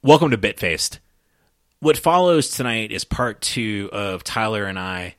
Welcome 0.00 0.30
to 0.30 0.38
Bitfaced. 0.38 1.00
What 1.80 1.98
follows 1.98 2.50
tonight 2.50 2.92
is 2.92 3.02
part 3.02 3.40
two 3.40 3.90
of 3.92 4.22
Tyler 4.22 4.64
and 4.64 4.78
I 4.78 5.16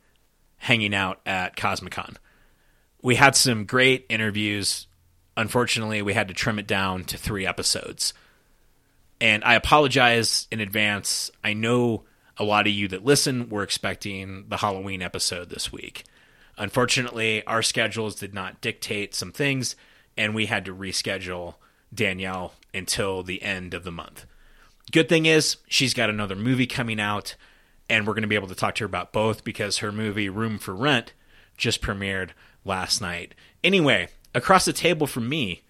hanging 0.55 0.96
out 0.96 1.20
at 1.25 1.58
Cosmicon. 1.58 2.16
We 3.01 3.15
had 3.15 3.35
some 3.35 3.65
great 3.65 4.05
interviews. 4.07 4.87
Unfortunately, 5.35 6.01
we 6.01 6.13
had 6.13 6.29
to 6.29 6.33
trim 6.33 6.59
it 6.59 6.65
down 6.65 7.03
to 7.05 7.17
three 7.17 7.45
episodes. 7.45 8.13
And 9.20 9.43
I 9.43 9.55
apologize 9.55 10.47
in 10.50 10.62
advance. 10.62 11.30
I 11.43 11.52
know 11.52 12.05
a 12.38 12.46
lot 12.46 12.66
of 12.66 12.71
you 12.71 12.88
that 12.88 13.04
listen 13.04 13.50
were 13.50 13.64
expecting 13.64 14.46
the 14.48 14.57
Halloween 14.57 15.02
episode 15.02 15.50
this 15.50 15.73
week. 15.73 16.05
Unfortunately, 16.57 17.46
our 17.46 17.61
schedules 17.61 18.16
did 18.16 18.34
not 18.34 18.61
dictate 18.61 19.14
some 19.14 19.34
things, 19.34 19.75
and 20.16 20.34
we 20.34 20.46
had 20.46 20.64
to 20.64 20.73
reschedule 20.73 21.55
Danielle 21.93 22.54
until 22.73 23.23
the 23.23 23.43
end 23.43 23.73
of 23.73 23.84
the 23.84 23.91
month. 23.91 24.25
Good 24.92 25.10
thing 25.10 25.26
is, 25.26 25.58
she's 25.68 25.94
got 25.94 26.10
another 26.10 26.36
movie 26.36 26.68
coming 26.68 27.00
out, 27.00 27.36
and 27.90 28.08
we're 28.08 28.13
going 28.13 28.23
to 28.23 28.27
be 28.27 28.36
able 28.36 28.48
to 28.48 28.55
talk 28.55 28.76
to 28.76 28.84
her 28.84 28.88
about 28.88 29.13
both 29.13 29.44
because 29.44 29.77
her 29.80 29.91
movie 29.91 30.30
Room 30.30 30.58
for 30.58 30.73
Rent 30.73 31.13
just 31.58 31.82
premiered 31.82 32.30
last 32.66 33.02
night. 33.02 33.36
Anyway, 33.63 34.10
across 34.34 34.66
the 34.66 34.73
table 34.73 35.08
from 35.08 35.30
me, 35.30 35.63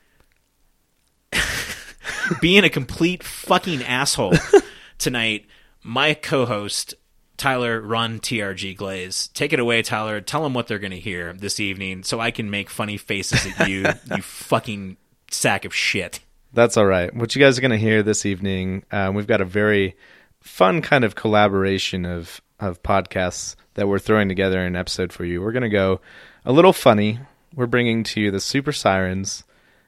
being 2.42 2.64
a 2.64 2.70
complete 2.70 3.24
fucking 3.24 3.84
asshole 3.84 4.36
tonight, 4.98 5.46
my 5.84 6.14
co 6.14 6.46
host, 6.46 6.94
Tyler 7.38 7.82
Run 7.82 8.20
TRG 8.20 8.76
Glaze. 8.76 9.30
Take 9.30 9.54
it 9.54 9.60
away, 9.60 9.82
Tyler. 9.82 10.22
Tell 10.22 10.44
them 10.44 10.54
what 10.54 10.68
they're 10.68 10.78
going 10.78 10.92
to 10.92 11.00
hear 11.00 11.34
this 11.34 11.60
evening 11.60 12.04
so 12.04 12.20
I 12.20 12.32
can 12.32 12.50
make 12.50 12.70
funny 12.70 12.98
faces 12.98 13.48
at 13.58 13.68
you, 13.70 13.86
you 14.16 14.22
fucking 14.22 14.98
sack 15.32 15.66
of 15.66 15.74
shit. 15.74 16.20
That's 16.52 16.78
all 16.78 16.86
right. 16.86 17.14
What 17.14 17.36
you 17.36 17.42
guys 17.42 17.58
are 17.58 17.62
going 17.62 17.72
to 17.72 17.78
hear 17.78 18.02
this 18.02 18.26
evening, 18.26 18.84
um, 18.92 19.14
we've 19.14 19.28
got 19.28 19.42
a 19.42 19.46
very 19.46 19.96
fun 20.42 20.82
kind 20.82 21.04
of 21.04 21.16
collaboration 21.16 22.06
of 22.06 22.42
of 22.60 22.84
podcasts 22.84 23.56
that 23.76 23.88
we're 23.88 24.00
throwing 24.00 24.28
together 24.28 24.60
in 24.60 24.68
an 24.68 24.76
episode 24.76 25.14
for 25.14 25.24
you. 25.24 25.42
We're 25.42 25.54
going 25.54 25.64
to 25.64 25.70
go 25.70 26.02
a 26.44 26.52
little 26.52 26.74
funny. 26.74 27.20
We're 27.56 27.68
bringing 27.68 28.04
to 28.04 28.20
you 28.20 28.32
the 28.32 28.42
Super 28.42 28.74
Sirens, 28.74 29.46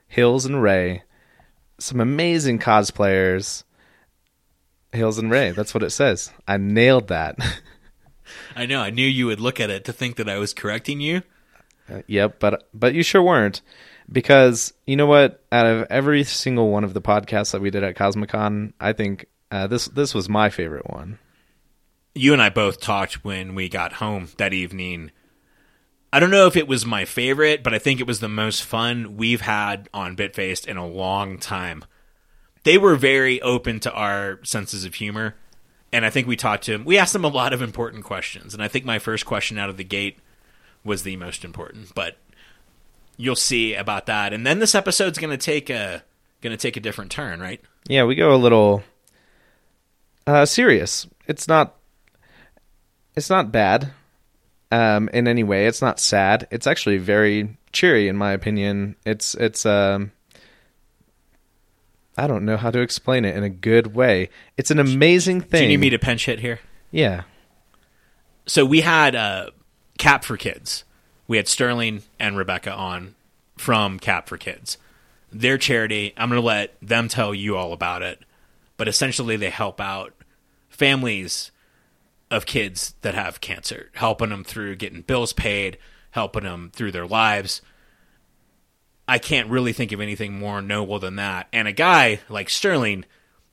Hills 0.08 0.46
and 0.46 0.62
Ray, 0.62 1.04
some 1.80 2.00
amazing 2.00 2.60
cosplayers. 2.60 3.64
Hills 4.94 5.18
and 5.18 5.32
Ray. 5.32 5.52
That's 5.52 5.74
what 5.74 5.84
it 5.84 5.92
says. 5.92 6.32
I 6.48 6.58
nailed 6.58 7.08
that. 7.08 7.38
I 8.56 8.66
know. 8.66 8.82
I 8.82 8.90
knew 8.90 9.06
you 9.06 9.26
would 9.28 9.40
look 9.40 9.60
at 9.60 9.70
it 9.70 9.86
to 9.86 9.94
think 9.94 10.18
that 10.18 10.30
I 10.30 10.38
was 10.38 10.54
correcting 10.54 11.00
you. 11.00 11.24
Uh, 11.90 12.02
yep, 12.08 12.40
but 12.40 12.68
but 12.74 12.94
you 12.94 13.04
sure 13.04 13.22
weren't 13.22 13.62
because 14.12 14.74
you 14.86 14.96
know 14.96 15.06
what? 15.06 15.44
Out 15.52 15.66
of 15.66 15.88
every 15.90 16.24
single 16.24 16.70
one 16.70 16.84
of 16.84 16.94
the 16.94 17.02
podcasts 17.02 17.52
that 17.52 17.62
we 17.62 17.70
did 17.70 17.84
at 17.84 17.96
Cosmicon, 17.96 18.74
I 18.80 18.94
think 18.94 19.28
uh, 19.50 19.68
this 19.68 19.86
this 19.88 20.14
was 20.14 20.30
my 20.30 20.50
favorite 20.50 20.90
one. 20.90 21.20
You 22.14 22.34
and 22.34 22.42
I 22.42 22.50
both 22.50 22.82
talked 22.82 23.24
when 23.24 23.56
we 23.56 23.70
got 23.70 23.94
home 23.94 24.30
that 24.38 24.54
evening. 24.54 25.12
I 26.14 26.20
don't 26.20 26.32
know 26.32 26.46
if 26.46 26.58
it 26.58 26.68
was 26.68 26.86
my 26.86 27.06
favorite, 27.06 27.64
but 27.64 27.74
I 27.74 27.80
think 27.80 28.02
it 28.02 28.08
was 28.08 28.20
the 28.20 28.28
most 28.28 28.64
fun 28.64 29.16
we've 29.16 29.42
had 29.42 29.88
on 29.94 30.18
Bitfaced 30.18 30.68
in 30.68 30.76
a 30.76 30.86
long 30.86 31.38
time. 31.38 31.86
They 32.64 32.78
were 32.78 32.98
very 32.98 33.42
open 33.42 33.80
to 33.82 33.94
our 33.94 34.40
senses 34.44 34.84
of 34.84 34.96
humor, 34.96 35.36
and 35.94 36.06
I 36.06 36.10
think 36.10 36.28
we 36.28 36.36
talked 36.36 36.66
to 36.66 36.74
them. 36.74 36.84
We 36.84 36.98
asked 36.98 37.14
them 37.14 37.24
a 37.24 37.30
lot 37.30 37.54
of 37.54 37.62
important 37.62 38.04
questions, 38.04 38.54
and 38.54 38.62
I 38.62 38.68
think 38.68 38.84
my 38.84 39.00
first 39.00 39.26
question 39.26 39.58
out 39.58 39.70
of 39.70 39.78
the 39.78 39.86
gate 39.86 40.20
was 40.84 41.04
the 41.04 41.16
most 41.16 41.46
important. 41.46 41.96
But 41.96 42.18
you'll 43.18 43.36
see 43.36 43.74
about 43.76 44.06
that. 44.08 44.34
And 44.34 44.46
then 44.46 44.60
this 44.60 44.76
episode's 44.76 45.18
going 45.18 45.38
to 45.38 45.44
take 45.44 45.70
a 45.70 46.04
going 46.42 46.52
to 46.52 46.58
take 46.58 46.78
a 46.78 46.80
different 46.80 47.12
turn, 47.12 47.40
right? 47.40 47.62
Yeah, 47.88 48.04
we 48.06 48.16
go 48.16 48.34
a 48.34 48.38
little 48.38 48.84
uh, 50.28 50.46
serious. 50.46 51.08
It's 51.28 51.48
not 51.48 51.76
it's 53.16 53.30
not 53.30 53.52
bad 53.52 53.92
um, 54.72 55.10
in 55.14 55.28
any 55.28 55.44
way. 55.44 55.68
It's 55.68 55.82
not 55.82 56.00
sad. 56.00 56.48
It's 56.52 56.68
actually 56.68 56.98
very 56.98 57.58
cheery, 57.72 58.08
in 58.08 58.16
my 58.16 58.32
opinion. 58.32 58.96
It's 59.06 59.36
it's 59.36 59.66
um, 59.66 60.12
I 62.18 62.28
don't 62.28 62.46
know 62.46 62.58
how 62.58 62.72
to 62.72 62.82
explain 62.82 63.26
it 63.26 63.36
in 63.36 63.44
a 63.44 63.50
good 63.50 63.96
way. 63.96 64.30
It's 64.58 64.72
an 64.72 64.80
amazing 64.80 65.42
thing. 65.42 65.60
Do 65.60 65.64
you 65.64 65.70
need 65.70 65.80
me 65.80 65.90
to 65.92 66.00
pinch 66.00 66.26
hit 66.26 66.40
here? 66.40 66.60
Yeah. 66.92 67.24
So 68.46 68.66
we 68.66 68.82
had 68.82 69.16
uh, 69.16 69.52
Cap 69.98 70.24
for 70.24 70.38
Kids. 70.38 70.84
We 71.32 71.38
had 71.38 71.48
Sterling 71.48 72.04
and 72.20 72.38
Rebecca 72.38 72.74
on 72.74 73.16
from 73.56 74.00
Cap 74.00 74.28
for 74.28 74.38
Kids. 74.38 74.78
Their 75.32 75.58
charity, 75.58 76.14
I'm 76.18 76.28
going 76.28 76.42
to 76.42 76.46
let 76.46 76.76
them 76.82 77.08
tell 77.08 77.34
you 77.34 77.56
all 77.56 77.72
about 77.72 78.02
it. 78.02 78.20
But 78.76 78.90
essentially, 78.90 79.38
they 79.38 79.50
help 79.50 79.80
out 79.80 80.14
families 80.68 81.52
of 82.30 82.46
kids 82.46 82.96
that 83.00 83.16
have 83.16 83.40
cancer, 83.40 83.92
helping 83.94 84.28
them 84.28 84.44
through 84.44 84.76
getting 84.76 85.04
bills 85.04 85.32
paid, 85.32 85.78
helping 86.10 86.44
them 86.44 86.70
through 86.74 86.92
their 86.92 87.08
lives. 87.08 87.62
I 89.08 89.18
can't 89.18 89.50
really 89.50 89.72
think 89.72 89.94
of 89.94 90.02
anything 90.02 90.38
more 90.38 90.62
noble 90.62 91.00
than 91.00 91.16
that. 91.16 91.48
And 91.54 91.66
a 91.66 91.72
guy 91.72 92.20
like 92.28 92.50
Sterling 92.50 93.06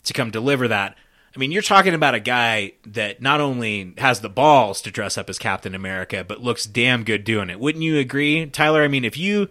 to 0.03 0.12
come 0.12 0.33
deliver 0.33 0.66
that. 0.66 0.97
I 1.38 1.41
mean, 1.41 1.53
you're 1.53 1.62
talking 1.62 1.94
about 1.94 2.16
a 2.16 2.21
guy 2.21 2.72
that 2.84 3.22
not 3.22 3.41
only 3.41 3.94
has 3.99 4.22
the 4.22 4.28
balls 4.28 4.82
to 4.82 4.91
dress 4.91 5.16
up 5.16 5.31
as 5.31 5.38
Captain 5.38 5.72
America, 5.72 6.25
but 6.26 6.43
looks 6.43 6.65
damn 6.65 7.04
good 7.04 7.22
doing 7.22 7.49
it. 7.49 7.60
Wouldn't 7.60 7.84
you 7.84 7.97
agree, 7.97 8.47
Tyler? 8.47 8.82
I 8.82 8.88
mean, 8.88 9.04
if 9.04 9.16
you 9.16 9.48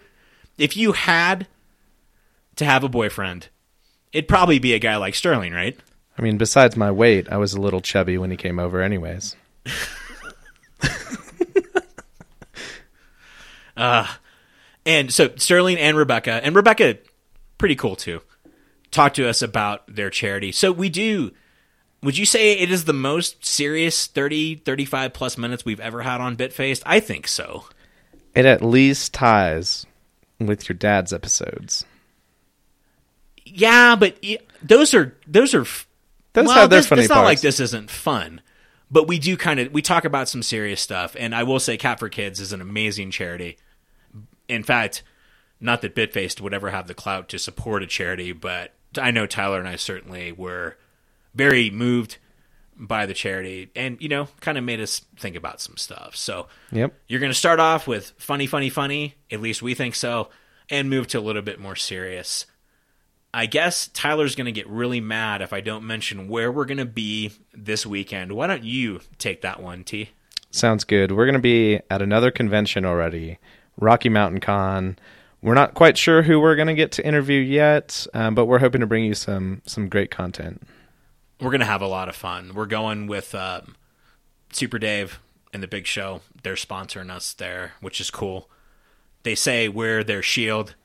if 0.57 0.75
you 0.75 0.91
had 0.91 1.47
to 2.57 2.65
have 2.65 2.83
a 2.83 2.89
boyfriend, 2.89 3.47
it'd 4.11 4.27
probably 4.27 4.59
be 4.59 4.73
a 4.73 4.79
guy 4.79 4.97
like 4.97 5.15
Sterling, 5.15 5.53
right? 5.53 5.79
I 6.17 6.21
mean, 6.21 6.37
besides 6.37 6.75
my 6.75 6.91
weight, 6.91 7.29
I 7.31 7.37
was 7.37 7.53
a 7.53 7.61
little 7.61 7.79
chubby 7.79 8.17
when 8.17 8.31
he 8.31 8.37
came 8.37 8.59
over, 8.59 8.81
anyways. 8.81 9.37
uh, 13.77 14.07
and 14.85 15.13
so 15.13 15.29
Sterling 15.37 15.77
and 15.77 15.95
Rebecca, 15.95 16.41
and 16.43 16.53
Rebecca, 16.53 16.97
pretty 17.57 17.77
cool 17.77 17.95
too, 17.95 18.23
talk 18.91 19.13
to 19.13 19.25
us 19.25 19.41
about 19.41 19.83
their 19.87 20.09
charity. 20.09 20.51
So 20.51 20.73
we 20.73 20.89
do. 20.89 21.31
Would 22.03 22.17
you 22.17 22.25
say 22.25 22.53
it 22.53 22.71
is 22.71 22.85
the 22.85 22.93
most 22.93 23.45
serious 23.45 24.05
30, 24.07 24.55
35 24.55 25.13
plus 25.13 25.37
minutes 25.37 25.65
we've 25.65 25.79
ever 25.79 26.03
had 26.03 26.21
on 26.21 26.37
Bitfaced? 26.37 26.83
I 26.85 26.99
think 26.99 27.27
so. 27.27 27.65
It 28.35 28.45
at 28.45 28.61
least 28.61 29.13
ties 29.13 29.85
with 30.39 30.69
your 30.69 30.75
dad's 30.75 31.11
episodes. 31.11 31.85
Yeah, 33.45 33.95
but 33.95 34.23
those 34.61 34.93
are 34.93 35.17
those 35.25 35.55
are 35.55 35.65
those 36.33 36.47
well, 36.47 36.55
have 36.55 36.69
their 36.69 36.79
this, 36.79 36.87
funny 36.87 37.01
It's 37.01 37.09
not 37.09 37.23
like 37.23 37.41
this 37.41 37.59
isn't 37.59 37.89
fun, 37.89 38.41
but 38.91 39.07
we 39.07 39.17
do 39.17 39.37
kind 39.37 39.59
of 39.59 39.73
we 39.73 39.81
talk 39.81 40.05
about 40.05 40.29
some 40.29 40.43
serious 40.43 40.81
stuff, 40.81 41.15
and 41.17 41.33
I 41.33 41.43
will 41.43 41.59
say, 41.59 41.77
Cap 41.77 41.99
for 41.99 42.09
Kids 42.09 42.39
is 42.39 42.53
an 42.53 42.61
amazing 42.61 43.09
charity. 43.09 43.57
In 44.47 44.63
fact, 44.63 45.01
not 45.59 45.81
that 45.81 45.95
Bitfaced 45.95 46.41
would 46.41 46.53
ever 46.53 46.69
have 46.69 46.87
the 46.87 46.93
clout 46.93 47.29
to 47.29 47.39
support 47.39 47.81
a 47.83 47.87
charity, 47.87 48.33
but 48.33 48.73
I 49.01 49.11
know 49.11 49.25
Tyler 49.25 49.59
and 49.59 49.67
I 49.67 49.77
certainly 49.77 50.31
were 50.31 50.77
very 51.37 51.69
moved 51.69 52.17
by 52.79 53.05
the 53.05 53.13
charity 53.13 53.69
and 53.75 53.97
you 53.99 54.07
know 54.07 54.27
kind 54.39 54.57
of 54.57 54.63
made 54.63 54.79
us 54.79 55.01
think 55.17 55.35
about 55.35 55.61
some 55.61 55.77
stuff. 55.77 56.15
So 56.15 56.47
yep. 56.71 56.93
you're 57.07 57.19
going 57.19 57.31
to 57.31 57.37
start 57.37 57.59
off 57.59 57.87
with 57.87 58.13
funny 58.17 58.47
funny 58.47 58.69
funny 58.69 59.15
at 59.31 59.41
least 59.41 59.61
we 59.61 59.73
think 59.73 59.95
so 59.95 60.29
and 60.69 60.89
move 60.89 61.07
to 61.07 61.19
a 61.19 61.21
little 61.21 61.41
bit 61.41 61.59
more 61.59 61.75
serious. 61.75 62.45
I 63.33 63.45
guess 63.45 63.87
tyler's 63.89 64.35
going 64.35 64.45
to 64.45 64.51
get 64.51 64.67
really 64.67 65.01
mad 65.01 65.41
if 65.41 65.53
i 65.53 65.61
don't 65.61 65.85
mention 65.85 66.27
where 66.27 66.51
we're 66.51 66.65
going 66.65 66.77
to 66.77 66.85
be 66.85 67.31
this 67.53 67.85
weekend. 67.85 68.31
Why 68.31 68.47
don't 68.47 68.63
you 68.63 69.01
take 69.17 69.41
that 69.41 69.61
one 69.61 69.83
t? 69.83 70.11
Sounds 70.51 70.83
good. 70.83 71.11
We're 71.11 71.25
going 71.25 71.33
to 71.33 71.39
be 71.39 71.79
at 71.89 72.01
another 72.01 72.31
convention 72.31 72.85
already 72.85 73.37
rocky 73.79 74.09
mountain 74.09 74.39
con. 74.39 74.97
We're 75.41 75.53
not 75.53 75.75
quite 75.75 75.97
sure 75.97 76.23
who 76.23 76.39
we're 76.39 76.55
going 76.55 76.67
to 76.67 76.73
get 76.73 76.91
to 76.93 77.05
interview 77.05 77.39
yet 77.39 78.05
um, 78.13 78.35
but 78.35 78.45
we're 78.45 78.59
hoping 78.59 78.81
to 78.81 78.87
bring 78.87 79.03
you 79.03 79.15
some 79.15 79.61
some 79.65 79.89
great 79.89 80.11
content 80.11 80.61
we're 81.39 81.51
gonna 81.51 81.65
have 81.65 81.81
a 81.81 81.87
lot 81.87 82.09
of 82.09 82.15
fun. 82.15 82.53
We're 82.53 82.65
going 82.65 83.07
with 83.07 83.35
um, 83.35 83.75
Super 84.51 84.79
Dave 84.79 85.19
and 85.53 85.61
the 85.61 85.67
Big 85.67 85.85
Show. 85.85 86.21
They're 86.43 86.55
sponsoring 86.55 87.11
us 87.11 87.33
there, 87.33 87.73
which 87.81 88.01
is 88.01 88.11
cool. 88.11 88.49
They 89.23 89.35
say 89.35 89.67
we're 89.67 90.03
their 90.03 90.21
shield. 90.21 90.75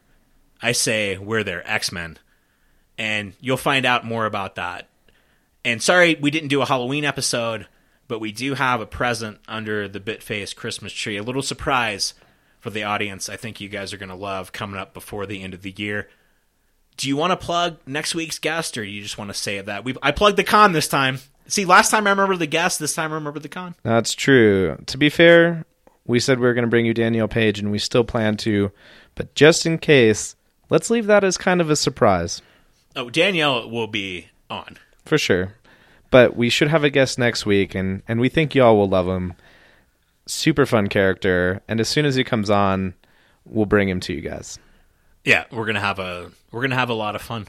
I 0.61 0.73
say 0.73 1.17
we're 1.17 1.45
their 1.45 1.69
X 1.69 1.91
Men, 1.91 2.19
and 2.99 3.35
you'll 3.41 3.57
find 3.57 3.87
out 3.87 4.05
more 4.05 4.27
about 4.27 4.57
that. 4.57 4.89
And 5.65 5.83
sorry 5.83 6.17
we 6.21 6.31
didn't 6.31 6.49
do 6.49 6.63
a 6.63 6.67
Halloween 6.67 7.05
episode, 7.05 7.67
but 8.09 8.21
we 8.21 8.33
do 8.33 8.55
have 8.55 8.81
a 8.81 8.87
present 8.87 9.39
under 9.49 9.89
the 9.89 10.01
Bitface 10.01 10.55
Christmas 10.55 10.93
tree. 10.93 11.17
A 11.17 11.23
little 11.23 11.43
surprise 11.43 12.15
for 12.61 12.71
the 12.71 12.85
audience. 12.85 13.29
I 13.29 13.37
think 13.37 13.61
you 13.61 13.69
guys 13.69 13.93
are 13.93 13.99
gonna 13.99 14.17
love 14.17 14.53
coming 14.53 14.79
up 14.79 14.93
before 14.93 15.25
the 15.25 15.43
end 15.43 15.55
of 15.55 15.63
the 15.63 15.75
year 15.77 16.09
do 16.97 17.09
you 17.09 17.17
want 17.17 17.31
to 17.33 17.37
plug 17.37 17.77
next 17.87 18.15
week's 18.15 18.39
guest 18.39 18.77
or 18.79 18.85
you 18.85 19.03
just 19.03 19.19
want 19.19 19.31
to 19.31 19.35
save 19.35 19.67
that? 19.67 19.85
We 19.85 19.95
I 20.03 20.13
plugged 20.13 20.37
the 20.37 20.45
con 20.45 20.73
this 20.73 20.89
time. 20.89 21.19
See, 21.47 21.65
last 21.65 21.91
time 21.91 22.07
I 22.07 22.11
remember 22.11 22.37
the 22.37 22.47
guest, 22.47 22.79
this 22.79 22.95
time 22.95 23.13
I 23.13 23.17
remember 23.17 23.41
the 23.41 23.49
con. 23.49 23.75
That's 23.83 24.15
true. 24.15 24.77
To 24.87 24.97
be 24.99 25.09
fair, 25.09 25.65
we 26.07 26.21
said 26.21 26.39
we 26.39 26.47
were 26.47 26.55
going 26.55 26.65
to 26.65 26.71
bring 26.71 26.87
you 26.87 26.95
Danielle 26.95 27.29
Page 27.29 27.59
and 27.59 27.71
we 27.73 27.79
still 27.79 28.05
plan 28.05 28.37
to, 28.39 28.71
but 29.15 29.35
just 29.35 29.67
in 29.67 29.79
case, 29.79 30.37
let's 30.71 30.91
leave 30.91 31.07
that 31.07 31.25
as 31.25 31.37
kind 31.37 31.61
of 31.61 31.69
a 31.71 31.77
surprise. 31.77 32.41
Oh, 32.95 33.11
Danielle 33.11 33.69
will 33.69 33.87
be 33.87 34.29
on. 34.51 34.79
for 35.05 35.19
sure. 35.19 35.55
But 36.11 36.37
we 36.37 36.51
should 36.51 36.69
have 36.69 36.85
a 36.85 36.91
guest 36.91 37.19
next 37.19 37.47
week, 37.47 37.75
and 37.75 38.03
and 38.07 38.21
we 38.21 38.29
think 38.29 38.55
y'all 38.55 38.77
will 38.77 38.89
love 38.89 39.07
him. 39.09 39.33
Super 40.27 40.67
fun 40.67 40.89
character, 40.89 41.63
and 41.67 41.81
as 41.81 41.89
soon 41.89 42.05
as 42.05 42.15
he 42.15 42.23
comes 42.23 42.51
on, 42.51 42.93
we'll 43.47 43.65
bring 43.67 43.89
him 43.89 43.99
to 44.01 44.13
you 44.13 44.21
guys. 44.21 44.59
Yeah, 45.25 45.45
we're 45.53 45.67
gonna 45.67 45.81
have 45.81 45.99
a 45.99 46.33
we're 46.51 46.63
gonna 46.63 46.75
have 46.75 46.91
a 46.91 46.95
lot 46.95 47.15
of 47.15 47.23
fun. 47.23 47.49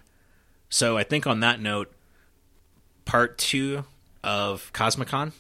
So 0.70 0.98
I 0.98 1.04
think 1.04 1.26
on 1.26 1.40
that 1.40 1.60
note, 1.60 1.92
part 3.06 3.38
two 3.38 3.86
of 4.24 4.72
Cosmicon, 4.74 5.34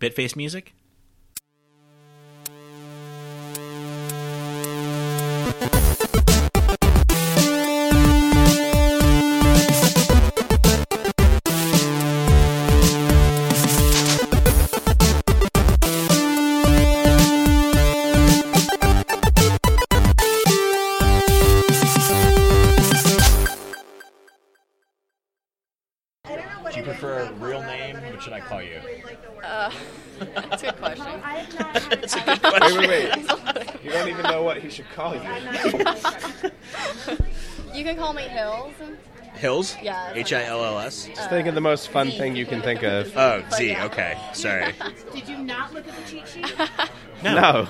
Bitface 0.00 0.34
music. 0.34 0.72
Call 28.48 28.62
you? 28.62 28.80
Uh, 29.42 29.72
that's 30.18 30.62
a 30.62 30.66
good 30.66 30.76
question. 30.76 31.20
That's 31.90 32.14
a 32.16 32.20
good 32.20 32.42
question. 32.42 32.78
wait, 32.78 32.88
wait. 32.88 33.84
You 33.84 33.90
don't 33.90 34.08
even 34.08 34.22
know 34.24 34.42
what 34.42 34.58
he 34.58 34.68
should 34.68 34.88
call 34.90 35.14
you. 35.14 35.22
You 37.74 37.84
can 37.84 37.96
call 37.96 38.12
me 38.12 38.22
Hills. 38.22 38.72
Hills? 39.34 39.76
Yeah. 39.80 40.12
H 40.14 40.32
I 40.32 40.44
L 40.44 40.64
L 40.64 40.78
S. 40.80 41.06
Uh, 41.06 41.14
just 41.14 41.30
think 41.30 41.46
of 41.46 41.54
the 41.54 41.60
most 41.60 41.90
fun 41.90 42.10
thing 42.10 42.34
you 42.34 42.44
can 42.44 42.60
think 42.60 42.82
of. 42.82 43.16
Oh, 43.16 43.44
Z. 43.54 43.76
Okay, 43.76 44.18
sorry. 44.32 44.74
Did 45.14 45.28
you 45.28 45.38
not 45.38 45.72
look 45.72 45.86
at 45.86 45.94
the 45.94 46.10
cheat 46.10 46.26
sheet? 46.26 46.52
No. 47.22 47.34
no. 47.34 47.68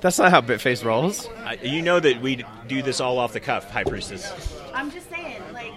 That's 0.00 0.18
not 0.18 0.30
how 0.30 0.40
Bitface 0.40 0.82
rolls. 0.84 1.28
I, 1.44 1.58
you 1.62 1.82
know 1.82 2.00
that 2.00 2.22
we 2.22 2.44
do 2.66 2.80
this 2.80 3.00
all 3.00 3.18
off 3.18 3.34
the 3.34 3.40
cuff, 3.40 3.70
High 3.70 3.84
Priestess. 3.84 4.56
I'm 4.72 4.90
just 4.90 5.10
saying, 5.10 5.42
like, 5.52 5.72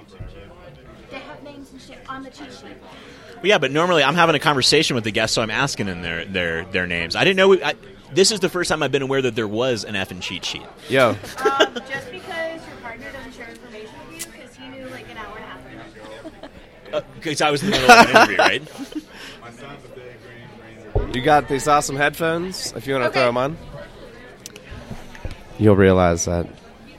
they 1.09 1.19
have 1.19 1.43
names 1.43 1.71
and 1.71 1.81
shit 1.81 1.99
on 2.07 2.23
the 2.23 2.29
cheat 2.29 2.53
sheet. 2.53 2.77
Well, 3.43 3.49
yeah, 3.49 3.57
but 3.57 3.71
normally 3.71 4.03
I'm 4.05 4.15
having 4.15 4.35
a 4.35 4.39
conversation 4.39 4.95
with 4.95 5.03
the 5.03 5.11
guest, 5.11 5.33
so 5.33 5.41
I'm 5.41 5.51
asking 5.51 5.87
them 5.87 6.01
their 6.01 6.23
their 6.23 6.63
their 6.63 6.87
names. 6.87 7.13
I 7.17 7.25
didn't 7.25 7.35
know. 7.35 7.49
We, 7.49 7.61
I, 7.61 7.73
this 8.13 8.31
is 8.31 8.39
the 8.39 8.47
first 8.47 8.69
time 8.69 8.81
I've 8.81 8.91
been 8.93 9.01
aware 9.01 9.21
that 9.21 9.35
there 9.35 9.49
was 9.49 9.83
an 9.83 9.95
effing 9.95 10.21
cheat 10.21 10.45
sheet. 10.45 10.61
Yo, 10.87 11.09
Um, 11.09 11.17
just 11.89 12.09
because 12.09 12.61
your 12.65 12.77
partner 12.81 13.11
doesn't 13.11 13.33
share 13.33 13.49
information 13.49 13.91
with 14.09 14.25
you, 14.25 14.31
because 14.31 14.55
he 14.55 14.67
knew 14.69 14.85
like 14.87 15.09
an 15.11 15.17
hour 15.17 15.35
and 15.35 15.43
a 15.43 15.83
half 15.83 16.93
ago. 16.93 17.05
Because 17.15 17.41
I 17.41 17.51
was 17.51 17.61
in 17.63 17.71
the 17.71 17.77
middle 17.79 17.91
of 17.91 18.09
an 18.09 18.15
interview, 18.15 18.37
right? 18.37 18.61
You 21.13 21.21
got 21.21 21.47
these 21.49 21.67
awesome 21.67 21.95
headphones. 21.95 22.71
If 22.75 22.87
you 22.87 22.93
want 22.93 23.03
to 23.03 23.09
Okay. 23.09 23.19
throw 23.19 23.27
them 23.27 23.37
on, 23.37 23.57
you'll 25.59 25.75
realize 25.75 26.25
that 26.25 26.47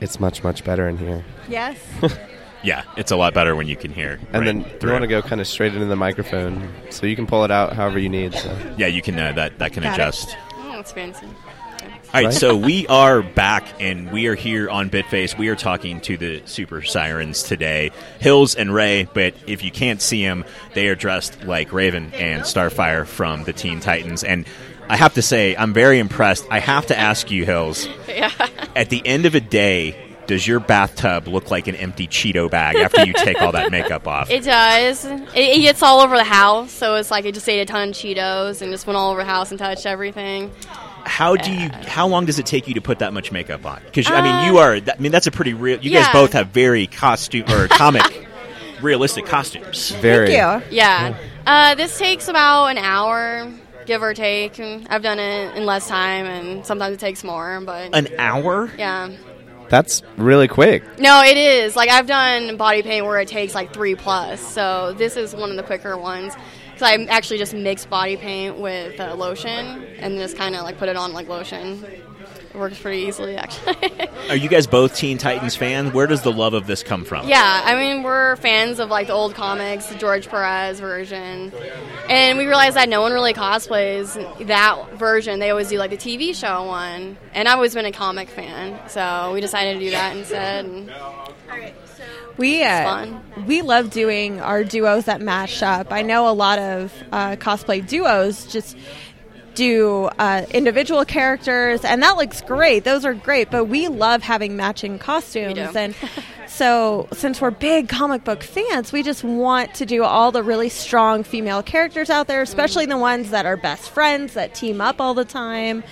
it's 0.01 0.21
much 0.21 0.45
much 0.45 0.63
better 0.63 0.89
in 0.89 0.99
here. 0.99 1.25
Yes. 1.49 1.79
Yeah, 2.65 2.83
it's 2.97 3.11
a 3.13 3.17
lot 3.17 3.35
better 3.35 3.55
when 3.55 3.69
you 3.69 3.77
can 3.77 3.93
hear. 3.93 4.19
And 4.33 4.35
right 4.35 4.45
then 4.45 4.65
through 4.81 4.91
you 4.91 4.95
want 4.95 5.03
to 5.03 5.09
go 5.09 5.21
kind 5.23 5.41
of 5.41 5.47
straight 5.47 5.75
into 5.75 5.87
the 5.87 5.97
microphone, 5.97 6.69
so 6.91 7.07
you 7.07 7.15
can 7.15 7.27
pull 7.27 7.45
it 7.45 7.51
out 7.51 7.75
however 7.75 7.99
you 7.99 8.09
need. 8.09 8.35
So. 8.35 8.57
Yeah, 8.79 8.87
you 8.87 9.03
can. 9.03 9.19
Uh, 9.19 9.33
that 9.33 9.59
that 9.59 9.73
can 9.75 9.83
Got 9.83 9.91
it. 9.99 10.03
adjust. 10.03 10.37
Oh, 10.55 10.73
that's 10.77 10.93
fancy. 10.93 11.27
All 11.27 12.21
right, 12.21 12.25
Right. 12.27 12.33
so 12.35 12.57
we 12.57 12.87
are 12.87 13.23
back 13.23 13.67
and 13.81 14.13
we 14.13 14.29
are 14.29 14.37
here 14.37 14.71
on 14.71 14.89
Bitface. 14.89 15.37
We 15.37 15.49
are 15.49 15.57
talking 15.57 16.01
to 16.03 16.17
the 16.17 16.43
Super 16.47 16.81
Sirens 16.81 17.43
today, 17.43 17.91
Hills 18.21 18.55
and 18.55 18.73
Ray. 18.73 19.09
But 19.13 19.35
if 19.49 19.65
you 19.65 19.71
can't 19.73 20.01
see 20.01 20.25
them, 20.25 20.45
they 20.75 20.87
are 20.89 20.95
dressed 20.95 21.45
like 21.45 21.73
Raven 21.73 22.13
and 22.15 22.43
Starfire 22.43 23.05
from 23.05 23.43
the 23.45 23.53
Teen 23.53 23.81
Titans. 23.81 24.23
And 24.23 24.47
I 24.89 24.97
have 24.97 25.15
to 25.15 25.23
say, 25.23 25.57
I'm 25.57 25.73
very 25.73 25.99
impressed. 25.99 26.47
I 26.51 26.61
have 26.61 26.87
to 26.87 26.97
ask 26.99 27.31
you, 27.33 27.45
Hills, 27.45 27.89
Yeah. 28.09 28.31
at 28.77 28.91
the 28.91 29.05
end 29.05 29.27
of 29.27 29.35
a 29.35 29.41
day, 29.41 29.97
does 30.27 30.47
your 30.47 30.61
bathtub 30.61 31.29
look 31.29 31.51
like 31.51 31.69
an 31.69 31.75
empty 31.77 32.07
Cheeto 32.07 32.51
bag 32.51 32.77
after 32.77 33.05
you 33.05 33.13
take 33.13 33.41
all 33.43 33.53
that 33.53 33.71
makeup 33.71 34.07
off? 34.09 34.31
It 34.31 34.45
does. 34.45 35.05
It, 35.05 35.23
it 35.35 35.61
gets 35.63 35.83
all 35.83 36.01
over 36.01 36.17
the 36.17 36.25
house, 36.25 36.73
so 36.73 36.95
it's 36.97 37.11
like 37.11 37.25
it 37.25 37.35
just 37.35 37.49
ate 37.49 37.61
a 37.61 37.65
ton 37.67 37.91
of 37.91 37.95
Cheetos 37.95 38.63
and 38.63 38.73
just 38.73 38.87
went 38.87 38.97
all 38.97 39.11
over 39.11 39.21
the 39.21 39.27
house 39.27 39.51
and 39.51 39.59
touched 39.59 39.87
everything. 39.87 40.51
How 41.05 41.37
do 41.37 41.53
you? 41.53 41.69
How 41.87 42.07
long 42.09 42.25
does 42.25 42.39
it 42.39 42.47
take 42.47 42.67
you 42.67 42.75
to 42.75 42.81
put 42.81 43.01
that 43.01 43.13
much 43.13 43.31
makeup 43.31 43.67
on? 43.67 43.83
Because 43.85 44.11
I 44.11 44.23
mean, 44.23 44.47
you 44.47 44.59
are. 44.59 44.75
I 44.77 44.99
mean, 44.99 45.13
that's 45.13 45.27
a 45.27 45.31
pretty 45.31 45.53
real. 45.53 45.79
You 45.81 45.91
guys 45.91 46.09
both 46.13 46.33
have 46.33 46.49
very 46.49 46.87
costume 46.87 47.51
or 47.51 47.69
comic, 47.69 48.27
realistic 48.81 49.27
costumes. 49.27 49.91
Very. 49.91 50.29
Thank 50.29 50.65
you. 50.71 50.77
Yeah. 50.77 51.17
Uh, 51.47 51.75
this 51.75 51.99
takes 51.99 52.29
about 52.29 52.69
an 52.69 52.79
hour, 52.79 53.53
give 53.85 54.03
or 54.03 54.15
take. 54.15 54.59
And 54.59 54.89
I've 54.89 55.03
done 55.03 55.19
it 55.19 55.55
in 55.57 55.67
less 55.67 55.87
time, 55.89 56.25
and 56.25 56.65
sometimes 56.65 56.95
it 56.95 57.01
takes 57.01 57.23
more. 57.23 57.61
But 57.61 57.95
An 57.95 58.09
hour? 58.19 58.71
yeah. 58.79 59.11
That's 59.75 60.03
really 60.17 60.47
quick. 60.47 61.01
No, 61.01 61.25
it 61.25 61.37
is. 61.37 61.75
Like 61.75 61.91
I've 61.91 62.07
done 62.07 62.57
body 62.57 62.85
paint 62.85 63.07
where 63.07 63.19
it 63.19 63.27
takes 63.27 63.57
like 63.57 63.73
three 63.75 63.97
plus. 63.97 64.41
So 64.41 64.93
this 64.93 65.17
is 65.17 65.35
one 65.35 65.51
of 65.51 65.57
the 65.57 65.65
quicker 65.65 65.99
ones 65.99 66.33
because 66.67 66.83
I 66.83 67.03
actually 67.07 67.39
just 67.39 67.55
mix 67.55 67.85
body 67.85 68.17
paint 68.17 68.57
with 68.57 69.01
uh, 69.01 69.17
lotion 69.17 69.85
and 69.99 70.17
just 70.17 70.37
kind 70.37 70.55
of 70.55 70.63
like 70.63 70.79
put 70.79 70.89
it 70.89 70.95
on 70.95 71.13
like 71.13 71.27
lotion. 71.27 71.85
It 72.55 72.59
works 72.59 72.79
pretty 72.79 73.03
easily, 73.03 73.37
actually. 73.37 73.77
Are 74.31 74.37
you 74.37 74.49
guys 74.49 74.69
both 74.69 74.95
Teen 74.95 75.19
Titans 75.19 75.57
fans? 75.57 75.93
Where 75.93 76.07
does 76.07 76.23
the 76.23 76.33
love 76.33 76.55
of 76.55 76.69
this 76.69 76.85
come 76.85 77.05
from? 77.05 77.27
yeah, 77.27 77.63
I 77.65 77.75
mean 77.75 78.05
we're 78.05 78.37
fans 78.37 78.79
of 78.79 78.91
like 78.91 79.09
the 79.09 79.13
old 79.13 79.35
comics, 79.35 79.87
the 79.87 79.97
George 79.97 80.29
Perez 80.29 80.79
version, 80.79 81.53
and 82.09 82.39
we 82.39 82.47
realized 82.47 82.77
that 82.77 82.89
no 82.89 83.01
one 83.03 83.13
really 83.13 83.35
cosplays 83.35 84.15
that 84.47 84.93
version. 84.95 85.41
They 85.41 85.51
always 85.51 85.69
do 85.69 85.79
like 85.79 85.91
the 85.91 85.97
TV 85.97 86.33
show 86.35 86.65
one, 86.65 87.17
and 87.35 87.49
I've 87.49 87.57
always 87.57 87.75
been 87.75 87.87
a 87.87 87.93
comic 87.93 88.29
fan, 88.29 88.89
so 88.89 89.33
we 89.35 89.41
decided 89.41 89.75
to 89.75 89.81
do 89.81 89.91
that 89.91 90.17
instead. 90.17 90.65
And 90.65 90.91
We 92.37 92.63
uh, 92.65 93.07
we 93.47 93.63
love 93.63 93.91
doing 93.91 94.41
our 94.41 94.65
duos 94.65 95.05
that 95.05 95.21
match 95.21 95.63
up. 95.63 95.93
I 95.93 96.03
know 96.03 96.29
a 96.29 96.33
lot 96.35 96.59
of 96.59 96.93
uh, 97.13 97.37
cosplay 97.37 97.87
duos 97.87 98.47
just 98.47 98.77
do 99.55 100.11
uh, 100.19 100.45
individual 100.51 101.05
characters, 101.05 101.85
and 101.85 102.03
that 102.03 102.17
looks 102.17 102.41
great. 102.43 102.85
Those 102.85 103.05
are 103.05 103.15
great, 103.15 103.51
but 103.51 103.65
we 103.67 103.89
love 103.89 104.23
having 104.23 104.57
matching 104.57 104.99
costumes. 104.99 105.77
And 105.77 105.95
so, 106.47 107.09
since 107.13 107.41
we're 107.41 107.51
big 107.51 107.89
comic 107.89 108.25
book 108.25 108.43
fans, 108.43 108.93
we 108.93 109.03
just 109.03 109.25
want 109.25 109.75
to 109.75 109.87
do 109.87 110.05
all 110.05 110.33
the 110.33 110.43
really 110.43 110.69
strong 110.69 111.23
female 111.23 111.63
characters 111.63 112.11
out 112.11 112.27
there, 112.27 112.43
especially 112.43 112.87
the 112.87 112.99
ones 112.99 113.31
that 113.31 113.47
are 113.47 113.57
best 113.57 113.91
friends 113.91 114.35
that 114.35 114.55
team 114.55 114.81
up 114.81 115.01
all 115.01 115.15
the 115.15 115.25
time. 115.25 115.83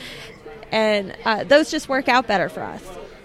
And 0.70 1.16
uh, 1.24 1.44
those 1.44 1.70
just 1.70 1.88
work 1.88 2.08
out 2.08 2.26
better 2.26 2.48
for 2.48 2.62
us. 2.62 2.82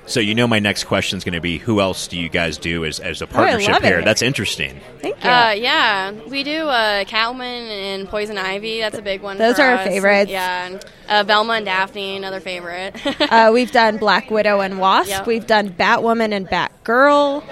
So 0.07 0.21
you 0.21 0.33
know 0.33 0.47
my 0.47 0.59
next 0.59 0.85
question 0.85 1.17
is 1.17 1.23
going 1.25 1.33
to 1.33 1.41
be, 1.41 1.57
who 1.57 1.81
else 1.81 2.07
do 2.07 2.17
you 2.17 2.29
guys 2.29 2.57
do 2.57 2.85
as, 2.85 2.99
as 3.01 3.21
a 3.21 3.27
partnership 3.27 3.75
Oh, 3.75 3.79
here? 3.85 3.99
it. 3.99 4.05
That's 4.05 4.21
interesting. 4.21 4.79
Thank 4.99 5.21
you. 5.21 5.29
Uh, 5.29 5.51
yeah, 5.51 6.11
we 6.29 6.43
do 6.43 6.63
uh, 6.69 7.03
Catwoman 7.03 7.41
and 7.69 8.07
Poison 8.07 8.37
Ivy. 8.37 8.79
That's 8.79 8.97
a 8.97 9.01
big 9.01 9.21
one. 9.21 9.37
Those 9.37 9.57
for 9.57 9.63
are 9.63 9.75
our 9.75 9.83
favorites. 9.83 10.31
Yeah, 10.31 10.79
uh, 11.09 11.23
Velma 11.25 11.53
and 11.55 11.65
Daphne, 11.65 12.15
another 12.17 12.39
favorite. 12.39 12.95
Uh, 13.29 13.51
we've 13.53 13.71
done 13.71 13.97
Black 13.97 14.31
Widow 14.31 14.61
and 14.61 14.79
Wasp. 14.79 15.09
Yep. 15.09 15.27
We've 15.27 15.45
done 15.45 15.69
Batwoman 15.69 16.31
and 16.31 16.47
Batgirl. 16.47 17.43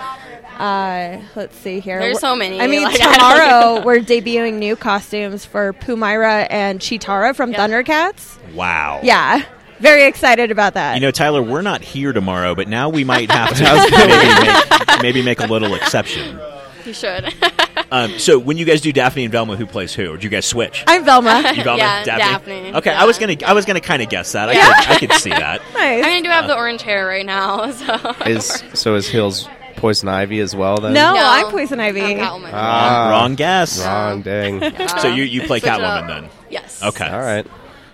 Uh, 0.57 1.19
let's 1.35 1.55
see 1.57 1.81
here. 1.81 1.99
There's 1.99 2.19
so 2.19 2.33
many, 2.35 2.61
I 2.61 2.67
mean, 2.67 2.83
like, 2.83 2.95
tomorrow 2.99 3.75
know. 3.75 3.81
we're 3.85 3.99
debuting 3.99 4.53
new 4.53 4.75
costumes 4.77 5.43
for 5.43 5.73
Pumyra 5.73 6.47
and 6.49 6.79
Cheetara 6.79 7.35
from 7.35 7.51
Yep. 7.51 7.59
Thundercats. 7.59 8.53
Wow. 8.53 9.01
Yeah, 9.03 9.43
very 9.79 10.05
excited 10.05 10.51
about 10.51 10.73
that. 10.75 10.95
You 10.95 11.01
know, 11.01 11.11
Tyler, 11.11 11.41
we're 11.41 11.61
not 11.61 11.81
here 11.81 12.13
tomorrow, 12.13 12.55
but 12.55 12.67
now 12.67 12.89
we 12.89 13.03
might 13.03 13.29
have 13.31 13.49
to 13.57 13.63
maybe, 14.07 14.47
make, 14.47 15.01
maybe 15.01 15.21
make 15.21 15.39
a 15.39 15.47
little 15.47 15.73
exception. 15.75 16.39
you 16.85 16.93
should. 16.93 17.33
Um, 17.91 18.17
so 18.17 18.39
when 18.39 18.57
you 18.57 18.65
guys 18.65 18.81
do 18.81 18.91
Daphne 18.91 19.25
and 19.25 19.31
Velma, 19.31 19.55
who 19.57 19.65
plays 19.65 19.93
who? 19.93 20.11
Or 20.13 20.17
do 20.17 20.23
you 20.23 20.29
guys 20.29 20.45
switch? 20.45 20.83
I'm 20.87 21.05
Velma. 21.05 21.53
You 21.55 21.63
Velma, 21.63 21.77
Yeah, 21.77 22.03
Daphne? 22.03 22.53
Daphne, 22.61 22.75
Okay, 22.77 22.89
yeah. 22.89 23.01
I 23.01 23.05
was 23.05 23.19
gonna, 23.19 23.35
I 23.45 23.53
was 23.53 23.65
gonna 23.65 23.79
kind 23.81 24.01
of 24.01 24.09
guess 24.09 24.31
that. 24.31 24.49
I, 24.49 24.53
Yeah. 24.53 24.73
could, 24.81 24.89
I 24.89 24.99
could 24.99 25.11
see 25.13 25.29
that. 25.29 25.61
Nice. 25.73 26.03
I 26.03 26.07
mean, 26.07 26.17
I 26.17 26.21
do 26.21 26.29
have 26.29 26.47
the 26.47 26.55
orange 26.55 26.81
hair 26.81 27.05
right 27.05 27.25
now, 27.25 27.69
so. 27.71 28.15
Is 28.25 28.63
so 28.73 28.95
is 28.95 29.07
Hills 29.07 29.47
Poison 29.75 30.09
Ivy 30.09 30.39
as 30.39 30.55
well? 30.55 30.77
Then 30.77 30.93
no, 30.93 31.13
No. 31.13 31.21
I'm 31.23 31.51
Poison 31.51 31.79
Ivy. 31.79 32.01
I'm 32.01 32.17
Catwoman. 32.17 32.49
Ah. 32.53 33.09
Wrong 33.11 33.35
guess. 33.35 33.85
wrong. 33.85 34.21
Dang. 34.23 34.61
So 34.99 35.07
you, 35.09 35.23
you 35.23 35.41
play 35.43 35.59
Switch 35.59 35.71
Catwoman 35.71 36.01
up. 36.03 36.07
then? 36.07 36.29
Yes. 36.49 36.81
Okay. 36.81 37.07
All 37.07 37.19
right. 37.19 37.45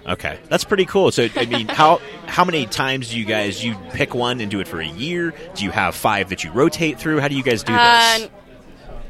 Okay, 0.07 0.39
that's 0.49 0.63
pretty 0.63 0.85
cool. 0.85 1.11
So, 1.11 1.27
I 1.35 1.45
mean, 1.45 1.67
how 1.69 2.01
how 2.27 2.43
many 2.43 2.65
times 2.65 3.11
do 3.11 3.19
you 3.19 3.25
guys 3.25 3.63
you 3.63 3.75
pick 3.91 4.13
one 4.15 4.41
and 4.41 4.49
do 4.49 4.59
it 4.59 4.67
for 4.67 4.79
a 4.81 4.87
year? 4.87 5.33
Do 5.55 5.63
you 5.63 5.71
have 5.71 5.95
five 5.95 6.29
that 6.29 6.43
you 6.43 6.51
rotate 6.51 6.99
through? 6.99 7.19
How 7.19 7.27
do 7.27 7.35
you 7.35 7.43
guys 7.43 7.63
do 7.63 7.73
Uh, 7.73 8.17
this? 8.19 8.29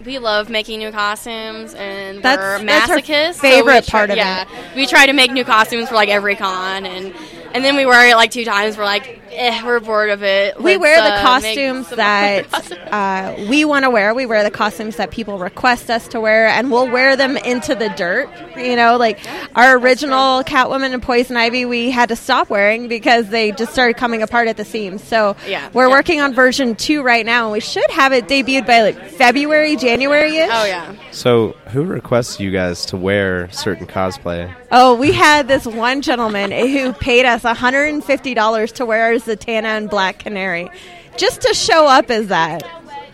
we 0.05 0.17
love 0.19 0.49
making 0.49 0.79
new 0.79 0.91
costumes, 0.91 1.73
and 1.75 2.21
That's- 2.23 2.59
we're 2.59 2.65
that's 2.65 2.89
our 2.89 2.97
masochists. 2.97 3.35
so 3.35 3.41
favorite 3.41 3.73
we 3.75 3.81
try- 3.81 3.99
part 3.99 4.09
of 4.09 4.15
it. 4.15 4.17
yeah, 4.17 4.45
we 4.75 4.85
try 4.87 5.05
to 5.05 5.13
make 5.13 5.31
new 5.31 5.43
costumes 5.45 5.89
for 5.89 5.95
like 5.95 6.09
every 6.09 6.35
con, 6.35 6.85
and 6.85 7.13
and 7.53 7.63
then 7.63 7.75
we 7.75 7.85
wear 7.85 8.09
it 8.09 8.15
like 8.15 8.31
two 8.31 8.45
times. 8.45 8.77
We're 8.77 8.85
like, 8.85 9.19
Eh, 9.33 9.63
we're 9.63 9.79
bored 9.79 10.09
of 10.09 10.23
it. 10.23 10.57
we 10.61 10.71
Let's, 10.71 10.81
wear 10.81 10.97
the 11.01 11.13
uh, 11.13 11.21
costumes 11.21 11.89
that 11.91 12.71
uh, 12.91 13.35
we 13.49 13.63
want 13.63 13.83
to 13.85 13.89
wear. 13.89 14.13
We 14.13 14.25
wear 14.25 14.43
the 14.43 14.51
costumes 14.51 14.97
that 14.97 15.09
people 15.11 15.39
request 15.39 15.89
us 15.89 16.09
to 16.09 16.19
wear, 16.19 16.47
and 16.47 16.69
we'll 16.69 16.89
wear 16.89 17.15
them 17.15 17.37
into 17.37 17.73
the 17.73 17.87
dirt. 17.95 18.29
You 18.57 18.75
know, 18.75 18.97
like 18.97 19.19
our 19.55 19.77
original 19.77 20.43
Catwoman 20.43 20.93
and 20.93 21.01
Poison 21.01 21.37
Ivy, 21.37 21.63
we 21.63 21.91
had 21.91 22.09
to 22.09 22.15
stop 22.17 22.49
wearing 22.49 22.89
because 22.89 23.29
they 23.29 23.53
just 23.53 23.71
started 23.71 23.95
coming 23.95 24.21
apart 24.21 24.49
at 24.49 24.57
the 24.57 24.65
seams. 24.65 25.01
So 25.01 25.37
Yeah. 25.47 25.69
we're 25.71 25.87
Yeah. 25.87 25.93
working 25.95 26.19
on 26.19 26.33
version 26.33 26.75
two 26.75 27.01
right 27.01 27.25
now, 27.25 27.43
and 27.45 27.53
we 27.53 27.61
should 27.61 27.89
have 27.89 28.11
it 28.11 28.27
debuted 28.27 28.67
by 28.67 28.81
like 28.81 29.01
February, 29.11 29.77
January 29.77 30.35
ish. 30.39 30.49
Oh 30.51 30.65
yeah. 30.65 30.93
So, 31.11 31.55
who 31.67 31.83
requests 31.83 32.39
you 32.39 32.51
guys 32.51 32.85
to 32.87 32.97
wear 32.97 33.49
certain 33.51 33.87
cosplay? 33.87 34.53
Oh, 34.73 34.95
we 34.95 35.11
had 35.13 35.47
this 35.47 35.65
one 35.65 36.01
gentleman 36.01 36.51
who 36.51 36.91
paid 36.93 37.25
us 37.25 37.40
$150 37.41 38.71
to 38.73 38.85
wear 38.85 39.05
our 39.05 39.13
Zatanna 39.13 39.63
and 39.63 39.89
Black 39.89 40.19
Canary. 40.19 40.69
Just 41.17 41.41
to 41.41 41.53
show 41.53 41.87
up 41.87 42.09
as 42.09 42.27
that. 42.27 42.63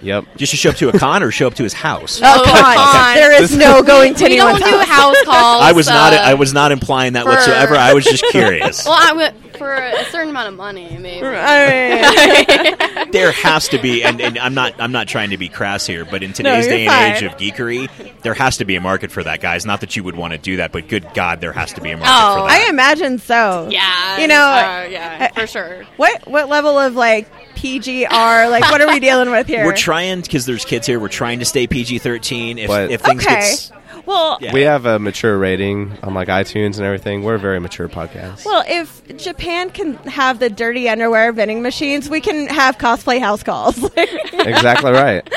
Yep. 0.01 0.25
Just 0.35 0.51
to 0.51 0.57
show 0.57 0.69
up 0.69 0.75
to 0.75 0.89
a 0.89 0.99
con 0.99 1.23
or 1.23 1.31
show 1.31 1.47
up 1.47 1.55
to 1.55 1.63
his 1.63 1.73
house? 1.73 2.21
Oh, 2.23 2.43
come 2.45 2.77
on. 2.77 3.15
There 3.15 3.41
is 3.41 3.57
no 3.57 3.81
going 3.83 4.13
to 4.13 4.25
We 4.25 4.35
don't 4.35 4.59
do 4.59 4.65
house. 4.77 4.85
house 4.87 5.23
calls. 5.23 5.63
I 5.63 5.71
was 5.71 5.87
not. 5.87 6.13
uh, 6.13 6.17
I 6.17 6.35
was 6.35 6.53
not 6.53 6.71
implying 6.71 7.13
that 7.13 7.23
for- 7.23 7.31
whatsoever. 7.31 7.75
I 7.75 7.93
was 7.95 8.05
just 8.05 8.23
curious. 8.29 8.85
Well, 8.85 8.95
I 8.99 9.13
went 9.13 9.46
for 9.57 9.73
a 9.73 10.03
certain 10.05 10.29
amount 10.29 10.49
of 10.49 10.55
money, 10.55 10.97
maybe. 10.97 11.25
I 11.25 12.67
mean, 12.97 13.11
there 13.11 13.31
has 13.31 13.67
to 13.69 13.81
be, 13.81 14.03
and, 14.03 14.21
and 14.21 14.37
I'm 14.39 14.53
not. 14.53 14.79
I'm 14.79 14.91
not 14.91 15.07
trying 15.07 15.31
to 15.31 15.37
be 15.37 15.49
crass 15.49 15.85
here, 15.85 16.05
but 16.05 16.23
in 16.23 16.33
today's 16.33 16.65
you're 16.65 16.75
day 16.75 16.87
and 16.87 17.15
age 17.17 17.23
of 17.23 17.37
geekery, 17.37 17.89
there 18.21 18.33
has 18.33 18.57
to 18.57 18.65
be 18.65 18.75
a 18.75 18.81
market 18.81 19.11
for 19.11 19.23
that, 19.23 19.41
guys. 19.41 19.65
Not 19.65 19.81
that 19.81 19.95
you 19.95 20.03
would 20.03 20.15
want 20.15 20.33
to 20.33 20.37
do 20.37 20.57
that, 20.57 20.71
but 20.71 20.87
good 20.87 21.07
God, 21.13 21.41
there 21.41 21.53
has 21.53 21.73
to 21.73 21.81
be 21.81 21.91
a 21.91 21.97
market 21.97 22.13
Oh, 22.13 22.41
for 22.43 22.47
that. 22.49 22.67
I 22.67 22.69
imagine 22.69 23.19
so. 23.19 23.67
Yeah. 23.71 24.17
You 24.19 24.27
know, 24.27 24.35
uh, 24.35 24.87
yeah, 24.89 25.27
for 25.31 25.47
sure. 25.47 25.83
What 25.97 26.27
what 26.27 26.49
level 26.49 26.77
of 26.77 26.95
like 26.95 27.29
PGR? 27.55 28.49
Like, 28.49 28.63
what 28.71 28.81
are 28.81 28.87
we 28.87 28.99
dealing 28.99 29.31
with 29.31 29.47
here? 29.47 29.65
We're 29.65 29.75
trying 29.75 30.21
because 30.21 30.45
there's 30.45 30.65
kids 30.65 30.87
here. 30.87 30.99
We're 30.99 31.07
trying 31.07 31.39
to 31.39 31.45
stay 31.45 31.67
PG-13. 31.67 32.57
If, 32.57 32.69
if 32.91 33.01
things 33.01 33.25
okay. 33.25 33.35
get 33.35 33.43
s- 33.43 33.71
well, 34.07 34.37
Yeah. 34.41 34.53
We 34.53 34.61
have 34.61 34.85
a 34.87 34.97
mature 34.97 35.37
rating 35.37 35.97
on 36.01 36.13
like 36.15 36.27
iTunes 36.29 36.77
and 36.77 36.85
everything. 36.85 37.21
We're 37.23 37.35
a 37.35 37.39
very 37.39 37.59
mature 37.59 37.87
podcast. 37.87 38.45
well, 38.45 38.63
if 38.67 39.05
Japan 39.17 39.69
can 39.69 39.93
have 40.07 40.39
the 40.39 40.49
dirty 40.49 40.89
underwear 40.89 41.31
vending 41.33 41.61
machines, 41.61 42.09
we 42.09 42.21
can 42.21 42.47
have 42.47 42.77
cosplay 42.79 43.19
house 43.19 43.43
calls. 43.43 43.77
exactly 44.33 44.91
right. 44.91 45.27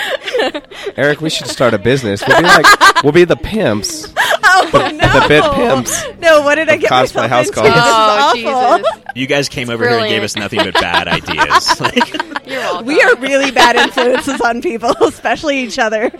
Eric, 0.97 1.21
we 1.21 1.31
should 1.31 1.49
start 1.49 1.75
a 1.75 1.79
business. 1.79 2.23
We'll 2.27 2.39
be 2.39 2.45
like, 2.47 3.03
we'll 3.05 3.13
be 3.13 3.25
the 3.25 3.37
pimps. 3.37 4.13
oh 4.45 4.71
no, 4.73 5.21
the 5.21 5.25
bit 5.29 5.45
pimps 5.53 6.03
No, 6.21 6.43
what 6.43 6.55
did 6.57 6.69
I 6.69 6.77
get 6.77 6.91
cosplay 6.91 7.29
house 7.29 7.49
into? 7.49 7.61
calls. 7.61 7.69
This 7.75 7.77
is 7.85 8.45
Oh, 8.47 8.75
awful. 8.79 8.85
Jesus. 8.95 9.13
you 9.15 9.27
guys 9.27 9.49
came 9.49 9.71
over 9.71 9.89
here 9.89 9.99
and 9.99 10.09
gave 10.09 10.23
us 10.23 10.37
nothing 10.37 10.61
but 10.61 10.75
bad 10.75 11.09
ideas. 11.09 11.69
Like, 11.81 12.13
You're 12.47 12.61
welcome. 12.61 12.87
We 12.87 13.01
are 13.03 13.17
really 13.17 13.51
bad 13.51 13.77
influences 13.77 14.41
on 14.41 14.61
people, 14.63 14.91
especially 15.03 15.61
each 15.61 15.79
other. 15.79 16.11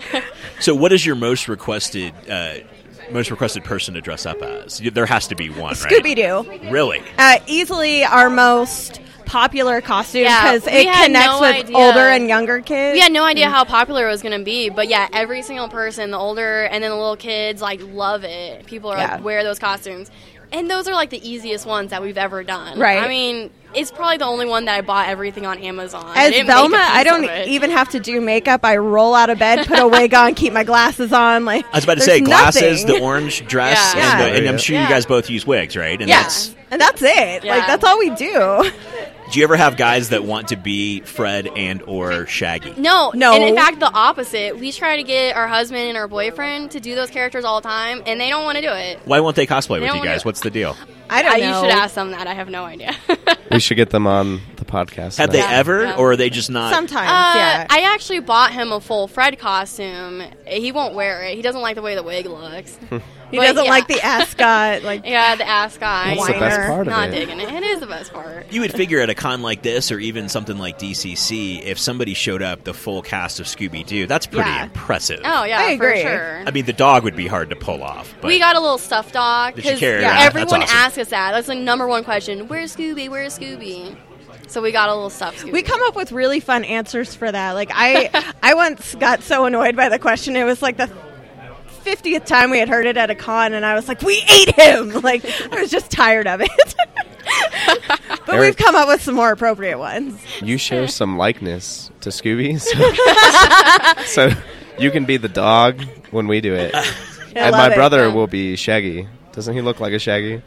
so, 0.59 0.73
what 0.75 0.91
is 0.93 1.05
your 1.05 1.15
most 1.15 1.47
requested? 1.47 2.13
Uh, 2.29 2.40
most 3.11 3.31
requested 3.31 3.63
person 3.63 3.93
to 3.95 4.01
dress 4.01 4.25
up 4.25 4.41
as? 4.41 4.79
There 4.79 5.05
has 5.05 5.27
to 5.27 5.35
be 5.35 5.49
one, 5.49 5.59
right? 5.59 5.75
Scooby 5.77 6.15
Doo. 6.15 6.69
Really? 6.71 7.01
Uh, 7.17 7.39
easily 7.47 8.03
our 8.03 8.29
most 8.29 9.01
popular 9.25 9.79
costume 9.79 10.23
because 10.23 10.65
we 10.65 10.71
it 10.73 10.93
connects 10.93 11.25
no 11.27 11.39
with 11.39 11.55
idea. 11.55 11.77
older 11.77 11.99
and 11.99 12.27
younger 12.27 12.59
kids. 12.59 12.95
We 12.95 12.99
had 12.99 13.13
no 13.13 13.23
idea 13.23 13.49
how 13.49 13.63
popular 13.63 14.05
it 14.07 14.11
was 14.11 14.21
going 14.21 14.37
to 14.37 14.43
be, 14.43 14.69
but 14.69 14.89
yeah, 14.89 15.07
every 15.13 15.41
single 15.41 15.69
person, 15.69 16.11
the 16.11 16.17
older 16.17 16.63
and 16.63 16.83
then 16.83 16.91
the 16.91 16.97
little 16.97 17.15
kids, 17.15 17.61
like 17.61 17.79
love 17.81 18.25
it. 18.25 18.65
People 18.65 18.89
are 18.89 18.97
Yeah. 18.97 19.15
like 19.15 19.23
wear 19.23 19.43
those 19.43 19.57
costumes, 19.57 20.11
and 20.51 20.69
those 20.69 20.87
are 20.87 20.93
like 20.93 21.09
the 21.09 21.27
easiest 21.29 21.65
ones 21.65 21.91
that 21.91 22.01
we've 22.01 22.17
ever 22.17 22.43
done. 22.43 22.79
Right. 22.79 22.99
I 22.99 23.07
mean, 23.07 23.49
it's 23.73 23.89
probably 23.91 24.17
the 24.17 24.25
only 24.25 24.45
one 24.45 24.65
that 24.65 24.75
I 24.77 24.81
bought 24.81 25.07
everything 25.07 25.45
on 25.45 25.57
Amazon. 25.59 26.03
I 26.05 26.25
As 26.25 26.31
didn't 26.31 26.47
make 26.47 26.55
a 26.55 26.59
Velma, 26.59 26.77
I 26.77 27.03
don't 27.03 27.23
even 27.47 27.71
have 27.71 27.89
to 27.89 27.99
do 27.99 28.19
makeup. 28.19 28.65
I 28.65 28.77
roll 28.77 29.15
out 29.15 29.29
of 29.29 29.39
bed, 29.39 29.65
put 29.65 29.79
a 29.79 29.87
wig 29.87 30.13
on, 30.13 30.35
keep 30.35 30.51
my 30.51 30.63
glasses 30.65 31.13
on. 31.13 31.45
Like 31.45 31.65
I 31.73 31.77
was 31.77 31.83
about 31.85 31.99
to 31.99 32.05
there's 32.05 32.19
say 32.19 32.21
glasses, 32.21 32.83
nothing. 32.83 32.99
the 32.99 33.05
orange 33.05 33.47
dress, 33.47 33.93
Yeah. 33.95 34.19
and, 34.23 34.35
the, 34.35 34.39
and 34.39 34.49
I'm 34.49 34.57
sure 34.57 34.79
you 34.79 34.87
guys 34.87 35.05
both 35.05 35.29
use 35.29 35.45
wigs, 35.47 35.77
right? 35.77 35.99
And 35.99 36.09
Yeah. 36.09 36.23
that's 36.23 36.53
and 36.69 36.81
that's 36.81 37.01
it. 37.01 37.43
Yeah. 37.43 37.55
Like 37.55 37.67
that's 37.67 37.83
all 37.83 37.97
we 37.97 38.09
do. 38.11 38.69
Do 39.31 39.39
you 39.39 39.45
ever 39.45 39.55
have 39.55 39.77
guys 39.77 40.09
that 40.09 40.25
want 40.25 40.49
to 40.49 40.57
be 40.57 40.99
Fred 41.01 41.47
and 41.47 41.81
or 41.83 42.25
Shaggy? 42.27 42.73
No, 42.77 43.11
No. 43.15 43.33
And 43.33 43.41
in 43.43 43.55
fact, 43.55 43.79
the 43.79 43.89
opposite. 43.89 44.59
We 44.59 44.73
try 44.73 44.97
to 44.97 45.03
get 45.03 45.37
our 45.37 45.47
husband 45.47 45.83
and 45.87 45.97
our 45.97 46.09
boyfriend 46.09 46.71
to 46.71 46.81
do 46.81 46.95
those 46.95 47.09
characters 47.09 47.45
all 47.45 47.61
the 47.61 47.67
time, 47.69 48.03
and 48.05 48.19
they 48.19 48.29
don't 48.29 48.43
want 48.43 48.57
to 48.57 48.61
do 48.61 48.71
it. 48.73 48.99
Why 49.05 49.21
won't 49.21 49.37
they 49.37 49.47
cosplay 49.47 49.79
with 49.79 49.83
don't 49.87 49.95
you 49.95 49.99
wanna- 50.01 50.11
guys? 50.11 50.25
What's 50.25 50.41
the 50.41 50.49
deal? 50.49 50.75
I 51.09 51.21
don't 51.21 51.39
know. 51.39 51.47
You 51.47 51.53
should 51.69 51.77
ask 51.77 51.95
them 51.95 52.11
that. 52.11 52.27
I 52.27 52.33
have 52.33 52.49
no 52.49 52.63
idea. 52.65 52.93
We 53.51 53.59
should 53.59 53.75
get 53.77 53.89
them 53.89 54.05
on 54.07 54.41
the 54.57 54.65
podcast. 54.65 55.17
Have 55.17 55.29
now. 55.29 55.33
they 55.33 55.39
Yeah. 55.39 55.49
ever, 55.51 55.83
Yeah. 55.83 55.95
or 55.95 56.11
are 56.11 56.15
they 56.17 56.29
just 56.29 56.49
not? 56.49 56.73
Sometimes, 56.73 57.09
Uh, 57.09 57.33
yeah. 57.37 57.67
I 57.69 57.81
actually 57.93 58.19
bought 58.21 58.51
him 58.51 58.71
a 58.71 58.79
full 58.79 59.07
Fred 59.09 59.37
costume. 59.39 60.23
He 60.47 60.71
won't 60.71 60.93
wear 60.93 61.23
it. 61.23 61.35
He 61.35 61.41
doesn't 61.41 61.61
like 61.61 61.75
the 61.75 61.81
way 61.81 61.95
the 61.95 62.03
wig 62.03 62.25
looks. 62.27 62.77
he 63.31 63.37
But 63.37 63.43
doesn't 63.47 63.63
yeah. 63.65 63.69
like 63.71 63.87
the 63.87 64.01
ascot. 64.01 64.83
Like 64.83 65.05
Yeah, 65.05 65.35
the 65.35 65.47
ascot. 65.47 66.05
That's 66.17 66.27
the 66.27 66.33
best 66.33 66.67
part 66.67 66.81
of 66.81 66.87
Not 66.87 67.09
it. 67.09 67.11
digging 67.13 67.39
it. 67.39 67.49
It 67.49 67.63
is 67.63 67.79
the 67.79 67.87
best 67.87 68.11
part. 68.13 68.51
You 68.51 68.61
would 68.61 68.73
figure 68.73 68.99
at 68.99 69.09
a 69.09 69.15
con 69.15 69.41
like 69.41 69.61
this, 69.61 69.91
or 69.91 69.99
even 69.99 70.29
something 70.29 70.57
like 70.57 70.77
DCC, 70.77 71.63
if 71.63 71.79
somebody 71.79 72.13
showed 72.13 72.41
up 72.41 72.63
the 72.63 72.73
full 72.73 73.01
cast 73.01 73.39
of 73.39 73.45
Scooby 73.47 73.85
Doo, 73.85 74.05
that's 74.07 74.25
pretty 74.27 74.49
Yeah. 74.49 74.63
impressive. 74.65 75.21
Oh 75.23 75.43
yeah, 75.43 75.59
I 75.61 75.77
for 75.77 75.87
agree. 75.89 76.01
sure. 76.01 76.43
I 76.45 76.51
mean, 76.51 76.65
the 76.65 76.73
dog 76.73 77.03
would 77.03 77.15
be 77.15 77.27
hard 77.27 77.49
to 77.49 77.55
pull 77.55 77.83
off. 77.83 78.13
But 78.21 78.27
we 78.27 78.39
got 78.39 78.55
a 78.55 78.59
little 78.59 78.77
stuffed 78.77 79.13
dog 79.13 79.55
Did 79.55 79.63
you 79.65 79.69
because 79.71 79.79
carry 79.79 80.03
around? 80.03 80.17
everyone 80.21 80.61
awesome. 80.63 80.77
asks 80.77 80.97
us 80.97 81.07
that. 81.09 81.31
That's 81.31 81.47
the 81.47 81.55
number 81.55 81.87
one 81.87 82.03
question. 82.03 82.47
Where's 82.47 82.75
Scooby? 82.75 83.09
Where's 83.09 83.37
Scooby? 83.37 83.95
So 84.47 84.61
we 84.61 84.71
got 84.73 84.89
a 84.89 84.93
little 84.93 85.09
stuffed 85.09 85.39
Scooby. 85.45 85.53
we 85.53 85.61
come 85.61 85.81
up 85.83 85.95
with 85.95 86.11
really 86.11 86.41
fun 86.41 86.65
answers 86.65 87.15
for 87.15 87.31
that. 87.31 87.53
Like 87.53 87.71
I, 87.73 88.33
I 88.43 88.53
once 88.55 88.95
got 88.95 89.23
so 89.23 89.45
annoyed 89.45 89.75
by 89.77 89.87
the 89.89 89.97
question. 89.99 90.35
It 90.35 90.43
was 90.43 90.61
like 90.61 90.75
the 90.77 90.89
fiftieth 91.81 92.25
time 92.25 92.49
we 92.51 92.59
had 92.59 92.69
heard 92.69 92.85
it 92.85 92.97
at 92.97 93.09
a 93.09 93.15
con, 93.15 93.53
and 93.53 93.65
I 93.65 93.73
was 93.75 93.87
like, 93.87 94.01
"We 94.01 94.23
ate 94.29 94.55
him!" 94.55 94.89
Like 95.01 95.23
I 95.51 95.59
was 95.61 95.69
just 95.71 95.91
tired 95.91 96.27
of 96.27 96.41
it. 96.41 96.49
but 98.25 98.39
we've 98.39 98.57
come 98.57 98.75
up 98.75 98.87
with 98.87 99.01
some 99.01 99.15
more 99.15 99.31
appropriate 99.31 99.77
ones. 99.79 100.19
You 100.41 100.57
share 100.57 100.87
some 100.87 101.17
likeness 101.17 101.89
to 102.01 102.09
Scooby, 102.09 102.59
so, 104.05 104.29
so 104.31 104.41
you 104.79 104.91
can 104.91 105.05
be 105.05 105.17
the 105.17 105.29
dog 105.29 105.81
when 106.11 106.27
we 106.27 106.41
do 106.41 106.53
it, 106.53 106.73
I 106.75 106.85
and 107.35 107.51
my 107.51 107.69
it. 107.71 107.75
brother 107.75 108.07
Yeah. 108.07 108.13
will 108.13 108.27
be 108.27 108.55
Shaggy. 108.55 109.07
Doesn't 109.33 109.53
he 109.53 109.61
look 109.61 109.79
like 109.79 109.93
a 109.93 109.99
Shaggy? 109.99 110.41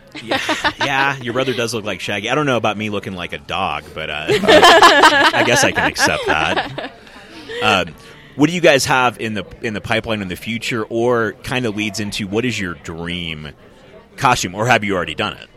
yeah, 0.79 1.17
your 1.17 1.33
brother 1.33 1.55
does 1.55 1.73
look 1.73 1.85
like 1.87 2.01
Shaggy. 2.01 2.29
I 2.29 2.35
don't 2.35 2.45
know 2.47 2.59
about 2.59 2.77
me 2.77 2.91
looking 2.91 3.15
like 3.15 3.33
a 3.33 3.39
dog, 3.39 3.85
but 3.95 4.11
uh, 4.11 4.27
I 4.29 5.43
guess 5.47 5.65
I 5.65 5.73
can 5.73 5.87
accept 5.87 6.27
that. 6.27 6.93
Um, 7.63 7.95
what 8.37 8.49
do 8.49 8.55
you 8.55 8.61
guys 8.61 8.85
have 8.87 9.21
in 9.21 9.35
the 9.35 9.45
in 9.63 9.75
the 9.75 9.81
pipeline 9.81 10.23
in 10.23 10.29
the 10.29 10.37
future, 10.37 10.85
or 10.85 11.33
kind 11.45 11.67
of 11.67 11.77
leads 11.77 12.01
into 12.01 12.27
what 12.27 12.45
is 12.45 12.59
your 12.59 12.75
dream 12.75 13.51
costume, 14.17 14.55
or 14.55 14.67
have 14.67 14.85
you 14.85 14.95
already 14.95 15.15
done 15.15 15.35
it? 15.35 15.49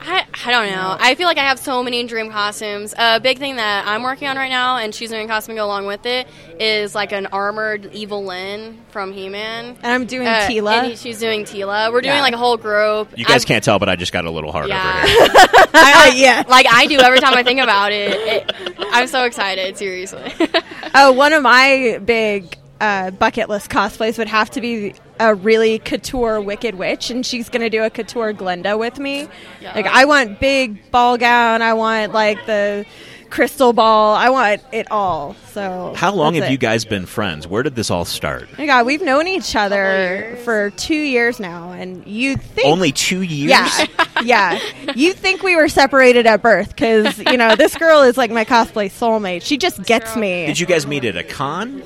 I, 0.00 0.24
I 0.46 0.52
don't 0.52 0.70
know. 0.70 0.96
I 1.00 1.16
feel 1.16 1.26
like 1.26 1.38
I 1.38 1.48
have 1.48 1.58
so 1.58 1.82
many 1.82 2.04
dream 2.06 2.30
costumes. 2.30 2.94
A 2.96 3.18
big 3.18 3.38
thing 3.40 3.56
that 3.56 3.84
I'm 3.88 4.04
working 4.04 4.28
on 4.28 4.36
right 4.36 4.48
now, 4.48 4.76
and 4.76 4.94
she's 4.94 5.10
doing 5.10 5.24
a 5.24 5.26
costume 5.28 5.56
to 5.56 5.60
go 5.60 5.66
along 5.66 5.86
with 5.86 6.06
it, 6.06 6.28
is 6.60 6.94
like 6.94 7.10
an 7.10 7.26
armored 7.26 7.92
Evil-Lyn 7.92 8.78
from 8.90 9.12
He-Man. 9.12 9.76
And 9.82 9.92
I'm 9.92 10.06
doing 10.06 10.28
Uh, 10.28 10.46
Teela. 10.48 10.84
and 10.84 10.96
she's 10.96 11.18
doing 11.18 11.42
Teela. 11.42 11.92
We're 11.92 12.00
doing 12.00 12.14
Yeah. 12.14 12.22
like 12.22 12.32
a 12.32 12.36
whole 12.38 12.56
group. 12.56 13.08
You 13.18 13.24
guys 13.24 13.42
I've- 13.42 13.46
can't 13.46 13.64
tell, 13.64 13.80
but 13.80 13.88
I 13.88 13.96
just 13.96 14.12
got 14.12 14.24
a 14.24 14.30
little 14.30 14.52
hard 14.52 14.68
Yeah. 14.68 15.00
over 15.02 15.08
here. 15.08 15.28
I- 15.74 16.12
yeah. 16.14 16.44
like 16.48 16.66
I 16.70 16.86
do 16.86 17.00
every 17.00 17.18
time 17.18 17.34
I 17.36 17.42
think 17.42 17.58
about 17.58 17.90
it. 17.90 18.12
it 18.12 18.76
I'm 18.92 19.08
so 19.08 19.24
excited, 19.24 19.76
seriously. 19.76 20.32
Oh, 20.94 21.12
one 21.12 21.32
of 21.32 21.42
my 21.42 22.00
big 22.04 22.56
uh, 22.80 23.10
bucket 23.10 23.48
list 23.48 23.70
cosplays 23.70 24.18
would 24.18 24.28
have 24.28 24.50
to 24.50 24.60
be 24.60 24.94
a 25.20 25.34
really 25.34 25.78
couture 25.78 26.40
Wicked 26.40 26.76
Witch, 26.76 27.10
and 27.10 27.24
she's 27.26 27.48
going 27.48 27.62
to 27.62 27.70
do 27.70 27.82
a 27.82 27.90
couture 27.90 28.32
Glinda 28.32 28.76
with 28.78 28.98
me. 28.98 29.28
Yeah. 29.60 29.74
Like, 29.74 29.86
I 29.86 30.04
want 30.04 30.40
big 30.40 30.90
ball 30.90 31.18
gown. 31.18 31.62
I 31.62 31.74
want 31.74 32.12
like 32.12 32.44
the 32.46 32.86
crystal 33.30 33.72
ball. 33.72 34.14
I 34.14 34.30
want 34.30 34.62
it 34.72 34.90
all. 34.90 35.34
So, 35.52 35.92
How 35.96 36.12
long 36.14 36.34
have 36.34 36.44
it. 36.44 36.50
you 36.50 36.58
guys 36.58 36.84
been 36.84 37.06
friends? 37.06 37.46
Where 37.46 37.62
did 37.62 37.74
this 37.74 37.90
all 37.90 38.04
start? 38.04 38.48
Oh 38.52 38.54
my 38.58 38.66
God, 38.66 38.86
we've 38.86 39.02
known 39.02 39.26
each 39.26 39.54
other 39.56 40.38
for 40.44 40.70
two 40.70 40.94
years 40.94 41.38
now, 41.40 41.72
and 41.72 42.06
you 42.06 42.36
think 42.36 42.66
Only 42.68 42.92
two 42.92 43.22
years. 43.22 43.50
Yeah, 43.50 43.86
yeah. 44.22 44.58
You 44.94 45.12
think 45.12 45.42
we 45.42 45.56
were 45.56 45.68
separated 45.68 46.26
at 46.26 46.42
birth 46.42 46.68
because 46.70 47.18
you 47.18 47.36
know 47.36 47.56
this 47.56 47.76
girl 47.76 48.02
is 48.02 48.16
like 48.16 48.30
my 48.30 48.44
cosplay 48.44 48.90
soulmate. 48.90 49.42
She 49.42 49.56
just 49.58 49.82
gets 49.84 50.16
me, 50.16 50.46
Did 50.46 50.58
you 50.60 50.66
guys 50.66 50.86
meet 50.86 51.04
at 51.04 51.16
a 51.16 51.24
con? 51.24 51.82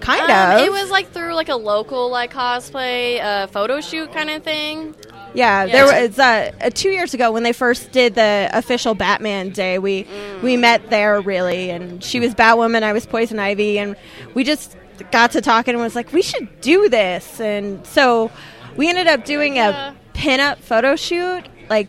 kind 0.00 0.30
Um, 0.30 0.60
of. 0.60 0.64
it 0.66 0.70
was 0.70 0.90
like 0.90 1.10
through 1.10 1.34
like 1.34 1.48
a 1.48 1.56
local 1.56 2.08
like 2.08 2.32
cosplay 2.32 3.20
uh, 3.20 3.46
photo 3.48 3.80
shoot 3.80 4.12
kind 4.12 4.30
of 4.30 4.42
thing. 4.44 4.94
Yeah, 5.34 5.64
Yeah. 5.64 5.72
there 5.72 6.02
was 6.08 6.18
uh, 6.18 6.50
uh, 6.60 6.70
two 6.72 6.90
years 6.90 7.14
ago 7.14 7.30
when 7.32 7.42
they 7.42 7.52
first 7.52 7.92
did 7.92 8.14
the 8.14 8.48
official 8.52 8.94
Batman 8.94 9.50
Day. 9.50 9.78
We 9.78 10.06
we 10.42 10.56
met 10.56 10.90
there 10.90 11.20
really, 11.20 11.70
and 11.70 12.02
she 12.02 12.18
was 12.20 12.34
Batwoman, 12.34 12.82
I 12.82 12.92
was 12.92 13.06
Poison 13.06 13.38
Ivy, 13.38 13.78
and 13.78 13.96
we 14.34 14.44
just 14.44 14.76
got 15.10 15.32
to 15.32 15.40
talking 15.40 15.74
and 15.74 15.82
was 15.82 15.94
like, 15.94 16.12
we 16.12 16.22
should 16.22 16.60
do 16.60 16.88
this, 16.88 17.40
and 17.40 17.86
so 17.86 18.30
we 18.76 18.88
ended 18.88 19.06
up 19.06 19.24
doing 19.24 19.56
Yeah. 19.56 19.92
a 19.92 20.16
pinup 20.18 20.58
photo 20.58 20.96
shoot 20.96 21.44
like 21.68 21.88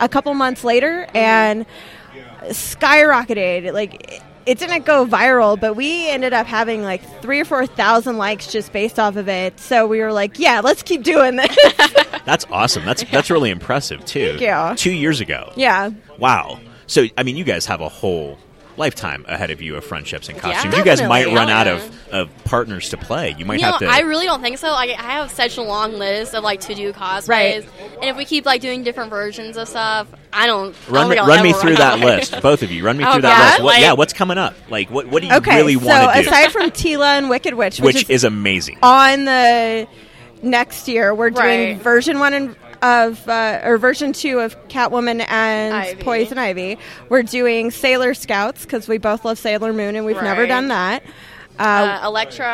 a 0.00 0.08
couple 0.08 0.32
months 0.34 0.64
later, 0.64 1.06
and 1.14 1.64
skyrocketed. 2.48 3.72
Like 3.72 4.22
it- 4.46 4.58
didn't 4.58 4.84
go 4.84 5.06
viral, 5.06 5.58
but 5.58 5.74
we 5.74 6.08
ended 6.10 6.32
up 6.32 6.46
having 6.46 6.82
like 6.82 7.02
three 7.22 7.40
or 7.40 7.44
four 7.44 7.66
thousand 7.66 8.18
likes 8.18 8.50
just 8.52 8.72
based 8.72 8.98
off 8.98 9.16
of 9.16 9.28
it. 9.28 9.58
So 9.60 9.86
we 9.86 10.00
were 10.00 10.12
like, 10.12 10.38
yeah, 10.38 10.60
let's 10.60 10.82
keep 10.82 11.02
doing 11.02 11.36
this. 11.36 11.56
That's 12.24 12.44
awesome. 12.50 12.84
That's 12.84 13.02
that's 13.10 13.30
really 13.30 13.50
impressive 13.50 14.04
too. 14.04 14.36
Thank 14.38 14.70
you. 14.70 14.76
Two 14.76 14.92
years 14.92 15.20
ago. 15.20 15.52
yeah. 15.56 15.90
Wow. 16.18 16.60
So 16.86 17.06
I 17.16 17.22
mean, 17.22 17.36
you 17.36 17.44
guys 17.44 17.66
have 17.66 17.80
a 17.80 17.88
whole 17.88 18.38
lifetime 18.80 19.24
ahead 19.28 19.50
of 19.50 19.62
you 19.62 19.76
of 19.76 19.84
friendships 19.84 20.28
and 20.28 20.36
costumes. 20.38 20.72
Yeah, 20.72 20.78
you 20.80 20.84
guys 20.84 21.00
might 21.02 21.26
run 21.26 21.48
Oh, 21.48 21.52
out 21.52 21.66
yeah. 21.66 21.74
of, 21.74 22.08
of 22.12 22.44
partners 22.44 22.88
to 22.88 22.96
play. 22.96 23.34
You 23.38 23.44
might 23.44 23.60
You 23.60 23.66
know, 23.66 23.70
have 23.72 23.78
to. 23.80 23.86
I 23.86 24.00
really 24.00 24.26
don't 24.26 24.42
think 24.42 24.58
so. 24.58 24.68
Like, 24.70 24.90
I 24.90 25.02
have 25.02 25.30
such 25.30 25.56
a 25.56 25.62
long 25.62 25.92
list 25.92 26.34
of 26.34 26.42
like 26.42 26.60
to 26.62 26.74
do 26.74 26.92
cosplays, 26.92 27.28
Right. 27.28 27.68
and 28.00 28.04
if 28.10 28.16
we 28.16 28.24
keep 28.24 28.44
like 28.46 28.60
doing 28.60 28.82
different 28.82 29.10
versions 29.10 29.56
of 29.56 29.68
stuff, 29.68 30.08
I 30.32 30.46
don't. 30.46 30.74
I 30.88 30.92
run 30.92 31.08
don't 31.08 31.26
me, 31.26 31.32
run 31.32 31.42
me 31.44 31.52
through 31.52 31.70
run 31.74 31.78
that 31.78 31.92
out. 31.94 32.00
list, 32.00 32.40
both 32.42 32.62
of 32.62 32.70
you. 32.72 32.84
Run 32.84 32.96
me 32.96 33.04
Oh, 33.04 33.12
through 33.12 33.22
that 33.22 33.36
God. 33.38 33.44
list. 33.52 33.62
What, 33.62 33.74
Like- 33.74 33.82
yeah, 33.82 33.92
what's 33.92 34.12
coming 34.12 34.38
up? 34.38 34.54
Like, 34.68 34.90
what 34.90 35.06
what 35.08 35.22
do 35.22 35.28
you 35.28 35.34
Okay. 35.34 35.56
really 35.56 35.74
so 35.74 35.86
want 35.86 36.14
to 36.16 36.22
do? 36.22 36.28
aside 36.28 36.50
from 36.50 36.70
Teela 36.70 37.18
and 37.18 37.28
Wicked 37.30 37.54
Witch, 37.54 37.80
which, 37.80 37.94
Which 37.96 38.10
is 38.10 38.24
amazing. 38.24 38.78
on 38.82 39.26
the 39.26 39.86
next 40.42 40.88
year, 40.88 41.14
we're 41.14 41.30
doing 41.30 41.74
Right. 41.74 41.76
version 41.82 42.18
one 42.18 42.32
and 42.34 42.56
of 42.82 43.28
uh, 43.28 43.60
or 43.64 43.78
version 43.78 44.12
two 44.12 44.40
of 44.40 44.56
Catwoman 44.68 45.24
and 45.28 45.74
Ivy. 45.74 46.02
Poison 46.02 46.38
Ivy. 46.38 46.78
We're 47.08 47.22
doing 47.22 47.70
Sailor 47.70 48.14
Scouts 48.14 48.64
because 48.64 48.88
we 48.88 48.98
both 48.98 49.24
love 49.24 49.38
Sailor 49.38 49.72
Moon 49.72 49.96
and 49.96 50.06
we've 50.06 50.20
never 50.22 50.46
done 50.46 50.68
that. 50.68 51.02
Uh, 51.58 51.62
Uh, 52.02 52.06
Elektra 52.06 52.46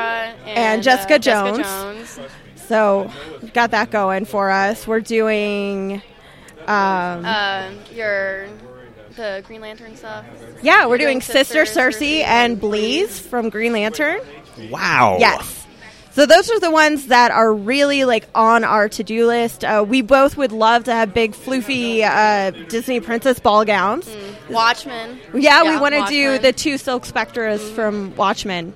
and, 0.44 0.58
and 0.58 0.82
Jessica 0.82 1.14
uh, 1.14 1.18
Jones. 1.18 1.58
Jones. 1.58 2.20
so 2.66 3.10
we've 3.40 3.52
got 3.52 3.70
that 3.70 3.90
going 3.90 4.24
for 4.24 4.50
us. 4.50 4.86
We're 4.86 5.00
doing. 5.00 6.02
Um, 6.66 7.24
Uh, 7.24 7.70
your 7.94 8.48
the 9.14 9.42
Green 9.46 9.60
Lantern 9.60 9.96
stuff. 9.96 10.26
yeah, 10.62 10.86
we're 10.86 10.98
doing 10.98 11.20
doing 11.20 11.20
Sister 11.22 11.64
Sister 11.64 11.80
Cersei 11.80 12.18
Cersei 12.20 12.24
and 12.24 12.52
and 12.54 12.60
Bleez 12.60 13.08
from 13.20 13.48
Green 13.48 13.72
Lantern. 13.72 14.20
wow. 14.70 15.16
Yes. 15.20 15.65
So 16.16 16.24
those 16.24 16.50
are 16.50 16.58
the 16.58 16.70
ones 16.70 17.08
that 17.08 17.30
are 17.30 17.52
really 17.52 18.06
like 18.06 18.26
on 18.34 18.64
our 18.64 18.88
to-do 18.88 19.26
list. 19.26 19.62
Uh, 19.62 19.84
we 19.86 20.00
both 20.00 20.34
would 20.38 20.50
love 20.50 20.84
to 20.84 20.92
have 20.94 21.12
big 21.12 21.32
floofy 21.32 22.00
uh, 22.00 22.52
Disney 22.70 23.00
princess 23.00 23.38
ball 23.38 23.66
gowns. 23.66 24.08
Watchmen. 24.48 25.20
Yeah, 25.34 25.64
we 25.64 25.76
want 25.78 25.94
to 25.94 26.06
do 26.06 26.38
the 26.38 26.54
two 26.54 26.78
Silk 26.78 27.04
Spectres 27.04 27.70
from 27.72 28.16
Watchmen. 28.16 28.72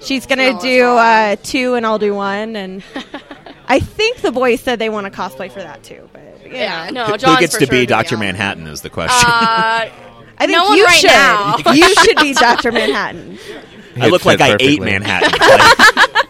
She's 0.00 0.26
gonna 0.26 0.54
that's 0.54 0.64
do 0.64 0.82
uh, 0.84 1.36
two, 1.44 1.74
and 1.74 1.86
I'll 1.86 2.00
do 2.00 2.16
one. 2.16 2.56
And 2.56 2.82
I 3.68 3.78
think 3.78 4.16
the 4.16 4.32
boys 4.32 4.60
said 4.60 4.80
they 4.80 4.88
want 4.88 5.06
to 5.06 5.12
cosplay 5.16 5.52
for 5.52 5.60
that 5.60 5.84
too. 5.84 6.10
But 6.12 6.44
you 6.44 6.50
Yeah, 6.56 6.90
know. 6.90 7.06
no, 7.06 7.12
Who, 7.12 7.18
John's 7.18 7.34
who 7.36 7.40
gets 7.42 7.54
for 7.54 7.60
to 7.60 7.66
sure 7.66 7.70
be 7.80 7.86
Doctor. 7.86 8.16
Manhattan 8.16 8.66
is 8.66 8.82
the 8.82 8.90
question. 8.90 9.24
Uh, 9.30 9.88
I 10.38 10.46
think 10.46 10.50
no 10.50 10.64
one 10.64 10.76
you 10.78 10.84
right 10.84 10.98
should. 10.98 11.10
now. 11.12 11.72
you 11.74 11.94
should 11.94 12.16
be 12.16 12.32
Doctor 12.34 12.72
Manhattan. 12.72 13.38
I 14.00 14.08
look 14.08 14.24
like 14.24 14.38
fit 14.40 14.50
I 14.50 14.56
ate. 14.58 14.80
Manhattan. 14.82 15.30
Like, 15.38 16.21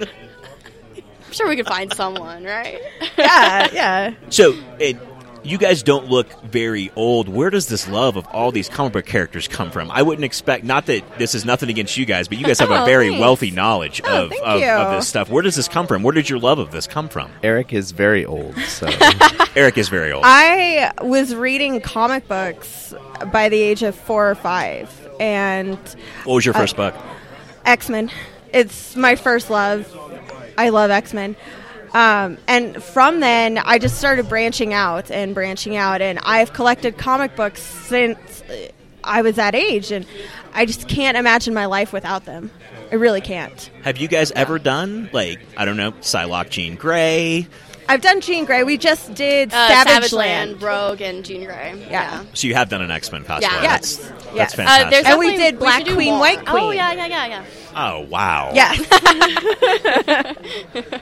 I'm 0.00 1.32
sure 1.32 1.48
we 1.48 1.56
could 1.56 1.66
find 1.66 1.92
someone, 1.94 2.44
right? 2.44 2.80
Yeah, 3.16 3.68
yeah. 3.72 4.14
so, 4.28 4.54
it, 4.78 4.96
you 5.44 5.58
guys 5.58 5.82
don't 5.82 6.08
look 6.08 6.40
very 6.42 6.90
old. 6.94 7.28
Where 7.28 7.50
does 7.50 7.66
this 7.66 7.88
love 7.88 8.16
of 8.16 8.26
all 8.28 8.52
these 8.52 8.68
comic 8.68 8.92
book 8.92 9.06
characters 9.06 9.48
come 9.48 9.70
from? 9.70 9.90
I 9.90 10.02
wouldn't 10.02 10.24
expect. 10.24 10.62
Not 10.64 10.86
that 10.86 11.18
this 11.18 11.34
is 11.34 11.44
nothing 11.44 11.68
against 11.70 11.96
you 11.96 12.04
guys, 12.04 12.28
but 12.28 12.38
you 12.38 12.44
guys 12.44 12.60
have 12.60 12.70
a 12.70 12.82
Oh, 12.82 12.84
very 12.84 13.08
thanks. 13.08 13.20
wealthy 13.20 13.50
knowledge 13.50 14.00
Oh, 14.04 14.26
of, 14.26 14.32
of, 14.32 14.62
of 14.62 14.92
this 14.96 15.08
stuff. 15.08 15.30
Where 15.30 15.42
does 15.42 15.56
this 15.56 15.68
come 15.68 15.86
from? 15.86 16.02
Where 16.02 16.12
did 16.14 16.28
your 16.30 16.38
love 16.38 16.58
of 16.58 16.70
this 16.70 16.86
come 16.86 17.08
from? 17.08 17.30
Eric 17.42 17.72
is 17.72 17.90
very 17.92 18.24
old, 18.26 18.56
so 18.58 18.88
Eric 19.56 19.78
is 19.78 19.88
very 19.88 20.12
old. 20.12 20.22
I 20.26 20.92
was 21.02 21.34
reading 21.34 21.80
comic 21.80 22.28
books 22.28 22.94
by 23.32 23.48
the 23.48 23.60
age 23.60 23.82
of 23.82 23.94
four 23.96 24.30
or 24.30 24.34
five, 24.34 24.90
and 25.18 25.76
what 26.24 26.34
was 26.34 26.44
your 26.46 26.54
uh, 26.54 26.58
first 26.60 26.76
book? 26.76 26.94
X 27.64 27.88
Men. 27.88 28.10
It's 28.52 28.96
my 28.96 29.16
first 29.16 29.50
love. 29.50 29.88
I 30.58 30.68
love 30.68 30.90
X 30.90 31.12
Men. 31.14 31.36
Um, 31.94 32.38
and 32.46 32.82
from 32.82 33.20
then, 33.20 33.58
I 33.58 33.78
just 33.78 33.98
started 33.98 34.28
branching 34.28 34.72
out 34.72 35.10
and 35.10 35.34
branching 35.34 35.76
out, 35.76 36.00
and 36.00 36.18
I've 36.20 36.52
collected 36.52 36.96
comic 36.96 37.36
books 37.36 37.62
since 37.62 38.42
I 39.04 39.22
was 39.22 39.36
that 39.36 39.54
age, 39.54 39.92
and 39.92 40.06
I 40.54 40.64
just 40.64 40.88
can't 40.88 41.16
imagine 41.16 41.52
my 41.52 41.66
life 41.66 41.92
without 41.92 42.24
them. 42.24 42.50
I 42.90 42.94
really 42.96 43.20
can't. 43.20 43.70
Have 43.82 43.98
you 43.98 44.08
guys 44.08 44.32
ever 44.32 44.58
done 44.58 45.10
like 45.12 45.40
I 45.56 45.64
don't 45.64 45.76
know, 45.76 45.92
Psylocke, 45.92 46.50
Jean 46.50 46.76
Grey? 46.76 47.46
I've 47.92 48.00
done 48.00 48.20
Jean 48.22 48.44
Grey. 48.46 48.64
We 48.64 48.78
just 48.78 49.12
did 49.14 49.52
Uh, 49.52 49.68
Savage, 49.68 49.92
Savage 49.92 50.12
Land. 50.12 50.50
Land, 50.52 50.62
Rogue, 50.62 51.00
and 51.02 51.24
Jean 51.24 51.44
Grey. 51.44 51.74
Yeah. 51.90 52.24
So 52.34 52.46
you 52.46 52.54
have 52.54 52.68
done 52.68 52.80
an 52.82 52.90
X 52.90 53.12
Men 53.12 53.22
cosplay. 53.24 53.42
Yeah. 53.42 53.60
That's, 53.60 53.98
Yes. 53.98 54.08
that's 54.08 54.34
Yes. 54.34 54.52
Uh, 54.54 54.56
fantastic. 54.56 54.90
there's 54.90 55.06
And 55.06 55.18
we 55.18 55.36
did 55.36 55.58
Black 55.58 55.78
should 55.80 55.88
do 55.88 55.94
Queen, 55.94 56.10
more. 56.12 56.20
White 56.20 56.40
Oh 56.46 56.70
yeah, 56.70 56.92
yeah, 56.92 57.06
yeah, 57.06 57.26
yeah. 57.26 57.44
oh 57.76 58.00
wow. 58.08 58.50
Yes. 58.54 58.78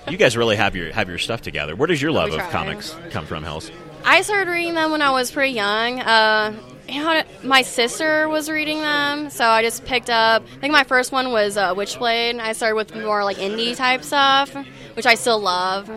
You 0.09 0.17
guys 0.17 0.37
really 0.37 0.57
have 0.57 0.75
your 0.75 0.93
have 0.93 1.09
your 1.09 1.19
stuff 1.19 1.41
together. 1.43 1.77
Where 1.77 1.87
does 1.87 2.03
your 2.03 2.11
love 2.13 2.33
of 2.33 2.41
comics 2.51 2.95
come 3.11 3.27
from, 3.27 3.45
Hills? 3.45 3.71
I 4.05 4.23
started 4.23 4.51
reading 4.51 4.75
them 4.75 4.91
when 4.91 5.03
I 5.03 5.11
was 5.13 5.31
pretty 5.31 5.53
young. 5.55 6.01
Uh, 6.01 6.53
you 6.89 7.03
know, 7.05 7.23
my 7.45 7.63
sister 7.63 8.29
was 8.29 8.51
reading 8.51 8.81
them, 8.81 9.31
so 9.31 9.45
I 9.47 9.63
just 9.63 9.85
picked 9.85 10.11
up. 10.11 10.43
I 10.43 10.61
think 10.61 10.73
my 10.73 10.83
first 10.85 11.13
one 11.13 11.31
was 11.31 11.57
uh, 11.57 11.75
Witchblade. 11.75 12.41
I 12.41 12.53
started 12.53 12.75
with 12.75 12.95
more 12.97 13.23
like 13.23 13.37
indie 13.37 13.77
type 13.77 14.03
stuff, 14.03 14.53
which 14.95 15.07
I 15.07 15.15
still 15.15 15.39
love. 15.39 15.89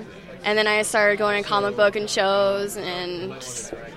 And 0.46 0.58
then 0.58 0.68
I 0.68 0.82
started 0.82 1.18
going 1.20 1.42
to 1.42 1.48
comic 1.48 1.76
book 1.78 1.96
and 1.96 2.10
shows 2.10 2.76
and 2.76 3.32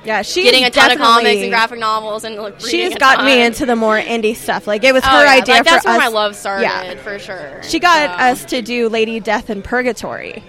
yeah, 0.04 0.22
she 0.22 0.44
getting 0.44 0.64
a 0.64 0.70
ton 0.70 0.92
of 0.92 0.98
comics 0.98 1.40
and 1.42 1.50
graphic 1.50 1.78
novels 1.80 2.22
and 2.24 2.36
like, 2.36 2.60
she 2.60 2.82
has 2.82 2.94
gotten 2.94 3.26
me 3.26 3.42
into 3.44 3.66
the 3.66 3.74
more 3.74 3.98
indie 3.98 4.36
stuff. 4.36 4.66
Like 4.68 4.84
it 4.84 4.92
was 4.94 5.02
Oh, 5.04 5.08
her 5.08 5.24
yeah, 5.24 5.32
idea 5.42 5.54
like, 5.56 5.64
that's 5.64 5.84
for 5.84 5.90
where 5.90 5.98
us. 5.98 6.04
my 6.04 6.08
love 6.08 6.36
started 6.36 6.62
Yeah. 6.62 6.94
for 7.02 7.18
sure. 7.18 7.60
She 7.64 7.80
got 7.80 8.10
So- 8.18 8.24
us 8.26 8.44
to 8.46 8.62
do 8.62 8.88
Lady 8.88 9.18
Death 9.18 9.50
in 9.50 9.62
Purgatori. 9.62 10.42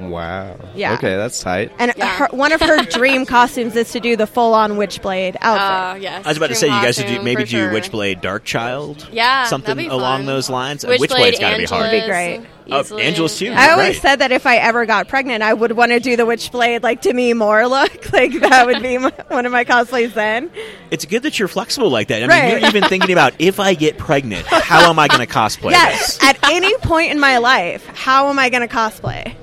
Wow. 0.00 0.56
Yeah. 0.74 0.94
Okay, 0.94 1.16
that's 1.16 1.40
tight. 1.42 1.72
And 1.78 1.92
Yeah. 1.96 2.06
her, 2.16 2.28
one 2.30 2.52
of 2.52 2.60
her 2.60 2.82
dream 2.90 3.26
costumes 3.26 3.76
is 3.76 3.92
to 3.92 4.00
do 4.00 4.16
the 4.16 4.26
full 4.26 4.54
on 4.54 4.72
Witchblade 4.72 5.36
outfit. 5.40 6.00
Uh, 6.00 6.02
yes, 6.02 6.24
I 6.24 6.28
was 6.30 6.36
about 6.36 6.48
to 6.48 6.54
say 6.54 6.66
you 6.68 6.72
guys 6.82 6.96
should 6.96 7.06
do 7.06 7.22
maybe 7.22 7.42
for 7.44 7.50
do 7.50 7.56
sure. 7.58 7.70
Witchblade 7.72 8.22
Darkchild. 8.22 9.08
Yeah, 9.12 9.44
something 9.44 9.76
that'd 9.76 9.90
be 9.90 9.94
along 9.94 10.20
fun. 10.20 10.26
those 10.26 10.48
lines. 10.48 10.84
Witchblade, 10.84 10.98
Witchblade's 11.08 11.38
got 11.38 11.50
to 11.52 11.58
be 11.58 11.64
hard. 11.64 11.92
Would 11.92 12.00
be 12.00 12.06
great. 12.06 12.46
Oh, 12.72 12.80
easily. 12.80 13.02
Angelus 13.02 13.36
too. 13.36 13.50
I 13.50 13.70
always 13.72 13.94
Right. 13.96 14.02
said 14.02 14.16
that 14.20 14.30
if 14.30 14.46
I 14.46 14.58
ever 14.58 14.86
got 14.86 15.08
pregnant, 15.08 15.42
I 15.42 15.52
would 15.52 15.72
want 15.72 15.90
to 15.90 15.98
do 15.98 16.14
the 16.16 16.22
Witchblade 16.22 16.84
like 16.84 17.02
Demi 17.02 17.32
Moore 17.34 17.66
look. 17.66 17.90
Like 18.12 18.32
that 18.40 18.66
would 18.66 18.82
be 18.82 18.98
my, 18.98 19.12
one 19.28 19.46
of 19.46 19.50
my 19.52 19.64
cosplays 19.64 20.12
then. 20.14 20.50
It's 20.90 21.04
good 21.04 21.22
that 21.24 21.38
you're 21.38 21.48
flexible 21.48 21.90
like 21.90 22.08
that. 22.08 22.18
I 22.18 22.20
mean, 22.20 22.28
Right. 22.28 22.60
you're 22.60 22.68
even 22.68 22.84
thinking 22.84 23.12
about 23.12 23.34
if 23.38 23.58
I 23.60 23.74
get 23.74 23.98
pregnant, 23.98 24.46
how 24.46 24.88
am 24.90 24.98
I 24.98 25.08
going 25.08 25.26
to 25.26 25.32
cosplay 25.32 25.70
Yes, 25.72 26.18
this? 26.18 26.24
at 26.28 26.38
any 26.50 26.76
point 26.78 27.10
in 27.12 27.18
my 27.20 27.38
life, 27.38 27.86
how 27.86 28.28
am 28.28 28.38
I 28.38 28.50
going 28.50 28.66
to 28.66 28.72
cosplay? 28.72 29.34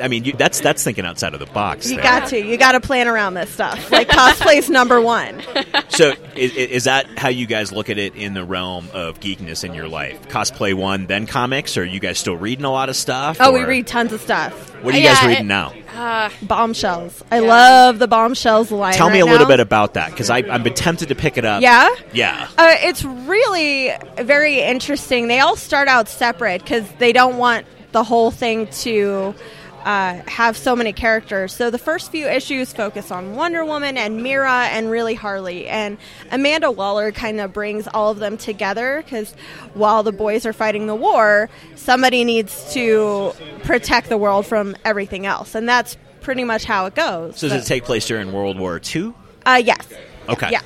I 0.00 0.08
mean, 0.08 0.24
you, 0.24 0.32
that's 0.34 0.60
that's 0.60 0.84
thinking 0.84 1.04
outside 1.04 1.34
of 1.34 1.40
the 1.40 1.46
box. 1.46 1.88
You 1.90 1.96
there. 1.96 2.04
got 2.04 2.28
to. 2.28 2.38
You 2.38 2.56
got 2.56 2.72
to 2.72 2.80
plan 2.80 3.08
around 3.08 3.34
this 3.34 3.50
stuff. 3.50 3.90
Like 3.90 4.08
cosplay's 4.08 4.70
number 4.70 5.00
one. 5.00 5.42
So, 5.92 6.14
is, 6.36 6.54
is 6.54 6.84
that 6.84 7.18
how 7.18 7.28
you 7.28 7.44
guys 7.44 7.70
look 7.70 7.90
at 7.90 7.98
it 7.98 8.14
in 8.14 8.32
the 8.32 8.44
realm 8.44 8.88
of 8.94 9.20
geekness 9.20 9.62
in 9.62 9.74
your 9.74 9.88
life? 9.88 10.26
Cosplay 10.30 10.72
one, 10.72 11.04
then 11.06 11.26
comics, 11.26 11.76
or 11.76 11.82
are 11.82 11.84
you 11.84 12.00
guys 12.00 12.18
still 12.18 12.34
reading 12.34 12.64
a 12.64 12.70
lot 12.72 12.88
of 12.88 12.96
stuff? 12.96 13.36
Oh, 13.40 13.52
we 13.52 13.62
read 13.64 13.86
tons 13.86 14.10
of 14.14 14.22
stuff. 14.22 14.54
What 14.82 14.94
are 14.94 14.96
you 14.96 15.04
Yeah, 15.04 15.14
guys 15.16 15.26
reading 15.26 15.44
it- 15.44 15.48
now? 15.48 15.74
Uh, 15.94 16.30
Bombshells. 16.40 17.22
I 17.30 17.40
Yeah. 17.40 17.46
love 17.48 17.98
the 17.98 18.08
bombshells 18.08 18.70
line. 18.70 18.94
Tell 18.94 19.08
me 19.10 19.20
right 19.20 19.28
a 19.28 19.32
little 19.32 19.46
now. 19.46 19.48
bit 19.52 19.60
about 19.60 19.94
that 19.94 20.12
because 20.12 20.30
I've 20.30 20.64
been 20.64 20.72
tempted 20.72 21.08
to 21.08 21.14
pick 21.14 21.36
it 21.36 21.44
up. 21.44 21.60
Yeah. 21.60 21.90
Yeah. 22.14 22.48
Uh, 22.56 22.74
it's 22.80 23.04
really 23.04 23.92
very 24.16 24.60
interesting. 24.62 25.28
They 25.28 25.40
all 25.40 25.56
start 25.56 25.88
out 25.88 26.08
separate 26.08 26.62
because 26.62 26.84
they 27.00 27.12
don't 27.12 27.36
want 27.36 27.66
the 27.92 28.02
whole 28.02 28.30
thing 28.30 28.68
to 28.68 29.34
uh, 29.84 30.22
have 30.28 30.56
so 30.56 30.74
many 30.76 30.92
characters. 30.92 31.52
So 31.52 31.70
the 31.70 31.78
first 31.78 32.10
few 32.10 32.26
issues 32.28 32.72
focus 32.72 33.10
on 33.10 33.34
Wonder 33.34 33.64
Woman 33.64 33.96
and 33.96 34.22
Mera 34.22 34.64
and 34.70 34.90
really 34.90 35.14
Harley. 35.14 35.66
And 35.66 35.98
Amanda 36.30 36.70
Waller 36.70 37.12
kind 37.12 37.40
of 37.40 37.52
brings 37.52 37.88
all 37.88 38.10
of 38.10 38.18
them 38.18 38.36
together 38.36 39.02
because 39.04 39.34
while 39.74 40.02
the 40.02 40.12
boys 40.12 40.46
are 40.46 40.52
fighting 40.52 40.86
the 40.86 40.94
war, 40.94 41.50
somebody 41.76 42.24
needs 42.24 42.72
to 42.74 43.32
protect 43.64 44.08
the 44.08 44.18
world 44.18 44.46
from 44.46 44.76
everything 44.84 45.26
else. 45.26 45.54
And 45.54 45.68
that's 45.68 45.96
pretty 46.20 46.44
much 46.44 46.64
how 46.64 46.86
it 46.86 46.94
goes. 46.94 47.38
So 47.38 47.48
does 47.48 47.64
it 47.64 47.68
take 47.68 47.84
place 47.84 48.06
during 48.06 48.32
World 48.32 48.58
War 48.58 48.80
II? 48.94 49.14
Uh, 49.44 49.60
yes. 49.64 49.86
Okay. 50.28 50.50
Yeah. 50.50 50.60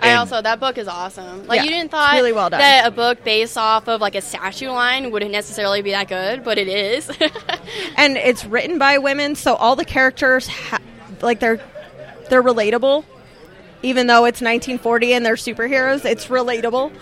I 0.00 0.14
also 0.14 0.40
that 0.42 0.60
book 0.60 0.78
is 0.78 0.88
awesome. 0.88 1.46
Like 1.46 1.58
Yeah, 1.58 1.64
you 1.64 1.70
didn't 1.70 1.90
thought 1.90 2.14
really 2.14 2.32
well 2.32 2.50
done. 2.50 2.60
that 2.60 2.86
a 2.86 2.90
book 2.90 3.22
based 3.24 3.56
off 3.58 3.88
of 3.88 4.00
like 4.00 4.14
a 4.14 4.20
statue 4.20 4.68
line 4.70 5.10
wouldn't 5.10 5.32
necessarily 5.32 5.82
be 5.82 5.90
that 5.92 6.08
good, 6.08 6.44
but 6.44 6.58
it 6.58 6.68
is. 6.68 7.08
and 7.96 8.16
it's 8.16 8.44
written 8.44 8.78
by 8.78 8.98
women, 8.98 9.34
so 9.34 9.54
all 9.54 9.76
the 9.76 9.84
characters 9.84 10.46
ha- 10.46 10.78
like 11.20 11.40
they're 11.40 11.60
they're 12.30 12.42
relatable. 12.42 13.04
Even 13.82 14.06
though 14.06 14.24
it's 14.24 14.40
1940 14.40 15.12
and 15.12 15.24
they're 15.24 15.34
superheroes, 15.34 16.04
it's 16.04 16.26
relatable. 16.26 16.92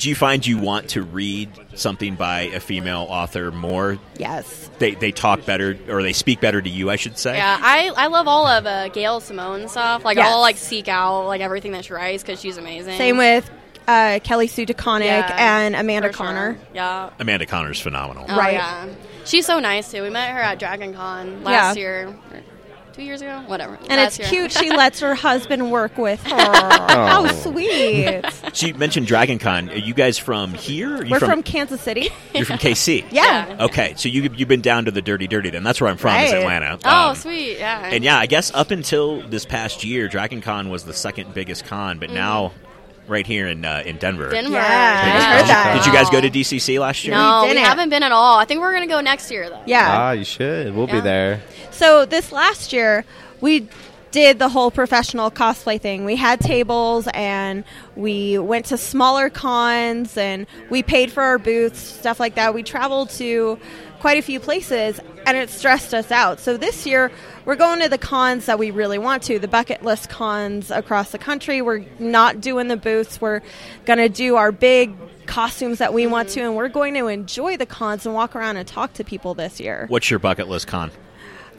Do 0.00 0.08
you 0.08 0.14
find 0.14 0.46
you 0.46 0.56
want 0.56 0.88
to 0.90 1.02
read 1.02 1.50
something 1.74 2.14
by 2.14 2.42
a 2.54 2.58
female 2.60 3.06
author 3.10 3.50
more? 3.50 3.98
Yes. 4.16 4.70
They 4.78 4.94
they 4.94 5.12
talk 5.12 5.44
better 5.44 5.76
or 5.90 6.02
they 6.02 6.14
speak 6.14 6.40
better 6.40 6.62
to 6.62 6.68
you, 6.70 6.88
I 6.88 6.96
should 6.96 7.18
say. 7.18 7.36
Yeah, 7.36 7.58
I, 7.60 7.90
I 7.94 8.06
love 8.06 8.26
all 8.26 8.46
of 8.46 8.64
uh, 8.64 8.88
Gail 8.88 9.20
Simone 9.20 9.68
stuff. 9.68 10.02
Like 10.02 10.16
Yes. 10.16 10.26
I'll 10.28 10.40
like 10.40 10.56
seek 10.56 10.88
out 10.88 11.26
like 11.26 11.42
everything 11.42 11.72
that 11.72 11.84
she 11.84 11.92
writes 11.92 12.22
because 12.22 12.40
she's 12.40 12.56
amazing. 12.56 12.96
Same 12.96 13.18
with 13.18 13.50
uh, 13.86 14.20
Kelly 14.24 14.46
Sue 14.46 14.64
DeConnick 14.64 15.04
Yeah, 15.04 15.36
and 15.38 15.76
Amanda 15.76 16.08
for 16.08 16.14
sure. 16.16 16.26
Conner. 16.26 16.58
Yeah. 16.72 17.10
Amanda 17.18 17.44
Conner's 17.44 17.78
phenomenal. 17.80 18.24
Oh, 18.26 18.36
Right. 18.38 18.54
Yeah. 18.54 18.88
She's 19.26 19.44
so 19.44 19.58
nice 19.60 19.90
too. 19.92 20.00
We 20.02 20.08
met 20.08 20.30
her 20.30 20.40
at 20.40 20.58
Dragon 20.58 20.94
Con 20.94 21.44
last 21.44 21.76
Yeah. 21.76 21.80
year. 21.82 22.16
Or 23.00 23.04
Two 23.04 23.06
years 23.06 23.22
ago? 23.22 23.42
Whatever. 23.46 23.74
And 23.88 23.88
Last 23.88 24.18
it's 24.20 24.30
year. 24.30 24.48
cute 24.48 24.52
she 24.52 24.70
lets 24.76 25.00
her 25.00 25.14
husband 25.14 25.70
work 25.72 25.96
with 25.96 26.22
her. 26.24 26.36
How 26.36 27.26
sweet. 27.28 28.22
She 28.52 28.72
mentioned 28.74 29.06
Dragon 29.06 29.38
Con. 29.38 29.70
Are 29.70 29.74
you 29.76 29.94
guys 29.94 30.18
from 30.18 30.52
here? 30.54 30.96
Are 30.98 31.04
you 31.04 31.10
We're 31.12 31.20
from, 31.20 31.42
Kansas 31.42 31.80
City. 31.80 32.08
You're 32.34 32.44
from 32.44 32.58
KC. 32.58 33.06
Yeah. 33.10 33.56
Okay, 33.60 33.94
so 33.96 34.08
you 34.08 34.30
you've 34.34 34.48
been 34.48 34.60
down 34.60 34.84
to 34.84 34.90
the 34.90 35.02
Dirty 35.02 35.26
Dirty 35.26 35.50
then. 35.50 35.62
That's 35.62 35.80
where 35.80 35.90
I'm 35.90 35.96
from, 35.96 36.20
is 36.20 36.32
Atlanta. 36.32 36.78
Oh, 36.84 37.08
Um, 37.10 37.16
sweet. 37.16 37.58
Yeah. 37.58 37.86
And 37.86 38.04
yeah, 38.04 38.18
I 38.18 38.26
guess 38.26 38.52
up 38.54 38.70
until 38.70 39.22
this 39.28 39.44
past 39.44 39.82
year, 39.84 40.06
Dragon 40.08 40.40
Con 40.40 40.68
was 40.68 40.84
the 40.84 40.92
second 40.92 41.34
biggest 41.34 41.64
con, 41.64 41.98
but 41.98 42.10
now 42.10 42.52
right 43.10 43.26
here 43.26 43.46
in 43.48 43.64
uh, 43.64 43.82
in 43.84 43.96
Denver. 43.96 44.30
Denver. 44.30 44.52
Yeah, 44.52 44.60
I 44.62 45.06
Yeah. 45.08 45.36
heard 45.38 45.46
that. 45.48 45.74
Did 45.78 45.86
you 45.86 45.92
guys 45.92 46.08
go 46.10 46.20
to 46.20 46.30
DCC 46.30 46.78
last 46.78 47.04
year? 47.04 47.14
No, 47.14 47.42
We 47.42 47.48
we, 47.48 47.54
didn't. 47.54 47.66
haven't 47.66 47.88
been 47.90 48.02
at 48.02 48.12
all. 48.12 48.38
I 48.38 48.44
think 48.44 48.60
we're 48.60 48.72
gonna 48.72 48.86
go 48.86 49.00
next 49.00 49.30
year 49.30 49.50
though. 49.50 49.60
Yeah. 49.66 49.86
Ah, 49.88 50.10
you 50.12 50.24
should. 50.24 50.74
We'll 50.74 50.86
be 50.86 51.00
there. 51.00 51.42
So 51.70 52.04
this 52.06 52.32
last 52.32 52.72
year, 52.72 53.04
we 53.40 53.68
did 54.12 54.38
the 54.40 54.48
whole 54.48 54.70
professional 54.72 55.30
cosplay 55.30 55.80
thing. 55.80 56.04
We 56.04 56.16
had 56.16 56.40
tables 56.40 57.06
and 57.14 57.62
we 57.94 58.38
went 58.38 58.66
to 58.66 58.76
smaller 58.76 59.30
cons 59.30 60.16
and 60.16 60.46
we 60.68 60.82
paid 60.82 61.12
for 61.12 61.22
our 61.22 61.38
booths, 61.38 61.78
stuff 61.80 62.18
like 62.18 62.34
that. 62.34 62.52
We 62.52 62.64
traveled 62.64 63.10
to 63.10 63.58
quite 64.00 64.18
a 64.18 64.22
few 64.22 64.40
places 64.40 64.98
and 65.26 65.36
it 65.36 65.50
stressed 65.50 65.94
us 65.94 66.10
out. 66.10 66.40
So 66.40 66.56
this 66.56 66.86
year, 66.86 67.12
we're 67.44 67.56
going 67.56 67.80
to 67.80 67.88
the 67.88 67.98
cons 67.98 68.46
that 68.46 68.58
we 68.58 68.70
really 68.70 68.98
want 68.98 69.22
to, 69.24 69.38
the 69.38 69.46
bucket 69.46 69.84
list 69.84 70.08
cons 70.08 70.70
across 70.70 71.12
the 71.12 71.18
country. 71.18 71.62
We're 71.62 71.84
not 71.98 72.40
doing 72.40 72.68
the 72.68 72.76
booths. 72.76 73.20
We're 73.20 73.42
going 73.84 73.98
to 73.98 74.08
do 74.08 74.36
our 74.36 74.50
big 74.50 74.96
costumes 75.26 75.78
that 75.78 75.94
we 75.94 76.06
want 76.08 76.28
to 76.30 76.40
and 76.40 76.56
we're 76.56 76.68
going 76.68 76.94
to 76.94 77.06
enjoy 77.06 77.56
the 77.56 77.66
cons 77.66 78.04
and 78.04 78.14
walk 78.14 78.34
around 78.34 78.56
and 78.56 78.66
talk 78.66 78.94
to 78.94 79.04
people 79.04 79.34
this 79.34 79.60
year. 79.60 79.86
What's 79.88 80.10
your 80.10 80.18
bucket 80.18 80.48
list 80.48 80.66
con? 80.66 80.90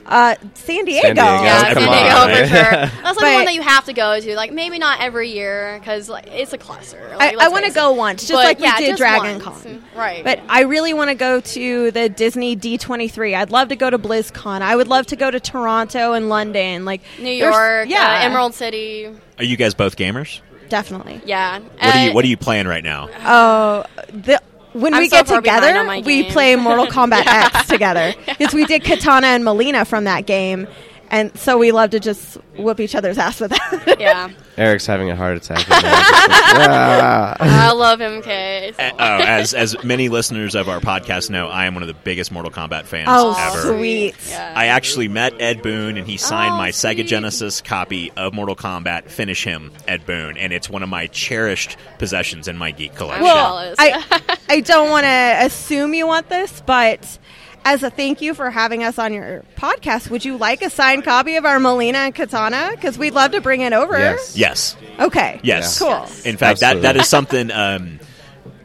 Uh, 0.05 0.35
San 0.55 0.85
Diego. 0.85 1.13
Diego. 1.13 1.21
Yeah, 1.21 1.73
come 1.73 1.83
San 1.83 1.89
on, 1.89 1.97
Diego 1.97 2.15
right? 2.17 2.49
for 2.49 2.55
sure. 2.55 2.71
That's 3.03 3.03
like 3.03 3.15
But- 3.17 3.33
one 3.35 3.45
that 3.45 3.53
you 3.53 3.61
have 3.61 3.85
to 3.85 3.93
go 3.93 4.19
to. 4.19 4.35
Like 4.35 4.51
maybe 4.51 4.77
not 4.79 4.99
every 5.01 5.29
year 5.31 5.77
because 5.79 6.09
like 6.09 6.27
it's 6.27 6.53
a 6.53 6.57
cluster. 6.57 7.13
Like, 7.17 7.37
I, 7.37 7.45
I 7.45 7.47
want 7.49 7.65
to 7.65 7.71
go 7.71 7.91
once, 7.91 8.21
just 8.21 8.33
But, 8.33 8.43
like 8.45 8.57
we 8.59 8.63
yeah, 8.65 8.77
did 8.77 8.97
Dragon 8.97 9.43
once. 9.43 9.63
Con. 9.63 9.83
Right. 9.95 10.23
But 10.23 10.39
I 10.49 10.61
really 10.61 10.93
want 10.93 11.09
to 11.09 11.15
go 11.15 11.39
to 11.41 11.91
the 11.91 12.09
Disney 12.09 12.55
D23. 12.57 13.35
I'd 13.35 13.51
love 13.51 13.69
to 13.69 13.75
go 13.75 13.89
to 13.89 13.99
BlizzCon. 13.99 14.61
I 14.61 14.75
would 14.75 14.87
love 14.87 15.05
to 15.07 15.15
go 15.15 15.29
to 15.31 15.39
Toronto 15.39 16.13
and 16.13 16.29
London. 16.29 16.85
Like 16.85 17.01
New 17.19 17.31
York, 17.31 17.87
yeah, 17.89 18.19
uh, 18.21 18.25
Emerald 18.25 18.53
City. 18.53 19.09
Are 19.37 19.43
you 19.43 19.57
guys 19.57 19.73
both 19.73 19.95
gamers? 19.97 20.41
definitely. 20.69 21.19
Yeah. 21.25 21.59
What 21.59 21.83
are 21.83 21.99
you 22.05 22.11
Uh, 22.11 22.13
What 22.13 22.23
are 22.23 22.27
you 22.29 22.37
playing 22.37 22.65
right 22.65 22.83
now? 22.83 23.09
Oh, 23.25 23.83
the. 24.13 24.41
When 24.73 24.93
I'm 24.93 25.01
we 25.01 25.09
so 25.09 25.17
get 25.23 25.27
together, 25.35 26.01
we 26.05 26.23
play 26.31 26.55
Mortal 26.55 26.85
Kombat 26.87 27.25
X 27.27 27.67
together. 27.67 28.13
Because 28.25 28.53
we 28.53 28.65
did 28.65 28.83
Katana 28.83 29.27
and 29.27 29.43
Mileena 29.43 29.85
from 29.85 30.05
that 30.05 30.25
game, 30.25 30.67
and 31.11 31.37
so 31.37 31.57
we 31.57 31.71
love 31.71 31.91
to 31.91 31.99
just 31.99 32.35
whoop 32.57 32.79
each 32.79 32.95
other's 32.95 33.17
ass 33.19 33.39
with 33.39 33.51
that. 33.51 33.97
Yeah. 34.01 34.29
Eric's 34.57 34.85
having 34.87 35.09
a 35.11 35.15
heart 35.15 35.37
attack. 35.37 35.67
Right 35.69 35.83
now. 35.83 35.91
Just 35.91 36.57
like, 36.57 36.69
"Ah." 36.69 37.35
I 37.39 37.71
love 37.71 37.99
MK. 37.99 38.75
so- 38.75 38.83
Uh, 38.83 38.91
oh, 38.99 39.23
as 39.23 39.53
as 39.53 39.81
many 39.83 40.09
listeners 40.09 40.55
of 40.55 40.67
our 40.67 40.79
podcast 40.79 41.29
know, 41.29 41.47
I 41.47 41.65
am 41.67 41.73
one 41.75 41.83
of 41.83 41.87
the 41.87 41.93
biggest 41.93 42.31
Mortal 42.31 42.51
Kombat 42.51 42.85
fans 42.85 43.07
Oh, 43.11 43.35
ever. 43.37 43.77
sweet. 43.77 44.15
Yeah. 44.27 44.53
I 44.55 44.67
actually 44.67 45.07
met 45.07 45.39
Ed 45.39 45.61
Boon, 45.61 45.97
and 45.97 46.07
he 46.07 46.17
signed 46.17 46.53
Oh, 46.53 46.57
my 46.57 46.69
Sega. 46.71 47.05
Genesis 47.05 47.61
copy 47.61 48.11
of 48.17 48.33
Mortal 48.33 48.55
Kombat. 48.55 49.09
Finish 49.09 49.43
him, 49.43 49.71
Ed 49.87 50.05
Boon, 50.05 50.37
and 50.37 50.51
it's 50.51 50.69
one 50.69 50.81
of 50.83 50.89
my 50.89 51.07
cherished 51.07 51.77
possessions 51.99 52.47
in 52.47 52.57
my 52.57 52.71
geek 52.71 52.95
collection. 52.95 53.23
Well, 53.23 53.55
Well. 53.55 53.75
I 53.77 54.37
I 54.49 54.59
don't 54.61 54.89
want 54.89 55.03
to 55.05 55.45
assume 55.45 55.93
you 55.93 56.07
want 56.07 56.27
this, 56.29 56.61
but 56.65 57.17
as 57.63 57.83
a 57.83 57.89
thank 57.89 58.21
you 58.21 58.33
for 58.33 58.49
having 58.49 58.83
us 58.83 58.97
on 58.99 59.13
your 59.13 59.43
podcast, 59.55 60.09
would 60.09 60.25
you 60.25 60.37
like 60.37 60.61
a 60.61 60.69
signed 60.69 61.03
copy 61.03 61.35
of 61.35 61.45
our 61.45 61.57
Mileena 61.57 61.95
and 61.95 62.15
Katana? 62.15 62.71
Because 62.71 62.97
we'd 62.97 63.13
love 63.13 63.31
to 63.31 63.41
bring 63.41 63.61
it 63.61 63.73
over. 63.73 63.97
Yes. 63.97 64.35
yes, 64.37 64.77
Okay. 64.99 65.39
yes, 65.43 65.77
Cool. 65.79 65.89
Yes. 65.89 66.25
In 66.25 66.37
fact, 66.37 66.61
that, 66.61 66.81
that 66.81 66.95
is 66.97 67.07
something. 67.07 67.51
Um, 67.51 67.99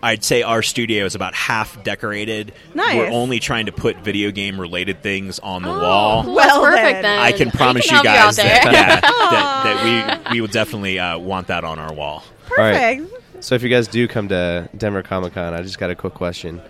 I'd 0.03 0.23
say 0.23 0.43
our 0.43 0.63
studio 0.63 1.05
is 1.05 1.15
about 1.15 1.35
half 1.35 1.83
decorated. 1.83 2.53
Nice. 2.75 2.97
We're 2.97 3.11
only 3.11 3.41
trying 3.41 3.67
to 3.67 3.73
put 3.73 3.97
video 3.99 4.31
game 4.31 4.61
related 4.61 5.03
things 5.03 5.39
on 5.41 5.63
the 5.63 5.69
Oh, 5.71 5.81
wall. 5.81 6.23
Well, 6.23 6.35
That's 6.37 6.59
perfect 6.59 6.85
then. 6.85 7.03
then. 7.03 7.19
I 7.19 7.33
can 7.33 7.51
promise 7.51 7.91
you, 7.91 8.03
guys 8.03 8.39
out 8.39 8.45
that, 8.45 8.65
yeah, 8.73 9.01
that, 9.01 10.23
that 10.25 10.29
we 10.31 10.35
we 10.37 10.41
will 10.43 10.49
definitely 10.49 10.99
uh, 10.99 11.19
want 11.19 11.49
that 11.49 11.65
on 11.65 11.79
our 11.79 11.93
wall. 11.93 12.23
Perfect. 12.47 13.11
So 13.41 13.55
if 13.55 13.63
you 13.63 13.69
guys 13.69 13.89
do 13.89 14.07
come 14.07 14.29
to 14.29 14.69
Denver 14.77 15.03
Comic 15.03 15.33
Con, 15.35 15.55
I 15.55 15.63
just 15.63 15.79
got 15.79 15.91
a 15.91 15.95
quick 15.95 16.15
question. 16.15 16.61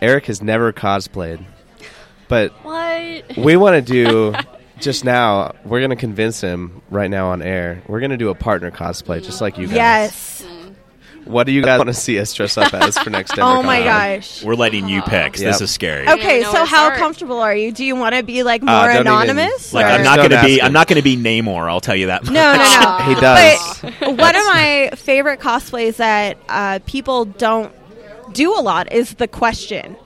Eric 0.00 0.26
has 0.26 0.40
never 0.40 0.72
cosplayed, 0.72 1.44
but 2.28 2.52
what? 2.64 3.36
we 3.36 3.56
want 3.56 3.74
to 3.74 3.92
do 3.92 4.34
just 4.80 5.04
now. 5.04 5.54
We're 5.64 5.80
gonna 5.80 5.96
convince 5.96 6.40
him 6.40 6.82
right 6.90 7.10
now 7.10 7.28
on 7.30 7.42
air. 7.42 7.82
We're 7.88 8.00
gonna 8.00 8.16
do 8.16 8.28
a 8.30 8.34
partner 8.34 8.70
cosplay, 8.70 9.22
just 9.22 9.40
like 9.40 9.58
you 9.58 9.66
guys. 9.66 9.74
Yes. 9.76 10.44
What 11.24 11.44
do 11.44 11.52
you 11.52 11.62
guys 11.64 11.76
want 11.78 11.88
to 11.88 11.94
see 11.94 12.18
us 12.18 12.32
dress 12.32 12.56
up 12.56 12.72
as 12.72 12.96
for 12.96 13.10
next 13.10 13.34
Denver? 13.34 13.42
Oh 13.58 13.62
my 13.62 13.78
Con? 13.78 13.84
gosh. 13.84 14.42
We're 14.42 14.54
letting 14.54 14.88
you 14.88 15.02
pick. 15.02 15.34
This 15.34 15.60
is 15.60 15.70
scary. 15.70 16.08
Okay, 16.08 16.42
so 16.42 16.64
how 16.64 16.86
start. 16.86 16.94
comfortable 16.96 17.40
are 17.40 17.54
you? 17.54 17.70
Do 17.70 17.84
you 17.84 17.96
want 17.96 18.14
to 18.14 18.22
be 18.22 18.42
like 18.44 18.62
more 18.62 18.74
Uh, 18.74 18.86
don't 18.86 18.94
even- 19.02 19.06
anonymous? 19.36 19.74
Like 19.74 19.84
or- 19.84 19.88
I'm 19.90 20.02
not 20.04 20.16
Don't 20.16 20.30
going 20.30 20.40
to 20.40 20.46
be 20.46 20.60
ask 20.60 20.66
I'm 20.66 20.72
not 20.72 20.86
going 20.88 20.96
to 20.96 21.02
be 21.02 21.16
Namor. 21.18 21.68
I'll 21.68 21.82
tell 21.82 21.96
you 21.96 22.06
that. 22.06 22.24
No, 22.24 22.32
no, 22.32 22.56
no. 22.56 23.14
He 23.14 23.20
does. 23.20 23.80
But 24.00 24.16
one 24.16 24.36
of 24.36 24.44
my 24.46 24.90
favorite 24.94 25.40
cosplays 25.40 25.96
that 25.96 26.38
uh, 26.48 26.78
people 26.86 27.26
don't 27.26 27.74
do 28.32 28.54
a 28.54 28.62
lot 28.62 28.90
is 28.90 29.12
the 29.14 29.28
question. 29.28 29.96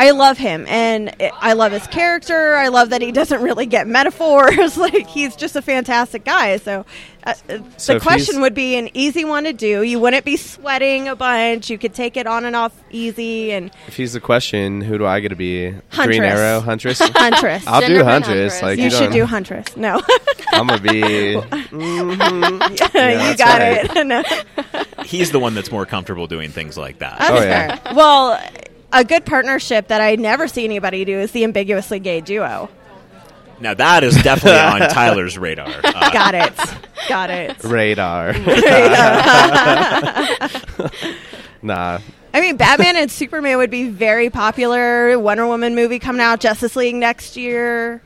I 0.00 0.12
love 0.12 0.38
him, 0.38 0.64
and 0.68 1.12
I 1.40 1.54
love 1.54 1.72
his 1.72 1.86
character. 1.88 2.54
I 2.54 2.68
love 2.68 2.90
that 2.90 3.02
he 3.02 3.10
doesn't 3.10 3.42
really 3.42 3.66
get 3.66 3.88
metaphors. 3.88 4.76
like 4.78 5.06
he's 5.08 5.34
just 5.34 5.56
a 5.56 5.62
fantastic 5.62 6.24
guy. 6.24 6.56
So, 6.58 6.86
uh, 7.24 7.34
uh, 7.48 7.58
So 7.78 7.94
the 7.94 8.00
question 8.00 8.40
would 8.42 8.54
be 8.54 8.76
an 8.76 8.90
easy 8.94 9.24
one 9.24 9.42
to 9.42 9.52
do. 9.52 9.82
You 9.82 9.98
wouldn't 9.98 10.24
be 10.24 10.36
sweating 10.36 11.08
a 11.08 11.16
bunch. 11.16 11.68
You 11.68 11.78
could 11.78 11.94
take 11.94 12.16
it 12.16 12.28
on 12.28 12.44
and 12.44 12.54
off 12.54 12.72
easy. 12.92 13.50
And 13.50 13.72
If 13.88 13.96
he's 13.96 14.12
the 14.12 14.20
question, 14.20 14.82
who 14.82 14.98
do 14.98 15.04
I 15.06 15.18
get 15.18 15.30
to 15.30 15.36
be? 15.36 15.70
Green 15.70 15.80
Huntress. 15.90 16.20
Arrow, 16.22 16.60
Huntress. 16.60 16.98
Huntress, 17.02 17.66
I'll 17.66 17.80
do 17.80 18.04
Huntress. 18.04 18.60
Huntress. 18.60 18.62
Like 18.62 18.78
you, 18.78 18.84
you, 18.84 18.90
should 18.90 19.10
don't- 19.12 19.26
Huntress. 19.28 19.76
No, 19.76 20.00
I'm 20.52 20.68
gonna 20.68 20.80
be. 20.80 20.98
you 20.98 21.40
that's 21.40 23.36
got 23.36 23.58
right. 23.60 23.96
it. 23.96 24.06
no. 24.06 24.22
He's 25.04 25.32
the 25.32 25.40
one 25.40 25.54
that's 25.54 25.72
more 25.72 25.86
comfortable 25.86 26.26
doing 26.28 26.50
things 26.50 26.76
like 26.78 26.98
that. 27.00 27.18
That's 27.18 27.30
Oh, 27.32 27.42
yeah. 27.44 27.76
fair. 27.76 27.94
Well, 27.94 28.40
a 28.92 29.04
good 29.04 29.26
partnership 29.26 29.88
that 29.88 30.00
I 30.00 30.16
never 30.16 30.48
see 30.48 30.64
anybody 30.64 31.04
do 31.04 31.18
is 31.18 31.32
the 31.32 31.44
ambiguously 31.44 31.98
gay 31.98 32.20
duo. 32.20 32.70
Now 33.60 33.74
that 33.74 34.04
is 34.04 34.14
definitely 34.22 34.60
on 34.60 34.80
Tyler's 34.90 35.36
radar. 35.36 35.68
Uh, 35.82 36.10
Got 36.10 36.34
it. 36.34 36.52
Got 37.08 37.30
it. 37.30 37.62
Radar. 37.64 38.32
nah. 41.62 41.98
I 42.32 42.40
mean, 42.40 42.56
Batman 42.56 42.96
and 42.96 43.10
Superman 43.10 43.58
would 43.58 43.70
be 43.70 43.88
very 43.88 44.30
popular. 44.30 45.18
Wonder 45.18 45.46
Woman 45.46 45.74
movie 45.74 45.98
coming 45.98 46.20
out. 46.20 46.40
Justice 46.40 46.76
League 46.76 46.94
next 46.94 47.36
year. 47.36 48.02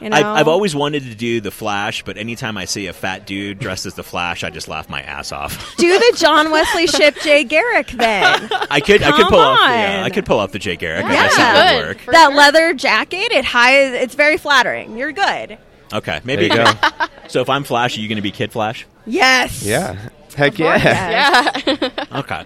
You 0.00 0.08
know, 0.08 0.16
I've, 0.16 0.26
I've 0.26 0.48
always 0.48 0.74
wanted 0.74 1.02
to 1.04 1.14
do 1.14 1.40
the 1.40 1.50
Flash, 1.50 2.02
but 2.04 2.16
anytime 2.16 2.56
I 2.56 2.64
see 2.64 2.86
a 2.86 2.92
fat 2.92 3.26
dude 3.26 3.58
dressed 3.58 3.84
as 3.86 3.94
the 3.94 4.02
Flash, 4.02 4.42
I 4.44 4.50
just 4.50 4.66
laugh 4.68 4.88
my 4.88 5.02
ass 5.02 5.30
off. 5.32 5.76
do 5.76 5.92
the 5.98 6.14
John 6.18 6.50
Wesley 6.50 6.86
Shipp 6.86 7.16
Jay 7.20 7.44
Garrick 7.44 7.88
then. 7.88 8.48
I 8.70 8.80
could 8.80 9.02
I 9.02 9.10
could 9.12 9.20
Come 9.22 9.28
pull 9.30 9.40
off 9.40 9.58
the, 9.58 9.74
uh. 9.74 10.02
I 10.04 10.10
could 10.10 10.24
pull 10.26 10.38
off 10.38 10.52
the 10.52 10.58
Jay 10.58 10.76
Garrick. 10.76 11.04
Yeah. 11.04 11.10
guess 11.12 11.36
that 11.36 11.54
would 11.54 11.80
Good. 11.82 11.88
work. 12.06 12.12
That 12.14 12.28
sure. 12.28 12.36
leather 12.36 12.74
jacket, 12.74 13.32
it 13.32 13.44
high. 13.44 13.74
It's 13.96 14.14
very 14.14 14.36
flattering. 14.38 14.96
You're 14.96 15.12
good. 15.12 15.58
Okay, 15.92 16.12
There 16.12 16.20
maybe. 16.24 16.44
you 16.44 16.54
go. 16.54 16.64
So 17.28 17.40
if 17.42 17.48
I'm 17.48 17.62
Flash, 17.62 17.96
are 17.96 18.00
you 18.00 18.08
going 18.08 18.16
to 18.16 18.22
be 18.22 18.32
Kid 18.32 18.50
Flash? 18.50 18.86
Yes. 19.06 19.62
Yeah. 19.62 20.08
Heck 20.34 20.58
yeah. 20.58 20.76
Yes. 20.76 21.62
Yeah. 21.82 22.18
Okay. 22.20 22.44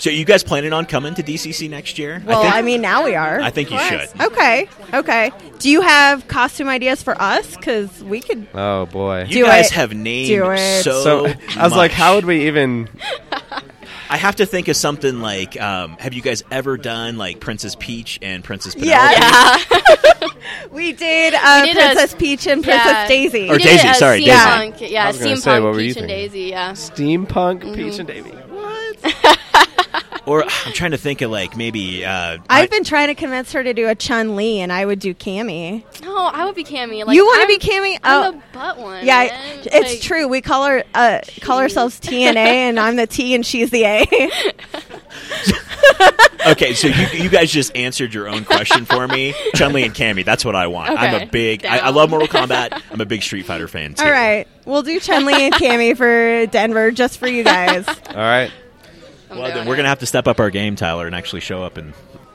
So 0.00 0.08
you 0.10 0.24
guys 0.24 0.42
planning 0.42 0.72
on 0.72 0.86
coming 0.86 1.14
to 1.14 1.22
DCC 1.22 1.68
next 1.70 1.98
year? 1.98 2.22
Well, 2.24 2.42
I 2.42 2.58
I, 2.58 2.62
mean, 2.62 2.80
now 2.80 3.04
we 3.04 3.14
are. 3.14 3.38
I 3.40 3.50
think 3.50 3.70
you 3.70 3.78
should. 3.78 4.08
Okay. 4.20 4.66
Okay. 4.94 5.30
Do 5.58 5.68
you 5.70 5.82
have 5.82 6.26
costume 6.26 6.68
ideas 6.68 7.02
for 7.02 7.20
us? 7.20 7.54
Because 7.54 8.02
we 8.02 8.20
could. 8.20 8.48
Oh 8.54 8.86
boy. 8.86 9.24
You 9.28 9.44
Do 9.44 9.44
guys 9.44 9.66
it. 9.66 9.72
have 9.74 9.92
named 9.94 10.28
Do 10.28 10.56
so. 10.82 11.02
so 11.04 11.26
I 11.56 11.64
was 11.64 11.74
like, 11.76 11.90
how 11.92 12.14
would 12.14 12.24
we 12.24 12.46
even? 12.48 12.88
I 14.12 14.16
have 14.16 14.36
to 14.36 14.46
think 14.46 14.66
of 14.66 14.74
something 14.76 15.20
like, 15.20 15.60
um, 15.60 15.96
have 15.98 16.14
you 16.14 16.22
guys 16.22 16.42
ever 16.50 16.76
done 16.76 17.16
like 17.16 17.38
Princess 17.38 17.76
Peach 17.78 18.18
and 18.22 18.42
Princess 18.42 18.74
Penelope? 18.74 18.90
Yeah. 18.90 19.58
yeah. 19.70 20.28
We 20.72 20.92
did, 20.92 21.34
uh, 21.34 21.60
We 21.62 21.72
did 21.74 21.76
a- 21.76 21.80
Princess 21.94 22.14
Peach 22.14 22.46
and 22.48 22.64
Princess 22.64 22.86
Yeah. 22.86 23.06
Daisy. 23.08 23.48
Or 23.50 23.58
Daisy, 23.58 23.86
a 23.86 23.94
sorry, 23.94 24.20
Daisy. 24.20 24.30
steampunk, 24.32 24.90
Yeah, 24.90 25.04
I 25.04 25.06
was 25.08 25.18
gonna 25.18 25.32
steampunk 25.32 25.38
say, 25.42 25.60
what 25.60 25.72
were 25.74 25.80
you 25.80 25.88
Peach 25.94 25.98
and? 25.98 26.08
Daisy. 26.08 26.40
Yeah. 26.40 26.72
Steampunk 26.72 27.60
Mm-hmm. 27.62 27.74
Peach 27.74 27.98
and 27.98 28.08
Davy. 28.08 28.32
Or 30.30 30.44
I'm 30.66 30.72
trying 30.72 30.92
to 30.92 30.98
think 30.98 31.20
of 31.22 31.30
like 31.30 31.56
maybe. 31.56 32.04
Uh, 32.04 32.38
I've 32.48 32.64
I- 32.64 32.66
been 32.68 32.84
trying 32.84 33.08
to 33.08 33.14
convince 33.14 33.52
her 33.52 33.62
to 33.64 33.74
do 33.74 33.88
a 33.88 33.94
Chun 33.94 34.36
Li, 34.36 34.60
and 34.60 34.72
I 34.72 34.84
would 34.86 34.98
do 35.00 35.12
Cammy. 35.14 35.84
No, 36.02 36.16
I 36.16 36.44
would 36.44 36.54
be 36.54 36.64
Cammy. 36.64 37.04
Like, 37.04 37.14
you 37.16 37.24
want 37.24 37.42
to 37.42 37.46
be 37.46 37.58
Cammy? 37.58 37.98
I'm 38.02 38.22
Oh, 38.22 38.32
the 38.32 38.42
butt 38.52 38.78
one. 38.78 39.04
yeah, 39.04 39.24
man. 39.26 39.58
it's 39.64 39.92
Like, 39.94 40.00
true. 40.00 40.28
We 40.28 40.40
call 40.40 40.64
her 40.66 40.84
uh, 40.94 41.20
call 41.40 41.58
ourselves 41.58 41.98
T 42.00 42.24
and 42.24 42.36
A, 42.36 42.40
and 42.40 42.78
I'm 42.78 42.96
the 42.96 43.06
T 43.06 43.34
and 43.34 43.44
she's 43.44 43.70
the 43.70 43.84
A. 43.84 44.06
Okay, 46.46 46.72
so 46.72 46.88
you, 46.88 47.06
you 47.24 47.28
guys 47.28 47.50
just 47.50 47.76
answered 47.76 48.14
your 48.14 48.26
own 48.26 48.44
question 48.46 48.86
for 48.86 49.06
me. 49.06 49.34
Chun 49.54 49.74
Li 49.74 49.84
and 49.84 49.94
Cammy, 49.94 50.24
that's 50.24 50.42
what 50.44 50.56
I 50.56 50.68
want. 50.68 50.90
I'm 50.90 51.22
a 51.22 51.26
big. 51.26 51.66
I, 51.66 51.78
I 51.78 51.90
love 51.90 52.08
Mortal 52.08 52.28
Kombat. 52.28 52.80
I'm 52.90 53.00
a 53.00 53.04
big 53.04 53.22
Street 53.22 53.44
Fighter 53.44 53.68
fan 53.68 53.92
too. 53.94 54.04
All 54.04 54.10
right, 54.10 54.48
we'll 54.64 54.82
do 54.82 54.98
Chun 55.00 55.26
Li 55.26 55.34
and 55.46 55.54
Cammy 55.54 55.94
for 55.96 56.46
Denver 56.50 56.92
just 56.92 57.18
for 57.18 57.28
you 57.28 57.44
guys. 57.44 57.86
All 57.88 58.14
right. 58.14 58.50
I'm 59.30 59.36
Well, 59.38 59.46
then 59.46 59.54
doing 59.58 59.68
we're 59.68 59.76
gonna 59.76 59.88
have 59.88 60.00
to 60.00 60.06
step 60.06 60.26
up 60.26 60.40
our 60.40 60.50
game, 60.50 60.76
Tyler, 60.76 61.06
and 61.06 61.14
actually 61.14 61.40
show 61.40 61.62
up 61.64 61.76
and. 61.76 61.92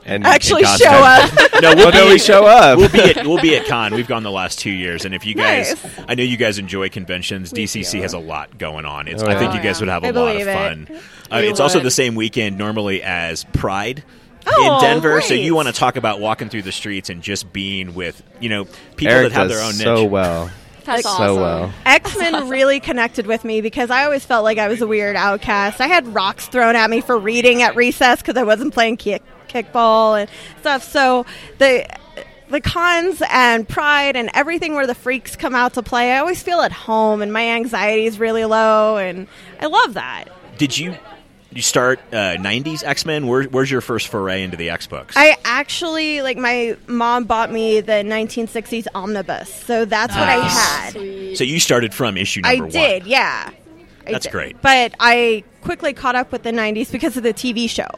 And 0.08 0.24
Actually, 0.24 0.62
God's 0.62 0.80
show 0.80 0.88
up. 0.88 1.30
No, 1.62 1.74
we'll 1.74 1.90
Well, 1.90 2.06
be, 2.06 2.12
we 2.12 2.18
show 2.20 2.44
up. 2.46 2.78
we'll 2.78 2.88
be 2.88 3.00
at 3.00 3.26
we'll 3.26 3.42
be 3.42 3.56
at 3.56 3.66
con. 3.66 3.92
We've 3.92 4.06
gone 4.06 4.22
the 4.22 4.30
last 4.30 4.60
two 4.60 4.70
years, 4.70 5.04
and 5.04 5.12
if 5.12 5.26
you 5.26 5.34
guys, 5.34 5.70
Nice. 5.82 6.04
I 6.06 6.14
know 6.14 6.22
you 6.22 6.36
guys 6.36 6.60
enjoy 6.60 6.90
conventions. 6.90 7.52
DCC 7.52 8.02
has 8.02 8.12
a 8.12 8.18
lot 8.20 8.56
going 8.56 8.84
on. 8.84 9.08
It's, 9.08 9.20
Oh, 9.20 9.26
I 9.26 9.36
think 9.36 9.52
yeah. 9.52 9.56
you 9.56 9.62
guys 9.64 9.80
would 9.80 9.88
have 9.88 10.04
a 10.04 10.06
I 10.06 10.10
lot 10.10 10.28
of 10.28 10.32
believe 10.34 10.46
it. 10.46 10.54
fun. 10.54 11.00
Uh, 11.28 11.38
We 11.40 11.48
it's 11.48 11.58
also 11.58 11.80
the 11.80 11.90
same 11.90 12.14
weekend 12.14 12.56
normally 12.56 13.02
as 13.02 13.42
Pride. 13.52 14.04
Oh, 14.46 14.76
in 14.76 14.80
Denver, 14.80 15.20
so 15.22 15.34
you 15.34 15.56
want 15.56 15.66
to 15.66 15.74
talk 15.74 15.96
about 15.96 16.20
walking 16.20 16.50
through 16.50 16.62
the 16.62 16.70
streets 16.70 17.10
and 17.10 17.20
just 17.20 17.52
being 17.52 17.92
with 17.94 18.22
you 18.38 18.48
know 18.48 18.66
people 18.94 19.12
Eric 19.12 19.32
that 19.32 19.38
have 19.40 19.48
does 19.48 19.58
their 19.58 19.66
own 19.66 19.72
niche. 19.72 19.82
so 19.98 20.04
well. 20.04 20.50
That's 20.86 21.02
so 21.02 21.10
awesome. 21.10 21.36
well. 21.36 21.74
X 21.84 22.16
Men 22.16 22.48
really 22.48 22.80
connected 22.80 23.26
with 23.26 23.44
me 23.44 23.60
because 23.60 23.90
I 23.90 24.04
always 24.04 24.24
felt 24.24 24.44
like 24.44 24.58
I 24.58 24.68
was 24.68 24.80
a 24.80 24.86
weird 24.86 25.16
outcast. 25.16 25.80
I 25.80 25.86
had 25.86 26.14
rocks 26.14 26.48
thrown 26.48 26.76
at 26.76 26.88
me 26.88 27.00
for 27.00 27.18
reading 27.18 27.62
at 27.62 27.76
recess 27.76 28.20
because 28.20 28.36
I 28.36 28.44
wasn't 28.44 28.72
playing 28.72 28.96
kick 28.96 29.22
kickball 29.48 30.20
and 30.20 30.30
stuff. 30.60 30.82
So 30.82 31.26
the 31.58 31.86
the 32.48 32.60
cons 32.60 33.22
and 33.28 33.68
pride 33.68 34.16
and 34.16 34.30
everything 34.34 34.74
where 34.74 34.86
the 34.86 34.94
freaks 34.94 35.36
come 35.36 35.54
out 35.54 35.74
to 35.74 35.82
play, 35.82 36.12
I 36.12 36.18
always 36.18 36.42
feel 36.42 36.60
at 36.60 36.72
home 36.72 37.22
and 37.22 37.32
my 37.32 37.48
anxiety 37.48 38.06
is 38.06 38.18
really 38.18 38.44
low 38.44 38.96
and 38.98 39.26
I 39.60 39.66
love 39.66 39.94
that. 39.94 40.26
Did 40.56 40.78
you 40.78 40.96
you 41.56 41.62
start 41.62 41.98
uh, 42.12 42.36
'90s 42.36 42.84
X 42.84 43.04
Men? 43.06 43.26
Where, 43.26 43.44
where's 43.44 43.70
your 43.70 43.80
first 43.80 44.08
foray 44.08 44.42
into 44.42 44.56
the 44.56 44.70
X 44.70 44.86
books? 44.86 45.14
I 45.16 45.36
actually 45.44 46.22
like 46.22 46.36
my 46.36 46.76
mom 46.86 47.24
bought 47.24 47.50
me 47.52 47.80
the 47.80 47.92
1960s 47.92 48.86
omnibus, 48.94 49.52
so 49.52 49.84
that's 49.84 50.14
what 50.14 50.28
I 50.28 50.36
had. 50.36 50.90
Sweet. 50.92 51.36
so 51.36 51.44
you 51.44 51.60
started 51.60 51.92
from 51.94 52.16
issue 52.16 52.40
I 52.44 52.56
number 52.56 52.66
one. 52.66 52.76
I 52.76 52.88
did, 52.98 53.06
yeah. 53.06 53.50
I 54.06 54.12
That's 54.12 54.24
did. 54.26 54.32
great. 54.32 54.62
But 54.62 54.94
I 55.00 55.42
quickly 55.62 55.92
caught 55.92 56.14
up 56.14 56.30
with 56.30 56.44
the 56.44 56.52
90s 56.52 56.92
because 56.92 57.16
of 57.16 57.22
the 57.24 57.34
TV 57.34 57.68
show. 57.68 57.88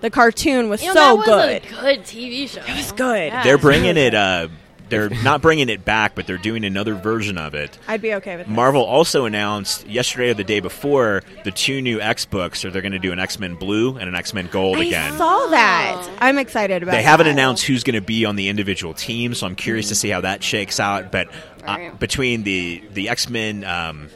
The 0.00 0.10
cartoon 0.10 0.68
was 0.68 0.80
You 0.80 0.88
know, 0.88 0.94
so 0.94 1.00
that 1.00 1.16
was 1.16 1.26
good. 1.26 1.62
A 1.64 1.80
good 1.80 2.00
TV 2.00 2.48
show. 2.48 2.60
It 2.62 2.76
was 2.76 2.92
good. 2.92 3.26
Yeah. 3.32 3.42
They're 3.42 3.58
bringing 3.58 3.96
it. 3.96 4.14
Uh, 4.14 4.48
they're 4.88 5.08
not 5.22 5.42
bringing 5.42 5.68
it 5.68 5.84
back, 5.84 6.14
but 6.14 6.26
they're 6.26 6.38
doing 6.38 6.64
another 6.64 6.94
version 6.94 7.38
of 7.38 7.54
it. 7.54 7.78
I'd 7.88 8.00
be 8.02 8.14
okay 8.14 8.36
with 8.36 8.46
that. 8.46 8.52
Marvel 8.52 8.82
also 8.84 9.24
announced 9.24 9.86
yesterday 9.86 10.30
or 10.30 10.34
the 10.34 10.44
day 10.44 10.60
before 10.60 11.22
the 11.44 11.50
two 11.50 11.80
new 11.80 12.00
X 12.00 12.24
books. 12.26 12.64
Or 12.64 12.70
they're 12.70 12.82
going 12.82 12.92
to 12.92 12.98
do 12.98 13.12
an 13.12 13.18
X 13.18 13.38
Men 13.38 13.54
Blue 13.54 13.96
and 13.96 14.08
an 14.08 14.14
X 14.14 14.32
Men 14.34 14.48
Gold 14.50 14.78
I 14.78 14.84
again. 14.84 15.16
saw 15.18 15.46
that. 15.48 16.10
I'm 16.20 16.38
excited 16.38 16.82
about 16.82 16.92
They 16.92 17.02
haven't 17.02 17.26
that. 17.26 17.32
announced 17.32 17.64
who's 17.66 17.84
going 17.84 17.94
to 17.94 18.00
be 18.06 18.24
on 18.24 18.36
the 18.36 18.48
individual 18.48 18.94
team, 18.94 19.34
so 19.34 19.46
I'm 19.46 19.54
curious 19.56 19.88
to 19.88 19.94
see 19.94 20.08
how 20.08 20.20
that 20.22 20.42
shakes 20.42 20.80
out. 20.80 21.10
But 21.12 21.28
uh, 21.66 21.90
between 21.98 22.44
the 22.44 22.82
the 22.94 23.08
X 23.08 23.28
Men 23.28 23.64
um, 23.64 24.08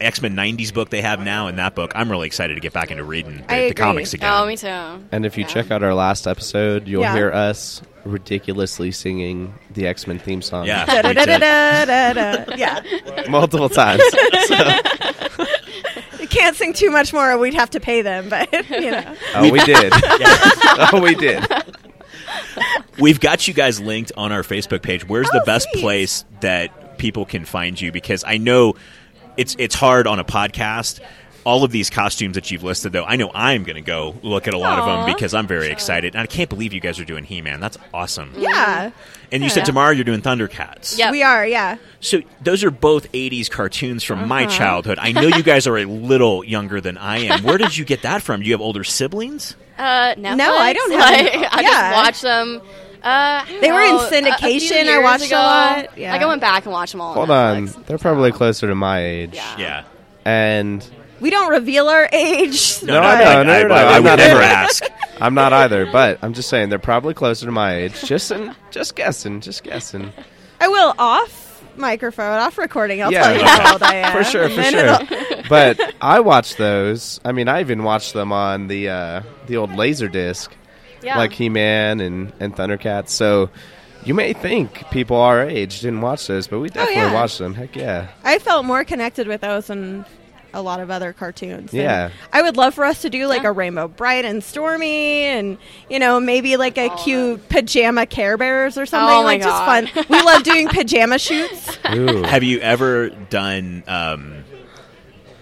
X 0.00 0.20
Men 0.22 0.34
'90s 0.34 0.72
book 0.74 0.90
they 0.90 1.02
have 1.02 1.20
now 1.20 1.46
and 1.46 1.58
that 1.58 1.74
book, 1.74 1.92
I'm 1.94 2.10
really 2.10 2.26
excited 2.26 2.54
to 2.54 2.60
get 2.60 2.72
back 2.72 2.90
into 2.90 3.04
reading 3.04 3.44
the, 3.48 3.68
the 3.68 3.74
comics 3.74 4.14
again. 4.14 4.30
Oh, 4.32 4.46
me 4.46 4.56
too. 4.56 4.66
And 5.12 5.24
if 5.26 5.36
you 5.36 5.42
Yeah. 5.42 5.48
check 5.48 5.70
out 5.70 5.82
our 5.82 5.94
last 5.94 6.26
episode, 6.26 6.88
you'll 6.88 7.02
Yeah. 7.02 7.14
hear 7.14 7.30
us 7.32 7.82
ridiculously 8.10 8.90
singing 8.90 9.54
the 9.72 9.86
X 9.86 10.06
Men 10.06 10.18
theme 10.18 10.42
song. 10.42 10.66
Yeah. 10.66 10.84
Yeah. 12.56 12.82
multiple 13.28 13.68
times. 13.68 14.02
You 16.20 16.26
can't 16.26 16.56
sing 16.56 16.72
too 16.74 16.90
much 16.90 17.12
more. 17.12 17.38
We'd 17.38 17.54
have 17.54 17.70
to 17.70 17.80
pay 17.80 18.02
them, 18.02 18.28
but 18.28 18.52
you 18.70 18.90
know. 18.90 19.14
oh, 19.36 19.50
we 19.50 19.60
did. 19.60 19.92
oh, 19.94 21.00
we 21.02 21.14
did. 21.14 21.44
We've 22.98 23.20
got 23.20 23.46
you 23.46 23.54
guys 23.54 23.80
linked 23.80 24.12
on 24.16 24.32
our 24.32 24.42
Facebook 24.42 24.82
page. 24.82 25.06
Where's 25.08 25.30
the 25.30 25.40
Oh, 25.40 25.46
best 25.46 25.68
sweet. 25.70 25.80
place 25.80 26.24
that 26.40 26.98
people 26.98 27.24
can 27.24 27.44
find 27.44 27.80
you? 27.80 27.92
Because 27.92 28.24
I 28.26 28.36
know 28.36 28.74
it's 29.36 29.54
it's 29.58 29.74
hard 29.76 30.06
on 30.06 30.18
a 30.18 30.24
podcast. 30.24 31.00
All 31.48 31.64
of 31.64 31.70
these 31.72 31.88
costumes 31.88 32.34
that 32.34 32.50
you've 32.50 32.62
listed, 32.62 32.92
though, 32.92 33.04
I 33.04 33.16
know 33.16 33.30
I'm 33.34 33.64
going 33.64 33.76
to 33.76 33.80
go 33.80 34.14
look 34.22 34.46
at 34.46 34.52
a 34.52 34.58
lot 34.58 34.78
of 34.78 34.84
them 34.84 35.14
because 35.14 35.32
I'm 35.32 35.46
very 35.46 35.68
excited. 35.70 36.14
And 36.14 36.20
I 36.20 36.26
can't 36.26 36.50
believe 36.50 36.74
you 36.74 36.80
guys 36.80 37.00
are 37.00 37.06
doing 37.06 37.24
He-Man. 37.24 37.58
That's 37.60 37.78
awesome. 37.94 38.34
Yeah. 38.36 38.90
And 39.32 39.42
you 39.42 39.48
said 39.48 39.64
tomorrow 39.64 39.92
you're 39.92 40.04
doing 40.04 40.20
Thundercats. 40.20 40.98
Yeah, 40.98 41.10
We 41.10 41.22
are, 41.22 41.46
yeah. 41.46 41.76
So 42.00 42.20
those 42.42 42.62
are 42.64 42.70
both 42.70 43.10
80s 43.12 43.50
cartoons 43.50 44.04
from 44.04 44.28
my 44.28 44.44
Uh-huh. 44.44 44.58
childhood. 44.58 44.98
I 45.00 45.12
know 45.12 45.22
you 45.22 45.42
guys 45.42 45.66
are 45.66 45.78
a 45.78 45.86
little 45.86 46.44
younger 46.44 46.80
than 46.82 46.98
I 46.98 47.18
am. 47.20 47.42
Where 47.42 47.56
did 47.56 47.74
you 47.76 47.84
get 47.86 48.02
that 48.02 48.20
from? 48.22 48.40
Do 48.40 48.46
you 48.46 48.52
have 48.52 48.60
older 48.60 48.84
siblings? 48.84 49.56
Uh, 49.78 50.14
Netflix. 50.16 50.36
No, 50.36 50.54
I 50.58 50.72
don't 50.74 50.90
have- 50.92 51.00
Like, 51.00 51.52
I 51.54 51.60
yeah. 51.62 51.70
just 51.70 51.96
watched 52.04 52.22
them. 52.22 52.60
Uh, 53.02 53.08
I 53.08 53.44
don't 53.48 53.60
They 53.62 53.72
were 53.72 53.80
in 53.80 53.88
know, 53.96 54.00
a- 54.00 54.06
a 54.06 54.08
few 54.10 54.18
syndication. 54.18 54.80
I 54.80 54.82
years 54.82 55.02
watched 55.02 55.32
a 55.32 55.34
lot. 55.36 55.98
Yeah. 55.98 56.12
Like 56.12 56.20
I 56.22 56.26
went 56.26 56.40
back 56.42 56.64
and 56.66 56.72
watched 56.72 56.92
them 56.92 57.00
all. 57.00 57.14
Hold 57.14 57.30
on. 57.30 57.68
on. 57.68 57.84
They're 57.86 57.96
probably 57.96 58.32
closer 58.32 58.66
to 58.66 58.74
my 58.74 59.02
age. 59.04 59.30
Yeah. 59.34 59.56
Yeah. 59.58 59.82
And 60.26 60.84
We 61.20 61.30
don't 61.30 61.50
reveal 61.50 61.88
our 61.88 62.08
age. 62.12 62.82
No, 62.82 62.98
I 63.00 63.14
I, 63.14 63.18
know, 63.18 63.42
no, 63.42 63.52
I, 63.52 63.62
no, 63.62 63.68
no, 63.68 63.74
I, 63.74 63.82
I 63.96 64.00
would 64.00 64.18
never 64.18 64.40
ask. 64.40 64.84
I'm 65.20 65.34
not 65.34 65.52
either, 65.52 65.86
but 65.90 66.18
I'm 66.22 66.32
just 66.32 66.48
saying 66.48 66.68
they're 66.68 66.78
probably 66.78 67.12
closer 67.14 67.46
to 67.46 67.52
my 67.52 67.74
age. 67.74 68.00
Just 68.04 68.30
in, 68.30 68.54
just 68.70 68.94
guessing, 68.94 69.40
just 69.40 69.64
guessing. 69.64 70.12
I 70.60 70.68
will 70.68 70.94
off 70.98 71.64
microphone, 71.76 72.38
off 72.38 72.56
recording. 72.58 73.02
I'll 73.02 73.12
Yeah. 73.12 73.22
tell 73.24 73.36
you 73.36 73.44
how 73.44 73.72
old 73.72 73.82
I 73.82 73.94
am. 73.96 74.12
For 74.16 74.24
sure, 74.24 74.48
for 74.48 74.62
sure. 74.62 74.98
But 75.48 75.94
I 76.02 76.20
watched 76.20 76.58
those. 76.58 77.20
I 77.24 77.32
mean, 77.32 77.48
I 77.48 77.60
even 77.60 77.82
watched 77.82 78.12
them 78.12 78.32
on 78.32 78.68
the 78.68 78.90
uh, 78.90 79.22
the 79.46 79.56
old 79.56 79.74
laser 79.74 80.08
disc, 80.08 80.52
Yeah. 81.02 81.16
like 81.16 81.32
He 81.32 81.48
Man 81.48 82.00
and 82.00 82.32
and 82.38 82.54
Thundercats. 82.54 83.08
So 83.08 83.48
you 84.04 84.12
may 84.14 84.34
think 84.34 84.84
people 84.90 85.16
our 85.16 85.42
age 85.42 85.80
didn't 85.80 86.02
watch 86.02 86.26
those, 86.26 86.46
but 86.46 86.58
we 86.60 86.68
definitely 86.68 87.02
Oh, 87.02 87.06
yeah. 87.06 87.14
watched 87.14 87.38
them. 87.38 87.54
Heck 87.54 87.74
yeah. 87.74 88.08
I 88.24 88.38
felt 88.38 88.66
more 88.66 88.84
connected 88.84 89.26
with 89.26 89.40
those 89.40 89.68
than 89.68 90.04
a 90.54 90.62
lot 90.62 90.80
of 90.80 90.90
other 90.90 91.12
cartoons. 91.12 91.72
And 91.72 91.82
Yeah. 91.82 92.10
I 92.32 92.42
would 92.42 92.56
love 92.56 92.74
for 92.74 92.84
us 92.84 93.02
to 93.02 93.10
do 93.10 93.26
like 93.26 93.42
Yeah. 93.42 93.50
a 93.50 93.52
Rainbow 93.52 93.86
Brite 93.88 94.24
and 94.24 94.42
Stormy 94.42 95.24
and, 95.24 95.58
you 95.90 95.98
know, 95.98 96.18
maybe 96.20 96.56
like 96.56 96.78
a 96.78 96.88
cute 96.90 97.48
pajama 97.48 98.06
Care 98.06 98.36
Bears 98.38 98.78
or 98.78 98.86
something. 98.86 99.14
Oh, 99.14 99.22
my 99.22 99.36
like 99.36 99.42
God. 99.42 99.84
just 99.86 99.94
fun. 99.96 100.06
We 100.08 100.22
love 100.22 100.42
doing 100.44 100.68
pajama 100.72 101.18
shoots. 101.18 101.78
Ooh. 101.92 102.22
Have 102.22 102.42
you 102.42 102.60
ever 102.60 103.10
done 103.10 103.84
um, 103.86 104.44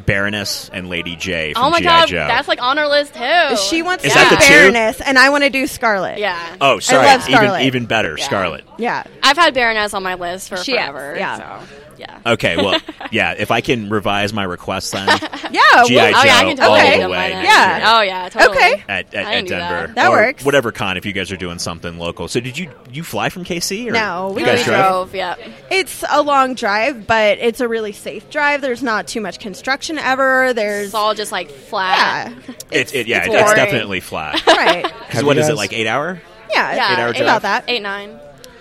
Baroness 0.07 0.71
and 0.73 0.89
Lady 0.89 1.17
Jaye 1.17 1.53
from 1.55 1.65
Oh 1.65 1.71
my 1.71 1.81
G.I. 1.81 1.89
god, 2.01 2.09
Joe? 2.09 2.27
that's 2.29 2.47
like 2.49 2.63
on 2.63 2.79
our 2.79 2.89
list 2.89 3.15
too. 3.15 3.57
She 3.57 3.83
wants 3.83 4.05
Is 4.05 4.13
to 4.13 4.19
that 4.19 4.31
be 4.31 4.37
the 4.37 4.43
two? 4.43 4.49
Baroness, 4.73 5.01
and 5.01 5.19
I 5.19 5.31
want 5.31 5.43
to 5.45 5.51
do 5.51 5.67
Scarlett. 5.67 6.19
Yeah. 6.19 6.57
oh, 6.61 6.79
sorry. 6.79 7.07
love 7.07 7.21
even, 7.29 7.33
Scarlett. 7.35 7.63
even 7.63 7.87
better, 7.87 8.15
Yeah. 8.19 8.25
Scarlett. 8.25 8.65
Yeah. 8.79 9.03
I've 9.23 9.37
had 9.37 9.53
Baroness 9.55 9.95
on 9.95 10.03
my 10.05 10.15
list 10.15 10.49
for 10.49 10.59
She 10.59 10.77
has, 10.77 10.91
forever. 10.91 11.17
yeah. 11.17 11.61
So, 11.61 11.67
yeah. 11.99 12.21
Okay, 12.27 12.57
well, 12.57 12.79
yeah, 13.11 13.35
if 13.37 13.51
I 13.51 13.61
can 13.61 13.89
revise 13.91 14.33
my 14.33 14.45
request 14.45 14.93
then 14.93 15.07
Yeah. 15.51 15.61
G.I. 15.85 16.11
well- 16.11 16.21
Oh 16.21 16.25
yeah, 16.25 16.35
I 16.37 16.43
Joe 16.43 16.49
can 16.49 16.57
totally 16.57 16.81
all 16.81 16.93
do 16.97 17.01
the 17.03 17.09
way. 17.09 17.17
by 17.17 17.29
then. 17.31 17.45
Yeah. 17.45 17.95
Oh 17.97 18.01
yeah, 18.03 18.29
totally. 18.29 18.57
Okay. 18.57 18.73
at, 18.89 19.15
at, 19.15 19.15
at 19.15 19.47
Denver. 19.47 19.49
that. 19.87 19.95
That 19.95 20.09
or 20.11 20.17
works. 20.17 20.45
Whatever 20.45 20.73
con, 20.73 20.97
if 20.97 21.07
you 21.07 21.13
guys 21.13 21.31
are 21.33 21.37
doing 21.37 21.59
something 21.59 21.99
local. 21.99 22.29
So 22.29 22.41
did 22.41 22.59
you 22.59 22.71
you 22.93 23.03
fly 23.05 23.29
from 23.29 23.45
KC? 23.45 23.89
Or 23.89 23.93
No, 23.93 24.29
we 24.29 24.43
We 24.43 24.45
guys 24.45 24.65
drove? 24.65 25.11
drove. 25.11 25.15
Yeah. 25.15 25.37
It's 25.71 26.05
a 26.11 26.23
long 26.23 26.55
drive, 26.55 27.07
but 27.07 27.39
it's 27.39 27.61
a 27.61 27.69
really 27.69 27.93
safe 27.93 28.29
drive. 28.31 28.61
There's 28.61 28.83
not 28.83 29.07
too 29.07 29.21
much 29.21 29.39
construction 29.39 29.99
ever. 29.99 30.53
There's 30.53 30.87
It's 30.87 30.95
all 30.95 31.15
just 31.15 31.33
like 31.33 31.51
flat. 31.51 32.33
yeah, 32.33 32.55
It's 32.73 32.93
it, 32.93 33.07
yeah, 33.07 33.25
it's 33.25 33.35
it's, 33.35 33.55
definitely 33.55 34.01
flat. 34.01 34.45
right. 34.47 34.83
Because 35.07 35.21
Have 35.21 35.27
what 35.27 35.37
you 35.37 35.43
is 35.43 35.49
it 35.49 35.57
like 35.57 35.73
eight 35.73 35.87
hour? 35.87 36.21
Yeah, 36.51 36.75
Yeah. 36.75 36.93
Eight-hour 36.93 37.13
drive? 37.13 37.23
about 37.23 37.43
that. 37.43 37.65
Eight 37.69 37.83
nine. 37.83 38.19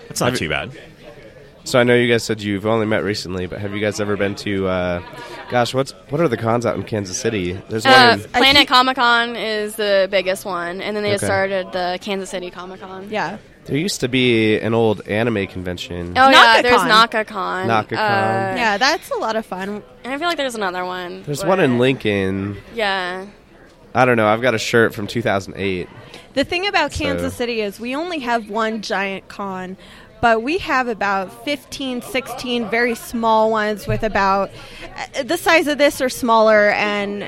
That's 0.08 0.20
not 0.22 0.36
too 0.36 0.48
bad. 0.50 0.72
So 1.66 1.80
I 1.80 1.84
know 1.84 1.96
you 1.96 2.08
guys 2.12 2.24
said 2.24 2.42
you've 2.42 2.68
only 2.68 2.86
met 2.86 3.04
recently, 3.04 3.48
but 3.48 3.60
have 3.60 3.74
you 3.74 3.80
guys 3.82 4.00
ever 4.00 4.16
been 4.16 4.36
to? 4.36 4.68
Uh, 4.68 5.02
gosh, 5.50 5.74
what's 5.74 5.92
what 6.10 6.22
are 6.22 6.28
the 6.28 6.38
cons 6.38 6.64
out 6.64 6.76
in 6.76 6.84
Kansas 6.84 7.18
City? 7.18 7.54
There's 7.70 7.86
Uh, 7.88 7.90
one. 7.90 8.22
In, 8.22 8.30
Planet 8.30 8.68
Comic 8.68 8.96
Con 8.98 9.36
is 9.36 9.76
the 9.76 10.08
biggest 10.12 10.46
one, 10.46 10.80
and 10.80 10.96
then 10.96 11.04
they 11.04 11.12
just 11.14 11.26
started 11.26 11.72
the 11.72 11.98
Kansas 12.02 12.30
City 12.30 12.52
Comic 12.52 12.82
Con. 12.82 13.08
Yeah. 13.10 13.38
there 13.66 13.78
used 13.78 14.00
to 14.02 14.08
be 14.08 14.60
an 14.60 14.76
old 14.76 15.08
anime 15.08 15.48
convention. 15.48 16.14
Oh 16.16 16.30
yeah, 16.30 16.32
Naka-Kon. 16.32 16.62
there's 16.62 16.84
Naka-Kon. 16.84 17.68
Naka-Kon. 17.68 17.98
Uh, 18.00 18.54
Yeah, 18.56 18.78
that's 18.78 19.10
a 19.10 19.16
lot 19.18 19.36
of 19.36 19.44
fun. 19.44 19.82
And 20.04 20.14
I 20.14 20.20
feel 20.20 20.28
like 20.28 20.38
there's 20.38 20.54
another 20.54 20.86
one. 20.86 21.24
There's 21.24 21.44
one 21.44 21.60
in 21.60 21.80
Lincoln. 21.80 22.58
Yeah. 22.76 23.26
I 23.96 24.06
don't 24.06 24.18
know. 24.18 24.28
I've 24.28 24.42
got 24.42 24.54
a 24.54 24.60
shirt 24.60 24.94
from 24.94 25.08
2008. 25.08 25.90
The 26.36 26.44
thing 26.44 26.68
about 26.68 26.92
So- 26.94 27.06
Kansas 27.06 27.34
City 27.34 27.62
is 27.62 27.80
we 27.80 27.96
only 27.96 28.20
have 28.20 28.52
one 28.52 28.82
giant 28.84 29.30
con, 29.30 29.78
but 30.22 30.42
we 30.42 30.58
have 30.60 30.88
about 30.88 31.32
15, 31.46 32.02
16 32.02 32.70
very 32.70 32.96
small 32.96 33.52
ones 33.52 33.88
with 33.88 34.04
about 34.04 34.50
uh, 35.16 35.24
the 35.24 35.38
size 35.38 35.68
of 35.68 35.78
this 35.78 36.02
or 36.02 36.10
smaller, 36.10 36.70
and 36.72 37.24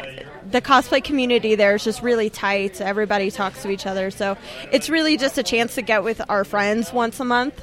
the 0.49 0.61
cosplay 0.61 1.03
community 1.03 1.55
there 1.55 1.75
is 1.75 1.83
just 1.83 2.01
really 2.01 2.29
tight. 2.29 2.81
Everybody 2.81 3.31
talks 3.31 3.61
to 3.63 3.69
each 3.69 3.85
other, 3.85 4.11
so 4.11 4.37
it's 4.71 4.89
really 4.89 5.17
just 5.17 5.37
a 5.37 5.43
chance 5.43 5.75
to 5.75 5.81
get 5.81 6.03
with 6.03 6.21
our 6.29 6.43
friends 6.43 6.93
once 6.93 7.19
a 7.19 7.25
month. 7.25 7.61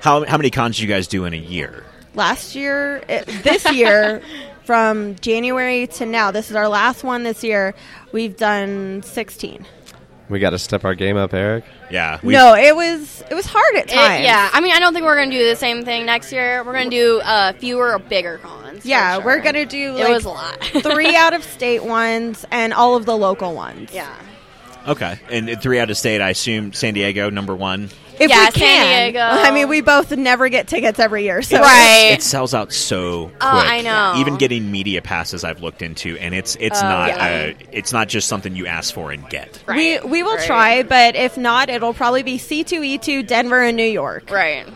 How 0.00 0.24
how 0.24 0.36
many 0.36 0.50
cons 0.50 0.76
do 0.76 0.82
you 0.82 0.88
guys 0.88 1.08
do 1.08 1.24
in 1.24 1.32
a 1.32 1.38
year? 1.38 1.84
Last 2.14 2.54
year, 2.54 3.02
it, 3.08 3.26
this 3.42 3.70
year, 3.72 4.22
from 4.64 5.16
January 5.16 5.86
to 5.86 6.06
now, 6.06 6.30
this 6.30 6.50
is 6.50 6.56
our 6.56 6.68
last 6.68 7.04
one 7.04 7.22
this 7.22 7.42
year. 7.42 7.74
We've 8.12 8.36
done 8.36 9.02
sixteen. 9.02 9.66
We 10.28 10.38
got 10.40 10.50
to 10.50 10.58
step 10.58 10.84
our 10.84 10.94
game 10.94 11.16
up, 11.16 11.32
Eric. 11.34 11.64
Yeah. 11.90 12.18
we've- 12.22 12.36
No, 12.36 12.54
it 12.54 12.74
was 12.74 13.22
it 13.30 13.34
was 13.34 13.46
hard 13.46 13.76
at 13.76 13.84
It- 13.86 13.94
times. 13.94 14.24
yeah, 14.24 14.50
I 14.52 14.60
mean, 14.60 14.72
I 14.74 14.78
don't 14.80 14.92
think 14.92 15.04
we're 15.06 15.16
gonna 15.16 15.30
do 15.30 15.48
the 15.48 15.56
same 15.56 15.84
thing 15.84 16.04
next 16.06 16.32
year. 16.32 16.62
We're 16.64 16.72
gonna 16.72 16.90
do 16.90 17.20
uh, 17.24 17.52
fewer, 17.54 17.92
or 17.92 17.98
bigger 17.98 18.38
cons. 18.38 18.84
Yeah, 18.84 19.16
sure. 19.16 19.24
we're 19.24 19.40
gonna 19.40 19.66
do 19.66 19.96
It 19.96 20.08
was 20.08 20.24
a 20.24 20.28
lot. 20.30 20.62
three 20.82 21.14
out 21.14 21.32
of 21.34 21.44
state 21.44 21.84
ones 21.84 22.44
and 22.50 22.72
all 22.74 22.96
of 22.96 23.06
the 23.06 23.16
local 23.16 23.54
ones. 23.54 23.90
Yeah. 23.92 24.08
Okay. 24.88 25.18
And 25.30 25.60
three 25.60 25.80
out 25.80 25.90
of 25.90 25.96
state, 25.96 26.20
I 26.20 26.30
assume 26.30 26.72
San 26.72 26.94
Diego 26.94 27.28
number 27.30 27.54
one. 27.54 27.90
If 28.18 28.30
Yeah, 28.30 28.46
we 28.46 28.50
San 28.50 28.52
can. 28.52 29.12
Diego. 29.12 29.20
I 29.30 29.50
mean, 29.52 29.68
we 29.68 29.80
both 29.82 30.10
never 30.12 30.48
get 30.48 30.68
tickets 30.68 30.98
every 30.98 31.24
year, 31.24 31.42
so 31.42 31.60
Right. 31.60 32.10
It 32.12 32.22
sells 32.22 32.54
out 32.54 32.72
so 32.72 33.26
quick. 33.26 33.36
Oh, 33.42 33.46
I 33.58 33.82
know. 33.82 34.14
Even 34.20 34.36
getting 34.36 34.70
media 34.70 35.02
passes, 35.02 35.44
I've 35.44 35.60
looked 35.60 35.82
into, 35.82 36.16
and 36.18 36.34
it's 36.34 36.56
it's 36.60 36.80
Oh, 36.82 36.88
not 36.88 37.08
yeah. 37.08 37.52
uh, 37.58 37.64
it's 37.72 37.92
not 37.92 38.08
just 38.08 38.28
something 38.28 38.56
you 38.56 38.66
ask 38.66 38.94
for 38.94 39.10
and 39.12 39.28
get. 39.28 39.62
we 39.68 39.98
we 40.00 40.22
will 40.22 40.36
Right. 40.36 40.46
try. 40.46 40.82
But 40.82 41.14
if 41.16 41.36
not, 41.36 41.68
it'll 41.68 41.94
probably 41.94 42.22
be 42.22 42.38
C 42.38 42.64
two 42.64 42.82
E 42.82 42.98
two 42.98 43.22
Denver 43.22 43.62
and 43.62 43.76
New 43.76 43.84
York. 43.84 44.30
Right. 44.30 44.66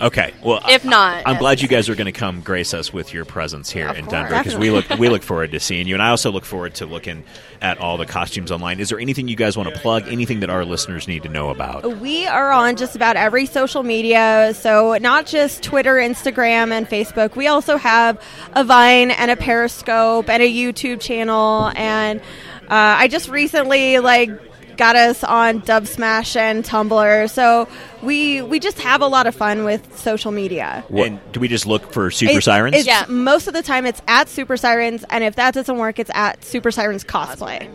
Okay. 0.00 0.34
Well, 0.42 0.60
If 0.68 0.84
not, 0.84 1.22
I'm 1.26 1.38
glad 1.38 1.60
you 1.60 1.68
guys 1.68 1.88
are 1.88 1.94
going 1.94 2.06
to 2.06 2.12
come 2.12 2.40
grace 2.40 2.74
us 2.74 2.92
with 2.92 3.12
your 3.12 3.24
presence 3.24 3.70
here 3.70 3.88
in 3.88 4.04
course. 4.04 4.10
Denver 4.10 4.38
because 4.38 4.56
we 4.56 4.70
look 4.70 4.88
we 4.98 5.08
look 5.08 5.22
forward 5.22 5.52
to 5.52 5.60
seeing 5.60 5.86
you, 5.86 5.94
and 5.94 6.02
I 6.02 6.10
also 6.10 6.30
look 6.30 6.44
forward 6.44 6.74
to 6.76 6.86
looking 6.86 7.24
at 7.60 7.78
all 7.78 7.96
the 7.96 8.06
costumes 8.06 8.52
online. 8.52 8.80
Is 8.80 8.88
there 8.88 9.00
anything 9.00 9.28
you 9.28 9.36
guys 9.36 9.56
want 9.56 9.72
to 9.72 9.80
plug? 9.80 10.06
Anything 10.08 10.40
that 10.40 10.50
our 10.50 10.64
listeners 10.64 11.08
need 11.08 11.24
to 11.24 11.28
know 11.28 11.50
about? 11.50 11.98
We 11.98 12.26
are 12.26 12.52
on 12.52 12.76
just 12.76 12.94
about 12.94 13.16
every 13.16 13.46
social 13.46 13.82
media, 13.82 14.52
so 14.54 14.96
not 15.00 15.26
just 15.26 15.62
Twitter, 15.62 15.94
Instagram, 15.96 16.70
and 16.70 16.88
Facebook. 16.88 17.36
We 17.36 17.46
also 17.48 17.76
have 17.76 18.22
a 18.52 18.64
Vine 18.64 19.10
and 19.10 19.30
a 19.30 19.36
Periscope 19.36 20.28
and 20.28 20.42
a 20.42 20.52
YouTube 20.52 21.00
channel. 21.00 21.72
And 21.74 22.20
uh, 22.20 22.64
I 22.70 23.08
just 23.08 23.28
recently 23.28 23.98
like 23.98 24.30
got 24.78 24.96
us 24.96 25.22
on 25.24 25.58
Dub 25.60 25.86
Smash 25.86 26.36
and 26.36 26.64
Tumblr. 26.64 27.28
So 27.30 27.68
we 28.02 28.40
we 28.42 28.58
just 28.60 28.78
have 28.80 29.02
a 29.02 29.06
lot 29.06 29.26
of 29.26 29.34
fun 29.34 29.64
with 29.64 29.98
social 29.98 30.32
media. 30.32 30.84
And 30.94 31.20
do 31.32 31.40
we 31.40 31.48
just 31.48 31.66
look 31.66 31.92
for 31.92 32.10
Super 32.10 32.38
It- 32.38 32.44
Sirens? 32.44 32.76
It's, 32.76 32.86
Yeah. 32.86 33.04
Most 33.08 33.48
of 33.48 33.54
the 33.54 33.62
time, 33.62 33.84
it's 33.84 34.00
at 34.08 34.28
Super 34.28 34.56
Sirens, 34.56 35.04
and 35.10 35.22
if 35.24 35.36
that 35.36 35.52
doesn't 35.52 35.76
work, 35.76 35.98
it's 35.98 36.10
at 36.14 36.42
Super 36.44 36.70
Sirens 36.70 37.04
Cosplay. 37.04 37.68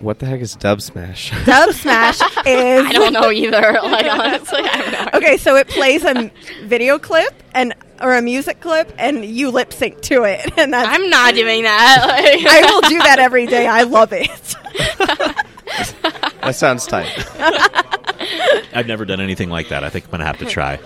What 0.00 0.18
the 0.18 0.26
heck 0.26 0.40
is 0.40 0.54
Dub 0.56 0.82
Smash? 0.82 1.30
Dub 1.46 1.72
Smash 1.72 2.20
is 2.46 2.86
I 2.86 2.92
don't 2.92 3.12
know 3.14 3.30
either. 3.30 3.78
Like 3.84 4.06
honestly, 4.06 4.58
I 4.60 4.76
have 4.76 4.92
no 4.92 4.98
idea. 4.98 5.10
Okay, 5.14 5.36
so 5.38 5.56
it 5.56 5.68
plays 5.68 6.04
a 6.04 6.30
video 6.64 6.98
clip 6.98 7.32
and 7.54 7.72
or 8.02 8.14
a 8.16 8.20
music 8.20 8.60
clip, 8.60 8.92
and 8.98 9.24
you 9.24 9.50
lip 9.52 9.72
sync 9.72 10.00
to 10.02 10.24
it, 10.24 10.52
and 10.58 10.72
that's. 10.74 10.88
I'm 10.88 11.08
not 11.08 11.34
doing 11.36 11.62
that. 11.62 12.04
Like, 12.08 12.44
I 12.44 12.60
will 12.70 12.80
do 12.82 12.98
that 12.98 13.18
every 13.20 13.46
day. 13.46 13.66
I 13.68 13.84
love 13.84 14.12
it. 14.12 14.56
That 16.42 16.54
sounds 16.54 16.86
tight. 16.86 17.10
I've 18.74 18.86
never 18.86 19.04
done 19.04 19.20
anything 19.20 19.50
like 19.50 19.68
that. 19.68 19.84
I 19.84 19.90
think 19.90 20.06
I'm 20.06 20.10
going 20.10 20.20
to 20.20 20.26
have 20.26 20.38
to 20.38 20.46
try. 20.46 20.78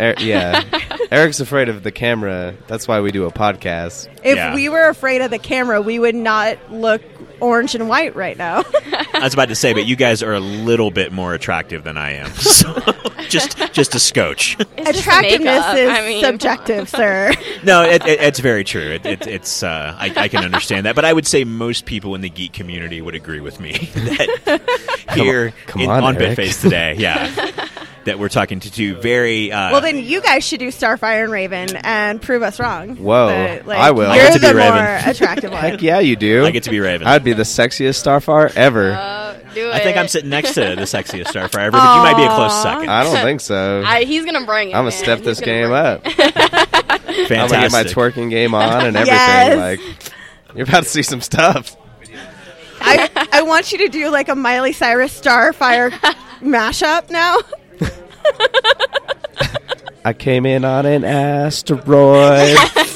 Er- 0.00 0.14
yeah, 0.18 0.62
Eric's 1.10 1.40
afraid 1.40 1.68
of 1.68 1.82
the 1.82 1.92
camera. 1.92 2.54
That's 2.66 2.88
why 2.88 3.00
we 3.00 3.10
do 3.12 3.24
a 3.26 3.32
podcast. 3.32 4.08
If 4.24 4.36
Yeah. 4.36 4.54
we 4.54 4.68
were 4.68 4.88
afraid 4.88 5.20
of 5.22 5.30
the 5.30 5.38
camera, 5.38 5.80
we 5.82 5.98
would 5.98 6.14
not 6.14 6.58
look 6.72 7.02
orange 7.42 7.74
and 7.74 7.88
white 7.88 8.14
right 8.16 8.38
now. 8.38 8.62
I 9.14 9.20
was 9.22 9.34
about 9.34 9.48
to 9.48 9.54
say, 9.54 9.74
but 9.74 9.84
you 9.84 9.96
guys 9.96 10.22
are 10.22 10.32
a 10.32 10.40
little 10.40 10.90
bit 10.90 11.12
more 11.12 11.34
attractive 11.34 11.84
than 11.84 11.98
I 11.98 12.12
am. 12.12 12.30
So 12.52 12.74
just 13.28 13.56
just 13.72 13.94
a 13.94 13.98
scotch. 13.98 14.56
it's 14.58 14.68
just 14.76 15.00
Attractiveness 15.00 15.74
is 15.74 15.90
I 15.90 16.06
mean, 16.06 16.22
subjective, 16.22 16.88
sir. 16.88 17.32
No, 17.64 17.82
it, 17.82 18.04
it, 18.06 18.20
it's 18.20 18.40
very 18.40 18.62
true. 18.64 18.92
It, 18.92 19.06
it, 19.06 19.26
it's 19.26 19.62
uh, 19.62 19.96
I, 19.98 20.12
I 20.16 20.28
can 20.28 20.44
understand 20.44 20.86
that, 20.86 20.94
but 20.94 21.04
I 21.04 21.12
would 21.12 21.26
say 21.26 21.44
most 21.44 21.86
people 21.86 22.14
in 22.14 22.20
the 22.20 22.28
geek 22.28 22.52
community 22.52 23.00
would 23.00 23.14
agree 23.14 23.40
with 23.40 23.58
me 23.60 23.72
that 23.72 25.08
here 25.14 25.52
come 25.66 25.82
in, 25.82 25.90
on, 25.90 26.02
on 26.04 26.14
Bitface 26.16 26.60
today, 26.60 26.96
yeah, 26.98 27.61
that 28.04 28.18
we're 28.18 28.28
talking 28.28 28.60
to 28.60 28.70
two 28.70 28.96
very 28.96 29.52
uh, 29.52 29.72
well, 29.72 29.80
then 29.80 29.98
you 29.98 30.20
guys 30.20 30.44
should 30.44 30.58
do 30.60 30.68
Starfire 30.68 31.24
and 31.24 31.32
Raven 31.32 31.76
and 31.76 32.20
prove 32.20 32.42
us 32.42 32.58
wrong. 32.60 32.96
Whoa, 32.96 33.28
But, 33.58 33.66
like, 33.66 33.78
I 33.78 33.90
will. 33.92 34.10
I 34.10 34.16
You're 34.16 34.24
get 34.26 34.32
to 34.34 34.40
be 34.40 34.46
the 34.48 34.54
Raven. 34.54 34.74
more 34.74 35.00
attractive 35.10 35.50
one. 35.52 35.60
Heck 35.60 35.82
yeah, 35.82 36.00
you 36.00 36.16
do. 36.16 36.44
I 36.44 36.50
get 36.50 36.64
to 36.64 36.70
be 36.70 36.80
Raven. 36.80 37.06
I'd 37.06 37.24
be 37.24 37.32
the 37.32 37.42
sexiest 37.44 38.02
Starfire 38.02 38.54
ever. 38.56 38.92
Uh, 38.92 39.38
do 39.54 39.68
it. 39.68 39.74
I 39.74 39.80
think 39.80 39.96
I'm 39.98 40.08
sitting 40.08 40.30
next 40.30 40.54
to 40.54 40.60
the 40.60 40.82
sexiest 40.82 41.26
Starfire 41.26 41.58
ever, 41.66 41.72
but 41.72 41.96
you 41.96 42.02
might 42.02 42.16
be 42.16 42.24
a 42.24 42.34
close 42.34 42.62
second. 42.62 42.88
I 42.88 43.02
don't 43.04 43.22
think 43.22 43.40
so. 43.40 43.82
I, 43.86 44.04
he's 44.04 44.24
gonna 44.24 44.46
bring 44.46 44.70
it. 44.70 44.74
I'm 44.74 44.80
gonna 44.84 44.90
man. 44.90 44.92
step 44.92 45.18
He's 45.18 45.26
this 45.26 45.40
game 45.40 45.70
up. 45.72 46.02
it. 46.04 46.18
I'm 47.30 47.48
gonna 47.48 47.62
get 47.62 47.72
my 47.72 47.84
twerking 47.84 48.30
game 48.30 48.54
on 48.54 48.86
and 48.86 48.96
everything. 48.96 49.06
Yes. 49.14 49.56
Like 49.58 50.56
you're 50.56 50.66
about 50.66 50.84
to 50.84 50.88
see 50.88 51.02
some 51.02 51.20
stuff. 51.20 51.76
I, 52.84 53.28
I 53.32 53.42
want 53.42 53.70
you 53.72 53.78
to 53.78 53.88
do 53.88 54.08
like 54.10 54.28
a 54.28 54.34
Miley 54.34 54.72
Cyrus 54.72 55.18
Starfire 55.20 55.90
mashup 56.40 57.10
now. 57.10 57.36
I 60.04 60.12
came 60.12 60.46
in 60.46 60.64
on 60.64 60.84
an 60.86 61.04
asteroid. 61.04 62.56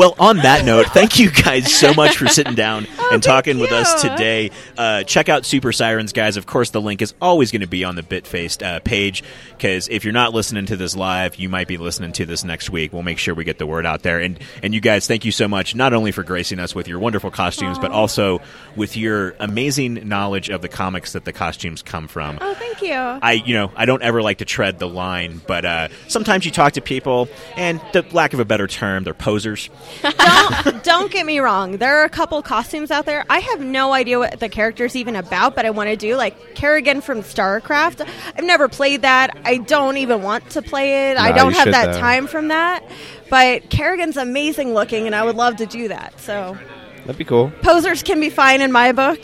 Well, 0.00 0.14
on 0.18 0.38
that 0.38 0.64
note, 0.64 0.86
thank 0.94 1.18
you 1.18 1.30
guys 1.30 1.70
so 1.70 1.92
much 1.92 2.16
for 2.16 2.26
sitting 2.26 2.54
down 2.54 2.86
and 3.12 3.22
talking 3.22 3.58
with 3.58 3.70
us 3.70 4.00
today. 4.00 4.50
Uh, 4.78 5.02
check 5.02 5.28
out 5.28 5.44
Super 5.44 5.72
Sirens, 5.72 6.14
guys. 6.14 6.38
Of 6.38 6.46
course, 6.46 6.70
the 6.70 6.80
link 6.80 7.02
is 7.02 7.12
always 7.20 7.52
going 7.52 7.60
to 7.60 7.66
be 7.66 7.84
on 7.84 7.96
the 7.96 8.02
Bitfaced 8.02 8.64
uh, 8.64 8.80
page 8.80 9.22
because 9.50 9.88
if 9.88 10.04
you're 10.04 10.14
not 10.14 10.32
listening 10.32 10.64
to 10.64 10.76
this 10.78 10.96
live, 10.96 11.36
you 11.36 11.50
might 11.50 11.68
be 11.68 11.76
listening 11.76 12.12
to 12.12 12.24
this 12.24 12.44
next 12.44 12.70
week. 12.70 12.94
We'll 12.94 13.02
make 13.02 13.18
sure 13.18 13.34
we 13.34 13.44
get 13.44 13.58
the 13.58 13.66
word 13.66 13.84
out 13.84 14.00
there. 14.00 14.20
And 14.20 14.38
and 14.62 14.72
you 14.72 14.80
guys, 14.80 15.06
thank 15.06 15.26
you 15.26 15.32
so 15.32 15.46
much, 15.46 15.74
not 15.74 15.92
only 15.92 16.12
for 16.12 16.22
gracing 16.22 16.60
us 16.60 16.74
with 16.74 16.88
your 16.88 16.98
wonderful 16.98 17.30
costumes, 17.30 17.78
but 17.78 17.90
also 17.90 18.40
with 18.76 18.96
your 18.96 19.34
amazing 19.38 20.08
knowledge 20.08 20.48
of 20.48 20.62
the 20.62 20.68
comics 20.70 21.12
that 21.12 21.26
the 21.26 21.32
costumes 21.34 21.82
come 21.82 22.08
from. 22.08 22.38
Oh, 22.40 22.54
thank 22.54 22.80
you. 22.80 22.94
I, 22.94 23.32
you 23.32 23.52
know, 23.52 23.70
I 23.76 23.84
don't 23.84 24.02
ever 24.02 24.22
like 24.22 24.38
to 24.38 24.46
tread 24.46 24.78
the 24.78 24.88
line, 24.88 25.42
but 25.46 25.66
uh, 25.66 25.88
sometimes 26.08 26.46
you 26.46 26.50
talk 26.50 26.72
to 26.72 26.80
people, 26.80 27.28
and 27.54 27.82
the 27.92 28.00
lack 28.12 28.32
of 28.32 28.40
a 28.40 28.46
better 28.46 28.66
term, 28.66 29.04
they're 29.04 29.12
posers. 29.12 29.68
Don't 30.02 30.84
don't 30.84 31.12
get 31.12 31.26
me 31.26 31.38
wrong. 31.40 31.78
There 31.78 31.98
are 31.98 32.04
a 32.04 32.08
couple 32.08 32.42
costumes 32.42 32.90
out 32.90 33.06
there. 33.06 33.24
I 33.30 33.38
have 33.38 33.60
no 33.60 33.92
idea 33.92 34.18
what 34.18 34.38
the 34.40 34.48
character's 34.48 34.96
even 34.96 35.16
about, 35.16 35.54
but 35.54 35.64
I 35.66 35.70
want 35.70 35.88
to 35.90 35.96
do 35.96 36.16
like 36.16 36.54
Kerrigan 36.54 37.00
from 37.00 37.22
StarCraft. 37.22 38.06
I've 38.36 38.44
never 38.44 38.68
played 38.68 39.02
that. 39.02 39.36
I 39.44 39.58
don't 39.58 39.96
even 39.96 40.22
want 40.22 40.50
to 40.50 40.62
play 40.62 41.10
it. 41.10 41.16
I 41.16 41.32
don't 41.32 41.52
have 41.52 41.64
should, 41.64 41.74
that 41.74 41.92
though. 41.94 42.00
time 42.00 42.26
from 42.26 42.48
that. 42.48 42.84
But 43.28 43.70
Kerrigan's 43.70 44.16
amazing 44.16 44.74
looking, 44.74 45.06
and 45.06 45.14
I 45.14 45.24
would 45.24 45.36
love 45.36 45.56
to 45.56 45.66
do 45.66 45.88
that. 45.88 46.18
So 46.20 46.58
That'd 47.00 47.18
be 47.18 47.24
cool. 47.24 47.52
posers 47.62 48.02
can 48.02 48.20
be 48.20 48.30
fine 48.30 48.60
in 48.60 48.72
my 48.72 48.92
book. 48.92 49.20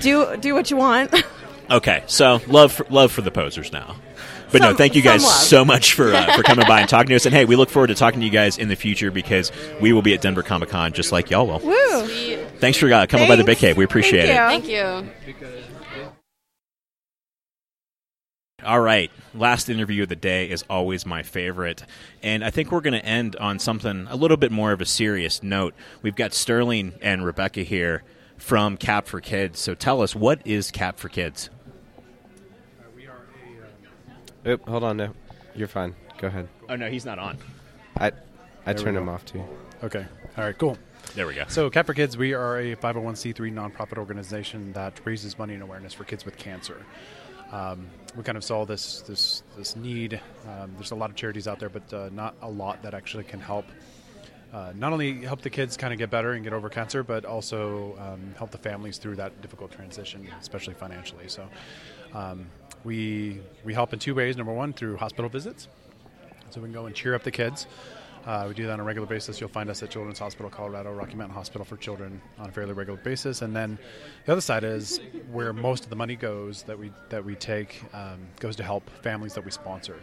Do 0.00 0.36
do 0.36 0.54
what 0.54 0.70
you 0.70 0.76
want. 0.76 1.12
Okay, 1.70 2.02
so 2.08 2.40
love 2.48 2.72
for, 2.72 2.84
love 2.90 3.12
for 3.12 3.22
the 3.22 3.30
posers 3.30 3.70
now. 3.72 3.94
But 4.52 4.62
no, 4.62 4.74
thank 4.74 4.94
you 4.94 5.02
guys 5.02 5.48
so 5.48 5.64
much 5.64 5.94
for 5.94 6.12
uh, 6.12 6.36
for 6.36 6.42
coming 6.42 6.66
by 6.66 6.80
and 6.80 6.88
talking 6.88 7.08
to 7.10 7.16
us. 7.16 7.26
And 7.26 7.34
hey, 7.34 7.44
we 7.44 7.56
look 7.56 7.70
forward 7.70 7.88
to 7.88 7.94
talking 7.94 8.20
to 8.20 8.26
you 8.26 8.32
guys 8.32 8.58
in 8.58 8.68
the 8.68 8.76
future 8.76 9.10
because 9.10 9.52
we 9.80 9.92
will 9.92 10.02
be 10.02 10.14
at 10.14 10.20
Denver 10.20 10.42
Comic 10.42 10.68
Con 10.68 10.92
just 10.92 11.12
like 11.12 11.30
y'all 11.30 11.46
will. 11.46 11.60
Woo! 11.60 12.46
Thanks 12.58 12.78
for 12.78 12.92
uh, 12.92 13.06
coming 13.06 13.28
by 13.28 13.36
the 13.36 13.44
Big 13.44 13.58
Cave. 13.58 13.76
We 13.76 13.84
appreciate 13.84 14.26
Thank 14.26 14.68
it. 14.68 15.06
Thank 15.24 15.36
you. 15.38 15.60
All 18.62 18.80
right, 18.80 19.10
last 19.34 19.70
interview 19.70 20.02
of 20.02 20.10
the 20.10 20.16
day 20.16 20.50
is 20.50 20.64
always 20.68 21.06
my 21.06 21.22
favorite, 21.22 21.82
and 22.22 22.44
I 22.44 22.50
think 22.50 22.70
we're 22.70 22.82
going 22.82 22.92
to 22.92 23.04
end 23.04 23.34
on 23.36 23.58
something 23.58 24.06
a 24.10 24.16
little 24.16 24.36
bit 24.36 24.52
more 24.52 24.72
of 24.72 24.82
a 24.82 24.84
serious 24.84 25.42
note. 25.42 25.74
We've 26.02 26.14
got 26.14 26.34
Sterling 26.34 26.92
and 27.00 27.24
Rebecca 27.24 27.62
here 27.62 28.02
from 28.36 28.76
Cap 28.76 29.06
for 29.06 29.20
Kids. 29.20 29.60
So 29.60 29.74
tell 29.74 30.02
us, 30.02 30.14
what 30.14 30.46
is 30.46 30.70
Cap 30.70 30.98
for 30.98 31.08
Kids? 31.08 31.48
Oop, 34.46 34.66
hold 34.68 34.84
on, 34.84 34.96
no, 34.96 35.12
you're 35.54 35.68
fine. 35.68 35.94
Go 36.18 36.28
ahead. 36.28 36.48
Oh 36.68 36.76
no, 36.76 36.88
he's 36.90 37.04
not 37.04 37.18
on. 37.18 37.38
I 37.98 38.12
I 38.66 38.72
we 38.72 38.78
turned 38.78 38.96
go. 38.96 39.02
him 39.02 39.08
off 39.08 39.24
too. 39.24 39.44
Okay. 39.82 40.04
All 40.36 40.44
right. 40.44 40.56
Cool. 40.56 40.76
There 41.14 41.26
we 41.26 41.34
go. 41.34 41.44
So, 41.48 41.70
Cap 41.70 41.86
for 41.86 41.94
Kids, 41.94 42.16
we 42.16 42.34
are 42.34 42.58
a 42.58 42.76
501c3 42.76 43.52
nonprofit 43.52 43.96
organization 43.98 44.72
that 44.74 45.00
raises 45.04 45.38
money 45.38 45.54
and 45.54 45.62
awareness 45.62 45.94
for 45.94 46.04
kids 46.04 46.24
with 46.24 46.36
cancer. 46.36 46.84
Um, 47.50 47.88
we 48.16 48.22
kind 48.22 48.38
of 48.38 48.44
saw 48.44 48.64
this 48.64 49.00
this 49.02 49.42
this 49.56 49.74
need. 49.76 50.20
Um, 50.46 50.72
there's 50.76 50.90
a 50.92 50.94
lot 50.94 51.10
of 51.10 51.16
charities 51.16 51.48
out 51.48 51.58
there, 51.58 51.70
but 51.70 51.92
uh, 51.92 52.10
not 52.12 52.36
a 52.42 52.48
lot 52.48 52.82
that 52.82 52.94
actually 52.94 53.24
can 53.24 53.40
help. 53.40 53.64
Uh, 54.52 54.72
not 54.76 54.92
only 54.92 55.22
help 55.22 55.40
the 55.42 55.50
kids 55.50 55.76
kind 55.76 55.92
of 55.92 55.98
get 55.98 56.10
better 56.10 56.32
and 56.32 56.42
get 56.44 56.52
over 56.52 56.68
cancer, 56.68 57.02
but 57.02 57.24
also 57.24 57.96
um, 57.98 58.34
help 58.36 58.50
the 58.50 58.58
families 58.58 58.98
through 58.98 59.16
that 59.16 59.40
difficult 59.42 59.70
transition, 59.70 60.28
especially 60.40 60.74
financially. 60.74 61.28
So, 61.28 61.48
um, 62.14 62.46
we 62.84 63.40
we 63.64 63.74
help 63.74 63.92
in 63.92 63.98
two 63.98 64.14
ways. 64.14 64.36
Number 64.36 64.52
one, 64.52 64.72
through 64.72 64.96
hospital 64.96 65.28
visits, 65.28 65.68
so 66.50 66.60
we 66.60 66.66
can 66.66 66.72
go 66.72 66.86
and 66.86 66.94
cheer 66.94 67.14
up 67.14 67.22
the 67.22 67.30
kids. 67.30 67.66
Uh, 68.26 68.44
we 68.48 68.54
do 68.54 68.66
that 68.66 68.74
on 68.74 68.80
a 68.80 68.84
regular 68.84 69.06
basis. 69.06 69.40
You'll 69.40 69.48
find 69.48 69.70
us 69.70 69.82
at 69.82 69.90
Children's 69.90 70.18
Hospital 70.18 70.50
Colorado, 70.50 70.92
Rocky 70.92 71.14
Mountain 71.14 71.34
Hospital 71.34 71.64
for 71.64 71.78
Children 71.78 72.20
on 72.38 72.50
a 72.50 72.52
fairly 72.52 72.74
regular 72.74 73.00
basis. 73.00 73.40
And 73.40 73.56
then 73.56 73.78
the 74.26 74.32
other 74.32 74.42
side 74.42 74.62
is 74.62 75.00
where 75.32 75.54
most 75.54 75.84
of 75.84 75.90
the 75.90 75.96
money 75.96 76.16
goes 76.16 76.62
that 76.64 76.78
we 76.78 76.92
that 77.08 77.24
we 77.24 77.34
take 77.34 77.82
um, 77.94 78.18
goes 78.38 78.56
to 78.56 78.62
help 78.62 78.88
families 79.02 79.34
that 79.34 79.44
we 79.44 79.50
sponsor. 79.50 79.96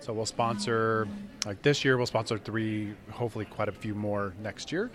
So 0.00 0.12
we'll 0.12 0.26
sponsor 0.26 1.08
like 1.44 1.60
this 1.62 1.84
year. 1.84 1.96
We'll 1.96 2.06
sponsor 2.06 2.38
three, 2.38 2.94
hopefully 3.10 3.44
quite 3.44 3.68
a 3.68 3.72
few 3.72 3.94
more 3.94 4.32
next 4.42 4.72
year. 4.72 4.90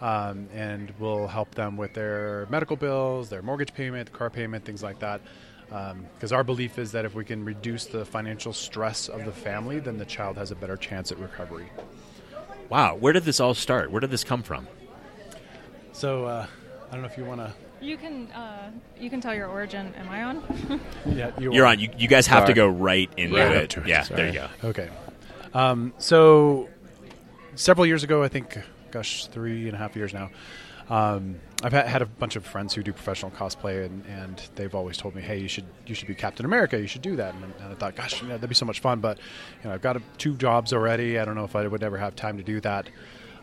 Um, 0.00 0.48
and 0.54 0.92
we'll 0.98 1.26
help 1.26 1.54
them 1.54 1.76
with 1.76 1.94
their 1.94 2.46
medical 2.50 2.76
bills, 2.76 3.28
their 3.28 3.42
mortgage 3.42 3.72
payment, 3.74 4.12
car 4.12 4.30
payment, 4.30 4.64
things 4.64 4.82
like 4.82 4.98
that. 5.00 5.20
Because 5.70 6.32
our 6.32 6.42
belief 6.44 6.78
is 6.78 6.92
that 6.92 7.04
if 7.04 7.14
we 7.14 7.24
can 7.24 7.44
reduce 7.44 7.86
the 7.86 8.04
financial 8.04 8.52
stress 8.52 9.08
of 9.08 9.24
the 9.24 9.32
family, 9.32 9.78
then 9.78 9.98
the 9.98 10.04
child 10.04 10.36
has 10.36 10.50
a 10.50 10.54
better 10.56 10.76
chance 10.76 11.12
at 11.12 11.18
recovery. 11.18 11.70
Wow, 12.68 12.96
where 12.96 13.12
did 13.12 13.24
this 13.24 13.40
all 13.40 13.54
start? 13.54 13.90
Where 13.90 14.00
did 14.00 14.10
this 14.10 14.24
come 14.24 14.42
from? 14.42 14.66
So 15.92 16.24
uh, 16.24 16.46
I 16.88 16.92
don't 16.92 17.02
know 17.02 17.08
if 17.08 17.16
you 17.16 17.24
want 17.24 17.40
to. 17.40 17.52
You 17.80 17.96
can 17.96 18.26
uh, 18.32 18.70
you 18.98 19.08
can 19.08 19.20
tell 19.20 19.34
your 19.34 19.48
origin. 19.48 19.94
Am 19.96 20.08
I 20.08 20.22
on? 20.24 20.80
Yeah, 21.06 21.30
you 21.38 21.52
You're 21.52 21.64
are. 21.64 21.68
on. 21.72 21.78
You, 21.80 21.88
you 21.96 22.08
guys 22.08 22.26
have 22.26 22.44
to 22.46 22.52
go 22.52 22.68
right 22.68 23.10
into 23.16 23.36
Right 23.36 23.52
it. 23.56 23.76
it. 23.76 23.86
Yeah, 23.86 24.02
Sorry. 24.02 24.16
there 24.22 24.26
you 24.32 24.48
go. 24.62 24.68
Okay. 24.68 24.88
Um, 25.54 25.92
so 25.98 26.68
several 27.54 27.86
years 27.86 28.04
ago, 28.04 28.22
I 28.22 28.28
think, 28.28 28.58
gosh, 28.90 29.26
three 29.28 29.66
and 29.66 29.74
a 29.74 29.78
half 29.78 29.96
years 29.96 30.12
now. 30.12 30.30
Um, 30.90 31.36
I've 31.62 31.72
had, 31.72 32.00
a 32.00 32.06
bunch 32.06 32.36
of 32.36 32.46
friends 32.46 32.74
who 32.74 32.82
do 32.82 32.92
professional 32.92 33.30
cosplay, 33.30 33.84
and, 33.84 34.04
and 34.06 34.42
they've 34.54 34.74
always 34.74 34.96
told 34.96 35.14
me, 35.14 35.20
"Hey, 35.20 35.38
you 35.38 35.48
should 35.48 35.66
you 35.86 35.94
should 35.94 36.08
be 36.08 36.14
Captain 36.14 36.46
America. 36.46 36.80
You 36.80 36.86
should 36.86 37.02
do 37.02 37.16
that." 37.16 37.34
And, 37.34 37.44
and 37.44 37.72
I 37.72 37.74
thought, 37.74 37.96
"Gosh, 37.96 38.22
you 38.22 38.28
know, 38.28 38.34
that'd 38.34 38.48
be 38.48 38.54
so 38.54 38.64
much 38.64 38.80
fun." 38.80 39.00
But 39.00 39.18
you 39.62 39.68
know, 39.68 39.74
I've 39.74 39.82
got 39.82 39.96
a, 39.96 40.02
two 40.16 40.34
jobs 40.36 40.72
already. 40.72 41.18
I 41.18 41.24
don't 41.24 41.34
know 41.34 41.44
if 41.44 41.54
I 41.54 41.66
would 41.66 41.82
ever 41.82 41.98
have 41.98 42.16
time 42.16 42.38
to 42.38 42.42
do 42.42 42.60
that. 42.62 42.88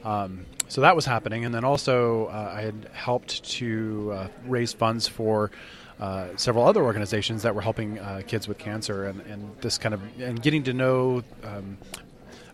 Um, 0.03 0.45
so 0.67 0.81
that 0.81 0.95
was 0.95 1.05
happening, 1.05 1.45
and 1.45 1.53
then 1.53 1.63
also 1.63 2.27
uh, 2.27 2.53
I 2.55 2.61
had 2.61 2.89
helped 2.93 3.43
to 3.51 4.11
uh, 4.13 4.27
raise 4.45 4.73
funds 4.73 5.07
for 5.07 5.51
uh, 5.99 6.29
several 6.37 6.65
other 6.65 6.83
organizations 6.83 7.43
that 7.43 7.53
were 7.53 7.61
helping 7.61 7.99
uh, 7.99 8.21
kids 8.25 8.47
with 8.47 8.57
cancer, 8.57 9.05
and, 9.05 9.21
and 9.21 9.55
this 9.61 9.77
kind 9.77 9.93
of 9.93 10.01
and 10.19 10.41
getting 10.41 10.63
to 10.63 10.73
know. 10.73 11.23
Um, 11.43 11.77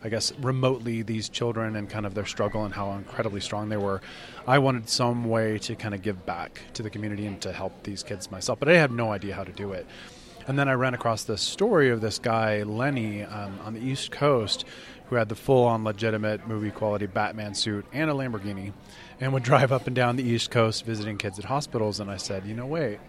I 0.04 0.10
guess 0.10 0.34
remotely 0.40 1.02
these 1.02 1.30
children 1.30 1.76
and 1.76 1.90
kind 1.90 2.06
of 2.06 2.14
their 2.14 2.26
struggle 2.26 2.66
and 2.66 2.74
how 2.74 2.92
incredibly 2.94 3.40
strong 3.40 3.70
they 3.70 3.78
were. 3.78 4.02
I 4.46 4.60
wanted 4.60 4.90
some 4.90 5.26
way 5.26 5.58
to 5.60 5.76
kind 5.76 5.94
of 5.94 6.02
give 6.02 6.26
back 6.26 6.62
to 6.74 6.84
the 6.84 6.90
community 6.90 7.26
and 7.26 7.42
to 7.42 7.54
help 7.54 7.84
these 7.84 8.04
kids 8.04 8.30
myself, 8.30 8.60
but 8.60 8.68
I 8.68 8.74
had 8.74 8.92
no 8.92 9.12
idea 9.12 9.34
how 9.34 9.44
to 9.44 9.52
do 9.52 9.72
it. 9.72 9.88
And 10.46 10.60
then 10.60 10.68
I 10.68 10.74
ran 10.74 10.94
across 10.94 11.24
this 11.24 11.42
story 11.42 11.90
of 11.90 12.02
this 12.02 12.20
guy 12.20 12.64
Lenny 12.64 13.24
um, 13.24 13.58
on 13.64 13.74
the 13.74 13.80
East 13.80 14.12
Coast 14.12 14.66
who 15.14 15.16
had 15.16 15.30
the 15.30 15.36
full-on 15.36 15.84
legitimate 15.84 16.48
movie 16.48 16.72
quality 16.72 17.06
Batman 17.06 17.54
suit 17.54 17.86
and 17.94 18.10
a 18.10 18.14
Lamborghini, 18.14 18.74
and 19.20 19.32
would 19.32 19.44
drive 19.52 19.72
up 19.72 19.88
and 19.88 19.96
down 19.96 20.16
the 20.16 20.24
East 20.24 20.52
Coast 20.52 20.86
visiting 20.86 21.18
kids 21.18 21.40
at 21.40 21.46
hospitals. 21.46 22.00
And 22.00 22.10
I 22.10 22.18
said, 22.18 22.46
you 22.46 22.56
know, 22.56 22.66
wait, 22.66 23.00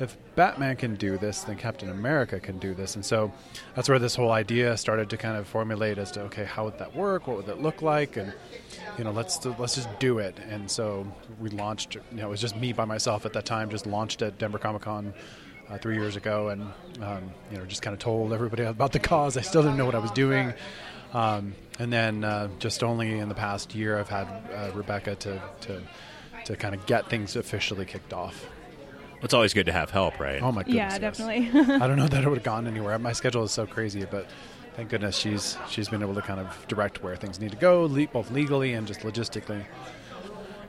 if 0.00 0.16
Batman 0.36 0.76
can 0.76 0.94
do 0.94 1.18
this, 1.18 1.42
then 1.42 1.56
Captain 1.56 1.88
America 1.88 2.38
can 2.38 2.58
do 2.58 2.74
this. 2.74 2.94
And 2.94 3.04
so 3.04 3.32
that's 3.74 3.88
where 3.88 3.98
this 3.98 4.14
whole 4.14 4.30
idea 4.30 4.76
started 4.76 5.10
to 5.10 5.16
kind 5.16 5.36
of 5.36 5.48
formulate 5.48 5.98
as 5.98 6.10
to 6.12 6.22
okay, 6.22 6.44
how 6.44 6.64
would 6.64 6.78
that 6.78 6.94
work? 6.94 7.26
What 7.26 7.36
would 7.38 7.46
that 7.46 7.60
look 7.60 7.82
like? 7.82 8.16
And 8.16 8.32
you 8.96 9.04
know, 9.04 9.10
let's 9.10 9.44
let's 9.44 9.74
just 9.74 9.88
do 9.98 10.18
it. 10.18 10.38
And 10.48 10.70
so 10.70 11.06
we 11.40 11.50
launched. 11.50 11.96
You 11.96 12.02
know, 12.12 12.26
it 12.26 12.30
was 12.30 12.40
just 12.40 12.56
me 12.56 12.72
by 12.72 12.84
myself 12.84 13.26
at 13.26 13.32
that 13.32 13.44
time. 13.44 13.70
Just 13.70 13.86
launched 13.86 14.22
at 14.22 14.38
Denver 14.38 14.58
Comic 14.58 14.82
Con. 14.82 15.14
Uh, 15.70 15.76
three 15.76 15.96
years 15.96 16.16
ago, 16.16 16.48
and 16.48 16.62
um, 17.02 17.30
you 17.52 17.58
know, 17.58 17.66
just 17.66 17.82
kind 17.82 17.92
of 17.92 18.00
told 18.00 18.32
everybody 18.32 18.62
about 18.62 18.90
the 18.92 18.98
cause. 18.98 19.36
I 19.36 19.42
still 19.42 19.60
didn't 19.60 19.76
know 19.76 19.84
what 19.84 19.94
I 19.94 19.98
was 19.98 20.10
doing, 20.12 20.54
um, 21.12 21.54
and 21.78 21.92
then 21.92 22.24
uh, 22.24 22.48
just 22.58 22.82
only 22.82 23.18
in 23.18 23.28
the 23.28 23.34
past 23.34 23.74
year, 23.74 23.98
I've 23.98 24.08
had 24.08 24.28
uh, 24.50 24.70
Rebecca 24.74 25.14
to, 25.16 25.42
to 25.60 25.82
to 26.46 26.56
kind 26.56 26.74
of 26.74 26.86
get 26.86 27.10
things 27.10 27.36
officially 27.36 27.84
kicked 27.84 28.14
off. 28.14 28.46
It's 29.22 29.34
always 29.34 29.52
good 29.54 29.66
to 29.66 29.72
have 29.72 29.90
help, 29.90 30.20
right? 30.20 30.40
Oh 30.42 30.52
my 30.52 30.62
goodness! 30.62 30.76
yeah, 30.76 30.90
yes. 30.90 30.98
definitely. 31.00 31.48
I 31.74 31.86
don't 31.88 31.96
know 31.96 32.06
that 32.08 32.22
it 32.22 32.28
would 32.28 32.38
have 32.38 32.44
gone 32.44 32.66
anywhere. 32.66 32.98
My 32.98 33.12
schedule 33.12 33.42
is 33.44 33.50
so 33.50 33.66
crazy, 33.66 34.04
but 34.08 34.26
thank 34.76 34.90
goodness 34.90 35.16
she's 35.16 35.56
she's 35.68 35.88
been 35.88 36.02
able 36.02 36.14
to 36.14 36.22
kind 36.22 36.38
of 36.40 36.66
direct 36.68 37.02
where 37.02 37.16
things 37.16 37.40
need 37.40 37.50
to 37.50 37.56
go, 37.56 37.82
le- 37.86 38.06
both 38.06 38.30
legally 38.30 38.74
and 38.74 38.86
just 38.86 39.00
logistically. 39.00 39.64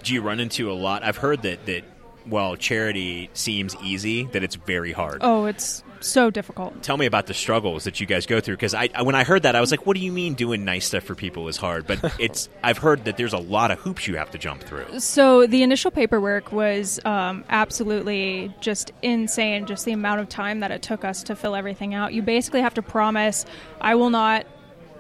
Do 0.04 0.14
you 0.14 0.22
run 0.22 0.40
into 0.40 0.72
a 0.72 0.74
lot? 0.74 1.04
I've 1.04 1.18
heard 1.18 1.42
that 1.44 1.66
that 1.68 1.84
while 2.26 2.56
charity 2.56 3.30
seems 3.34 3.76
easy, 3.84 4.26
that 4.26 4.44
it's 4.44 4.56
very 4.56 4.92
hard. 4.94 5.20
oh, 5.22 5.46
it's 5.46 5.84
so 6.02 6.30
difficult. 6.30 6.82
Tell 6.84 6.98
me 6.98 7.06
about 7.06 7.28
the 7.28 7.34
struggles 7.34 7.84
that 7.84 8.00
you 8.00 8.06
guys 8.06 8.26
go 8.26 8.40
through 8.40 8.56
because 8.56 8.74
I 8.74 8.90
when 9.02 9.16
I 9.16 9.24
heard 9.24 9.44
that 9.44 9.56
I 9.56 9.62
was 9.62 9.72
like, 9.72 9.86
what 9.86 9.96
do 9.96 10.04
you 10.04 10.12
mean 10.12 10.34
doing 10.34 10.66
nice 10.66 10.86
stuff 10.86 11.04
for 11.04 11.16
people 11.16 11.48
is 11.48 11.58
hard? 11.58 11.88
But 11.88 12.16
it's 12.20 12.50
I've 12.64 12.78
heard 12.78 13.06
that 13.06 13.18
there's 13.18 13.34
a 13.34 13.40
lot 13.40 13.72
of 13.72 13.80
hoops 13.80 14.08
you 14.08 14.18
have 14.18 14.32
to 14.32 14.38
jump 14.38 14.64
through. 14.64 15.00
So 15.00 15.48
the 15.48 15.64
initial 15.64 15.92
paperwork 15.92 16.52
was 16.52 17.00
um, 17.06 17.44
absolutely 17.50 18.54
just 18.60 18.92
insane. 19.02 19.66
Just 19.66 19.86
the 19.86 19.92
amount 19.92 20.22
of 20.22 20.30
time 20.30 20.60
that 20.62 20.72
it 20.72 20.82
took 20.82 21.04
us 21.04 21.24
to 21.24 21.36
fill 21.36 21.56
everything 21.56 21.94
out. 21.94 22.14
You 22.14 22.22
basically 22.22 22.62
have 22.62 22.74
to 22.76 22.82
promise, 22.82 23.46
I 23.82 23.96
will 23.96 24.10
not 24.10 24.46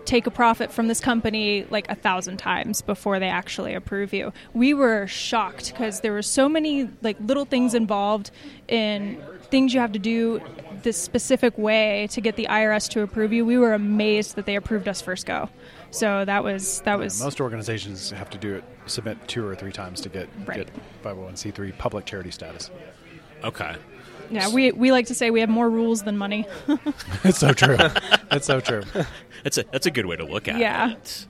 take 0.05 0.25
a 0.25 0.31
profit 0.31 0.71
from 0.71 0.87
this 0.87 0.99
company 0.99 1.65
like 1.69 1.87
a 1.87 1.93
thousand 1.93 2.37
times 2.37 2.81
before 2.81 3.19
they 3.19 3.27
actually 3.27 3.75
approve 3.75 4.11
you. 4.11 4.33
We 4.53 4.73
were 4.73 5.05
shocked 5.05 5.71
because 5.71 6.01
there 6.01 6.13
were 6.13 6.23
so 6.23 6.49
many 6.49 6.89
like 7.03 7.17
little 7.19 7.45
things 7.45 7.75
involved 7.75 8.31
in 8.67 9.21
things 9.51 9.73
you 9.73 9.79
have 9.79 9.91
to 9.91 9.99
do 9.99 10.41
this 10.83 10.97
specific 10.97 11.57
way 11.57 12.07
to 12.11 12.21
get 12.21 12.35
the 12.35 12.47
IRS 12.49 12.89
to 12.89 13.01
approve 13.01 13.31
you. 13.33 13.45
We 13.45 13.57
were 13.57 13.73
amazed 13.73 14.35
that 14.35 14.45
they 14.45 14.55
approved 14.55 14.87
us 14.87 15.01
first 15.01 15.25
go. 15.25 15.49
So 15.91 16.23
that 16.25 16.43
was 16.43 16.81
that 16.81 16.99
was 16.99 17.21
Most 17.21 17.41
organizations 17.41 18.11
have 18.11 18.29
to 18.31 18.37
do 18.37 18.55
it, 18.55 18.63
submit 18.85 19.17
two 19.27 19.45
or 19.45 19.55
three 19.55 19.71
times 19.71 20.01
to 20.01 20.09
get 20.09 20.29
Right. 20.45 20.57
get 20.57 20.69
501c3 21.03 21.77
public 21.77 22.05
charity 22.05 22.31
status. 22.31 22.69
Okay. 23.43 23.75
yeah. 24.29 24.49
We 24.49 24.71
we 24.71 24.91
like 24.91 25.07
to 25.07 25.15
say 25.15 25.31
we 25.31 25.39
have 25.39 25.49
more 25.49 25.69
rules 25.69 26.03
than 26.03 26.17
money. 26.17 26.45
it's 27.23 27.39
so 27.39 27.53
true. 27.53 27.77
it's 28.31 28.45
so 28.45 28.59
true. 28.59 28.83
That's 29.43 29.57
a 29.57 29.63
that's 29.71 29.85
a 29.85 29.91
good 29.91 30.05
way 30.05 30.17
to 30.17 30.25
look 30.25 30.47
at 30.49 30.57
Yeah. 30.57 30.91
it. 30.91 31.25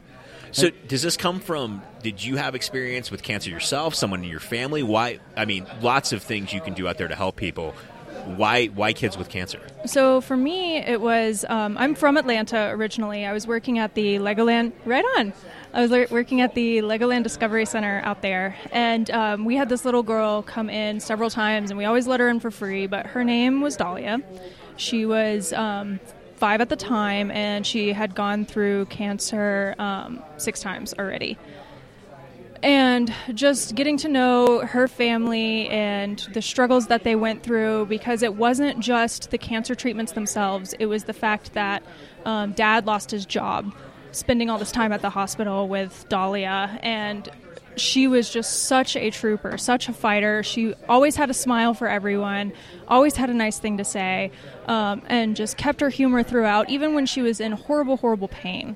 So 0.51 0.71
does 0.87 1.03
this 1.03 1.15
come 1.15 1.39
from 1.39 1.83
did 2.01 2.23
you 2.23 2.37
have 2.37 2.55
experience 2.55 3.11
with 3.11 3.21
cancer 3.21 3.51
yourself, 3.51 3.93
someone 3.93 4.23
in 4.23 4.29
your 4.29 4.39
family? 4.39 4.81
Why 4.81 5.19
I 5.37 5.45
mean, 5.45 5.67
lots 5.81 6.11
of 6.11 6.23
things 6.23 6.51
you 6.51 6.59
can 6.59 6.73
do 6.73 6.87
out 6.87 6.97
there 6.97 7.07
to 7.07 7.15
help 7.15 7.35
people. 7.35 7.75
Why 8.37 8.67
why 8.67 8.93
kids 8.93 9.17
with 9.17 9.29
cancer? 9.29 9.59
So 9.85 10.21
for 10.21 10.37
me, 10.37 10.77
it 10.77 11.01
was 11.01 11.45
um, 11.49 11.77
I'm 11.77 11.95
from 11.95 12.17
Atlanta 12.17 12.69
originally. 12.69 13.25
I 13.25 13.33
was 13.33 13.47
working 13.47 13.79
at 13.79 13.95
the 13.95 14.17
Legoland. 14.17 14.73
Right 14.85 15.05
on. 15.17 15.33
I 15.73 15.85
was 15.85 16.09
working 16.09 16.41
at 16.41 16.55
the 16.55 16.79
Legoland 16.79 17.23
Discovery 17.23 17.65
Center 17.65 18.01
out 18.03 18.21
there, 18.21 18.55
and 18.71 19.09
um, 19.11 19.45
we 19.45 19.55
had 19.55 19.69
this 19.69 19.85
little 19.85 20.03
girl 20.03 20.41
come 20.41 20.69
in 20.69 20.99
several 20.99 21.29
times, 21.29 21.69
and 21.69 21.77
we 21.77 21.85
always 21.85 22.07
let 22.07 22.19
her 22.19 22.29
in 22.29 22.39
for 22.39 22.49
free. 22.49 22.87
But 22.87 23.05
her 23.07 23.23
name 23.23 23.61
was 23.61 23.75
Dahlia. 23.75 24.19
She 24.77 25.05
was 25.05 25.53
um, 25.53 25.99
five 26.37 26.61
at 26.61 26.69
the 26.69 26.75
time, 26.75 27.29
and 27.31 27.65
she 27.65 27.93
had 27.93 28.15
gone 28.15 28.45
through 28.45 28.85
cancer 28.85 29.75
um, 29.77 30.23
six 30.37 30.59
times 30.59 30.93
already 30.97 31.37
and 32.61 33.13
just 33.33 33.75
getting 33.75 33.97
to 33.97 34.07
know 34.07 34.59
her 34.59 34.87
family 34.87 35.69
and 35.69 36.27
the 36.33 36.41
struggles 36.41 36.87
that 36.87 37.03
they 37.03 37.15
went 37.15 37.43
through 37.43 37.85
because 37.85 38.21
it 38.21 38.35
wasn't 38.35 38.79
just 38.79 39.31
the 39.31 39.37
cancer 39.37 39.75
treatments 39.75 40.11
themselves. 40.11 40.73
It 40.73 40.87
was 40.87 41.05
the 41.05 41.13
fact 41.13 41.53
that 41.53 41.83
um, 42.25 42.51
dad 42.53 42.85
lost 42.85 43.11
his 43.11 43.25
job 43.25 43.73
spending 44.11 44.49
all 44.49 44.57
this 44.57 44.71
time 44.71 44.91
at 44.91 45.01
the 45.01 45.09
hospital 45.09 45.67
with 45.67 46.05
dahlia 46.09 46.79
and 46.81 47.29
she 47.75 48.07
was 48.07 48.29
just 48.29 48.63
such 48.63 48.95
a 48.97 49.09
trooper 49.09 49.57
such 49.57 49.87
a 49.87 49.93
fighter. 49.93 50.43
She 50.43 50.73
always 50.89 51.15
had 51.15 51.29
a 51.29 51.33
smile 51.33 51.73
for 51.73 51.87
everyone 51.87 52.51
always 52.87 53.15
had 53.15 53.29
a 53.29 53.33
nice 53.33 53.59
thing 53.59 53.77
to 53.77 53.85
say 53.85 54.31
um, 54.67 55.01
and 55.07 55.35
just 55.35 55.55
kept 55.55 55.79
her 55.79 55.89
humor 55.89 56.23
throughout 56.23 56.69
even 56.69 56.93
when 56.93 57.05
she 57.05 57.21
was 57.21 57.39
in 57.39 57.53
horrible 57.53 57.97
horrible 57.97 58.27
pain 58.27 58.75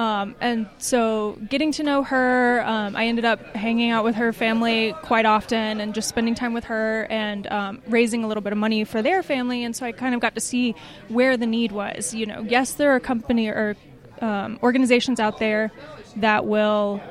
um, 0.00 0.34
and 0.40 0.66
so, 0.78 1.36
getting 1.50 1.72
to 1.72 1.82
know 1.82 2.02
her, 2.02 2.64
um, 2.64 2.96
I 2.96 3.04
ended 3.04 3.26
up 3.26 3.54
hanging 3.54 3.90
out 3.90 4.02
with 4.02 4.14
her 4.14 4.32
family 4.32 4.94
quite 5.02 5.26
often 5.26 5.78
and 5.78 5.92
just 5.92 6.08
spending 6.08 6.34
time 6.34 6.54
with 6.54 6.64
her 6.64 7.06
and 7.10 7.46
um, 7.48 7.82
raising 7.86 8.24
a 8.24 8.26
little 8.26 8.40
bit 8.40 8.54
of 8.54 8.58
money 8.58 8.84
for 8.84 9.02
their 9.02 9.22
family. 9.22 9.62
And 9.62 9.76
so, 9.76 9.84
I 9.84 9.92
kind 9.92 10.14
of 10.14 10.22
got 10.22 10.34
to 10.36 10.40
see 10.40 10.74
where 11.08 11.36
the 11.36 11.44
need 11.44 11.72
was. 11.72 12.14
You 12.14 12.24
know, 12.24 12.46
yes, 12.48 12.72
there 12.72 12.92
are 12.92 12.98
company 12.98 13.48
or 13.48 13.76
um, 14.22 14.58
organizations 14.62 15.20
out 15.20 15.36
there 15.36 15.70
that 16.16 16.46
will. 16.46 17.02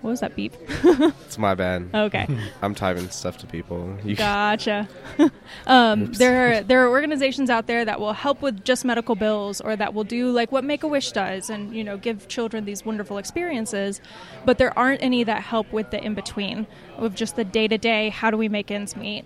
What 0.00 0.10
was 0.10 0.20
that 0.20 0.34
beep? 0.34 0.54
It's 1.30 1.38
my 1.38 1.54
bad. 1.54 1.88
okay. 1.94 2.26
I'm 2.62 2.74
typing 2.74 3.08
stuff 3.10 3.38
to 3.38 3.46
people. 3.46 3.96
You 4.04 4.16
Gotcha. 4.16 4.88
um, 5.66 6.06
there 6.12 6.58
are 6.58 6.62
there 6.62 6.84
are 6.84 6.88
organizations 6.88 7.50
out 7.50 7.66
there 7.66 7.84
that 7.84 8.00
will 8.00 8.12
help 8.12 8.42
with 8.42 8.64
just 8.64 8.84
medical 8.84 9.14
bills, 9.14 9.60
or 9.60 9.76
that 9.76 9.94
will 9.94 10.04
do 10.04 10.30
like 10.30 10.50
what 10.50 10.64
Make 10.64 10.82
a 10.82 10.88
Wish 10.88 11.12
does, 11.12 11.50
and 11.50 11.74
you 11.74 11.84
know 11.84 11.96
give 11.96 12.26
children 12.28 12.64
these 12.64 12.84
wonderful 12.84 13.18
experiences. 13.18 14.00
But 14.44 14.58
there 14.58 14.76
aren't 14.76 15.02
any 15.02 15.22
that 15.24 15.42
help 15.42 15.72
with 15.72 15.90
the 15.90 16.02
in 16.02 16.14
between 16.14 16.66
of 16.96 17.14
just 17.14 17.36
the 17.36 17.44
day 17.44 17.68
to 17.68 17.78
day. 17.78 18.08
How 18.08 18.30
do 18.30 18.36
we 18.36 18.48
make 18.48 18.70
ends 18.70 18.96
meet? 18.96 19.24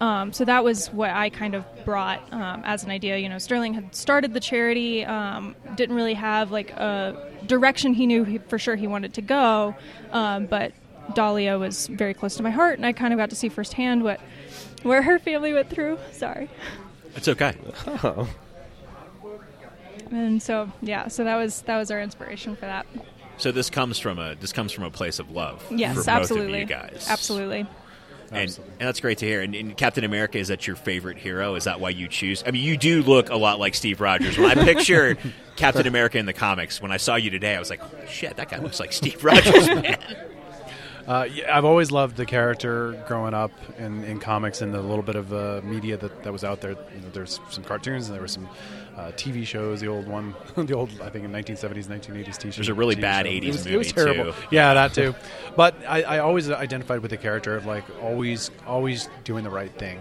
Um, 0.00 0.32
so 0.32 0.44
that 0.44 0.64
was 0.64 0.88
what 0.88 1.10
I 1.10 1.30
kind 1.30 1.54
of 1.54 1.64
brought 1.84 2.20
um, 2.32 2.62
as 2.64 2.84
an 2.84 2.90
idea. 2.90 3.16
You 3.18 3.28
know, 3.28 3.38
Sterling 3.38 3.74
had 3.74 3.94
started 3.94 4.34
the 4.34 4.40
charity, 4.40 5.04
um, 5.04 5.54
didn't 5.76 5.94
really 5.94 6.14
have 6.14 6.50
like 6.50 6.70
a 6.72 7.30
direction 7.46 7.94
he 7.94 8.06
knew 8.06 8.24
he, 8.24 8.38
for 8.38 8.58
sure 8.58 8.76
he 8.76 8.86
wanted 8.86 9.14
to 9.14 9.22
go. 9.22 9.74
Um, 10.12 10.46
but 10.46 10.72
Dahlia 11.14 11.58
was 11.58 11.86
very 11.86 12.14
close 12.14 12.36
to 12.36 12.42
my 12.42 12.50
heart, 12.50 12.78
and 12.78 12.86
I 12.86 12.92
kind 12.92 13.12
of 13.12 13.18
got 13.18 13.30
to 13.30 13.36
see 13.36 13.48
firsthand 13.48 14.02
what 14.02 14.20
where 14.82 15.02
her 15.02 15.18
family 15.18 15.52
went 15.52 15.70
through. 15.70 15.98
Sorry. 16.12 16.50
It's 17.16 17.28
okay. 17.28 17.54
Oh. 17.86 18.28
And 20.10 20.42
so 20.42 20.70
yeah, 20.80 21.08
so 21.08 21.24
that 21.24 21.36
was 21.36 21.62
that 21.62 21.76
was 21.76 21.90
our 21.90 22.00
inspiration 22.00 22.56
for 22.56 22.66
that. 22.66 22.86
So 23.36 23.50
this 23.52 23.70
comes 23.70 23.98
from 23.98 24.18
a 24.18 24.34
this 24.34 24.52
comes 24.52 24.72
from 24.72 24.84
a 24.84 24.90
place 24.90 25.18
of 25.18 25.30
love. 25.30 25.64
Yes, 25.70 25.94
for 25.94 26.00
both 26.00 26.08
absolutely. 26.08 26.62
Of 26.62 26.70
you 26.70 26.76
guys, 26.76 27.06
Absolutely. 27.08 27.66
And, 28.34 28.44
Absolutely. 28.44 28.74
and 28.80 28.88
that's 28.88 29.00
great 29.00 29.18
to 29.18 29.26
hear. 29.26 29.42
And, 29.42 29.54
and 29.54 29.76
Captain 29.76 30.04
America 30.04 30.38
is 30.38 30.48
that 30.48 30.66
your 30.66 30.76
favorite 30.76 31.18
hero? 31.18 31.54
Is 31.54 31.64
that 31.64 31.80
why 31.80 31.90
you 31.90 32.08
choose? 32.08 32.42
I 32.46 32.50
mean, 32.50 32.62
you 32.62 32.76
do 32.76 33.02
look 33.02 33.30
a 33.30 33.36
lot 33.36 33.58
like 33.58 33.74
Steve 33.74 34.00
Rogers. 34.00 34.36
When 34.36 34.50
I 34.50 34.62
picture 34.64 35.16
Captain 35.56 35.86
America 35.86 36.18
in 36.18 36.26
the 36.26 36.32
comics, 36.32 36.82
when 36.82 36.92
I 36.92 36.96
saw 36.96 37.16
you 37.16 37.30
today, 37.30 37.54
I 37.54 37.58
was 37.58 37.70
like, 37.70 37.80
shit, 38.08 38.36
that 38.36 38.50
guy 38.50 38.58
looks 38.58 38.80
like 38.80 38.92
Steve 38.92 39.22
Rogers, 39.24 39.68
man. 39.68 39.98
Uh, 41.06 41.28
yeah, 41.30 41.54
I've 41.54 41.66
always 41.66 41.90
loved 41.90 42.16
the 42.16 42.24
character 42.24 43.04
growing 43.06 43.34
up 43.34 43.50
in, 43.78 44.04
in 44.04 44.20
comics 44.20 44.62
and 44.62 44.72
the 44.72 44.80
little 44.80 45.02
bit 45.02 45.16
of 45.16 45.34
uh, 45.34 45.60
media 45.62 45.98
that, 45.98 46.22
that 46.22 46.32
was 46.32 46.44
out 46.44 46.62
there. 46.62 46.70
You 46.70 47.02
know, 47.02 47.10
there's 47.12 47.40
some 47.50 47.62
cartoons 47.62 48.06
and 48.06 48.14
there 48.14 48.22
were 48.22 48.28
some 48.28 48.48
uh, 48.96 49.12
TV 49.12 49.46
shows. 49.46 49.80
The 49.80 49.88
old 49.88 50.06
one, 50.06 50.34
the 50.56 50.74
old 50.74 50.90
I 51.00 51.10
think 51.10 51.24
in 51.24 51.32
1970s, 51.32 51.86
1980s 51.86 52.26
TV. 52.38 52.54
There's 52.54 52.68
a 52.68 52.74
really 52.74 52.96
TV 52.96 53.00
bad 53.00 53.26
show. 53.26 53.32
80s 53.32 53.42
it 53.42 53.46
was, 53.46 53.58
movie, 53.64 53.74
It 53.74 53.78
was 53.78 53.92
terrible. 53.92 54.32
too. 54.32 54.38
Yeah, 54.50 54.74
that 54.74 54.94
too. 54.94 55.14
But 55.56 55.74
I, 55.86 56.02
I 56.02 56.18
always 56.20 56.50
identified 56.50 57.00
with 57.00 57.10
the 57.10 57.16
character 57.16 57.56
of 57.56 57.66
like 57.66 57.84
always 58.02 58.50
always 58.66 59.08
doing 59.24 59.44
the 59.44 59.50
right 59.50 59.72
thing. 59.78 60.00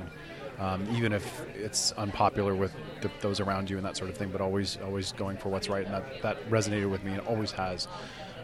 Um, 0.60 0.88
even 0.96 1.12
if 1.12 1.42
it's 1.56 1.92
unpopular 1.94 2.56
with 2.56 2.74
the, 3.02 3.12
those 3.22 3.40
around 3.40 3.70
you 3.70 3.78
and 3.78 3.86
that 3.86 3.98
sort 3.98 4.10
of 4.10 4.16
thing, 4.16 4.30
but 4.30 4.40
always, 4.40 4.78
always 4.86 5.12
going 5.14 5.36
for 5.36 5.50
what's 5.50 5.68
right, 5.68 5.84
and 5.84 5.94
that, 5.94 6.22
that 6.22 6.50
resonated 6.50 6.90
with 6.90 7.04
me, 7.04 7.12
and 7.14 7.22
always 7.22 7.52
has. 7.52 7.88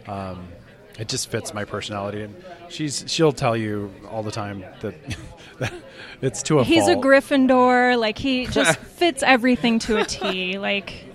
Um, 0.06 0.48
it 0.98 1.08
just 1.08 1.30
fits 1.30 1.54
my 1.54 1.64
personality, 1.64 2.22
and 2.22 2.34
she's 2.68 3.04
she'll 3.06 3.32
tell 3.32 3.56
you 3.56 3.92
all 4.10 4.22
the 4.22 4.30
time 4.32 4.64
that, 4.80 4.94
that 5.58 5.72
it's 6.22 6.42
to 6.44 6.58
a 6.58 6.64
He's 6.64 6.88
a. 6.88 6.94
Gryffindor. 6.96 7.98
Like 7.98 8.18
he 8.18 8.46
just 8.50 8.78
fits 8.78 9.22
everything 9.22 9.78
to 9.80 9.98
a 9.98 10.04
T. 10.04 10.58
Like 10.58 11.06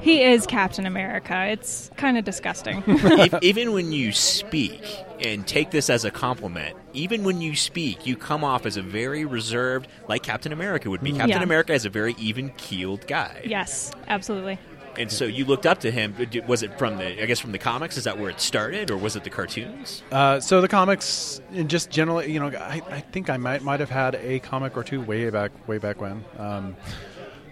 he 0.00 0.22
is 0.22 0.46
Captain 0.46 0.84
America. 0.86 1.46
It's 1.46 1.90
kind 1.96 2.18
of 2.18 2.24
disgusting. 2.24 2.82
Even 3.42 3.72
when 3.72 3.92
you 3.92 4.12
speak, 4.12 4.82
and 5.20 5.46
take 5.46 5.70
this 5.70 5.88
as 5.88 6.04
a 6.04 6.10
compliment, 6.10 6.76
even 6.92 7.24
when 7.24 7.40
you 7.40 7.54
speak, 7.56 8.06
you 8.06 8.16
come 8.16 8.44
off 8.44 8.66
as 8.66 8.76
a 8.76 8.82
very 8.82 9.24
reserved, 9.24 9.86
like 10.08 10.22
Captain 10.22 10.52
America 10.52 10.90
would 10.90 11.02
be. 11.02 11.12
Mm. 11.12 11.16
Captain 11.16 11.38
Yeah. 11.38 11.42
America 11.42 11.72
is 11.72 11.84
a 11.86 11.90
very 11.90 12.14
even 12.18 12.50
keeled 12.56 13.06
guy. 13.06 13.42
yes, 13.46 13.92
absolutely. 14.08 14.58
And 14.98 15.10
so 15.10 15.24
you 15.24 15.44
looked 15.44 15.66
up 15.66 15.80
to 15.80 15.90
him. 15.90 16.14
Was 16.46 16.62
it 16.62 16.78
from 16.78 16.98
the? 16.98 17.22
I 17.22 17.26
guess 17.26 17.40
from 17.40 17.52
the 17.52 17.58
comics. 17.58 17.96
Is 17.96 18.04
that 18.04 18.18
where 18.18 18.30
it 18.30 18.40
started, 18.40 18.90
or 18.90 18.96
was 18.96 19.16
it 19.16 19.24
the 19.24 19.30
cartoons? 19.30 20.02
Uh, 20.10 20.40
so 20.40 20.60
the 20.60 20.68
comics, 20.68 21.40
and 21.52 21.68
just 21.68 21.90
generally, 21.90 22.32
you 22.32 22.40
know, 22.40 22.48
I, 22.48 22.82
I 22.88 23.00
think 23.00 23.30
I 23.30 23.36
might 23.36 23.62
might 23.62 23.80
have 23.80 23.90
had 23.90 24.14
a 24.16 24.40
comic 24.40 24.76
or 24.76 24.84
two 24.84 25.00
way 25.00 25.28
back 25.30 25.50
way 25.68 25.78
back 25.78 26.00
when. 26.00 26.24
Um, 26.38 26.76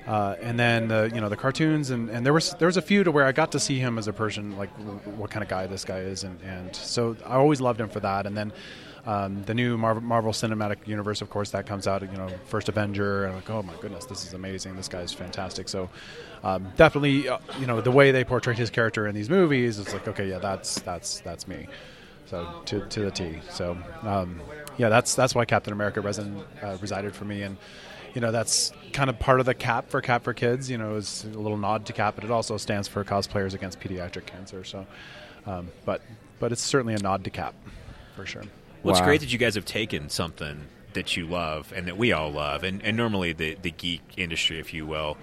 uh, 0.07 0.34
and 0.40 0.59
then 0.59 0.88
the 0.88 1.11
you 1.14 1.20
know 1.20 1.28
the 1.28 1.36
cartoons 1.36 1.90
and, 1.90 2.11
and 2.11 2.26
there 2.26 2.32
was 2.32 2.55
there 2.55 2.66
was 2.66 2.76
a 2.76 2.82
few 2.82 3.05
to 3.05 3.12
where 3.12 3.24
I 3.24 3.32
got 3.32 3.53
to 3.53 3.61
see 3.61 3.78
him 3.78 3.99
as 3.99 4.09
a 4.09 4.12
person 4.12 4.57
like 4.57 4.70
what 5.16 5.30
kind 5.30 5.45
of 5.45 5.49
guy 5.49 5.66
this 5.68 5.84
guy 5.84 5.99
is 5.99 6.24
and, 6.24 6.40
and 6.43 6.74
so 6.74 7.16
I 7.24 7.36
always 7.36 7.61
loved 7.61 7.80
him 7.80 7.88
for 7.88 8.01
that 8.01 8.26
and 8.26 8.36
then 8.36 8.53
um, 9.07 9.42
the 9.44 9.55
new 9.55 9.76
Marvel, 9.76 10.03
Marvel 10.03 10.32
Cinematic 10.32 10.86
Universe 10.86 11.20
of 11.22 11.30
course 11.30 11.50
that 11.50 11.66
comes 11.66 11.86
out 11.86 12.03
you 12.03 12.18
know 12.18 12.28
first 12.46 12.68
Avenger 12.68 13.24
and 13.24 13.34
like 13.34 13.50
oh 13.50 13.62
my 13.62 13.74
goodness 13.80 14.05
this 14.05 14.24
is 14.24 14.34
amazing 14.34 14.76
this 14.76 14.88
guy's 14.88 15.12
fantastic 15.12 15.68
so 15.68 15.88
um, 16.44 16.72
definitely 16.76 17.28
uh, 17.28 17.38
you 17.59 17.66
know 17.66 17.80
the 17.80 17.90
way 17.90 18.11
they 18.12 18.24
portrayed 18.24 18.59
his 18.59 18.70
character 18.70 19.07
in 19.07 19.14
these 19.14 19.30
movies 19.30 19.78
it's 19.78 19.92
like 19.92 20.07
okay 20.09 20.28
yeah 20.28 20.38
that's 20.38 20.80
that's 20.80 21.20
that's 21.20 21.48
me 21.48 21.66
so 22.32 22.62
to, 22.64 22.80
to 22.88 23.00
the 23.03 23.11
T. 23.11 23.38
So 23.50 23.76
um, 24.03 24.40
yeah, 24.78 24.88
that's 24.88 25.14
that's 25.14 25.34
why 25.34 25.44
Captain 25.44 25.72
America 25.72 26.00
reson, 26.00 26.42
uh, 26.62 26.78
resided 26.80 27.14
for 27.14 27.26
me, 27.26 27.42
and 27.42 27.59
you 28.14 28.22
know 28.22 28.32
that's 28.32 28.72
kind 28.94 29.11
of 29.11 29.18
part 29.18 29.38
of 29.38 29.44
the 29.44 29.53
CAP 29.53 29.90
for 29.90 30.00
CAP 30.00 30.24
for 30.24 30.32
Kids. 30.32 30.70
You 30.70 30.78
know, 30.78 30.96
is 30.96 31.24
a 31.24 31.38
little 31.38 31.59
nod 31.59 31.84
to 31.86 31.92
CAP, 31.92 32.14
but 32.14 32.24
it 32.24 32.30
also 32.30 32.57
stands 32.57 32.88
for 32.88 33.05
Cosplayers 33.05 33.53
Against 33.53 33.80
Pediatric 33.80 34.24
Cancer. 34.24 34.64
So, 34.64 34.86
um, 35.46 35.68
but 35.84 36.00
but 36.40 36.53
it's 36.53 36.62
certainly 36.62 36.94
a 36.94 36.98
nod 36.98 37.22
to 37.24 37.30
CAP 37.30 37.55
for 38.16 38.24
sure. 38.24 38.44
Well, 38.82 38.92
it's 38.92 39.00
Wow. 39.00 39.06
great 39.06 39.20
that 39.20 39.32
you 39.32 39.38
guys 39.38 39.54
have 39.54 39.64
taken 39.64 40.08
something 40.08 40.66
that 40.94 41.16
you 41.16 41.26
love 41.26 41.72
and 41.74 41.86
that 41.86 41.96
we 41.96 42.12
all 42.12 42.30
love, 42.30 42.64
and, 42.64 42.82
and 42.82 42.96
normally 42.96 43.32
the, 43.32 43.56
the 43.60 43.70
geek 43.70 44.02
industry, 44.16 44.58
if 44.58 44.74
you 44.74 44.86
will, 44.86 45.16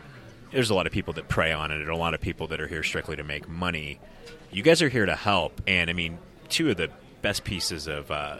there's 0.52 0.70
a 0.70 0.74
lot 0.74 0.88
of 0.88 0.94
people 0.94 1.14
that 1.14 1.28
prey 1.28 1.52
on 1.52 1.72
it, 1.72 1.80
and 1.80 1.90
a 1.90 1.96
lot 1.96 2.14
of 2.14 2.22
people 2.22 2.48
that 2.48 2.60
are 2.60 2.68
here 2.68 2.82
strictly 2.84 3.16
to 3.16 3.24
make 3.24 3.48
money. 3.48 4.00
You 4.52 4.64
guys 4.64 4.82
are 4.82 4.90
here 4.90 5.06
to 5.06 5.16
help, 5.16 5.62
and 5.68 5.90
I 5.90 5.94
mean, 5.94 6.18
two 6.48 6.70
of 6.72 6.78
the 6.78 6.90
best 7.22 7.44
pieces 7.44 7.86
of, 7.88 8.10
uh, 8.10 8.38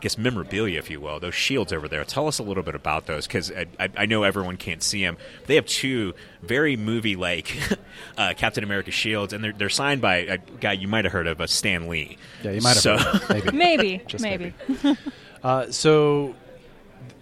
guess, 0.00 0.16
memorabilia, 0.18 0.78
if 0.78 0.90
you 0.90 1.00
will, 1.00 1.20
those 1.20 1.34
shields 1.34 1.72
over 1.72 1.88
there. 1.88 2.04
Tell 2.04 2.26
us 2.26 2.38
a 2.38 2.42
little 2.42 2.62
bit 2.62 2.74
about 2.74 3.06
those, 3.06 3.26
because 3.26 3.50
I, 3.52 3.66
I, 3.78 3.88
I 3.98 4.06
know 4.06 4.22
everyone 4.22 4.56
can't 4.56 4.82
see 4.82 5.02
them. 5.02 5.16
They 5.46 5.54
have 5.56 5.66
two 5.66 6.14
very 6.42 6.76
movie-like 6.76 7.56
uh, 8.18 8.34
Captain 8.36 8.64
America 8.64 8.90
shields, 8.90 9.32
and 9.32 9.42
they're, 9.44 9.52
they're 9.52 9.68
signed 9.68 10.00
by 10.00 10.16
a 10.16 10.38
guy 10.38 10.72
you 10.72 10.88
might 10.88 11.04
have 11.04 11.12
heard 11.12 11.26
of, 11.26 11.40
a 11.40 11.48
Stan 11.48 11.88
Lee. 11.88 12.16
Yeah, 12.42 12.52
you 12.52 12.60
might 12.60 12.70
have 12.74 12.78
So- 12.78 12.96
heard, 12.98 13.28
maybe. 13.54 13.56
Maybe, 13.56 14.02
Just 14.06 14.22
maybe. 14.22 14.52
Uh, 15.42 15.70
so 15.70 16.34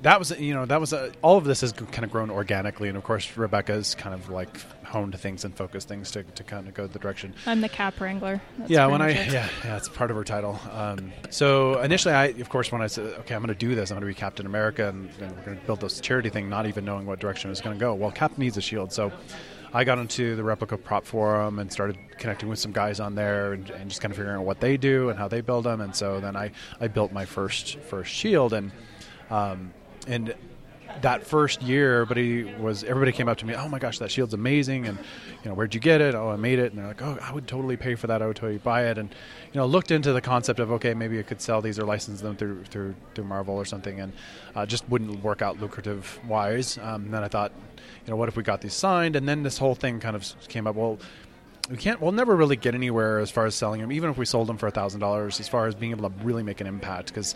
that 0.02 0.18
was 0.18 0.30
you 0.38 0.54
know 0.54 0.66
that 0.66 0.80
was 0.80 0.92
a, 0.92 1.12
all 1.22 1.36
of 1.36 1.44
this 1.44 1.60
has 1.62 1.72
kind 1.72 2.04
of 2.04 2.10
grown 2.10 2.30
organically, 2.30 2.88
and 2.88 2.96
of 2.96 3.04
course 3.04 3.36
Rebecca's 3.36 3.94
kind 3.94 4.14
of 4.14 4.30
like 4.30 4.60
honed 4.84 5.18
things 5.18 5.44
and 5.44 5.54
focused 5.54 5.88
things 5.88 6.10
to, 6.12 6.22
to 6.22 6.42
kind 6.42 6.66
of 6.66 6.74
go 6.74 6.86
the 6.86 6.98
direction. 6.98 7.34
I'm 7.46 7.60
the 7.60 7.68
Cap 7.68 8.00
Wrangler. 8.00 8.40
That's 8.58 8.70
yeah, 8.70 8.86
when 8.86 9.02
I 9.02 9.10
it. 9.10 9.32
yeah 9.32 9.48
yeah, 9.64 9.76
it's 9.76 9.88
part 9.88 10.10
of 10.10 10.16
her 10.16 10.24
title. 10.24 10.58
Um, 10.72 11.12
so 11.30 11.80
initially, 11.80 12.14
I 12.14 12.26
of 12.26 12.48
course 12.48 12.70
when 12.70 12.80
I 12.80 12.86
said 12.86 13.06
okay, 13.20 13.34
I'm 13.34 13.42
going 13.42 13.54
to 13.54 13.58
do 13.58 13.74
this, 13.74 13.90
I'm 13.90 13.96
going 13.96 14.08
to 14.08 14.14
be 14.14 14.18
Captain 14.18 14.46
America, 14.46 14.88
and, 14.88 15.10
and 15.20 15.36
we're 15.36 15.42
going 15.42 15.58
to 15.58 15.66
build 15.66 15.80
this 15.80 16.00
charity 16.00 16.30
thing, 16.30 16.48
not 16.48 16.66
even 16.66 16.84
knowing 16.84 17.06
what 17.06 17.18
direction 17.18 17.50
it's 17.50 17.60
going 17.60 17.76
to 17.76 17.80
go. 17.80 17.94
Well, 17.94 18.10
Cap 18.10 18.38
needs 18.38 18.56
a 18.56 18.62
shield, 18.62 18.92
so. 18.92 19.12
I 19.70 19.84
got 19.84 19.98
into 19.98 20.34
the 20.34 20.42
replica 20.42 20.78
prop 20.78 21.04
forum 21.04 21.58
and 21.58 21.70
started 21.70 21.98
connecting 22.16 22.48
with 22.48 22.58
some 22.58 22.72
guys 22.72 23.00
on 23.00 23.14
there 23.14 23.52
and, 23.52 23.68
and 23.68 23.90
just 23.90 24.00
kind 24.00 24.10
of 24.10 24.16
figuring 24.16 24.38
out 24.38 24.46
what 24.46 24.60
they 24.60 24.78
do 24.78 25.10
and 25.10 25.18
how 25.18 25.28
they 25.28 25.42
build 25.42 25.64
them. 25.64 25.82
And 25.82 25.94
so 25.94 26.20
then 26.20 26.36
I, 26.36 26.52
I 26.80 26.88
built 26.88 27.12
my 27.12 27.26
first 27.26 27.78
first 27.80 28.10
shield 28.10 28.54
and 28.54 28.72
um, 29.30 29.72
and 30.06 30.34
that 31.02 31.24
first 31.26 31.62
year, 31.62 32.02
everybody 32.02 32.44
was 32.56 32.84
everybody 32.84 33.12
came 33.12 33.28
up 33.28 33.38
to 33.38 33.46
me. 33.46 33.54
Oh 33.54 33.68
my 33.68 33.78
gosh, 33.78 33.98
that 33.98 34.10
shield's 34.10 34.34
amazing! 34.34 34.86
And 34.86 34.98
you 35.44 35.50
know, 35.50 35.54
where'd 35.54 35.74
you 35.74 35.80
get 35.80 36.00
it? 36.00 36.14
Oh, 36.14 36.30
I 36.30 36.36
made 36.36 36.58
it. 36.58 36.72
And 36.72 36.78
they're 36.78 36.88
like, 36.88 37.02
oh, 37.02 37.18
I 37.22 37.32
would 37.32 37.46
totally 37.46 37.76
pay 37.76 37.94
for 37.94 38.06
that. 38.08 38.22
I 38.22 38.26
would 38.26 38.36
totally 38.36 38.58
buy 38.58 38.86
it. 38.86 38.98
And 38.98 39.10
you 39.52 39.60
know, 39.60 39.66
looked 39.66 39.90
into 39.90 40.12
the 40.12 40.20
concept 40.20 40.60
of 40.60 40.72
okay, 40.72 40.94
maybe 40.94 41.18
I 41.18 41.22
could 41.22 41.40
sell 41.40 41.60
these 41.60 41.78
or 41.78 41.84
license 41.84 42.20
them 42.20 42.36
through 42.36 42.64
through, 42.64 42.94
through 43.14 43.24
Marvel 43.24 43.54
or 43.54 43.64
something, 43.64 44.00
and 44.00 44.12
uh, 44.54 44.66
just 44.66 44.88
wouldn't 44.88 45.22
work 45.22 45.42
out 45.42 45.60
lucrative 45.60 46.18
wise. 46.26 46.78
Um, 46.78 47.10
then 47.10 47.22
I 47.22 47.28
thought, 47.28 47.52
you 48.06 48.10
know, 48.10 48.16
what 48.16 48.28
if 48.28 48.36
we 48.36 48.42
got 48.42 48.60
these 48.60 48.74
signed? 48.74 49.16
And 49.16 49.28
then 49.28 49.42
this 49.42 49.58
whole 49.58 49.74
thing 49.74 50.00
kind 50.00 50.16
of 50.16 50.24
came 50.48 50.66
up. 50.66 50.74
Well. 50.74 50.98
We 51.70 51.76
can't. 51.76 52.00
We'll 52.00 52.12
never 52.12 52.34
really 52.34 52.56
get 52.56 52.74
anywhere 52.74 53.18
as 53.18 53.30
far 53.30 53.44
as 53.44 53.54
selling 53.54 53.82
them, 53.82 53.92
even 53.92 54.08
if 54.08 54.16
we 54.16 54.24
sold 54.24 54.46
them 54.46 54.56
for 54.56 54.70
thousand 54.70 55.00
dollars. 55.00 55.38
As 55.38 55.48
far 55.48 55.66
as 55.66 55.74
being 55.74 55.92
able 55.92 56.08
to 56.08 56.24
really 56.24 56.42
make 56.42 56.62
an 56.62 56.66
impact, 56.66 57.08
because 57.08 57.34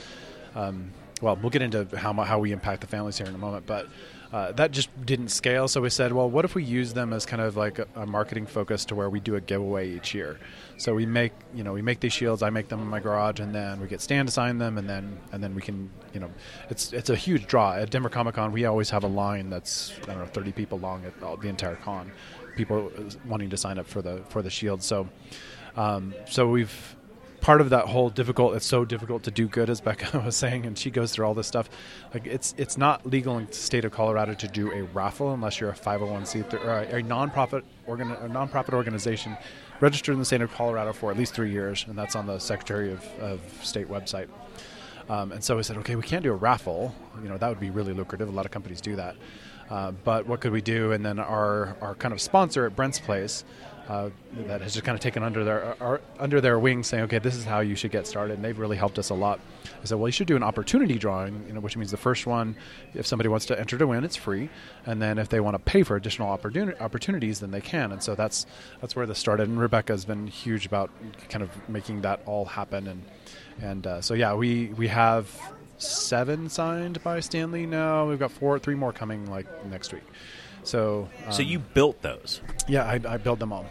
um, 0.54 0.90
well, 1.22 1.38
we'll 1.40 1.50
get 1.50 1.62
into 1.62 1.86
how 1.96 2.12
how 2.12 2.40
we 2.40 2.52
impact 2.52 2.82
the 2.82 2.86
families 2.86 3.16
here 3.16 3.28
in 3.28 3.34
a 3.34 3.38
moment, 3.38 3.64
but 3.64 3.88
uh, 4.32 4.50
that 4.52 4.72
just 4.72 4.88
didn't 5.04 5.28
scale. 5.28 5.68
So 5.68 5.80
we 5.82 5.90
said, 5.90 6.12
well, 6.12 6.28
what 6.28 6.44
if 6.44 6.54
we 6.54 6.64
use 6.64 6.94
them 6.94 7.12
as 7.12 7.26
kind 7.26 7.42
of 7.42 7.56
like 7.56 7.78
a, 7.78 7.86
a 7.94 8.06
marketing 8.06 8.46
focus 8.46 8.86
to 8.86 8.94
where 8.94 9.10
we 9.10 9.20
do 9.20 9.36
a 9.36 9.40
giveaway 9.40 9.90
each 9.90 10.14
year? 10.14 10.38
So 10.78 10.94
we 10.94 11.06
make 11.06 11.32
you 11.54 11.62
know 11.62 11.72
we 11.72 11.80
make 11.80 12.00
these 12.00 12.12
shields. 12.12 12.42
I 12.42 12.50
make 12.50 12.68
them 12.68 12.80
in 12.80 12.88
my 12.88 12.98
garage, 12.98 13.40
and 13.40 13.54
then 13.54 13.80
we 13.80 13.86
get 13.86 14.00
Stan 14.00 14.26
to 14.26 14.32
sign 14.32 14.58
them, 14.58 14.78
and 14.78 14.88
then 14.88 15.18
and 15.30 15.42
then 15.42 15.54
we 15.54 15.62
can 15.62 15.90
you 16.12 16.20
know 16.20 16.30
it's 16.70 16.92
it's 16.92 17.08
a 17.08 17.16
huge 17.16 17.46
draw 17.46 17.74
at 17.74 17.90
Denver 17.90 18.08
Comic 18.08 18.34
Con. 18.34 18.50
We 18.52 18.64
always 18.64 18.90
have 18.90 19.04
a 19.04 19.08
line 19.08 19.48
that's 19.48 19.92
I 20.02 20.06
don't 20.06 20.18
know 20.18 20.26
thirty 20.26 20.52
people 20.52 20.78
long 20.78 21.04
at 21.04 21.22
all, 21.22 21.36
the 21.36 21.48
entire 21.48 21.76
con. 21.76 22.10
People 22.56 22.90
wanting 23.26 23.48
to 23.50 23.56
sign 23.56 23.78
up 23.78 23.86
for 23.86 24.02
the 24.02 24.22
for 24.28 24.42
the 24.42 24.50
shield. 24.50 24.82
So 24.82 25.08
um, 25.76 26.14
so 26.26 26.48
we've 26.48 26.96
part 27.42 27.60
of 27.60 27.70
that 27.70 27.86
whole 27.86 28.08
difficult 28.08 28.54
it's 28.54 28.64
so 28.64 28.84
difficult 28.84 29.24
to 29.24 29.30
do 29.30 29.48
good 29.48 29.68
as 29.68 29.80
becca 29.80 30.18
was 30.24 30.36
saying 30.36 30.64
and 30.64 30.78
she 30.78 30.90
goes 30.90 31.12
through 31.12 31.26
all 31.26 31.34
this 31.34 31.48
stuff 31.48 31.68
like 32.14 32.24
it's 32.24 32.54
it's 32.56 32.78
not 32.78 33.04
legal 33.04 33.36
in 33.36 33.46
the 33.46 33.52
state 33.52 33.84
of 33.84 33.90
colorado 33.90 34.32
to 34.32 34.46
do 34.46 34.72
a 34.72 34.82
raffle 34.94 35.34
unless 35.34 35.60
you're 35.60 35.70
a 35.70 35.74
501c3 35.74 36.64
or 36.64 36.70
a, 36.70 36.96
a 36.98 37.02
non-profit 37.02 37.64
organ, 37.86 38.12
a 38.12 38.28
non-profit 38.28 38.72
organization 38.72 39.36
registered 39.80 40.12
in 40.12 40.20
the 40.20 40.24
state 40.24 40.40
of 40.40 40.52
colorado 40.52 40.92
for 40.92 41.10
at 41.10 41.18
least 41.18 41.34
three 41.34 41.50
years 41.50 41.84
and 41.88 41.98
that's 41.98 42.14
on 42.14 42.26
the 42.26 42.38
secretary 42.38 42.92
of, 42.92 43.04
of 43.18 43.40
state 43.62 43.88
website. 43.88 44.28
Um, 45.10 45.32
and 45.32 45.42
so 45.42 45.56
we 45.56 45.64
said 45.64 45.76
okay 45.78 45.96
we 45.96 46.02
can't 46.02 46.22
do 46.22 46.32
a 46.32 46.36
raffle. 46.36 46.94
You 47.22 47.28
know 47.28 47.38
that 47.38 47.48
would 47.48 47.60
be 47.60 47.70
really 47.70 47.92
lucrative. 47.92 48.28
A 48.28 48.32
lot 48.32 48.46
of 48.46 48.52
companies 48.52 48.80
do 48.80 48.94
that. 48.96 49.16
Uh, 49.68 49.90
but 50.04 50.26
what 50.26 50.40
could 50.40 50.52
we 50.52 50.60
do? 50.60 50.92
And 50.92 51.04
then 51.04 51.18
our, 51.18 51.76
our 51.80 51.94
kind 51.94 52.12
of 52.12 52.20
sponsor 52.20 52.66
at 52.66 52.76
Brent's 52.76 52.98
Place 52.98 53.42
uh, 53.88 54.10
that 54.46 54.60
has 54.60 54.72
just 54.74 54.84
kind 54.84 54.94
of 54.94 55.00
taken 55.00 55.22
under 55.22 55.44
their 55.44 55.76
our, 55.82 56.00
under 56.18 56.40
their 56.40 56.58
wing, 56.58 56.82
saying, 56.82 57.04
"Okay, 57.04 57.18
this 57.18 57.34
is 57.34 57.44
how 57.44 57.60
you 57.60 57.74
should 57.74 57.90
get 57.90 58.06
started." 58.06 58.34
And 58.34 58.44
they've 58.44 58.58
really 58.58 58.76
helped 58.76 58.98
us 58.98 59.10
a 59.10 59.14
lot. 59.14 59.40
I 59.64 59.84
said, 59.84 59.98
"Well, 59.98 60.08
you 60.08 60.12
should 60.12 60.26
do 60.28 60.36
an 60.36 60.42
opportunity 60.42 60.98
drawing, 60.98 61.44
you 61.46 61.54
know, 61.54 61.60
which 61.60 61.76
means 61.76 61.90
the 61.90 61.96
first 61.96 62.26
one, 62.26 62.56
if 62.94 63.06
somebody 63.06 63.28
wants 63.28 63.46
to 63.46 63.58
enter 63.58 63.76
to 63.78 63.86
win, 63.86 64.04
it's 64.04 64.16
free, 64.16 64.50
and 64.86 65.02
then 65.02 65.18
if 65.18 65.28
they 65.28 65.40
want 65.40 65.54
to 65.54 65.58
pay 65.58 65.82
for 65.82 65.96
additional 65.96 66.36
opportuni- 66.36 66.80
opportunities, 66.80 67.40
then 67.40 67.50
they 67.50 67.60
can." 67.60 67.92
And 67.92 68.02
so 68.02 68.14
that's 68.14 68.46
that's 68.80 68.94
where 68.94 69.06
this 69.06 69.18
started. 69.18 69.48
And 69.48 69.60
Rebecca's 69.60 70.04
been 70.04 70.26
huge 70.26 70.66
about 70.66 70.90
kind 71.28 71.42
of 71.42 71.50
making 71.68 72.02
that 72.02 72.20
all 72.26 72.44
happen. 72.44 72.86
And 72.86 73.02
and 73.60 73.86
uh, 73.86 74.00
so 74.00 74.14
yeah, 74.14 74.34
we 74.34 74.66
we 74.68 74.88
have 74.88 75.28
seven 75.78 76.48
signed 76.48 77.02
by 77.02 77.20
Stan 77.20 77.50
Lee 77.50 77.66
now. 77.66 78.08
We've 78.08 78.18
got 78.18 78.30
four, 78.30 78.58
three 78.58 78.74
more 78.74 78.92
coming 78.92 79.28
like 79.28 79.46
next 79.66 79.92
week. 79.92 80.04
So 80.64 81.08
So 81.30 81.42
um, 81.42 81.48
you 81.48 81.58
built 81.58 82.02
those. 82.02 82.40
yeah, 82.68 82.84
I, 82.84 83.00
I 83.06 83.16
build 83.16 83.38
them 83.40 83.52
all. 83.52 83.66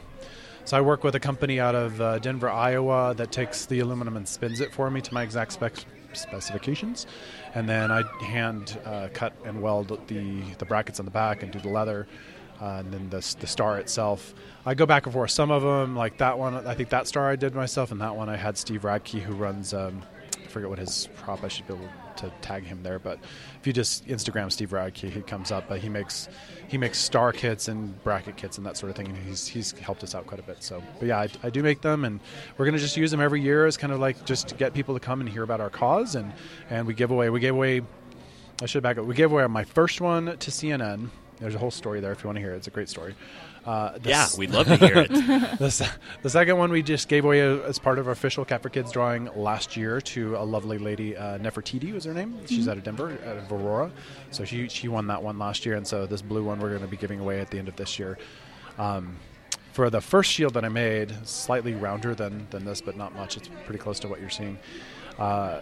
So 0.65 0.77
I 0.77 0.81
work 0.81 1.03
with 1.03 1.15
a 1.15 1.19
company 1.19 1.59
out 1.59 1.73
of 1.75 1.99
uh, 1.99 2.19
Denver, 2.19 2.49
Iowa, 2.49 3.13
that 3.15 3.31
takes 3.31 3.65
the 3.65 3.79
aluminum 3.79 4.15
and 4.15 4.27
spins 4.27 4.61
it 4.61 4.71
for 4.73 4.89
me 4.91 5.01
to 5.01 5.13
my 5.13 5.23
exact 5.23 5.53
spec- 5.53 5.85
specifications, 6.13 7.07
and 7.55 7.67
then 7.67 7.91
I 7.91 8.03
hand 8.23 8.77
uh, 8.85 9.07
cut 9.13 9.33
and 9.43 9.61
weld 9.61 9.99
the 10.07 10.41
the 10.59 10.65
brackets 10.65 10.99
on 10.99 11.05
the 11.05 11.11
back 11.11 11.41
and 11.41 11.51
do 11.51 11.59
the 11.59 11.69
leather, 11.69 12.07
uh, 12.61 12.65
and 12.79 12.93
then 12.93 13.09
the 13.09 13.35
the 13.39 13.47
star 13.47 13.79
itself. 13.79 14.33
I 14.65 14.75
go 14.75 14.85
back 14.85 15.05
and 15.07 15.13
forth. 15.13 15.31
Some 15.31 15.49
of 15.51 15.63
them, 15.63 15.95
like 15.95 16.17
that 16.19 16.37
one, 16.37 16.53
I 16.67 16.75
think 16.75 16.89
that 16.89 17.07
star 17.07 17.29
I 17.29 17.35
did 17.35 17.55
myself, 17.55 17.91
and 17.91 17.99
that 18.01 18.15
one 18.15 18.29
I 18.29 18.35
had 18.37 18.57
Steve 18.57 18.83
Radke, 18.83 19.19
who 19.19 19.33
runs. 19.33 19.73
Um, 19.73 20.03
I 20.43 20.47
forget 20.47 20.69
what 20.69 20.79
his 20.79 21.09
prop. 21.17 21.43
I 21.43 21.47
should 21.47 21.65
be 21.67 21.73
able 21.73 21.85
to 21.87 21.93
tag 22.41 22.63
him 22.63 22.83
there, 22.83 22.99
but 22.99 23.19
if 23.59 23.67
you 23.67 23.73
just 23.73 24.07
Instagram 24.07 24.51
Steve 24.51 24.71
Radke, 24.71 25.09
he 25.09 25.21
comes 25.21 25.51
up. 25.51 25.67
But 25.67 25.79
he 25.79 25.89
makes 25.89 26.27
he 26.67 26.77
makes 26.77 26.97
star 26.97 27.31
kits 27.31 27.67
and 27.67 28.01
bracket 28.03 28.37
kits 28.37 28.57
and 28.57 28.65
that 28.65 28.77
sort 28.77 28.89
of 28.89 28.95
thing, 28.95 29.07
and 29.07 29.17
he's 29.17 29.47
he's 29.47 29.71
helped 29.71 30.03
us 30.03 30.15
out 30.15 30.27
quite 30.27 30.39
a 30.39 30.43
bit. 30.43 30.63
So, 30.63 30.81
but 30.99 31.07
yeah, 31.07 31.19
I, 31.19 31.27
I 31.43 31.49
do 31.49 31.63
make 31.63 31.81
them, 31.81 32.05
and 32.05 32.19
we're 32.57 32.65
gonna 32.65 32.77
just 32.77 32.97
use 32.97 33.11
them 33.11 33.21
every 33.21 33.41
year 33.41 33.65
as 33.65 33.77
kind 33.77 33.93
of 33.93 33.99
like 33.99 34.25
just 34.25 34.47
to 34.49 34.55
get 34.55 34.73
people 34.73 34.93
to 34.93 34.99
come 34.99 35.19
and 35.19 35.29
hear 35.29 35.43
about 35.43 35.61
our 35.61 35.69
cause, 35.69 36.15
and 36.15 36.33
and 36.69 36.87
we 36.87 36.93
give 36.93 37.11
away 37.11 37.29
we 37.29 37.39
gave 37.39 37.53
away. 37.53 37.81
I 38.61 38.67
should 38.67 38.83
back 38.83 38.99
up. 38.99 39.05
We 39.05 39.15
gave 39.15 39.31
away 39.31 39.45
my 39.47 39.63
first 39.63 40.01
one 40.01 40.25
to 40.25 40.51
CNN. 40.51 41.09
There's 41.41 41.55
a 41.55 41.57
whole 41.57 41.71
story 41.71 41.99
there 41.99 42.11
if 42.13 42.23
you 42.23 42.27
want 42.27 42.37
to 42.37 42.41
hear 42.41 42.53
it. 42.53 42.57
It's 42.57 42.67
a 42.67 42.71
great 42.71 42.87
story. 42.87 43.15
Uh, 43.65 43.97
Yeah, 44.03 44.23
s- 44.23 44.37
we'd 44.37 44.51
love 44.51 44.67
to 44.67 44.75
hear 44.77 44.97
it. 44.99 45.09
the, 45.59 45.69
se- 45.69 45.89
the 46.21 46.29
second 46.29 46.57
one 46.57 46.71
we 46.71 46.81
just 46.83 47.09
gave 47.09 47.25
away 47.25 47.41
as 47.41 47.77
part 47.79 47.99
of 47.99 48.07
our 48.07 48.13
official 48.13 48.45
Cap 48.45 48.61
for 48.63 48.69
Kids 48.69 48.91
drawing 48.91 49.25
last 49.35 49.75
year 49.75 49.99
to 50.01 50.35
a 50.37 50.43
lovely 50.45 50.77
lady, 50.77 51.17
uh, 51.17 51.37
Nefertiti 51.39 51.91
was 51.93 52.05
her 52.05 52.13
name. 52.13 52.39
She's 52.47 52.67
out 52.67 52.77
of 52.77 52.83
Denver, 52.83 53.17
out 53.27 53.37
of 53.37 53.51
Aurora. 53.51 53.91
So 54.29 54.45
she, 54.45 54.67
she 54.69 54.87
won 54.87 55.07
that 55.07 55.21
one 55.21 55.37
last 55.39 55.65
year. 55.65 55.75
And 55.75 55.85
so 55.85 56.05
this 56.05 56.21
blue 56.21 56.43
one 56.43 56.59
we're 56.59 56.69
going 56.69 56.81
to 56.81 56.87
be 56.87 56.97
giving 56.97 57.19
away 57.19 57.39
at 57.41 57.49
the 57.49 57.57
end 57.59 57.67
of 57.67 57.75
this 57.75 57.97
year. 57.99 58.17
Um, 58.77 59.17
for 59.73 59.89
the 59.89 60.01
first 60.01 60.31
shield 60.31 60.53
that 60.55 60.65
I 60.65 60.69
made, 60.69 61.13
slightly 61.27 61.73
rounder 61.73 62.13
than, 62.13 62.45
than 62.51 62.65
this, 62.65 62.81
but 62.81 62.97
not 62.97 63.15
much. 63.15 63.37
It's 63.37 63.49
pretty 63.65 63.79
close 63.79 63.99
to 64.01 64.07
what 64.07 64.19
you're 64.19 64.29
seeing. 64.29 64.59
Uh, 65.17 65.61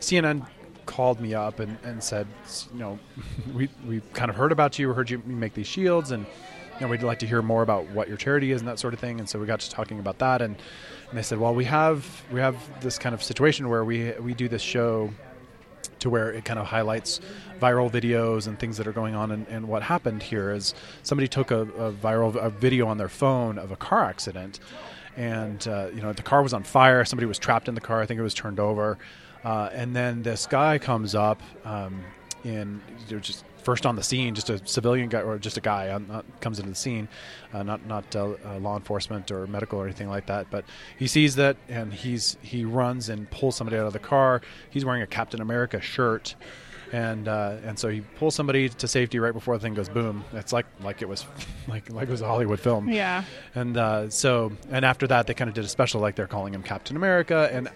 CNN 0.00 0.46
called 0.86 1.20
me 1.20 1.34
up 1.34 1.60
and, 1.60 1.76
and 1.84 2.02
said, 2.02 2.26
you 2.72 2.78
know, 2.78 2.98
we, 3.54 3.68
we 3.86 4.00
kind 4.12 4.30
of 4.30 4.36
heard 4.36 4.52
about 4.52 4.78
you, 4.78 4.88
we 4.88 4.94
heard 4.94 5.10
you 5.10 5.22
make 5.26 5.54
these 5.54 5.66
shields, 5.66 6.10
and 6.10 6.24
you 6.74 6.80
know, 6.82 6.88
we'd 6.88 7.02
like 7.02 7.18
to 7.20 7.26
hear 7.26 7.42
more 7.42 7.62
about 7.62 7.86
what 7.90 8.08
your 8.08 8.16
charity 8.16 8.52
is 8.52 8.60
and 8.60 8.68
that 8.68 8.78
sort 8.78 8.92
of 8.94 9.00
thing. 9.00 9.18
And 9.18 9.28
so 9.28 9.38
we 9.38 9.46
got 9.46 9.60
to 9.60 9.70
talking 9.70 9.98
about 9.98 10.18
that, 10.18 10.42
and, 10.42 10.56
and 11.08 11.18
they 11.18 11.22
said, 11.22 11.38
well, 11.38 11.54
we 11.54 11.64
have 11.64 12.22
we 12.32 12.40
have 12.40 12.56
this 12.80 12.98
kind 12.98 13.14
of 13.14 13.22
situation 13.22 13.68
where 13.68 13.84
we 13.84 14.12
we 14.12 14.34
do 14.34 14.48
this 14.48 14.62
show 14.62 15.10
to 15.98 16.10
where 16.10 16.30
it 16.30 16.44
kind 16.44 16.58
of 16.58 16.66
highlights 16.66 17.20
viral 17.60 17.90
videos 17.90 18.46
and 18.46 18.58
things 18.58 18.76
that 18.76 18.86
are 18.86 18.92
going 18.92 19.14
on. 19.14 19.30
And, 19.30 19.46
and 19.48 19.68
what 19.68 19.82
happened 19.82 20.22
here 20.22 20.50
is 20.50 20.74
somebody 21.02 21.28
took 21.28 21.50
a, 21.50 21.62
a 21.62 21.92
viral 21.92 22.36
a 22.36 22.50
video 22.50 22.86
on 22.88 22.98
their 22.98 23.08
phone 23.08 23.58
of 23.58 23.70
a 23.70 23.76
car 23.76 24.04
accident, 24.04 24.60
and 25.16 25.66
uh, 25.66 25.88
you 25.94 26.02
know 26.02 26.12
the 26.12 26.22
car 26.22 26.42
was 26.42 26.52
on 26.52 26.62
fire. 26.62 27.04
Somebody 27.04 27.26
was 27.26 27.38
trapped 27.38 27.68
in 27.68 27.74
the 27.74 27.80
car. 27.80 28.00
I 28.02 28.06
think 28.06 28.18
it 28.18 28.24
was 28.24 28.34
turned 28.34 28.60
over, 28.60 28.98
uh, 29.44 29.70
and 29.72 29.94
then 29.94 30.22
this 30.22 30.46
guy 30.46 30.78
comes 30.78 31.14
up 31.14 31.40
um, 31.64 32.02
in 32.44 32.80
just 33.06 33.44
first 33.66 33.84
on 33.84 33.96
the 33.96 34.02
scene, 34.02 34.32
just 34.32 34.48
a 34.48 34.64
civilian 34.64 35.08
guy 35.08 35.20
or 35.20 35.38
just 35.38 35.56
a 35.56 35.60
guy 35.60 35.88
uh, 35.88 36.22
comes 36.40 36.60
into 36.60 36.70
the 36.70 36.76
scene, 36.76 37.08
uh, 37.52 37.64
not 37.64 37.84
not 37.84 38.04
uh, 38.14 38.34
uh, 38.44 38.58
law 38.60 38.76
enforcement 38.76 39.32
or 39.32 39.44
medical 39.48 39.80
or 39.80 39.84
anything 39.84 40.08
like 40.08 40.26
that. 40.26 40.46
But 40.50 40.64
he 40.96 41.08
sees 41.08 41.34
that 41.34 41.56
and 41.68 41.92
he's 41.92 42.36
he 42.42 42.64
runs 42.64 43.08
and 43.08 43.28
pulls 43.28 43.56
somebody 43.56 43.76
out 43.76 43.86
of 43.86 43.92
the 43.92 43.98
car. 43.98 44.40
He's 44.70 44.84
wearing 44.84 45.02
a 45.02 45.06
Captain 45.06 45.40
America 45.40 45.80
shirt. 45.80 46.36
And 46.92 47.26
uh, 47.26 47.56
and 47.64 47.76
so 47.76 47.88
he 47.88 48.02
pulls 48.02 48.36
somebody 48.36 48.68
to 48.68 48.86
safety 48.86 49.18
right 49.18 49.34
before 49.34 49.58
the 49.58 49.60
thing 49.60 49.74
goes 49.74 49.88
boom. 49.88 50.24
It's 50.32 50.52
like 50.52 50.66
like 50.80 51.02
it 51.02 51.08
was 51.08 51.26
like 51.66 51.90
like 51.90 52.06
it 52.08 52.12
was 52.12 52.20
a 52.20 52.26
Hollywood 52.26 52.60
film. 52.60 52.88
Yeah. 52.88 53.24
And 53.56 53.76
uh, 53.76 54.08
so, 54.10 54.52
and 54.70 54.84
after 54.84 55.08
that, 55.08 55.26
they 55.26 55.34
kind 55.34 55.48
of 55.48 55.54
did 55.54 55.64
a 55.64 55.68
special, 55.68 56.00
like 56.00 56.14
they're 56.14 56.28
calling 56.28 56.54
him 56.54 56.62
Captain 56.62 56.96
America, 56.96 57.50
and 57.52 57.68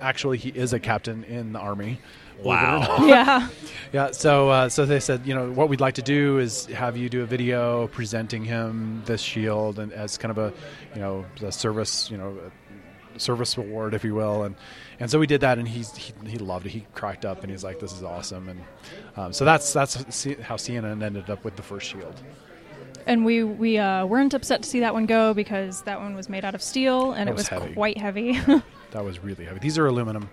actually, 0.00 0.38
he 0.38 0.50
is 0.50 0.72
a 0.72 0.80
captain 0.80 1.24
in 1.24 1.52
the 1.52 1.58
army. 1.58 2.00
believe 2.42 2.48
it 2.48 2.48
or 2.48 2.48
Wow. 2.48 3.06
Yeah. 3.06 3.48
yeah. 3.92 4.10
So, 4.12 4.48
uh, 4.48 4.68
so 4.68 4.86
they 4.86 5.00
said, 5.00 5.26
you 5.26 5.34
know, 5.34 5.50
what 5.50 5.68
we'd 5.68 5.80
like 5.80 5.94
to 5.94 6.02
do 6.02 6.38
is 6.38 6.66
have 6.66 6.96
you 6.96 7.08
do 7.08 7.22
a 7.22 7.26
video 7.26 7.88
presenting 7.88 8.44
him 8.44 9.02
this 9.04 9.20
shield 9.20 9.78
and 9.78 9.92
as 9.92 10.16
kind 10.16 10.30
of 10.30 10.38
a, 10.38 10.52
you 10.94 11.00
know, 11.00 11.24
a 11.42 11.52
service, 11.52 12.10
you 12.10 12.16
know, 12.16 12.36
a 13.14 13.20
service 13.20 13.56
award, 13.56 13.92
if 13.94 14.04
you 14.04 14.14
will, 14.14 14.44
and 14.44 14.54
and 14.98 15.10
so 15.10 15.18
we 15.18 15.26
did 15.26 15.40
that, 15.40 15.58
and 15.58 15.66
he's 15.66 15.94
he, 15.96 16.12
he 16.26 16.38
loved 16.38 16.66
it. 16.66 16.70
He 16.70 16.86
cracked 16.94 17.24
up, 17.24 17.42
and 17.42 17.50
he's 17.50 17.64
like, 17.64 17.80
"This 17.80 17.92
is 17.92 18.02
awesome." 18.02 18.48
And 18.48 18.60
um, 19.16 19.32
so 19.32 19.44
that's 19.44 19.72
that's 19.72 19.94
how 20.42 20.56
CNN 20.56 21.02
ended 21.02 21.28
up 21.30 21.42
with 21.44 21.56
the 21.56 21.62
first 21.62 21.88
shield. 21.88 22.20
And 23.06 23.24
we 23.24 23.42
we 23.42 23.78
uh, 23.78 24.06
weren't 24.06 24.34
upset 24.34 24.62
to 24.62 24.68
see 24.68 24.80
that 24.80 24.92
one 24.94 25.06
go 25.06 25.32
because 25.34 25.82
that 25.82 26.00
one 26.00 26.14
was 26.14 26.28
made 26.28 26.44
out 26.44 26.54
of 26.54 26.62
steel 26.62 27.12
and 27.12 27.26
That 27.28 27.32
it 27.32 27.34
was, 27.34 27.50
was 27.50 27.60
heavy. 27.60 27.74
quite 27.74 27.98
heavy. 27.98 28.40
That 28.92 29.04
was 29.04 29.18
really 29.20 29.44
heavy. 29.44 29.60
These 29.60 29.78
are 29.78 29.86
aluminum. 29.86 30.28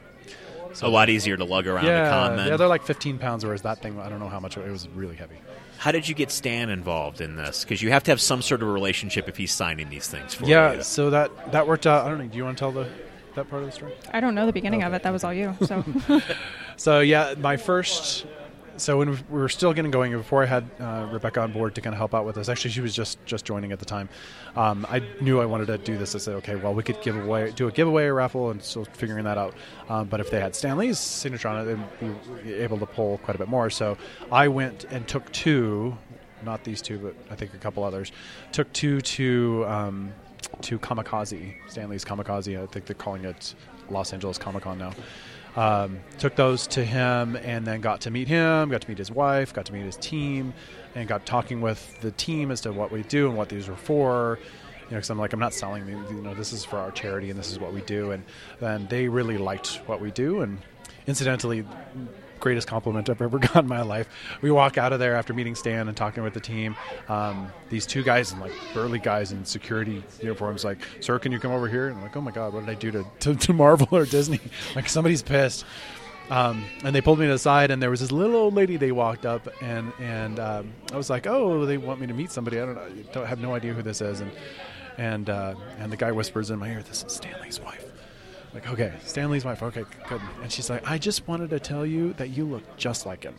So 0.73 0.87
a 0.87 0.89
lot 0.89 1.09
easier 1.09 1.37
to 1.37 1.43
lug 1.43 1.65
around 1.65 1.85
a 1.85 1.87
yeah, 1.87 2.09
con 2.09 2.37
then. 2.37 2.47
yeah, 2.49 2.57
they're 2.57 2.67
like 2.67 2.83
15 2.83 3.17
pounds, 3.17 3.43
whereas 3.45 3.61
that 3.63 3.81
thing, 3.81 3.99
I 3.99 4.09
don't 4.09 4.19
know 4.19 4.29
how 4.29 4.39
much 4.39 4.57
it 4.57 4.69
was. 4.69 4.87
Really 4.89 5.15
heavy. 5.15 5.37
How 5.77 5.91
did 5.91 6.07
you 6.07 6.15
get 6.15 6.31
Stan 6.31 6.69
involved 6.69 7.21
in 7.21 7.35
this? 7.35 7.63
Because 7.63 7.81
you 7.81 7.91
have 7.91 8.03
to 8.03 8.11
have 8.11 8.21
some 8.21 8.41
sort 8.41 8.61
of 8.61 8.69
relationship 8.69 9.29
if 9.29 9.37
he's 9.37 9.51
signing 9.51 9.89
these 9.89 10.07
things 10.07 10.33
for 10.33 10.45
yeah, 10.45 10.71
you. 10.71 10.77
Yeah, 10.77 10.83
so 10.83 11.09
that 11.11 11.51
that 11.51 11.67
worked 11.67 11.87
out. 11.87 12.05
I 12.05 12.09
don't 12.09 12.17
know. 12.17 12.27
Do 12.27 12.37
you 12.37 12.43
want 12.43 12.57
to 12.57 12.59
tell 12.59 12.71
the 12.71 12.87
that 13.35 13.49
part 13.49 13.63
of 13.63 13.67
the 13.67 13.71
story? 13.71 13.93
I 14.11 14.19
don't 14.19 14.35
know 14.35 14.45
the 14.45 14.53
beginning 14.53 14.83
of 14.83 14.93
it. 14.93 15.03
That 15.03 15.13
was 15.13 15.23
all 15.23 15.33
you. 15.33 15.55
So 15.65 15.83
So 16.77 16.99
yeah, 16.99 17.35
my 17.37 17.57
first. 17.57 18.25
So 18.77 18.97
when 18.97 19.11
we 19.11 19.17
were 19.29 19.49
still 19.49 19.73
getting 19.73 19.91
going, 19.91 20.11
before 20.11 20.43
I 20.43 20.45
had 20.45 20.69
uh, 20.79 21.07
Rebecca 21.11 21.41
on 21.41 21.51
board 21.51 21.73
to 21.75 21.81
kind 21.81 21.93
of 21.93 21.97
help 21.97 22.13
out 22.13 22.25
with 22.25 22.37
us, 22.37 22.47
actually 22.47 22.71
she 22.71 22.81
was 22.81 22.95
just 22.95 23.23
just 23.25 23.43
joining 23.43 23.71
at 23.71 23.79
the 23.79 23.85
time. 23.85 24.07
Um, 24.55 24.85
I 24.89 25.01
knew 25.19 25.41
I 25.41 25.45
wanted 25.45 25.67
to 25.67 25.77
do 25.79 25.97
this. 25.97 26.15
I 26.15 26.19
said, 26.19 26.35
okay, 26.35 26.55
well 26.55 26.73
we 26.73 26.83
could 26.83 27.01
give 27.01 27.17
away, 27.17 27.51
do 27.51 27.67
a 27.67 27.71
giveaway 27.71 28.05
or 28.05 28.13
raffle, 28.13 28.51
and 28.51 28.61
still 28.61 28.85
figuring 28.85 29.23
that 29.25 29.37
out. 29.37 29.55
Um, 29.89 30.07
but 30.07 30.19
if 30.19 30.29
they 30.29 30.39
had 30.39 30.55
Stan 30.55 30.77
Lee's 30.77 30.99
signature 30.99 31.47
on 31.47 31.67
it, 31.67 31.77
they'd 31.99 32.43
be 32.43 32.53
able 32.53 32.77
to 32.79 32.85
pull 32.85 33.17
quite 33.19 33.35
a 33.35 33.39
bit 33.39 33.47
more. 33.47 33.69
So 33.69 33.97
I 34.31 34.47
went 34.47 34.85
and 34.85 35.07
took 35.07 35.31
two, 35.31 35.97
not 36.43 36.63
these 36.63 36.81
two, 36.81 36.99
but 36.99 37.15
I 37.31 37.35
think 37.35 37.53
a 37.53 37.57
couple 37.57 37.83
others. 37.83 38.11
Took 38.51 38.71
two 38.73 39.01
to 39.01 39.65
um, 39.67 40.13
to 40.61 40.77
Comikaze, 40.79 41.55
Stanley's 41.67 42.05
Comikaze. 42.05 42.61
I 42.61 42.65
think 42.67 42.85
they're 42.85 42.95
calling 42.95 43.25
it 43.25 43.55
Los 43.89 44.13
Angeles 44.13 44.37
Comic 44.37 44.63
Con 44.63 44.77
now. 44.77 44.93
Um, 45.55 46.01
took 46.19 46.35
those 46.35 46.67
to 46.67 46.85
him 46.85 47.35
and 47.35 47.65
then 47.65 47.81
got 47.81 48.01
to 48.01 48.11
meet 48.11 48.27
him, 48.27 48.69
got 48.69 48.81
to 48.81 48.89
meet 48.89 48.97
his 48.97 49.11
wife, 49.11 49.53
got 49.53 49.65
to 49.65 49.73
meet 49.73 49.83
his 49.83 49.97
team, 49.97 50.53
and 50.93 51.07
got 51.07 51.25
talking 51.25 51.61
with 51.61 51.99
the 52.01 52.11
team 52.11 52.51
as 52.51 52.61
to 52.61 52.71
what 52.71 52.91
we 52.91 53.03
do 53.03 53.27
and 53.27 53.37
what 53.37 53.49
these 53.49 53.67
are 53.67 53.75
for. 53.75 54.37
You 54.87 54.91
know, 54.91 54.97
because 54.97 55.09
I'm 55.09 55.17
like, 55.19 55.33
I'm 55.33 55.39
not 55.39 55.53
selling 55.53 55.85
these. 55.85 56.11
You 56.11 56.21
know, 56.21 56.33
this 56.33 56.53
is 56.53 56.63
for 56.63 56.77
our 56.77 56.91
charity 56.91 57.29
and 57.29 57.37
this 57.37 57.51
is 57.51 57.59
what 57.59 57.73
we 57.73 57.81
do. 57.81 58.11
And 58.11 58.23
then 58.59 58.87
they 58.87 59.07
really 59.09 59.37
liked 59.37 59.81
what 59.85 59.99
we 59.99 60.11
do. 60.11 60.41
And 60.41 60.59
incidentally, 61.07 61.65
greatest 62.39 62.67
compliment 62.67 63.09
I've 63.09 63.21
ever 63.21 63.39
gotten 63.39 63.61
in 63.61 63.67
my 63.67 63.81
life. 63.81 64.09
We 64.41 64.51
walk 64.51 64.77
out 64.77 64.93
of 64.93 64.99
there 64.99 65.15
after 65.15 65.33
meeting 65.33 65.55
Stan 65.55 65.87
and 65.87 65.95
talking 65.95 66.23
with 66.23 66.33
the 66.33 66.39
team. 66.39 66.75
Um, 67.09 67.51
these 67.69 67.85
two 67.85 68.03
guys 68.03 68.31
and 68.31 68.41
like 68.41 68.53
burly 68.73 68.99
guys 68.99 69.31
in 69.31 69.45
security 69.45 70.03
uniforms, 70.21 70.63
like, 70.63 70.79
"Sir, 71.01 71.19
can 71.19 71.31
you 71.31 71.39
come 71.39 71.51
over 71.51 71.67
here?" 71.67 71.87
And 71.87 71.97
I'm 71.97 72.03
like, 72.03 72.15
"Oh 72.15 72.21
my 72.21 72.31
God, 72.31 72.53
what 72.53 72.65
did 72.65 72.69
I 72.69 72.79
do 72.79 72.91
to, 72.91 73.05
to, 73.21 73.35
to 73.35 73.53
Marvel 73.53 73.87
or 73.91 74.05
Disney?" 74.05 74.39
like 74.75 74.89
somebody's 74.89 75.21
pissed. 75.21 75.65
Um, 76.29 76.65
and 76.83 76.93
they 76.93 77.01
pulled 77.01 77.19
me 77.19 77.25
to 77.25 77.31
the 77.31 77.39
side, 77.39 77.71
and 77.71 77.81
there 77.81 77.89
was 77.89 78.01
this 78.01 78.11
little 78.11 78.35
old 78.35 78.53
lady. 78.53 78.75
They 78.77 78.91
walked 78.91 79.25
up, 79.25 79.47
and 79.61 79.93
and 79.99 80.39
um, 80.39 80.73
I 80.91 80.97
was 80.97 81.09
like, 81.09 81.25
"Oh, 81.25 81.65
they 81.65 81.77
want 81.77 82.01
me 82.01 82.07
to 82.07 82.13
meet 82.13 82.31
somebody. 82.31 82.59
I 82.59 82.65
don't 82.65 82.75
know. 82.75 83.03
Don't 83.13 83.27
have 83.27 83.39
no 83.39 83.53
idea 83.53 83.73
who 83.73 83.81
this 83.81 84.01
is." 84.01 84.19
And 84.19 84.31
and 84.97 85.29
uh, 85.29 85.55
and 85.79 85.91
the 85.91 85.97
guy 85.97 86.11
whispers 86.11 86.51
in 86.51 86.59
my 86.59 86.69
ear, 86.69 86.83
"This 86.83 87.03
is 87.03 87.13
Stan 87.13 87.39
Lee's 87.41 87.61
wife." 87.61 87.86
Like, 88.57 88.69
okay, 88.73 88.93
Stan 89.03 89.29
Lee's 89.29 89.45
wife. 89.45 89.61
Okay, 89.61 89.85
good. 90.09 90.19
And 90.41 90.51
she's 90.51 90.67
like, 90.67 90.89
I 90.89 90.97
just 90.97 91.27
wanted 91.27 91.51
to 91.51 91.59
tell 91.59 91.85
you 91.85 92.13
that 92.13 92.29
you 92.29 92.43
look 92.45 92.63
just 92.75 93.05
like 93.05 93.23
him. 93.23 93.35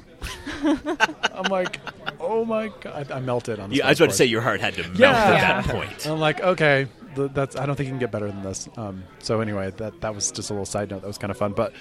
I'm 0.62 1.50
like, 1.50 1.80
oh 2.20 2.44
my 2.44 2.68
god, 2.80 3.10
I, 3.10 3.16
I 3.16 3.20
melted 3.20 3.58
on. 3.58 3.70
The 3.70 3.76
You, 3.76 3.82
I 3.82 3.88
was 3.88 4.00
about 4.00 4.10
to 4.10 4.16
say 4.16 4.26
your 4.26 4.42
heart 4.42 4.60
had 4.60 4.74
to 4.74 4.82
melt 4.82 4.98
Yeah. 4.98 5.10
at 5.10 5.32
Yeah. 5.32 5.60
that 5.62 5.74
point. 5.74 6.06
I'm 6.06 6.20
like, 6.20 6.40
okay, 6.40 6.86
th- 7.16 7.30
that's 7.34 7.56
I 7.56 7.66
don't 7.66 7.74
think 7.74 7.86
you 7.88 7.92
can 7.92 7.98
get 7.98 8.12
better 8.12 8.28
than 8.28 8.42
this. 8.44 8.68
Um, 8.76 9.02
so 9.18 9.40
anyway, 9.40 9.72
that 9.78 10.00
that 10.02 10.14
was 10.14 10.30
just 10.30 10.50
a 10.50 10.52
little 10.52 10.66
side 10.66 10.90
note 10.90 11.00
that 11.00 11.06
was 11.08 11.18
kind 11.18 11.30
of 11.32 11.36
fun. 11.36 11.52
But 11.52 11.72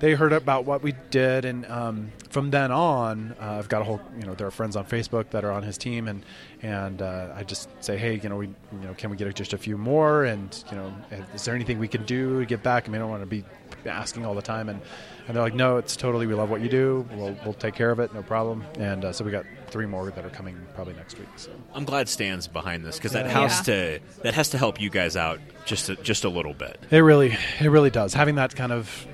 they 0.00 0.14
heard 0.14 0.32
about 0.32 0.64
what 0.64 0.82
we 0.82 0.94
did, 1.10 1.44
and 1.44 1.66
um, 1.66 2.10
from 2.30 2.50
then 2.50 2.72
on, 2.72 3.36
uh, 3.40 3.52
I've 3.58 3.68
got 3.68 3.82
a 3.82 3.84
whole 3.84 4.00
you 4.18 4.26
know 4.26 4.34
there 4.34 4.46
are 4.48 4.52
friends 4.52 4.74
on 4.74 4.84
Facebook 4.84 5.30
that 5.30 5.44
are 5.44 5.52
on 5.52 5.62
his 5.62 5.78
team, 5.78 6.08
and 6.08 6.24
and 6.62 7.00
uh, 7.00 7.28
I 7.34 7.42
just 7.44 7.68
say, 7.82 7.96
hey, 7.96 8.20
you 8.22 8.28
know, 8.28 8.36
we 8.36 8.46
you 8.48 8.54
know 8.86 8.94
can 8.94 9.10
we 9.10 9.16
get 9.16 9.34
just 9.34 9.52
a 9.52 9.58
few 9.58 9.78
more, 9.78 10.24
and 10.24 10.64
you 10.70 10.76
know, 10.76 10.92
is 11.34 11.44
there 11.44 11.54
anything 11.54 11.78
we 11.78 11.88
can 11.88 12.04
do 12.04 12.40
to 12.40 12.46
get 12.46 12.62
back? 12.62 12.88
I 12.88 12.92
mean, 12.92 12.96
I 13.00 13.04
don't 13.04 13.10
want 13.10 13.22
to 13.22 13.26
be 13.26 13.44
asking 13.86 14.26
all 14.26 14.34
the 14.34 14.42
time, 14.42 14.68
and 14.68 14.80
and 15.26 15.36
they're 15.36 15.42
like, 15.42 15.54
no, 15.54 15.76
it's 15.76 15.96
totally 15.96 16.26
we 16.26 16.34
love 16.34 16.50
what 16.50 16.60
you 16.60 16.68
do. 16.68 17.06
We'll 17.14 17.36
we'll 17.44 17.54
take 17.54 17.74
care 17.74 17.90
of 17.90 17.98
it, 18.00 18.12
no 18.12 18.22
problem. 18.22 18.64
And 18.78 19.04
uh, 19.04 19.12
so 19.12 19.24
we 19.24 19.30
got 19.30 19.46
three 19.68 19.86
more 19.86 20.10
that 20.10 20.24
are 20.24 20.30
coming 20.30 20.58
probably 20.74 20.94
next 20.94 21.18
week. 21.18 21.28
So. 21.36 21.50
I'm 21.72 21.84
glad 21.84 22.08
Stan's 22.08 22.48
behind 22.48 22.84
this 22.84 22.96
because 22.96 23.12
that 23.12 23.26
Yeah. 23.26 23.40
has 23.48 23.60
to 23.62 24.00
that 24.22 24.34
has 24.34 24.50
to 24.50 24.58
help 24.58 24.80
you 24.80 24.90
guys 24.90 25.16
out 25.16 25.38
just 25.64 25.88
a, 25.88 25.96
just 25.96 26.24
a 26.24 26.28
little 26.28 26.54
bit. 26.54 26.78
It 26.90 26.98
really, 26.98 27.36
it 27.60 27.68
really 27.70 27.90
does. 27.90 28.12
Having 28.14 28.34
that 28.34 28.56
kind 28.56 28.72
of, 28.72 29.06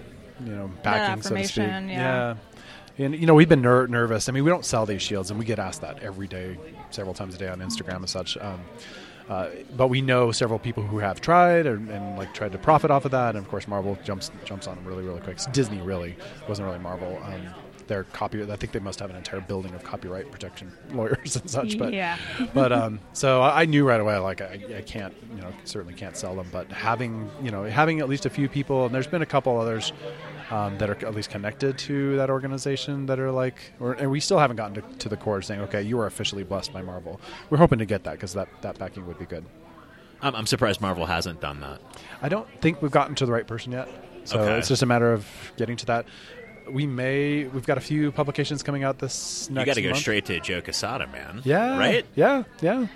you 0.44 0.52
know, 0.52 0.70
backing, 0.82 1.22
so 1.22 1.34
to 1.36 1.44
speak. 1.44 1.64
affirmation, 1.64 1.88
yeah. 1.90 2.34
And 2.98 3.14
you 3.14 3.26
know, 3.26 3.34
we've 3.34 3.48
been 3.48 3.62
ner- 3.62 3.86
nervous. 3.86 4.28
I 4.28 4.32
mean, 4.32 4.44
we 4.44 4.50
don't 4.50 4.64
sell 4.64 4.86
these 4.86 5.02
shields, 5.02 5.30
and 5.30 5.38
we 5.38 5.44
get 5.44 5.58
asked 5.58 5.82
that 5.82 6.02
every 6.02 6.26
day, 6.26 6.58
several 6.90 7.14
times 7.14 7.34
a 7.34 7.38
day 7.38 7.48
on 7.48 7.60
Instagram 7.60 7.96
and 7.96 8.08
such. 8.08 8.36
Um, 8.38 8.60
uh, 9.28 9.48
but 9.76 9.88
we 9.88 10.00
know 10.00 10.30
several 10.30 10.58
people 10.58 10.84
who 10.84 10.98
have 10.98 11.20
tried 11.20 11.66
and, 11.66 11.90
and 11.90 12.16
like 12.16 12.32
tried 12.32 12.52
to 12.52 12.58
profit 12.58 12.90
off 12.90 13.04
of 13.04 13.10
that. 13.10 13.34
And 13.34 13.44
of 13.44 13.50
course, 13.50 13.66
Marvel 13.66 13.98
jumps 14.04 14.30
jumps 14.44 14.66
on 14.66 14.76
them 14.76 14.84
really, 14.84 15.04
really 15.04 15.20
quick. 15.20 15.38
Disney 15.52 15.80
really 15.82 16.10
it 16.10 16.48
wasn't 16.48 16.66
really 16.66 16.78
Marvel. 16.78 17.20
Um, 17.24 17.42
their 17.86 18.04
copy. 18.04 18.42
I 18.42 18.56
think 18.56 18.72
they 18.72 18.80
must 18.80 18.98
have 18.98 19.10
an 19.10 19.16
entire 19.16 19.40
building 19.40 19.72
of 19.74 19.84
copyright 19.84 20.30
protection 20.32 20.72
lawyers 20.92 21.36
and 21.36 21.48
such. 21.48 21.78
But 21.78 21.92
Yeah. 21.92 22.18
but 22.54 22.72
um, 22.72 23.00
so 23.12 23.42
I 23.42 23.62
I 23.62 23.64
knew 23.64 23.86
right 23.86 24.00
away, 24.00 24.16
like 24.18 24.40
I, 24.40 24.60
I 24.78 24.82
can't, 24.82 25.14
you 25.34 25.40
know, 25.40 25.52
certainly 25.64 25.94
can't 25.94 26.16
sell 26.16 26.34
them. 26.34 26.48
But 26.52 26.70
having, 26.70 27.30
you 27.42 27.50
know, 27.50 27.64
having 27.64 28.00
at 28.00 28.08
least 28.08 28.26
a 28.26 28.30
few 28.30 28.48
people, 28.48 28.86
and 28.86 28.94
there's 28.94 29.06
been 29.06 29.22
a 29.22 29.26
couple 29.26 29.58
others 29.60 29.92
um, 30.50 30.78
that 30.78 30.88
are 30.90 31.06
at 31.06 31.14
least 31.14 31.30
connected 31.30 31.76
to 31.78 32.16
that 32.16 32.30
organization 32.30 33.06
that 33.06 33.18
are 33.18 33.30
like, 33.32 33.56
or, 33.80 33.92
and 33.94 34.10
we 34.10 34.20
still 34.20 34.38
haven't 34.38 34.56
gotten 34.56 34.74
to, 34.74 34.98
to 34.98 35.08
the 35.08 35.16
core 35.16 35.42
saying, 35.42 35.60
okay, 35.62 35.82
you 35.82 35.98
are 35.98 36.06
officially 36.06 36.44
blessed 36.44 36.72
by 36.72 36.82
Marvel. 36.82 37.20
We're 37.50 37.58
hoping 37.58 37.78
to 37.80 37.86
get 37.86 38.04
that 38.04 38.12
because 38.12 38.32
that 38.34 38.48
that 38.62 38.78
backing 38.78 39.06
would 39.06 39.18
be 39.18 39.26
good. 39.26 39.44
I'm, 40.22 40.34
I'm 40.34 40.46
surprised 40.46 40.80
Marvel 40.80 41.04
hasn't 41.06 41.40
done 41.40 41.60
that. 41.60 41.80
I 42.22 42.28
don't 42.28 42.48
think 42.60 42.80
we've 42.80 42.90
gotten 42.90 43.14
to 43.16 43.26
the 43.26 43.32
right 43.32 43.46
person 43.46 43.72
yet. 43.72 43.88
So 44.24 44.40
Okay. 44.40 44.58
it's 44.58 44.68
just 44.68 44.82
a 44.82 44.86
matter 44.86 45.12
of 45.12 45.26
getting 45.56 45.76
to 45.76 45.86
that. 45.86 46.06
We 46.70 46.84
may. 46.86 47.44
We've 47.44 47.66
got 47.66 47.78
a 47.78 47.80
few 47.82 48.10
publications 48.10 48.62
coming 48.64 48.82
out 48.82 48.98
this 48.98 49.48
next. 49.50 49.60
you 49.60 49.66
got 49.66 49.74
to 49.74 49.82
go 49.82 49.92
straight 49.92 50.24
to 50.26 50.40
Joe 50.40 50.60
Quesada, 50.62 51.06
man. 51.06 51.42
Yeah. 51.44 51.78
right. 51.78 52.04
Yeah. 52.16 52.42
Yeah. 52.60 52.86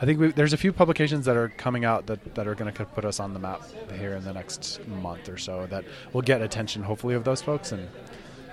I 0.00 0.06
think 0.06 0.20
we, 0.20 0.32
there's 0.32 0.52
a 0.52 0.56
few 0.56 0.72
publications 0.72 1.24
that 1.26 1.36
are 1.36 1.50
coming 1.50 1.84
out 1.84 2.06
that, 2.06 2.34
that 2.34 2.46
are 2.46 2.54
going 2.54 2.72
to 2.72 2.84
put 2.84 3.04
us 3.04 3.20
on 3.20 3.32
the 3.32 3.38
map 3.38 3.62
here 3.96 4.14
in 4.14 4.24
the 4.24 4.32
next 4.32 4.86
month 4.86 5.28
or 5.28 5.38
so 5.38 5.66
that 5.66 5.84
will 6.12 6.22
get 6.22 6.42
attention, 6.42 6.82
hopefully, 6.82 7.14
of 7.14 7.24
those 7.24 7.42
folks 7.42 7.72
and 7.72 7.88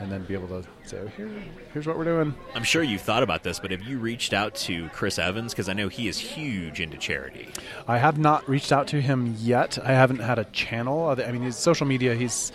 and 0.02 0.12
then 0.12 0.24
be 0.24 0.34
able 0.34 0.48
to 0.48 0.68
say, 0.84 0.98
oh, 0.98 1.08
here, 1.16 1.30
here's 1.74 1.86
what 1.86 1.96
we're 1.96 2.04
doing. 2.04 2.34
I'm 2.56 2.64
sure 2.64 2.82
you've 2.82 3.02
thought 3.02 3.22
about 3.22 3.44
this, 3.44 3.60
but 3.60 3.70
have 3.70 3.84
you 3.84 4.00
reached 4.00 4.34
out 4.34 4.56
to 4.56 4.90
Chris 4.90 5.20
Evans 5.20 5.54
because 5.54 5.70
I 5.70 5.74
know 5.74 5.90
he 5.90 6.08
is 6.08 6.18
huge 6.18 6.82
into 6.82 6.98
charity. 6.98 7.50
I 7.88 8.00
have 8.00 8.18
not 8.18 8.50
reached 8.50 8.72
out 8.72 8.88
to 8.88 9.00
him 9.00 9.36
yet. 9.38 9.78
I 9.78 9.92
haven't 9.92 10.20
had 10.20 10.40
a 10.40 10.46
channel. 10.46 11.10
I 11.10 11.32
mean, 11.32 11.44
his 11.44 11.56
social 11.56 11.86
media, 11.86 12.16
he's 12.16 12.52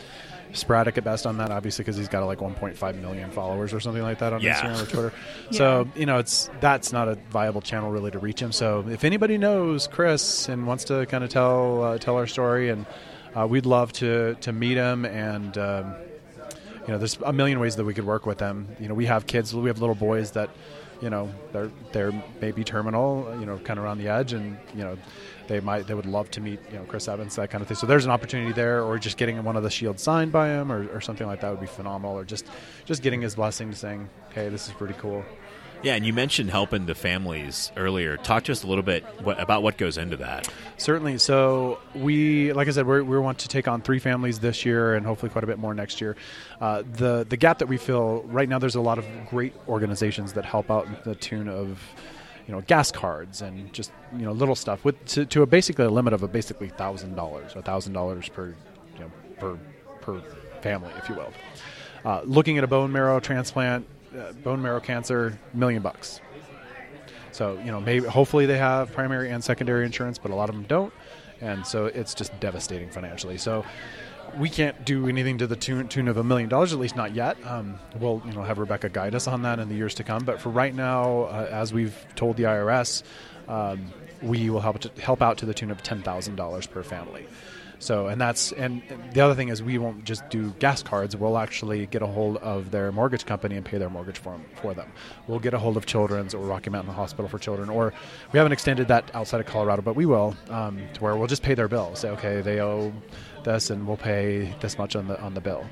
sporadic 0.56 0.98
at 0.98 1.04
best 1.04 1.26
on 1.26 1.38
that, 1.38 1.50
obviously, 1.50 1.82
because 1.84 1.96
he's 1.96 2.08
got 2.08 2.24
like 2.26 2.38
1.5 2.38 3.00
million 3.00 3.30
followers 3.30 3.72
or 3.72 3.80
something 3.80 4.02
like 4.02 4.18
that 4.18 4.32
on 4.32 4.40
Yeah. 4.40 4.60
Instagram 4.60 4.82
or 4.82 4.86
Twitter. 4.86 5.12
So 5.52 5.88
you 5.94 6.06
know, 6.06 6.18
it's 6.18 6.50
that's 6.60 6.92
not 6.92 7.08
a 7.08 7.14
viable 7.30 7.60
channel 7.60 7.90
really 7.90 8.10
to 8.10 8.18
reach 8.18 8.40
him. 8.40 8.52
So 8.52 8.84
if 8.88 9.04
anybody 9.04 9.38
knows 9.38 9.86
Chris 9.86 10.48
and 10.48 10.66
wants 10.66 10.84
to 10.84 11.06
kind 11.06 11.22
of 11.22 11.30
tell 11.30 11.82
uh, 11.84 11.98
tell 11.98 12.16
our 12.16 12.26
story, 12.26 12.70
and 12.70 12.86
uh, 13.34 13.46
we'd 13.48 13.66
love 13.66 13.92
to 13.94 14.34
to 14.40 14.52
meet 14.52 14.76
him 14.76 15.04
and. 15.04 15.56
Um, 15.58 15.94
you 16.86 16.92
know, 16.92 16.98
there's 16.98 17.18
a 17.24 17.32
million 17.32 17.58
ways 17.58 17.74
that 17.74 17.84
we 17.84 17.94
could 17.94 18.06
work 18.06 18.26
with 18.26 18.38
them. 18.38 18.68
You 18.78 18.86
know, 18.86 18.94
we 18.94 19.06
have 19.06 19.26
kids, 19.26 19.52
we 19.52 19.66
have 19.68 19.80
little 19.80 19.96
boys 19.96 20.30
that, 20.30 20.50
you 21.02 21.10
know, 21.10 21.28
they're 21.52 21.68
they're 21.90 22.12
maybe 22.40 22.62
terminal, 22.62 23.26
you 23.40 23.44
know, 23.44 23.58
kind 23.58 23.80
of 23.80 23.84
around 23.84 23.98
the 23.98 24.06
edge, 24.06 24.32
and 24.32 24.56
you 24.72 24.84
know, 24.84 24.96
they 25.48 25.60
might 25.60 25.86
they 25.86 25.94
would 25.94 26.06
love 26.06 26.30
to 26.32 26.40
meet 26.40 26.60
you 26.70 26.78
know 26.78 26.84
Chris 26.84 27.08
Evans 27.08 27.36
that 27.36 27.50
kind 27.50 27.62
of 27.62 27.68
thing. 27.68 27.76
So 27.76 27.86
there's 27.86 28.04
an 28.04 28.10
opportunity 28.10 28.52
there, 28.52 28.82
or 28.82 28.98
just 28.98 29.16
getting 29.16 29.42
one 29.44 29.56
of 29.56 29.62
the 29.62 29.70
shields 29.70 30.02
signed 30.02 30.32
by 30.32 30.48
him, 30.48 30.70
or, 30.70 30.88
or 30.88 31.00
something 31.00 31.26
like 31.26 31.40
that 31.40 31.50
would 31.50 31.60
be 31.60 31.66
phenomenal, 31.66 32.16
or 32.16 32.24
just 32.24 32.46
just 32.84 33.02
getting 33.02 33.22
his 33.22 33.34
blessing, 33.34 33.72
saying, 33.72 34.08
hey, 34.34 34.48
this 34.48 34.66
is 34.68 34.74
pretty 34.74 34.94
cool. 34.94 35.24
Yeah, 35.82 35.94
and 35.94 36.06
you 36.06 36.12
mentioned 36.12 36.50
helping 36.50 36.86
the 36.86 36.94
families 36.94 37.70
earlier. 37.76 38.16
Talk 38.16 38.44
to 38.44 38.52
us 38.52 38.64
a 38.64 38.66
little 38.66 38.82
bit 38.82 39.04
what, 39.22 39.38
about 39.38 39.62
what 39.62 39.76
goes 39.76 39.98
into 39.98 40.16
that. 40.16 40.48
Certainly. 40.78 41.18
So 41.18 41.78
we, 41.94 42.52
like 42.54 42.66
I 42.66 42.70
said, 42.70 42.86
we're, 42.86 43.04
we 43.04 43.18
want 43.18 43.38
to 43.40 43.48
take 43.48 43.68
on 43.68 43.82
three 43.82 43.98
families 43.98 44.38
this 44.38 44.64
year, 44.64 44.94
and 44.94 45.04
hopefully 45.04 45.30
quite 45.30 45.44
a 45.44 45.46
bit 45.46 45.58
more 45.58 45.74
next 45.74 46.00
year. 46.00 46.16
Uh, 46.60 46.82
the 46.94 47.26
the 47.28 47.36
gap 47.36 47.58
that 47.58 47.68
we 47.68 47.76
fill 47.76 48.22
right 48.26 48.48
now, 48.48 48.58
there's 48.58 48.74
a 48.74 48.80
lot 48.80 48.98
of 48.98 49.04
great 49.28 49.52
organizations 49.68 50.32
that 50.32 50.44
help 50.44 50.70
out 50.70 50.86
in 50.86 50.96
the 51.04 51.14
tune 51.14 51.48
of, 51.48 51.78
you 52.46 52.54
know, 52.54 52.60
gas 52.62 52.92
cards 52.92 53.42
and 53.42 53.72
just 53.72 53.90
you 54.12 54.24
know 54.24 54.32
little 54.32 54.54
stuff 54.54 54.84
with 54.84 55.02
to, 55.06 55.26
to 55.26 55.42
a 55.42 55.46
basically 55.46 55.84
a 55.84 55.90
limit 55.90 56.12
of 56.12 56.22
a 56.22 56.28
basically 56.28 56.68
thousand 56.68 57.14
dollars, 57.16 57.54
a 57.56 57.62
thousand 57.62 57.92
dollars 57.92 58.28
per, 58.28 58.54
you 58.94 59.00
know, 59.00 59.10
per 59.38 59.58
per 60.00 60.20
family, 60.62 60.92
if 60.96 61.08
you 61.08 61.14
will. 61.14 61.32
Uh, 62.04 62.22
looking 62.24 62.56
at 62.56 62.64
a 62.64 62.66
bone 62.68 62.92
marrow 62.92 63.18
transplant, 63.18 63.86
uh, 64.16 64.32
bone 64.32 64.62
marrow 64.62 64.80
cancer, 64.80 65.38
million 65.54 65.82
bucks. 65.82 66.20
So 67.32 67.58
you 67.64 67.70
know, 67.70 67.80
maybe 67.80 68.06
hopefully 68.06 68.46
they 68.46 68.58
have 68.58 68.92
primary 68.92 69.30
and 69.30 69.42
secondary 69.42 69.84
insurance, 69.84 70.18
but 70.18 70.30
a 70.30 70.34
lot 70.34 70.48
of 70.48 70.54
them 70.54 70.64
don't, 70.64 70.92
and 71.40 71.66
so 71.66 71.86
it's 71.86 72.14
just 72.14 72.38
devastating 72.38 72.90
financially. 72.90 73.38
So 73.38 73.64
we 74.38 74.48
can't 74.48 74.84
do 74.84 75.08
anything 75.08 75.38
to 75.38 75.46
the 75.46 75.56
tune, 75.56 75.88
tune 75.88 76.08
of 76.08 76.16
a 76.16 76.24
million 76.24 76.48
dollars, 76.48 76.72
at 76.72 76.78
least 76.78 76.96
not 76.96 77.14
yet. 77.14 77.36
Um, 77.46 77.78
we'll 77.98 78.22
you 78.26 78.32
know 78.32 78.42
have 78.42 78.58
Rebecca 78.58 78.88
guide 78.88 79.14
us 79.14 79.26
on 79.26 79.42
that 79.42 79.58
in 79.58 79.68
the 79.68 79.74
years 79.74 79.94
to 79.94 80.04
come. 80.04 80.24
But 80.24 80.40
for 80.40 80.50
right 80.50 80.74
now, 80.74 81.22
uh, 81.22 81.48
as 81.50 81.72
we've 81.72 81.96
told 82.16 82.36
the 82.36 82.44
IRS, 82.44 83.02
um, 83.48 83.92
we 84.22 84.50
will 84.50 84.60
help 84.60 84.80
to 84.80 84.90
help 85.00 85.22
out 85.22 85.38
to 85.38 85.46
the 85.46 85.54
tune 85.54 85.70
of 85.70 85.82
ten 85.82 86.02
thousand 86.02 86.36
dollars 86.36 86.66
per 86.66 86.82
family. 86.82 87.26
So, 87.78 88.06
and 88.06 88.20
that's 88.20 88.52
and 88.52 88.82
the 89.12 89.20
other 89.20 89.34
thing 89.34 89.48
is 89.48 89.62
we 89.62 89.78
won't 89.78 90.04
just 90.04 90.28
do 90.30 90.50
gas 90.58 90.82
cards. 90.82 91.14
We'll 91.14 91.36
actually 91.36 91.86
get 91.86 92.00
a 92.02 92.06
hold 92.06 92.38
of 92.38 92.70
their 92.70 92.90
mortgage 92.90 93.26
company 93.26 93.56
and 93.56 93.64
pay 93.64 93.78
their 93.78 93.90
mortgage 93.90 94.18
for 94.18 94.40
for 94.62 94.72
them. 94.72 94.90
We'll 95.26 95.40
get 95.40 95.52
a 95.52 95.58
hold 95.58 95.76
of 95.76 95.84
Children's 95.84 96.34
or 96.34 96.44
Rocky 96.44 96.70
Mountain 96.70 96.94
Hospital 96.94 97.28
for 97.28 97.38
Children, 97.38 97.68
or 97.68 97.92
we 98.32 98.38
haven't 98.38 98.52
extended 98.52 98.88
that 98.88 99.10
outside 99.14 99.40
of 99.40 99.46
Colorado, 99.46 99.82
but 99.82 99.94
we 99.94 100.06
will, 100.06 100.34
um, 100.48 100.80
to 100.94 101.02
where 101.02 101.16
we'll 101.16 101.26
just 101.26 101.42
pay 101.42 101.54
their 101.54 101.68
bill. 101.68 101.94
Say, 101.94 102.08
okay, 102.10 102.40
they 102.40 102.60
owe 102.60 102.92
this, 103.46 103.70
and 103.70 103.86
we'll 103.86 103.96
pay 103.96 104.54
this 104.60 104.76
much 104.76 104.94
on 104.94 105.08
the 105.08 105.18
on 105.22 105.32
the 105.32 105.40
bill. 105.40 105.64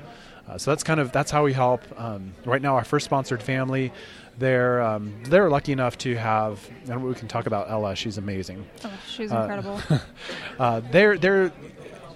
Uh, 0.49 0.57
so 0.57 0.71
that's 0.71 0.83
kind 0.83 0.99
of 0.99 1.11
that's 1.11 1.29
how 1.29 1.43
we 1.43 1.53
help. 1.53 1.81
Um, 1.99 2.33
right 2.45 2.61
now, 2.61 2.75
our 2.75 2.83
first 2.83 3.05
sponsored 3.05 3.41
family, 3.43 3.91
they're 4.39 4.81
um, 4.81 5.13
they're 5.25 5.49
lucky 5.49 5.71
enough 5.71 5.97
to 5.99 6.15
have, 6.15 6.67
and 6.89 7.03
we 7.03 7.13
can 7.13 7.27
talk 7.27 7.45
about 7.45 7.69
Ella. 7.69 7.95
She's 7.95 8.17
amazing. 8.17 8.65
Oh, 8.83 8.91
she's 9.07 9.31
Uh, 9.31 9.41
incredible. 9.41 9.79
uh, 10.59 10.79
they're 10.91 11.17
they're 11.17 11.51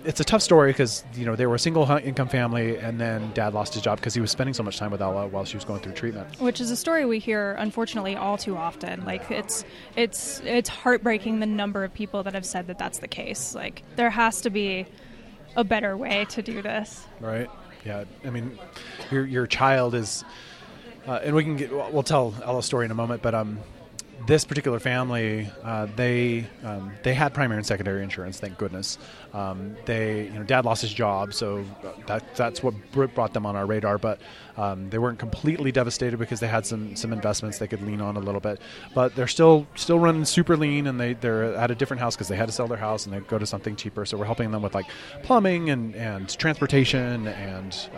it's 0.06 0.22
a 0.22 0.24
tough 0.24 0.42
story 0.42 0.72
because 0.72 1.04
you 1.14 1.26
know 1.26 1.36
they 1.36 1.46
were 1.46 1.56
a 1.56 1.60
single 1.60 1.90
income 1.92 2.30
family 2.30 2.78
and 2.78 3.02
then 3.02 3.32
dad 3.34 3.54
lost 3.54 3.74
his 3.74 3.84
job 3.84 3.98
because 4.00 4.14
he 4.14 4.22
was 4.22 4.32
spending 4.32 4.54
so 4.54 4.64
much 4.64 4.78
time 4.78 4.92
with 4.92 5.02
Ella 5.02 5.28
while 5.28 5.44
she 5.44 5.58
was 5.58 5.66
going 5.66 5.82
through 5.82 5.92
treatment. 5.92 6.40
which 6.40 6.62
is 6.62 6.72
a 6.72 6.76
story 6.78 7.06
we 7.06 7.20
hear 7.20 7.52
unfortunately 7.60 8.16
all 8.16 8.38
too 8.38 8.56
often 8.56 9.04
like 9.04 9.30
it's 9.30 9.66
it's 9.98 10.40
it's 10.46 10.70
heartbreaking 10.70 11.42
the 11.42 11.46
number 11.46 11.84
of 11.84 11.94
people 11.94 12.24
that 12.24 12.34
have 12.34 12.46
said 12.46 12.68
that 12.68 12.78
that's 12.80 13.00
the 13.00 13.10
case 13.10 13.54
like 13.54 13.84
there 13.98 14.10
has 14.10 14.40
to 14.40 14.50
be 14.50 14.86
a 15.56 15.64
better 15.64 15.98
way 15.98 16.26
to 16.26 16.42
do 16.42 16.62
this 16.62 17.06
Right? 17.20 17.50
Yeah. 17.86 18.06
I 18.26 18.30
mean, 18.30 18.58
your 19.12 19.26
your 19.26 19.48
child 19.48 19.96
is, 19.96 20.24
uh, 21.08 21.20
and 21.24 21.36
we 21.36 21.44
can 21.44 21.56
get 21.56 21.72
we'll 21.72 22.04
tell 22.04 22.34
Ella's 22.44 22.66
story 22.66 22.86
in 22.86 22.92
a 22.92 22.96
moment, 22.96 23.22
but 23.22 23.34
um, 23.34 23.60
this 24.28 24.46
particular 24.46 24.80
family, 24.80 25.50
uh, 25.64 25.88
they 25.96 26.46
um, 26.64 26.92
they 27.04 27.14
had 27.14 27.34
primary 27.34 27.58
and 27.58 27.66
secondary 27.66 28.04
insurance. 28.04 28.40
Thank 28.40 28.58
goodness. 28.58 28.98
Um, 29.34 29.76
they, 29.86 30.26
you 30.26 30.34
know, 30.34 30.44
dad 30.44 30.66
lost 30.66 30.82
his 30.82 30.94
job, 30.94 31.34
so 31.34 31.66
that 32.08 32.36
that's 32.36 32.62
what 32.62 32.74
brought 32.92 33.34
them 33.34 33.46
on 33.46 33.56
our 33.56 33.66
radar. 33.66 33.98
But 33.98 34.20
um, 34.58 34.90
they 34.90 34.98
weren't 34.98 35.20
completely 35.20 35.72
devastated 35.72 36.18
because 36.18 36.40
they 36.40 36.48
had 36.48 36.66
some 36.66 36.96
some 36.96 37.14
investments 37.14 37.58
they 37.58 37.68
could 37.68 37.82
lean 37.82 38.02
on 38.02 38.18
a 38.18 38.20
little 38.20 38.42
bit. 38.42 38.60
But 38.94 39.16
they're 39.16 39.28
still 39.28 39.68
still 39.76 40.00
running 40.00 40.26
super 40.26 40.58
lean, 40.58 40.88
and 40.88 41.00
they 41.00 41.14
they're 41.14 41.56
at 41.56 41.72
a 41.72 41.76
different 41.76 42.02
house 42.02 42.16
because 42.16 42.28
they 42.28 42.36
had 42.36 42.48
to 42.48 42.54
sell 42.54 42.68
their 42.68 42.78
house 42.78 43.06
and 43.06 43.14
they 43.14 43.20
go 43.22 43.38
to 43.38 43.46
something 43.46 43.76
cheaper. 43.76 44.06
So 44.06 44.18
we're 44.18 44.26
helping 44.26 44.52
them 44.52 44.62
with 44.62 44.76
like 44.76 44.88
plumbing 45.24 45.70
and 45.70 45.96
and 45.96 46.38
transportation 46.38 47.28
and. 47.28 47.90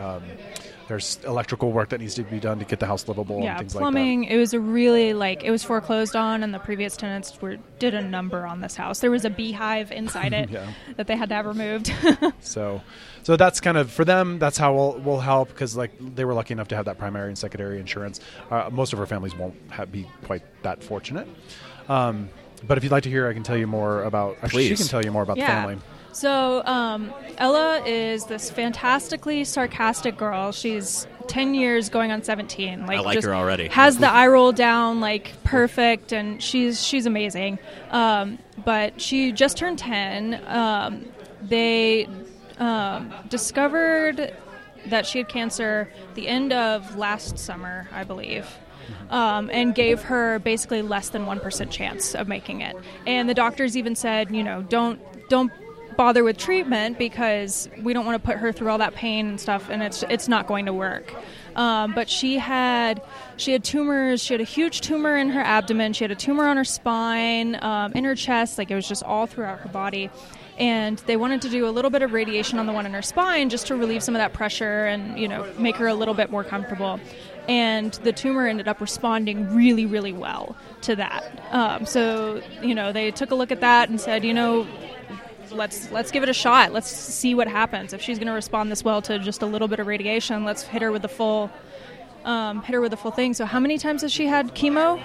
There's 0.92 1.20
electrical 1.26 1.72
work 1.72 1.88
that 1.90 2.02
needs 2.02 2.16
to 2.16 2.24
be 2.24 2.38
done 2.42 2.60
to 2.60 2.66
get 2.66 2.82
the 2.82 2.86
house 2.86 3.08
livable 3.08 3.36
and 3.38 3.46
yeah 3.46 3.58
things 3.60 3.74
plumbing 3.74 4.26
it 4.26 4.36
was 4.36 4.54
a 4.54 4.60
really 4.60 5.14
like 5.14 5.42
it 5.42 5.50
was 5.50 5.64
foreclosed 5.64 6.18
on 6.18 6.44
and 6.44 6.54
the 6.54 6.60
previous 6.60 6.98
tenants 6.98 7.42
were 7.42 7.56
did 7.80 7.94
a 7.94 8.02
number 8.02 8.46
on 8.46 8.60
this 8.60 8.76
house 8.76 9.00
there 9.00 9.10
was 9.10 9.24
a 9.24 9.30
beehive 9.30 9.90
inside 9.94 10.34
it 10.34 10.50
Yeah. 10.58 10.70
that 10.98 11.08
they 11.08 11.16
had 11.16 11.30
to 11.30 11.36
have 11.36 11.46
removed. 11.46 11.94
So, 12.42 12.82
so 13.24 13.38
that's 13.38 13.62
kind 13.62 13.78
of 13.78 13.90
for 13.90 14.04
them. 14.04 14.38
That's 14.38 14.58
how 14.58 14.74
we'll, 14.74 14.94
we'll 15.00 15.20
help 15.20 15.48
because 15.48 15.78
like 15.78 15.92
they 16.16 16.26
were 16.26 16.34
lucky 16.34 16.52
enough 16.54 16.68
to 16.70 16.76
have 16.76 16.86
that 16.86 16.98
primary 16.98 17.30
and 17.30 17.38
secondary 17.38 17.80
insurance. 17.80 18.20
Uh, 18.50 18.70
most 18.72 18.92
of 18.92 19.00
our 19.00 19.06
families 19.06 19.34
won't 19.36 19.56
have, 19.70 19.92
be 19.92 20.06
quite 20.26 20.44
that 20.64 20.84
fortunate. 20.84 21.28
Um, 21.88 22.30
but 22.68 22.78
if 22.78 22.84
you'd 22.84 22.92
like 22.92 23.04
to 23.04 23.10
hear, 23.10 23.28
I 23.30 23.34
can 23.34 23.44
tell 23.44 23.56
you 23.58 23.68
more 23.68 24.04
about. 24.04 24.38
Actually, 24.42 24.68
she 24.68 24.76
can 24.76 24.88
tell 24.88 25.04
you 25.06 25.12
more 25.12 25.24
about 25.24 25.38
Yeah. 25.38 25.48
the 25.48 25.68
family. 25.68 25.84
So, 26.14 26.64
um, 26.66 27.14
Ella 27.38 27.84
is 27.86 28.26
this 28.26 28.52
fantastically 28.52 29.44
sarcastic 29.44 30.18
girl. 30.18 30.52
She's 30.52 31.08
10 31.28 31.54
years 31.54 31.90
going 31.90 32.12
on 32.12 32.24
17. 32.24 32.86
Like, 32.86 32.98
I 32.98 33.02
like 33.02 33.16
just 33.16 33.28
her 33.28 33.34
already. 33.34 33.68
Has 33.70 33.98
the 33.98 34.10
eye 34.10 34.28
roll 34.28 34.52
down, 34.52 35.00
like, 35.00 35.32
perfect, 35.44 36.12
and 36.12 36.42
she's 36.42 36.84
she's 36.84 37.06
amazing. 37.06 37.60
Um, 37.90 38.38
but 38.64 39.00
she 39.00 39.32
just 39.32 39.58
turned 39.58 39.80
10. 39.80 40.42
Um, 40.48 41.06
they 41.42 42.08
um, 42.60 43.14
discovered 43.30 44.34
that 44.88 45.06
she 45.06 45.20
had 45.20 45.30
cancer 45.30 45.92
the 46.16 46.28
end 46.28 46.54
of 46.54 46.96
last 46.96 47.38
summer, 47.38 47.88
I 47.92 48.04
believe. 48.04 48.48
Um, 49.10 49.50
and 49.52 49.74
gave 49.74 50.02
her 50.02 50.40
basically 50.40 50.82
less 50.82 51.10
than 51.10 51.26
one 51.26 51.40
percent 51.40 51.72
chance 51.72 52.14
of 52.14 52.28
making 52.28 52.62
it. 52.62 52.76
And 53.06 53.30
the 53.30 53.34
doctors 53.34 53.78
even 53.78 53.96
said, 53.96 54.36
you 54.36 54.44
know, 54.44 54.64
don't 54.64 55.00
don't 55.30 55.52
bother 55.98 56.24
with 56.24 56.38
treatment 56.38 56.98
because 56.98 57.70
we 57.82 57.94
don't 57.94 58.06
want 58.06 58.22
to 58.22 58.26
put 58.26 58.38
her 58.38 58.52
through 58.52 58.70
all 58.70 58.78
that 58.80 58.96
pain 58.96 59.28
and 59.28 59.40
stuff, 59.40 59.70
and 59.70 59.84
it's 59.84 60.04
it's 60.04 60.28
not 60.28 60.48
going 60.48 60.66
to 60.66 60.74
work. 60.74 61.14
Um, 61.56 61.94
but 61.94 62.10
she 62.10 62.38
had 62.38 63.02
she 63.38 63.52
had 63.52 63.64
tumors. 63.64 64.22
She 64.24 64.34
had 64.34 64.42
a 64.42 64.46
huge 64.46 64.82
tumor 64.82 65.18
in 65.18 65.30
her 65.30 65.42
abdomen. 65.42 65.94
She 65.94 66.04
had 66.04 66.12
a 66.12 66.16
tumor 66.16 66.48
on 66.48 66.58
her 66.58 66.64
spine, 66.64 67.62
um, 67.64 67.92
in 67.94 68.04
her 68.04 68.16
chest. 68.16 68.58
Like 68.58 68.72
it 68.72 68.76
was 68.76 68.88
just 68.88 69.04
all 69.04 69.26
throughout 69.26 69.60
her 69.60 69.70
body. 69.70 70.10
And 70.58 71.00
they 71.00 71.18
wanted 71.18 71.42
to 71.44 71.50
do 71.50 71.68
a 71.68 71.72
little 71.72 71.90
bit 71.90 72.04
of 72.04 72.14
radiation 72.14 72.60
on 72.60 72.68
the 72.68 72.74
one 72.74 72.86
in 72.86 72.94
her 72.94 73.02
spine 73.02 73.50
just 73.50 73.68
to 73.68 73.76
relieve 73.76 74.04
some 74.04 74.16
of 74.16 74.20
that 74.20 74.34
pressure 74.34 74.86
and 74.86 75.20
you 75.20 75.28
know 75.28 75.52
make 75.58 75.76
her 75.78 75.88
a 75.88 75.94
little 75.94 76.14
bit 76.14 76.30
more 76.30 76.44
comfortable. 76.44 77.00
And 77.48 77.92
the 78.04 78.14
tumor 78.14 78.48
ended 78.48 78.68
up 78.68 78.80
responding 78.80 79.54
really, 79.54 79.86
really 79.86 80.14
well 80.14 80.56
to 80.82 80.96
that. 80.96 81.24
Um, 81.52 81.86
so 81.86 82.42
you 82.62 82.76
know 82.76 82.92
they 82.92 83.12
took 83.12 83.32
a 83.32 83.36
look 83.36 83.52
at 83.52 83.62
that 83.62 83.90
and 83.90 84.00
said, 84.00 84.24
you 84.24 84.34
know, 84.34 84.68
let's 85.52 85.92
let's 85.92 86.12
give 86.12 86.24
it 86.24 86.30
a 86.30 86.34
shot. 86.34 86.74
Let's 86.74 86.90
see 86.90 87.36
what 87.36 87.48
happens. 87.48 87.94
If 87.94 88.02
she's 88.02 88.18
going 88.18 88.28
to 88.28 88.34
respond 88.34 88.72
this 88.72 88.84
well 88.84 89.02
to 89.04 89.20
just 89.20 89.42
a 89.42 89.46
little 89.46 89.68
bit 89.68 89.80
of 89.80 89.88
radiation, 89.88 90.44
let's 90.44 90.64
hit 90.64 90.82
her 90.82 90.92
with 90.92 91.02
the 91.02 91.08
full 91.08 91.52
um, 92.26 92.62
hit 92.64 92.74
her 92.74 92.82
with 92.82 92.92
the 92.92 92.98
full 92.98 93.12
thing. 93.12 93.34
So 93.34 93.46
how 93.46 93.60
many 93.60 93.78
times 93.78 94.02
has 94.02 94.12
she 94.12 94.28
had 94.28 94.54
chemo? 94.56 95.02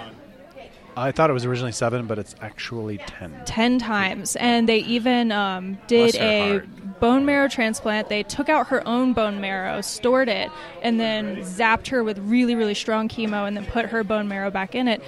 I 0.95 1.11
thought 1.11 1.29
it 1.29 1.33
was 1.33 1.45
originally 1.45 1.73
seven, 1.73 2.07
but 2.07 2.17
it's 2.17 2.33
actually 2.41 2.97
ten. 2.97 3.39
10 3.45 3.77
times 3.77 4.35
and 4.37 4.67
they 4.67 4.79
even 4.79 5.31
um, 5.31 5.77
did 5.85 6.15
a 6.15 6.49
heart. 6.49 6.99
bone 6.99 7.23
marrow 7.23 7.47
transplant 7.47 8.09
they 8.09 8.23
took 8.23 8.49
out 8.49 8.67
her 8.67 8.85
own 8.87 9.13
bone 9.13 9.39
marrow 9.39 9.79
stored 9.81 10.27
it 10.27 10.49
and 10.81 10.99
then 10.99 11.37
zapped 11.37 11.87
her 11.89 12.03
with 12.03 12.17
really 12.19 12.55
really 12.55 12.73
strong 12.73 13.07
chemo 13.07 13.47
and 13.47 13.55
then 13.55 13.65
put 13.67 13.85
her 13.85 14.03
bone 14.03 14.27
marrow 14.27 14.49
back 14.49 14.73
in 14.73 14.87
it 14.87 15.03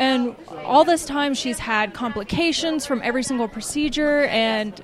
and 0.00 0.34
all 0.64 0.82
this 0.82 1.04
time 1.04 1.34
she's 1.34 1.58
had 1.58 1.92
complications 1.92 2.86
from 2.86 3.02
every 3.04 3.22
single 3.22 3.46
procedure 3.46 4.24
and 4.24 4.82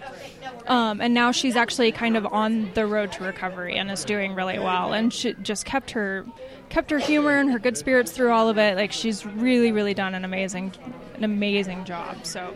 um, 0.66 1.00
and 1.00 1.14
now 1.14 1.32
she's 1.32 1.56
actually 1.56 1.92
kind 1.92 2.16
of 2.16 2.26
on 2.26 2.70
the 2.74 2.86
road 2.86 3.12
to 3.12 3.24
recovery 3.24 3.76
and 3.76 3.90
is 3.90 4.04
doing 4.04 4.34
really 4.34 4.58
well. 4.58 4.92
And 4.92 5.12
she 5.12 5.34
just 5.34 5.64
kept 5.64 5.92
her 5.92 6.26
kept 6.68 6.90
her 6.90 6.98
humor 6.98 7.38
and 7.38 7.50
her 7.52 7.58
good 7.58 7.76
spirits 7.76 8.10
through 8.10 8.32
all 8.32 8.48
of 8.48 8.58
it. 8.58 8.76
Like 8.76 8.92
she's 8.92 9.24
really 9.24 9.72
really 9.72 9.94
done 9.94 10.14
an 10.14 10.24
amazing 10.24 10.72
an 11.14 11.24
amazing 11.24 11.84
job. 11.84 12.26
So 12.26 12.52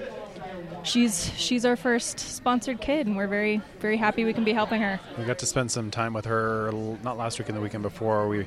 she's 0.83 1.33
she's 1.37 1.65
our 1.65 1.77
first 1.77 2.19
sponsored 2.19 2.81
kid 2.81 3.07
and 3.07 3.17
we're 3.17 3.29
very 3.29 3.61
very 3.79 3.97
happy 3.97 4.25
we 4.25 4.33
can 4.33 4.45
be 4.45 4.53
helping 4.53 4.81
her. 4.81 4.99
We 5.17 5.25
got 5.25 5.39
to 5.39 5.47
spend 5.47 5.71
some 5.71 5.91
time 5.91 6.13
with 6.13 6.25
her 6.25 6.73
not 7.03 7.17
last 7.17 7.39
week 7.39 7.49
and 7.49 7.57
the 7.57 7.63
weekend 7.63 7.85
before. 7.85 8.29
We 8.29 8.47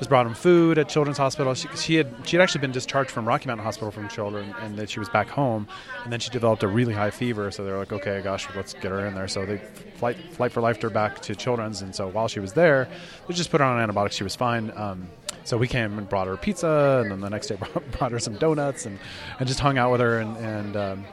just 0.00 0.08
brought 0.08 0.26
him 0.26 0.32
food 0.32 0.78
at 0.78 0.88
Children's 0.88 1.18
Hospital. 1.18 1.52
She, 1.52 1.68
she 1.76 1.94
had 1.96 2.10
she 2.24 2.36
had 2.36 2.42
actually 2.42 2.62
been 2.62 2.72
discharged 2.72 3.10
from 3.10 3.28
Rocky 3.28 3.46
Mountain 3.48 3.64
Hospital 3.64 3.90
from 3.90 4.08
children, 4.08 4.54
and 4.62 4.74
then 4.78 4.86
she 4.86 4.98
was 4.98 5.10
back 5.10 5.28
home, 5.28 5.68
and 6.04 6.12
then 6.12 6.20
she 6.20 6.30
developed 6.30 6.62
a 6.62 6.68
really 6.68 6.94
high 6.94 7.10
fever. 7.10 7.50
So 7.50 7.66
they're 7.66 7.76
like, 7.76 7.92
okay, 7.92 8.22
gosh, 8.22 8.48
let's 8.56 8.72
get 8.72 8.84
her 8.92 9.04
in 9.06 9.14
there. 9.14 9.28
So 9.28 9.44
they 9.44 9.58
flight 9.96 10.16
flight 10.32 10.52
for 10.52 10.62
life 10.62 10.80
her 10.80 10.88
back 10.88 11.20
to 11.20 11.36
Children's, 11.36 11.82
and 11.82 11.94
so 11.94 12.08
while 12.08 12.28
she 12.28 12.40
was 12.40 12.54
there, 12.54 12.88
they 13.28 13.34
just 13.34 13.50
put 13.50 13.60
her 13.60 13.66
on 13.66 13.78
antibiotics. 13.78 14.16
She 14.16 14.24
was 14.24 14.34
fine. 14.34 14.72
Um, 14.74 15.06
so 15.44 15.58
we 15.58 15.68
came 15.68 15.98
and 15.98 16.08
brought 16.08 16.28
her 16.28 16.36
pizza, 16.38 17.02
and 17.02 17.10
then 17.10 17.20
the 17.20 17.28
next 17.28 17.48
day 17.48 17.56
brought, 17.60 17.90
brought 17.92 18.12
her 18.12 18.18
some 18.18 18.36
donuts, 18.36 18.86
and, 18.86 18.98
and 19.38 19.46
just 19.46 19.60
hung 19.60 19.76
out 19.76 19.92
with 19.92 20.00
her, 20.00 20.18
and 20.18 20.34
and 20.38 20.76
um, 20.76 21.04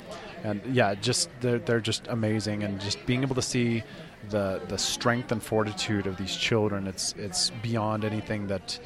and 0.45 0.61
yeah, 0.73 0.95
just 0.95 1.29
they're, 1.41 1.59
they're 1.59 1.81
just 1.81 2.07
amazing, 2.07 2.63
and 2.63 2.79
just 2.79 3.05
being 3.05 3.21
able 3.21 3.35
to 3.35 3.41
see 3.41 3.83
the 4.29 4.61
the 4.67 4.77
strength 4.77 5.31
and 5.31 5.41
fortitude 5.41 6.07
of 6.07 6.17
these 6.17 6.35
children, 6.35 6.87
it's 6.87 7.13
it's 7.17 7.49
beyond 7.61 8.03
anything 8.05 8.47
that 8.47 8.79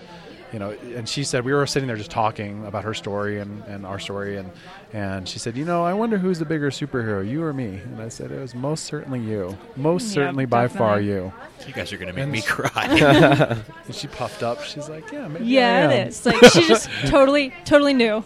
you 0.53 0.59
know. 0.59 0.71
And 0.95 1.07
she 1.07 1.23
said 1.23 1.45
we 1.45 1.53
were 1.53 1.65
sitting 1.65 1.87
there 1.87 1.95
just 1.97 2.11
talking 2.11 2.65
about 2.65 2.83
her 2.83 2.93
story 2.93 3.39
and, 3.39 3.63
and 3.65 3.85
our 3.85 3.99
story, 3.99 4.37
and 4.37 4.51
and 4.93 5.27
she 5.27 5.39
said, 5.39 5.55
you 5.55 5.63
know, 5.65 5.83
I 5.85 5.93
wonder 5.93 6.17
who's 6.17 6.39
the 6.39 6.45
bigger 6.45 6.69
superhero, 6.69 7.27
you 7.27 7.41
or 7.43 7.53
me? 7.53 7.65
And 7.83 8.01
I 8.01 8.09
said 8.09 8.31
it 8.31 8.39
was 8.41 8.53
most 8.53 8.83
certainly 8.85 9.19
you, 9.21 9.57
most 9.77 10.07
Yep, 10.07 10.13
certainly 10.13 10.45
by 10.45 10.67
far 10.67 10.99
you. 10.99 11.31
You 11.65 11.73
guys 11.73 11.93
are 11.93 11.97
going 11.97 12.09
to 12.09 12.13
make 12.13 12.23
And- 12.23 12.31
me 12.31 12.41
cry. 12.41 12.87
And 13.85 13.95
she 13.95 14.07
puffed 14.07 14.43
up. 14.43 14.63
She's 14.63 14.89
like, 14.89 15.11
yeah, 15.11 15.27
maybe 15.27 15.45
I 15.45 15.47
yeah 15.47 15.79
am." 15.83 15.91
it 15.91 16.07
is 16.09 16.25
like 16.25 16.43
she 16.51 16.67
just 16.67 16.89
totally 17.05 17.53
totally 17.65 17.93
knew 17.93 18.23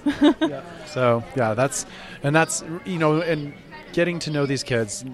So 0.87 1.23
yeah, 1.35 1.53
that's 1.53 1.85
and 2.23 2.35
that's 2.35 2.63
you 2.85 2.97
know, 2.99 3.21
and 3.21 3.53
getting 3.93 4.19
to 4.19 4.31
know 4.31 4.45
these 4.45 4.63
kids 4.63 5.05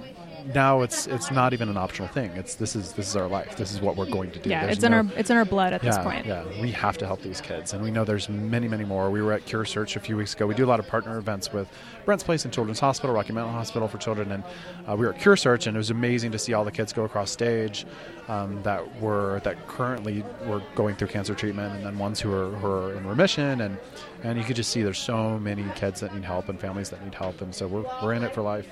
now 0.53 0.81
it's 0.81 1.07
it's 1.07 1.31
not 1.31 1.53
even 1.53 1.69
an 1.69 1.77
optional 1.77 2.07
thing. 2.07 2.31
It's 2.31 2.55
this 2.55 2.75
is 2.75 2.93
this 2.93 3.07
is 3.07 3.15
our 3.15 3.27
life. 3.27 3.55
This 3.57 3.73
is 3.73 3.81
what 3.81 3.95
we're 3.95 4.09
going 4.09 4.31
to 4.31 4.39
do. 4.39 4.49
yeah 4.49 4.65
There's 4.65 4.77
it's 4.77 4.83
in 4.83 4.93
our 4.93 5.05
it's 5.15 5.29
in 5.29 5.37
our 5.37 5.45
blood 5.45 5.73
at 5.73 5.83
yeah, 5.83 5.89
this 5.89 6.03
point 6.03 6.25
Yeah, 6.25 6.43
we 6.61 6.71
have 6.71 6.97
to 6.99 7.05
help 7.05 7.21
these 7.21 7.41
kids, 7.41 7.73
and 7.73 7.83
we 7.83 7.91
know 7.91 8.03
there's 8.03 8.29
many, 8.29 8.67
many 8.67 8.85
more. 8.85 9.09
We 9.09 9.21
were 9.21 9.33
at 9.33 9.45
Cure 9.45 9.65
Search 9.65 9.95
a 9.95 9.99
few 9.99 10.17
weeks 10.17 10.33
ago. 10.33 10.47
We 10.47 10.55
do 10.55 10.65
a 10.65 10.67
lot 10.67 10.79
of 10.79 10.87
partner 10.87 11.17
events 11.17 11.51
with 11.53 11.67
Brent's 12.05 12.23
Place 12.23 12.45
and 12.45 12.53
Children's 12.53 12.79
Hospital, 12.79 13.15
Rocky 13.15 13.33
Mountain 13.33 13.53
Hospital 13.53 13.87
for 13.87 13.97
Children, 13.97 14.31
and 14.31 14.43
uh, 14.87 14.95
we 14.95 15.05
were 15.05 15.13
at 15.13 15.19
Cure 15.19 15.35
Search, 15.35 15.67
and 15.67 15.75
it 15.75 15.79
was 15.79 15.89
amazing 15.91 16.31
to 16.31 16.39
see 16.39 16.53
all 16.53 16.65
the 16.65 16.71
kids 16.71 16.93
go 16.93 17.03
across 17.03 17.31
stage 17.31 17.85
um, 18.27 18.61
that 18.63 19.01
were 19.01 19.41
that 19.43 19.67
currently 19.67 20.23
were 20.45 20.61
going 20.75 20.95
through 20.95 21.07
cancer 21.09 21.35
treatment, 21.35 21.75
and 21.75 21.85
then 21.85 21.97
ones 21.97 22.19
who 22.19 22.31
are 22.33 22.49
who 22.49 22.67
are 22.67 22.93
in 22.93 23.05
remission, 23.05 23.61
and 23.61 23.77
and 24.23 24.37
you 24.37 24.43
could 24.43 24.55
just 24.55 24.71
see 24.71 24.81
there's 24.81 24.99
so 24.99 25.39
many 25.39 25.65
kids 25.75 25.99
that 25.99 26.13
need 26.13 26.23
help 26.23 26.49
and 26.49 26.59
families 26.59 26.89
that 26.89 27.03
need 27.03 27.13
help, 27.15 27.41
and 27.41 27.53
so 27.53 27.67
we're 27.67 27.85
we're 28.01 28.13
in 28.13 28.23
it 28.23 28.33
for 28.33 28.41
life. 28.41 28.67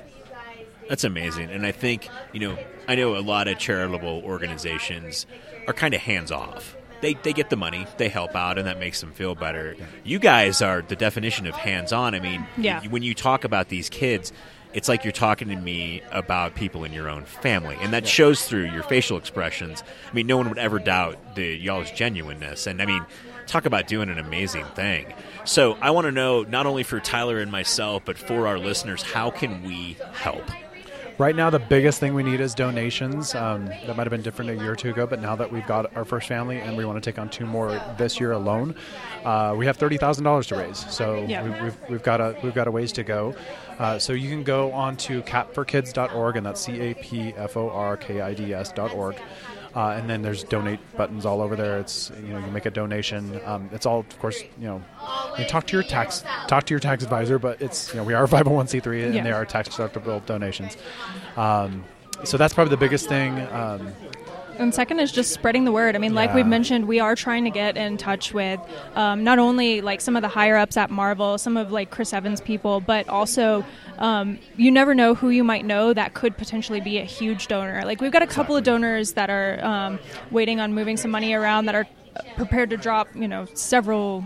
That's 0.90 1.04
amazing. 1.06 1.50
And 1.52 1.66
I 1.66 1.72
think, 1.72 2.10
you 2.34 2.40
know, 2.42 2.58
I 2.88 2.96
know 2.96 3.16
a 3.16 3.22
lot 3.22 3.48
of 3.48 3.58
charitable 3.60 4.22
organizations 4.26 5.26
are 5.68 5.74
kind 5.74 5.94
of 5.94 6.02
hands 6.02 6.32
off. 6.32 6.76
They, 7.02 7.14
they 7.14 7.32
get 7.32 7.50
the 7.50 7.56
money, 7.56 7.88
they 7.98 8.10
help 8.10 8.36
out, 8.36 8.58
and 8.58 8.68
that 8.68 8.78
makes 8.80 9.00
them 9.00 9.12
feel 9.14 9.34
better. 9.36 9.76
You 10.04 10.20
guys 10.20 10.62
are 10.62 10.82
the 10.82 10.98
definition 10.98 11.48
of 11.48 11.56
hands 11.56 11.94
on. 11.94 12.14
I 12.16 12.20
mean, 12.20 12.46
Yeah. 12.58 12.82
when 12.88 13.04
you 13.04 13.14
talk 13.14 13.46
about 13.46 13.70
these 13.70 13.88
kids, 13.88 14.34
it's 14.74 14.90
like 14.90 15.06
you're 15.06 15.14
talking 15.14 15.48
to 15.50 15.56
me 15.56 16.02
about 16.12 16.56
people 16.56 16.84
in 16.84 16.92
your 16.92 17.08
own 17.10 17.24
family. 17.24 17.78
And 17.80 17.94
that 17.94 18.06
shows 18.06 18.46
through 18.46 18.66
your 18.72 18.84
facial 18.84 19.18
expressions. 19.18 19.82
I 20.10 20.14
mean, 20.14 20.28
no 20.28 20.36
one 20.38 20.50
would 20.50 20.58
ever 20.58 20.78
doubt 20.80 21.36
the 21.36 21.56
y'all's 21.56 21.90
genuineness. 21.92 22.68
And 22.68 22.82
I 22.82 22.86
mean, 22.86 23.06
talk 23.48 23.66
about 23.66 23.88
doing 23.88 24.10
an 24.10 24.20
amazing 24.20 24.66
thing. 24.76 25.14
So 25.46 25.78
I 25.82 25.92
want 25.92 26.06
to 26.06 26.12
know, 26.12 26.44
not 26.44 26.66
only 26.66 26.84
for 26.84 27.00
Tyler 27.00 27.40
and 27.40 27.52
myself, 27.52 28.04
but 28.06 28.18
for 28.18 28.46
our 28.46 28.60
listeners, 28.60 29.02
how 29.04 29.32
can 29.32 29.64
we 29.64 29.96
help? 30.14 30.44
Right 31.20 31.36
now, 31.36 31.50
the 31.50 31.60
biggest 31.60 32.00
thing 32.00 32.14
we 32.14 32.24
need 32.24 32.40
is 32.40 32.56
donations. 32.56 33.36
Um, 33.36 33.66
that 33.66 33.98
might 33.98 34.04
have 34.08 34.10
been 34.10 34.22
different 34.22 34.52
a 34.52 34.56
year 34.56 34.72
or 34.72 34.76
two 34.78 34.92
ago, 34.92 35.06
but 35.06 35.22
now 35.22 35.36
that 35.36 35.52
we've 35.52 35.68
got 35.68 35.94
our 35.98 36.06
first 36.06 36.30
family 36.30 36.62
and 36.62 36.78
we 36.78 36.86
want 36.86 36.96
to 36.96 37.02
take 37.12 37.20
on 37.20 37.28
two 37.30 37.46
more 37.46 37.78
this 37.98 38.22
year 38.22 38.32
alone, 38.32 38.74
uh, 39.26 39.54
we 39.58 39.66
have 39.66 39.76
thirty 39.76 39.98
thousand 39.98 40.24
dollars 40.24 40.48
to 40.48 40.56
raise. 40.56 40.78
So 40.90 41.26
Yeah. 41.28 41.44
we, 41.44 41.62
we've, 41.62 41.78
we've 41.90 42.04
got 42.04 42.22
a 42.22 42.38
we've 42.42 42.56
got 42.56 42.68
a 42.70 42.72
ways 42.72 42.94
to 42.94 43.04
go. 43.04 43.36
Uh, 43.80 44.00
so 44.00 44.14
you 44.14 44.30
can 44.30 44.44
go 44.44 44.72
on 44.72 44.96
to 44.96 45.22
capforkids.org, 45.24 46.38
and 46.38 46.46
that's 46.46 46.62
c 46.62 46.80
a 46.80 46.94
p 46.94 47.34
f 47.36 47.58
o 47.58 47.70
r 47.70 47.98
k 47.98 48.22
i 48.22 48.34
d 48.34 48.54
s 48.54 48.72
dot 48.72 48.94
org. 48.94 49.18
Uh, 49.76 49.90
and 49.90 50.10
then 50.10 50.22
there's 50.24 50.44
donate 50.44 50.80
buttons 50.98 51.26
all 51.26 51.42
over 51.42 51.56
there. 51.56 51.78
It's 51.80 52.12
you 52.26 52.34
know 52.34 52.40
you 52.40 52.52
make 52.52 52.66
a 52.66 52.72
donation. 52.72 53.40
Um, 53.46 53.70
it's 53.72 53.86
all 53.86 54.00
of 54.00 54.20
course 54.20 54.42
you 54.60 54.68
know 54.68 54.84
you 55.38 55.46
talk 55.46 55.68
to 55.68 55.74
your 55.74 55.84
tax 55.84 56.24
talk 56.48 56.66
to 56.66 56.74
your 56.74 56.80
tax 56.80 57.04
advisor, 57.04 57.38
but 57.40 57.62
it's 57.62 57.90
you 57.94 57.98
know 58.00 58.04
we 58.04 58.14
are 58.16 58.24
a 58.24 58.28
501c3 58.30 59.06
and 59.06 59.14
Yeah. 59.16 59.24
they 59.24 59.32
are 59.32 59.46
tax 59.46 59.70
deductible 59.70 60.26
donations. 60.26 60.76
Um, 61.38 61.84
so 62.24 62.38
that's 62.38 62.54
probably 62.54 62.72
the 62.72 62.78
biggest 62.78 63.08
thing. 63.08 63.40
Um, 63.52 63.94
And 64.60 64.76
second 64.76 64.99
is 64.99 65.12
just 65.12 65.32
spreading 65.34 65.64
the 65.64 65.72
word. 65.72 65.95
I 65.95 65.99
mean, 65.99 66.14
like 66.14 66.32
Yeah. 66.32 66.36
we've 66.36 66.45
mentioned, 66.45 66.86
we 66.86 66.99
are 66.99 67.16
trying 67.16 67.45
to 67.45 67.49
get 67.49 67.78
in 67.78 67.95
touch 67.97 68.34
with 68.34 68.60
um, 68.95 69.24
not 69.24 69.39
only 69.39 69.80
like 69.80 70.01
some 70.01 70.18
of 70.18 70.22
the 70.22 70.28
higher 70.28 70.57
ups 70.57 70.76
at 70.76 70.89
Marvel, 70.89 71.38
some 71.38 71.55
of 71.55 71.72
like 71.72 71.91
Chris 71.91 72.14
Evans 72.14 72.41
people, 72.41 72.82
but 72.82 73.07
also 73.07 73.64
um, 73.99 74.38
you 74.57 74.70
never 74.70 74.93
know 74.93 75.16
who 75.16 75.30
you 75.30 75.45
might 75.45 75.66
know 75.66 75.93
that 75.93 76.14
could 76.14 76.38
potentially 76.38 76.82
be 76.82 76.97
a 76.97 77.05
huge 77.05 77.47
donor. 77.47 77.84
Like 77.86 78.01
we've 78.01 78.12
got 78.12 78.22
a 78.22 78.28
couple 78.28 78.57
of 78.57 78.64
donors 78.64 79.14
that 79.14 79.30
are 79.30 79.64
um, 79.64 79.99
waiting 80.30 80.60
on 80.60 80.74
moving 80.74 80.97
some 80.97 81.12
money 81.12 81.34
around 81.34 81.66
that 81.68 81.76
are 81.76 81.88
prepared 82.36 82.70
to 82.72 82.78
drop, 82.78 83.07
you 83.16 83.28
know, 83.30 83.45
several 83.53 84.26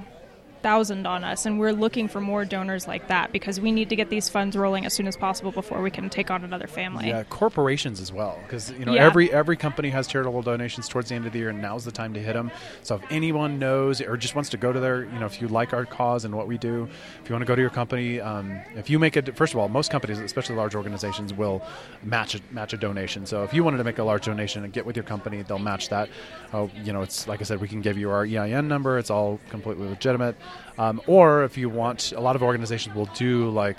thousand 0.64 1.06
on 1.06 1.24
us, 1.24 1.46
and 1.46 1.60
we're 1.60 1.74
looking 1.74 2.08
for 2.08 2.22
more 2.22 2.46
donors 2.46 2.88
like 2.88 3.08
that 3.10 3.32
because 3.32 3.60
we 3.60 3.72
need 3.72 3.90
to 3.90 3.96
get 3.96 4.10
these 4.10 4.30
funds 4.30 4.56
rolling 4.56 4.86
as 4.86 4.94
soon 4.94 5.08
as 5.08 5.16
possible 5.16 5.52
before 5.52 5.82
we 5.82 5.92
can 5.92 6.10
take 6.10 6.32
on 6.32 6.44
another 6.44 6.68
family. 6.68 7.10
Yeah, 7.10 7.24
corporations 7.30 8.00
as 8.02 8.12
well, 8.12 8.40
because 8.44 8.72
you 8.72 8.86
know 8.86 8.94
Yeah. 8.94 9.06
every 9.06 9.32
every 9.32 9.58
company 9.58 9.90
has 9.90 10.08
charitable 10.08 10.42
donations 10.42 10.88
towards 10.88 11.10
the 11.10 11.16
end 11.16 11.26
of 11.28 11.34
the 11.34 11.40
year, 11.40 11.50
and 11.50 11.62
now's 11.62 11.86
the 11.86 11.92
time 11.92 12.14
to 12.16 12.20
hit 12.20 12.34
them. 12.34 12.50
So 12.82 12.96
if 12.96 13.04
anyone 13.12 13.60
knows 13.60 14.02
or 14.02 14.18
just 14.18 14.34
wants 14.36 14.50
to 14.52 14.58
go 14.58 14.74
to 14.74 14.80
their, 14.80 15.04
you 15.04 15.20
know, 15.20 15.26
if 15.26 15.42
you 15.42 15.48
like 15.48 15.74
our 15.74 15.86
cause 15.86 16.26
and 16.26 16.34
what 16.34 16.48
we 16.48 16.58
do, 16.58 16.88
if 17.22 17.30
you 17.30 17.34
want 17.34 17.42
to 17.44 17.48
go 17.48 17.56
to 17.56 17.62
your 17.62 17.70
company, 17.70 18.20
um, 18.22 18.60
if 18.76 18.90
you 18.90 18.98
make 18.98 19.18
it, 19.18 19.36
first 19.36 19.54
of 19.54 19.60
all, 19.60 19.68
most 19.68 19.92
companies, 19.92 20.20
especially 20.20 20.56
large 20.56 20.74
organizations, 20.76 21.34
will 21.34 21.62
match 22.04 22.36
a, 22.36 22.40
match 22.52 22.74
a 22.74 22.78
donation. 22.78 23.26
So 23.26 23.44
if 23.44 23.54
you 23.54 23.64
wanted 23.64 23.78
to 23.78 23.84
make 23.84 23.98
a 24.00 24.04
large 24.04 24.26
donation 24.26 24.64
and 24.64 24.72
get 24.72 24.86
with 24.86 24.96
your 24.96 25.04
company, 25.04 25.42
they'll 25.42 25.60
match 25.60 25.90
that. 25.90 26.10
Oh, 26.54 26.70
you 26.84 26.94
know, 26.94 27.02
it's 27.02 27.28
like 27.28 27.42
I 27.42 27.44
said, 27.44 27.60
we 27.60 27.68
can 27.68 27.82
give 27.82 27.98
you 27.98 28.10
our 28.12 28.24
EIN 28.26 28.68
number. 28.70 28.98
It's 28.98 29.10
all 29.10 29.40
completely 29.50 29.88
legitimate. 29.90 30.36
Um, 30.78 31.02
or 31.08 31.44
if 31.44 31.58
you 31.58 31.70
want, 31.70 32.12
a 32.14 32.20
lot 32.20 32.36
of 32.36 32.44
organizations 32.44 32.96
will 32.96 33.10
do 33.14 33.50
like 33.50 33.78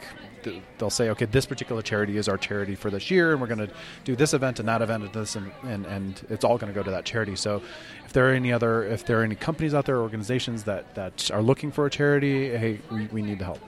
they'll 0.79 0.91
say, 0.91 1.11
okay, 1.11 1.25
this 1.25 1.47
particular 1.47 1.83
charity 1.83 2.17
is 2.17 2.29
our 2.29 2.37
charity 2.37 2.75
for 2.75 2.91
this 2.91 3.11
year, 3.11 3.33
and 3.33 3.41
we're 3.41 3.47
going 3.47 3.67
to 3.67 3.71
do 4.05 4.17
this 4.17 4.35
event 4.35 4.61
and 4.61 4.69
that 4.69 4.83
event 4.83 5.05
and 5.05 5.13
this, 5.13 5.37
and, 5.37 5.51
and, 5.63 5.87
and 5.87 6.23
it's 6.29 6.45
all 6.45 6.59
going 6.59 6.73
to 6.73 6.79
go 6.79 6.83
to 6.83 6.91
that 6.91 7.05
charity. 7.05 7.37
So, 7.37 7.63
if 8.05 8.13
there 8.13 8.29
are 8.29 8.33
any 8.33 8.53
other, 8.53 8.85
if 8.85 9.05
there 9.05 9.21
are 9.21 9.25
any 9.25 9.35
companies 9.35 9.75
out 9.75 9.87
there, 9.87 9.99
organizations 9.99 10.65
that, 10.65 10.95
that 10.95 11.31
are 11.31 11.43
looking 11.43 11.73
for 11.73 11.87
a 11.87 11.91
charity, 11.91 12.57
hey, 12.57 12.81
we, 12.91 13.07
we 13.07 13.23
need 13.23 13.39
the 13.39 13.45
help. 13.45 13.61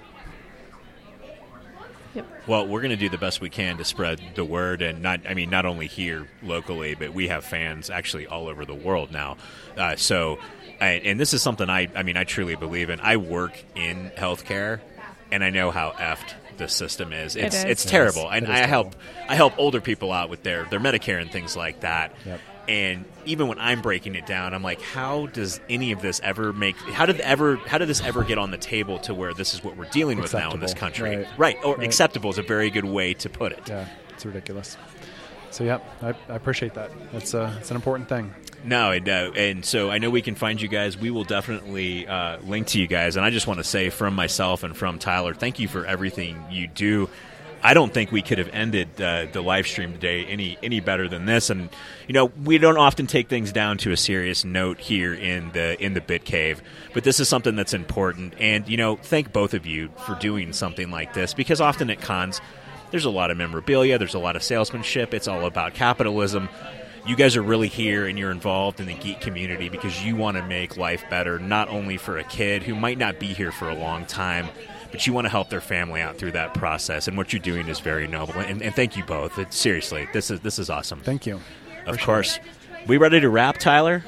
Well, 2.47 2.67
we're 2.67 2.81
going 2.81 2.91
to 2.91 2.97
do 2.97 3.09
the 3.09 3.19
best 3.19 3.41
we 3.41 3.51
can 3.51 3.77
to 3.79 3.85
spread 3.85 4.21
the 4.35 4.45
word, 4.45 4.83
and 4.83 5.03
not, 5.03 5.21
I 5.29 5.35
mean, 5.35 5.51
not 5.51 5.67
only 5.67 5.87
here 5.87 6.29
locally, 6.43 6.95
but 6.95 7.13
we 7.13 7.29
have 7.29 7.45
fans 7.45 7.91
actually 7.91 8.27
all 8.27 8.49
over 8.49 8.65
the 8.65 8.75
world 8.75 9.11
now. 9.11 9.37
Uh, 9.77 9.97
so, 9.97 10.39
and, 10.81 11.05
and 11.05 11.21
this 11.21 11.35
is 11.35 11.43
something 11.43 11.69
I, 11.69 11.89
I 11.95 12.03
mean, 12.03 12.17
I 12.17 12.25
truly 12.25 12.57
believe 12.57 12.91
in. 12.91 13.01
I 13.01 13.17
work 13.17 13.53
in 13.75 14.11
healthcare, 14.17 14.81
and 15.33 15.43
I 15.43 15.51
know 15.51 15.71
how 15.71 15.91
effed 15.93 16.35
the 16.57 16.69
system 16.69 17.13
is. 17.13 17.37
It 17.37 17.45
It's 17.45 17.57
is. 17.57 17.65
it's 17.65 17.85
terrible, 17.85 18.23
is. 18.23 18.29
and 18.33 18.47
It 18.47 18.51
is 18.51 18.61
I 18.61 18.67
help 18.67 18.95
I 19.29 19.35
help 19.35 19.59
older 19.59 19.81
people 19.81 20.11
out 20.11 20.31
with 20.31 20.43
their 20.43 20.65
their 20.65 20.81
Medicare 20.81 21.21
and 21.21 21.31
things 21.31 21.55
like 21.57 21.81
that. 21.81 22.15
Yep. 22.25 22.41
And 22.69 23.05
even 23.25 23.49
when 23.49 23.59
I'm 23.59 23.81
breaking 23.81 24.15
it 24.17 24.27
down, 24.27 24.53
I'm 24.55 24.63
like, 24.63 24.81
how 24.83 25.27
does 25.27 25.61
any 25.69 25.93
of 25.93 26.03
this 26.03 26.21
ever 26.25 26.53
make? 26.53 26.77
How 26.77 27.07
did 27.07 27.21
ever? 27.21 27.57
How 27.57 27.79
did 27.79 27.89
this 27.89 28.01
ever 28.03 28.25
get 28.25 28.39
on 28.39 28.51
the 28.51 28.59
table 28.59 28.99
to 29.01 29.15
where 29.15 29.33
this 29.35 29.55
is 29.55 29.63
what 29.63 29.77
we're 29.77 29.85
dealing 29.87 30.21
with 30.21 30.33
now 30.35 30.51
in 30.53 30.61
this 30.61 30.75
country? 30.75 31.27
Right. 31.37 31.57
Or 31.65 31.77
Right. 31.77 31.87
acceptable 31.87 32.31
is 32.31 32.39
a 32.39 32.43
very 32.43 32.71
good 32.71 32.85
way 32.85 33.15
to 33.15 33.29
put 33.29 33.53
it. 33.53 33.63
Yeah, 33.69 33.89
it's 34.11 34.27
ridiculous. 34.27 34.77
So, 35.53 35.65
yeah, 35.65 35.79
I, 36.03 36.09
I 36.29 36.35
appreciate 36.35 36.75
that. 36.75 36.91
It's, 37.15 37.33
uh, 37.33 37.55
it's 37.59 37.71
an 37.71 37.77
important 37.77 38.09
thing. 38.11 38.35
No, 38.65 38.91
and, 38.91 39.09
uh, 39.09 39.31
and 39.37 39.65
so 39.65 39.91
I 39.91 39.97
know 39.99 40.11
we 40.11 40.21
can 40.21 40.35
find 40.35 40.61
you 40.61 40.69
guys. 40.69 40.99
We 40.99 41.11
will 41.11 41.25
definitely 41.25 42.07
uh, 42.07 42.39
link 42.41 42.67
to 42.69 42.81
you 42.81 42.87
guys. 42.87 43.17
And 43.17 43.25
I 43.25 43.31
just 43.31 43.47
want 43.47 43.59
to 43.61 43.65
say 43.65 43.89
from 43.89 44.15
myself 44.15 44.65
and 44.65 44.77
from 44.77 44.99
Tyler, 44.99 45.33
thank 45.33 45.59
you 45.59 45.69
for 45.69 45.87
everything 45.87 46.45
you 46.51 46.67
do. 46.67 47.09
I 47.63 47.75
don't 47.75 47.93
think 47.93 48.13
we 48.13 48.23
could 48.23 48.39
have 48.39 48.51
ended 48.53 49.01
uh, 49.01 49.27
the 49.33 49.41
live 49.41 49.67
stream 49.67 49.93
today 49.93 50.25
any 50.27 50.59
any 50.63 50.81
better 50.81 51.09
than 51.09 51.27
this. 51.27 51.51
And 51.51 51.69
you 52.07 52.13
know, 52.13 52.27
we 52.45 52.59
don't 52.59 52.77
often 52.77 53.07
take 53.07 53.29
things 53.29 53.53
down 53.53 53.79
to 53.79 53.93
a 53.93 53.97
serious 53.97 54.45
note 54.45 54.79
here 54.79 55.15
in 55.15 55.51
the 55.53 55.83
in 55.83 55.95
the 55.95 56.01
Bit 56.01 56.25
Cave, 56.25 56.63
but 56.95 57.05
this 57.05 57.21
is 57.21 57.29
something 57.29 57.57
that's 57.57 57.75
important. 57.75 58.35
And 58.39 58.69
you 58.69 58.77
know, 58.77 58.97
thank 58.97 59.33
both 59.33 59.55
of 59.55 59.67
you 59.67 59.91
for 60.07 60.15
doing 60.17 60.53
something 60.53 60.91
like 60.91 61.15
this 61.15 61.35
because 61.35 61.61
often 61.61 61.91
at 61.91 62.01
cons, 62.01 62.41
there's 62.91 63.05
a 63.05 63.11
lot 63.11 63.31
of 63.31 63.37
memorabilia, 63.37 63.99
there's 63.99 64.15
a 64.15 64.19
lot 64.19 64.37
of 64.37 64.43
salesmanship. 64.43 65.13
It's 65.13 65.29
all 65.29 65.45
about 65.45 65.75
capitalism. 65.75 66.49
You 67.07 67.15
guys 67.15 67.37
are 67.37 67.43
really 67.43 67.69
here 67.69 68.07
and 68.07 68.19
you're 68.19 68.33
involved 68.33 68.81
in 68.81 68.87
the 68.87 68.95
geek 68.95 69.21
community 69.21 69.69
because 69.69 70.05
you 70.05 70.17
want 70.17 70.37
to 70.37 70.43
make 70.43 70.77
life 70.77 71.05
better, 71.09 71.39
not 71.39 71.69
only 71.69 71.99
for 71.99 72.19
a 72.19 72.25
kid 72.25 72.65
who 72.65 72.75
might 72.75 72.99
not 72.99 73.21
be 73.21 73.29
here 73.29 73.53
for 73.53 73.69
a 73.69 73.77
long 73.77 74.07
time, 74.07 74.49
but 74.91 75.07
you 75.07 75.13
want 75.13 75.25
to 75.25 75.29
help 75.31 75.51
their 75.51 75.61
family 75.61 76.01
out 76.01 76.17
through 76.17 76.33
that 76.33 76.55
process. 76.55 77.09
And 77.09 77.17
what 77.17 77.33
you're 77.33 77.41
doing 77.41 77.69
is 77.69 77.81
very 77.81 78.07
noble. 78.07 78.35
And, 78.35 78.63
and 78.63 78.75
thank 78.75 78.97
you 78.97 79.05
both. 79.05 79.39
It, 79.39 79.53
seriously, 79.53 80.09
this 80.13 80.31
is 80.31 80.41
this 80.41 80.59
is 80.59 80.71
awesome. 80.71 81.01
Thank 81.01 81.27
you. 81.27 81.41
Of 81.87 81.99
course. 82.01 82.39
We 82.87 82.97
ready 82.99 83.21
to 83.21 83.29
wrap, 83.29 83.59
Tyler? 83.59 84.05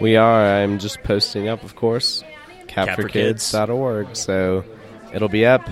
We 0.00 0.16
are. 0.16 0.44
I'm 0.44 0.78
just 0.78 1.02
posting 1.02 1.48
up, 1.48 1.62
of 1.64 1.74
course, 1.76 2.22
Cap 2.68 2.96
for 2.96 3.08
Kids. 3.08 3.44
capforkids.org. 3.52 4.16
So 4.16 4.64
it'll 5.12 5.28
be 5.28 5.44
up. 5.46 5.68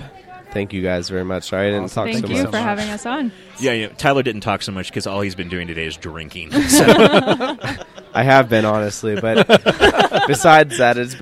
Thank 0.51 0.71
you 0.73 0.81
guys 0.81 1.09
very 1.09 1.25
much. 1.25 1.49
Sorry 1.49 1.67
I 1.67 1.71
didn't 1.71 1.83
Awesome. 1.85 2.05
talk 2.05 2.13
Thank 2.13 2.27
so 2.27 2.33
you 2.33 2.49
for 2.49 2.57
having 2.57 2.89
us 2.89 3.05
on. 3.05 3.31
Yeah, 3.59 3.73
you 3.73 3.87
know, 3.87 3.93
Tyler 3.97 4.23
didn't 4.23 4.41
talk 4.41 4.61
so 4.63 4.71
much 4.71 4.87
because 4.89 5.05
all 5.05 5.21
he's 5.21 5.35
been 5.35 5.49
doing 5.49 5.67
today 5.67 5.85
is 5.85 5.97
drinking. 5.97 6.51
So 6.69 6.85
I 8.13 8.23
have 8.23 8.49
been 8.49 8.65
honestly, 8.65 9.19
but 9.19 9.45
besides 10.27 10.77
that, 10.79 10.97
it's 10.97 11.15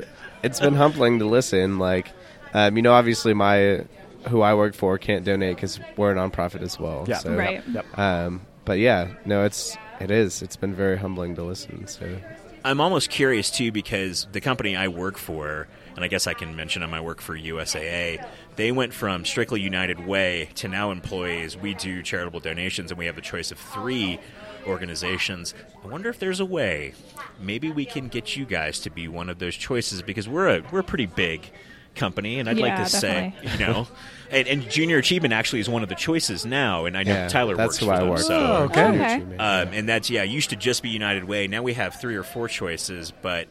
it's 0.43 0.59
been 0.59 0.76
humbling 0.76 1.19
to 1.19 1.26
listen. 1.26 1.80
Like, 1.80 2.11
um, 2.56 2.78
you 2.78 2.82
know, 2.82 2.93
obviously 2.93 3.34
my 3.34 3.84
who 4.30 4.41
I 4.41 4.53
work 4.53 4.74
for 4.74 4.97
can't 4.97 5.26
donate 5.26 5.58
because 5.58 5.78
we're 5.97 6.14
a 6.14 6.16
nonprofit 6.16 6.62
as 6.62 6.80
well. 6.80 7.03
Yeah. 7.06 7.18
So, 7.18 7.36
Right. 7.36 7.62
Yep. 7.68 7.99
Um, 7.99 8.41
but 8.64 8.80
yeah, 8.80 9.14
no, 9.26 9.43
it's 9.43 9.78
it 9.99 10.10
is. 10.10 10.41
It's 10.41 10.56
been 10.56 10.74
very 10.74 10.97
humbling 10.97 11.36
to 11.36 11.43
listen. 11.43 11.86
So 11.88 12.18
I'm 12.64 12.80
almost 12.80 13.10
curious 13.10 13.51
too 13.51 13.74
because 13.74 14.26
the 14.32 14.39
company 14.39 14.76
I 14.76 14.88
work 14.88 15.18
for, 15.18 15.68
and 15.97 16.06
I 16.06 16.08
guess 16.08 16.28
I 16.28 16.34
can 16.34 16.56
mention 16.56 16.82
them, 16.82 16.93
I 16.93 17.01
work 17.01 17.20
for 17.20 17.38
USAA. 17.38 18.26
They 18.56 18.72
went 18.72 18.93
from 18.93 19.26
strictly 19.26 19.60
United 19.60 20.06
Way 20.06 20.49
to 20.56 20.70
now 20.70 20.91
employees. 20.91 21.58
We 21.58 21.74
do 21.74 22.01
charitable 22.01 22.39
donations, 22.39 22.89
and 22.89 22.97
we 22.97 23.06
have 23.06 23.18
a 23.18 23.22
choice 23.22 23.51
of 23.51 23.60
three 23.60 24.18
organizations. 24.66 25.53
I 25.84 25.88
wonder 25.88 26.10
if 26.10 26.20
there's 26.20 26.39
a 26.39 26.45
way. 26.45 26.93
Maybe 27.38 27.70
we 27.70 27.86
can 27.86 28.08
get 28.08 28.38
you 28.38 28.45
guys 28.45 28.80
to 28.80 28.89
be 28.89 29.10
one 29.10 29.30
of 29.30 29.39
those 29.39 29.56
choices 29.56 30.01
because 30.01 30.30
we're 30.30 30.47
a 30.47 30.64
we're 30.72 30.84
pretty 30.84 31.06
big 31.06 31.51
company, 31.96 32.39
and 32.39 32.50
I'd 32.50 32.58
like 32.58 32.78
Yeah, 32.78 32.84
to 32.84 32.89
say, 32.89 33.34
you 33.41 33.58
know, 33.66 33.88
and, 34.30 34.48
and 34.48 34.70
Junior 34.70 34.98
Achievement 34.98 35.34
actually 35.34 35.60
is 35.62 35.70
one 35.70 35.84
of 35.84 35.89
the 35.89 35.96
choices 35.96 36.46
now, 36.46 36.86
and 36.86 36.98
I 36.98 37.04
know 37.04 37.14
yeah, 37.14 37.28
Tyler 37.28 37.56
that's 37.56 37.68
works 37.68 37.78
who 37.78 37.86
for 37.88 37.93
I 37.93 38.00
them, 38.00 38.10
work 38.10 38.20
so. 38.20 38.36
Oh, 38.36 38.68
for. 38.68 38.80
okay. 38.80 39.22
Okay. 39.22 39.38
Um, 39.38 39.70
and 39.74 39.88
that's 39.89 40.10
yeah, 40.10 40.24
used 40.24 40.50
to 40.52 40.56
just 40.56 40.84
be 40.84 40.89
United 40.89 41.24
Way. 41.24 41.48
Now 41.48 41.64
we 41.64 41.74
have 41.74 42.00
three 42.00 42.16
or 42.16 42.24
four 42.24 42.48
choices, 42.48 43.12
but 43.22 43.48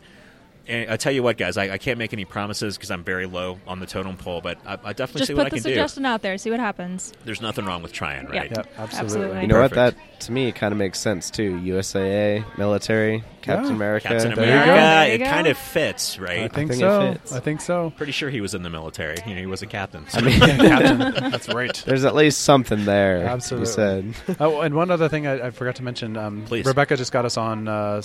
and 0.67 0.91
I 0.91 0.97
tell 0.97 1.13
you 1.13 1.23
what, 1.23 1.37
guys, 1.37 1.57
I, 1.57 1.71
I 1.71 1.79
can't 1.79 1.99
make 1.99 2.13
any 2.13 2.25
promises 2.25 2.77
because 2.77 2.91
I'm 2.91 3.05
very 3.05 3.27
low 3.27 3.59
on 3.67 3.81
the 3.81 3.87
totem 3.87 4.17
pole. 4.17 4.41
But 4.41 4.59
I, 4.67 4.73
I 4.85 4.93
definitely 4.93 5.21
Just 5.21 5.29
see 5.29 5.35
what 5.35 5.47
I 5.47 5.51
put 5.51 5.57
the 5.57 5.57
can 5.57 5.63
suggestion 5.63 6.07
out 6.07 6.23
there, 6.23 6.37
see 6.39 6.51
what 6.51 6.61
happens. 6.61 7.13
There's 7.25 7.41
nothing 7.41 7.65
wrong 7.67 7.83
with 7.83 7.93
trying, 7.93 8.29
Yeah. 8.33 8.41
right? 8.41 8.51
Yep, 8.57 8.67
absolutely. 8.79 8.99
Absolutely. 9.05 9.41
you 9.43 9.47
know 9.49 9.61
what? 9.61 9.73
Perfect. 9.73 9.99
That 9.99 10.21
to 10.27 10.33
me 10.33 10.53
kind 10.53 10.73
of 10.73 10.79
makes 10.79 10.99
sense 10.99 11.31
too. 11.31 11.53
USAA, 11.59 12.45
military, 12.59 13.23
Captain 13.43 13.71
Yeah. 13.71 13.75
America. 13.77 14.09
Captain 14.09 14.35
There 14.35 14.47
you 14.47 14.53
America, 14.53 14.71
go. 14.71 14.75
There 14.75 15.09
you 15.09 15.15
it 15.15 15.19
go. 15.19 15.25
kind 15.27 15.47
of 15.47 15.59
fits, 15.59 16.19
I 16.19 16.23
right? 16.23 16.39
think, 16.53 16.71
think 16.71 16.73
it 16.73 16.79
so. 16.79 17.13
fits. 17.13 17.33
I 17.33 17.41
think 17.41 17.61
so. 17.61 17.93
Pretty 17.97 18.13
sure 18.13 18.31
he 18.31 18.41
was 18.41 18.55
in 18.55 18.63
the 18.63 18.71
military. 18.71 19.17
You 19.27 19.35
know, 19.35 19.41
he 19.41 19.47
was 19.47 19.63
a 19.63 19.67
captain. 19.67 20.09
So. 20.09 20.21
Captain. 20.23 20.99
That's 21.31 21.49
right. 21.49 21.83
There's 21.87 22.05
at 22.05 22.15
least 22.15 22.41
something 22.43 22.85
there. 22.85 23.19
Absolutely. 23.27 23.69
You 23.69 23.73
said. 23.75 24.15
Oh, 24.41 24.61
and 24.63 24.75
one 24.75 24.91
other 24.91 25.09
thing 25.09 25.27
I, 25.27 25.49
I 25.49 25.51
forgot 25.51 25.77
to 25.77 25.83
mention. 25.83 26.17
Um, 26.17 26.45
Please. 26.47 26.65
Rebecca 26.65 26.97
just 26.97 27.13
got 27.13 27.25
us 27.25 27.37
on 27.37 27.69
uh, 27.69 28.01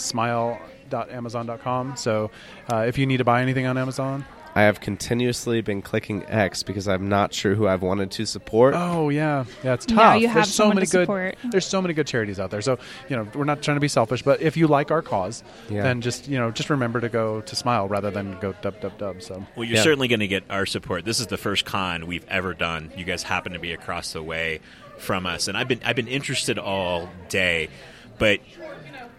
smile.amazon.com. 0.90 1.96
So 1.98 2.32
uh, 2.72 2.86
if 2.88 2.98
you 2.98 3.06
need 3.06 3.18
to 3.18 3.24
buy 3.24 3.42
anything 3.42 3.66
on 3.66 3.78
Amazon, 3.78 4.26
I 4.56 4.64
have 4.64 4.82
continuously 4.82 5.62
been 5.62 5.82
clicking 5.84 6.26
X 6.28 6.64
because 6.64 6.88
I'm 6.88 7.08
not 7.08 7.34
sure 7.34 7.54
who 7.54 7.68
I've 7.68 7.84
wanted 7.84 8.10
to 8.12 8.26
support. 8.26 8.74
oh 8.76 9.10
yeah, 9.10 9.46
yeah, 9.64 9.76
it's 9.76 9.86
tough. 9.86 9.96
Now 9.98 10.14
you 10.16 10.28
have 10.28 10.36
there's 10.36 10.54
so 10.54 10.70
many 10.70 10.88
to 10.88 10.92
good. 10.92 11.04
support. 11.04 11.36
There's 11.52 11.68
so 11.68 11.82
many 11.82 11.94
good 11.94 12.08
charities 12.08 12.40
out 12.40 12.50
there. 12.50 12.62
So 12.62 12.80
you 13.10 13.16
know, 13.16 13.28
we're 13.36 13.44
not 13.44 13.62
trying 13.62 13.76
to 13.78 13.82
be 13.82 13.88
selfish, 13.88 14.24
but 14.24 14.42
if 14.42 14.58
you 14.58 14.66
like 14.68 14.90
our 14.90 15.04
cause, 15.04 15.44
Yeah. 15.70 15.84
then 15.84 16.02
just 16.02 16.28
you 16.28 16.40
know, 16.40 16.50
just 16.50 16.70
remember 16.72 17.00
to 17.00 17.10
go 17.10 17.42
to 17.42 17.56
Smile 17.56 17.88
rather 17.88 18.10
than 18.10 18.40
go 18.40 18.54
dub 18.62 18.82
dub 18.82 18.98
dub. 18.98 19.22
So 19.22 19.46
Well, 19.56 19.66
you're 19.66 19.78
Yeah. 19.78 19.84
certainly 19.84 20.08
going 20.08 20.20
to 20.22 20.28
get 20.28 20.44
our 20.50 20.66
support. 20.66 21.06
This 21.06 21.20
is 21.20 21.28
the 21.28 21.38
first 21.38 21.66
con 21.66 22.08
we've 22.08 22.26
ever 22.28 22.54
done. 22.56 22.92
You 22.98 23.06
guys 23.06 23.22
happen 23.24 23.54
to 23.54 23.60
be 23.60 23.72
across 23.72 24.14
the 24.14 24.24
way 24.24 24.62
from 24.98 25.28
us, 25.28 25.48
and 25.48 25.56
I've 25.58 25.68
been 25.68 25.80
I've 25.86 25.96
been 25.96 26.08
interested 26.08 26.58
all 26.58 27.08
day, 27.30 27.70
but 28.18 28.40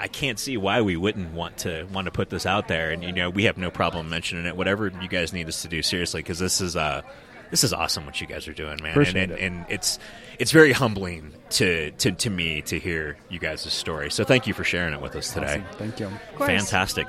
I 0.01 0.09
can't 0.09 0.39
see 0.39 0.57
why 0.57 0.81
we 0.81 0.97
wouldn't 0.97 1.35
want 1.35 1.59
to 1.59 1.87
want 1.93 2.07
to 2.07 2.11
put 2.11 2.31
this 2.31 2.47
out 2.47 2.69
there. 2.69 2.91
And 2.91 3.05
you 3.05 3.13
know, 3.13 3.29
we 3.29 3.45
have 3.45 3.59
no 3.59 3.71
problem 3.71 4.09
mentioning 4.09 4.47
it. 4.47 4.57
Whatever 4.57 4.91
you 5.01 5.09
guys 5.09 5.33
need 5.33 5.47
us 5.47 5.63
to 5.63 5.69
do, 5.69 5.83
seriously, 5.83 6.23
because 6.23 6.39
this 6.39 6.61
is 6.61 6.75
uh 6.75 7.03
this 7.51 7.65
is 7.65 7.73
awesome 7.73 8.07
what 8.07 8.21
you 8.21 8.27
guys 8.27 8.49
are 8.49 8.53
doing, 8.55 8.79
man. 8.83 8.93
Appreciate 8.93 9.25
and, 9.25 9.33
and, 9.33 9.41
it. 9.41 9.45
and 9.45 9.67
it's 9.69 9.99
it's 10.39 10.53
very 10.53 10.73
humbling 10.73 11.33
to, 11.51 11.91
to 11.93 12.13
to 12.13 12.31
me 12.31 12.63
to 12.63 12.79
hear 12.79 13.19
you 13.29 13.39
guys' 13.39 13.71
story. 13.73 14.11
So 14.11 14.25
thank 14.25 14.47
you 14.47 14.55
for 14.55 14.65
sharing 14.65 14.95
it 14.95 15.03
with 15.03 15.15
us 15.17 15.35
today. 15.35 15.63
awesome. 15.69 15.79
thank 15.79 16.01
you. 16.01 16.07
Of. 16.07 16.47
Fantastic. 16.47 17.07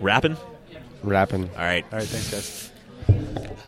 Wrapping. 0.00 0.36
Wrapping. 1.02 1.48
All 1.50 1.56
right. 1.56 1.84
All 1.92 1.98
right, 1.98 2.08
thanks 2.08 2.70
guys. 3.08 3.64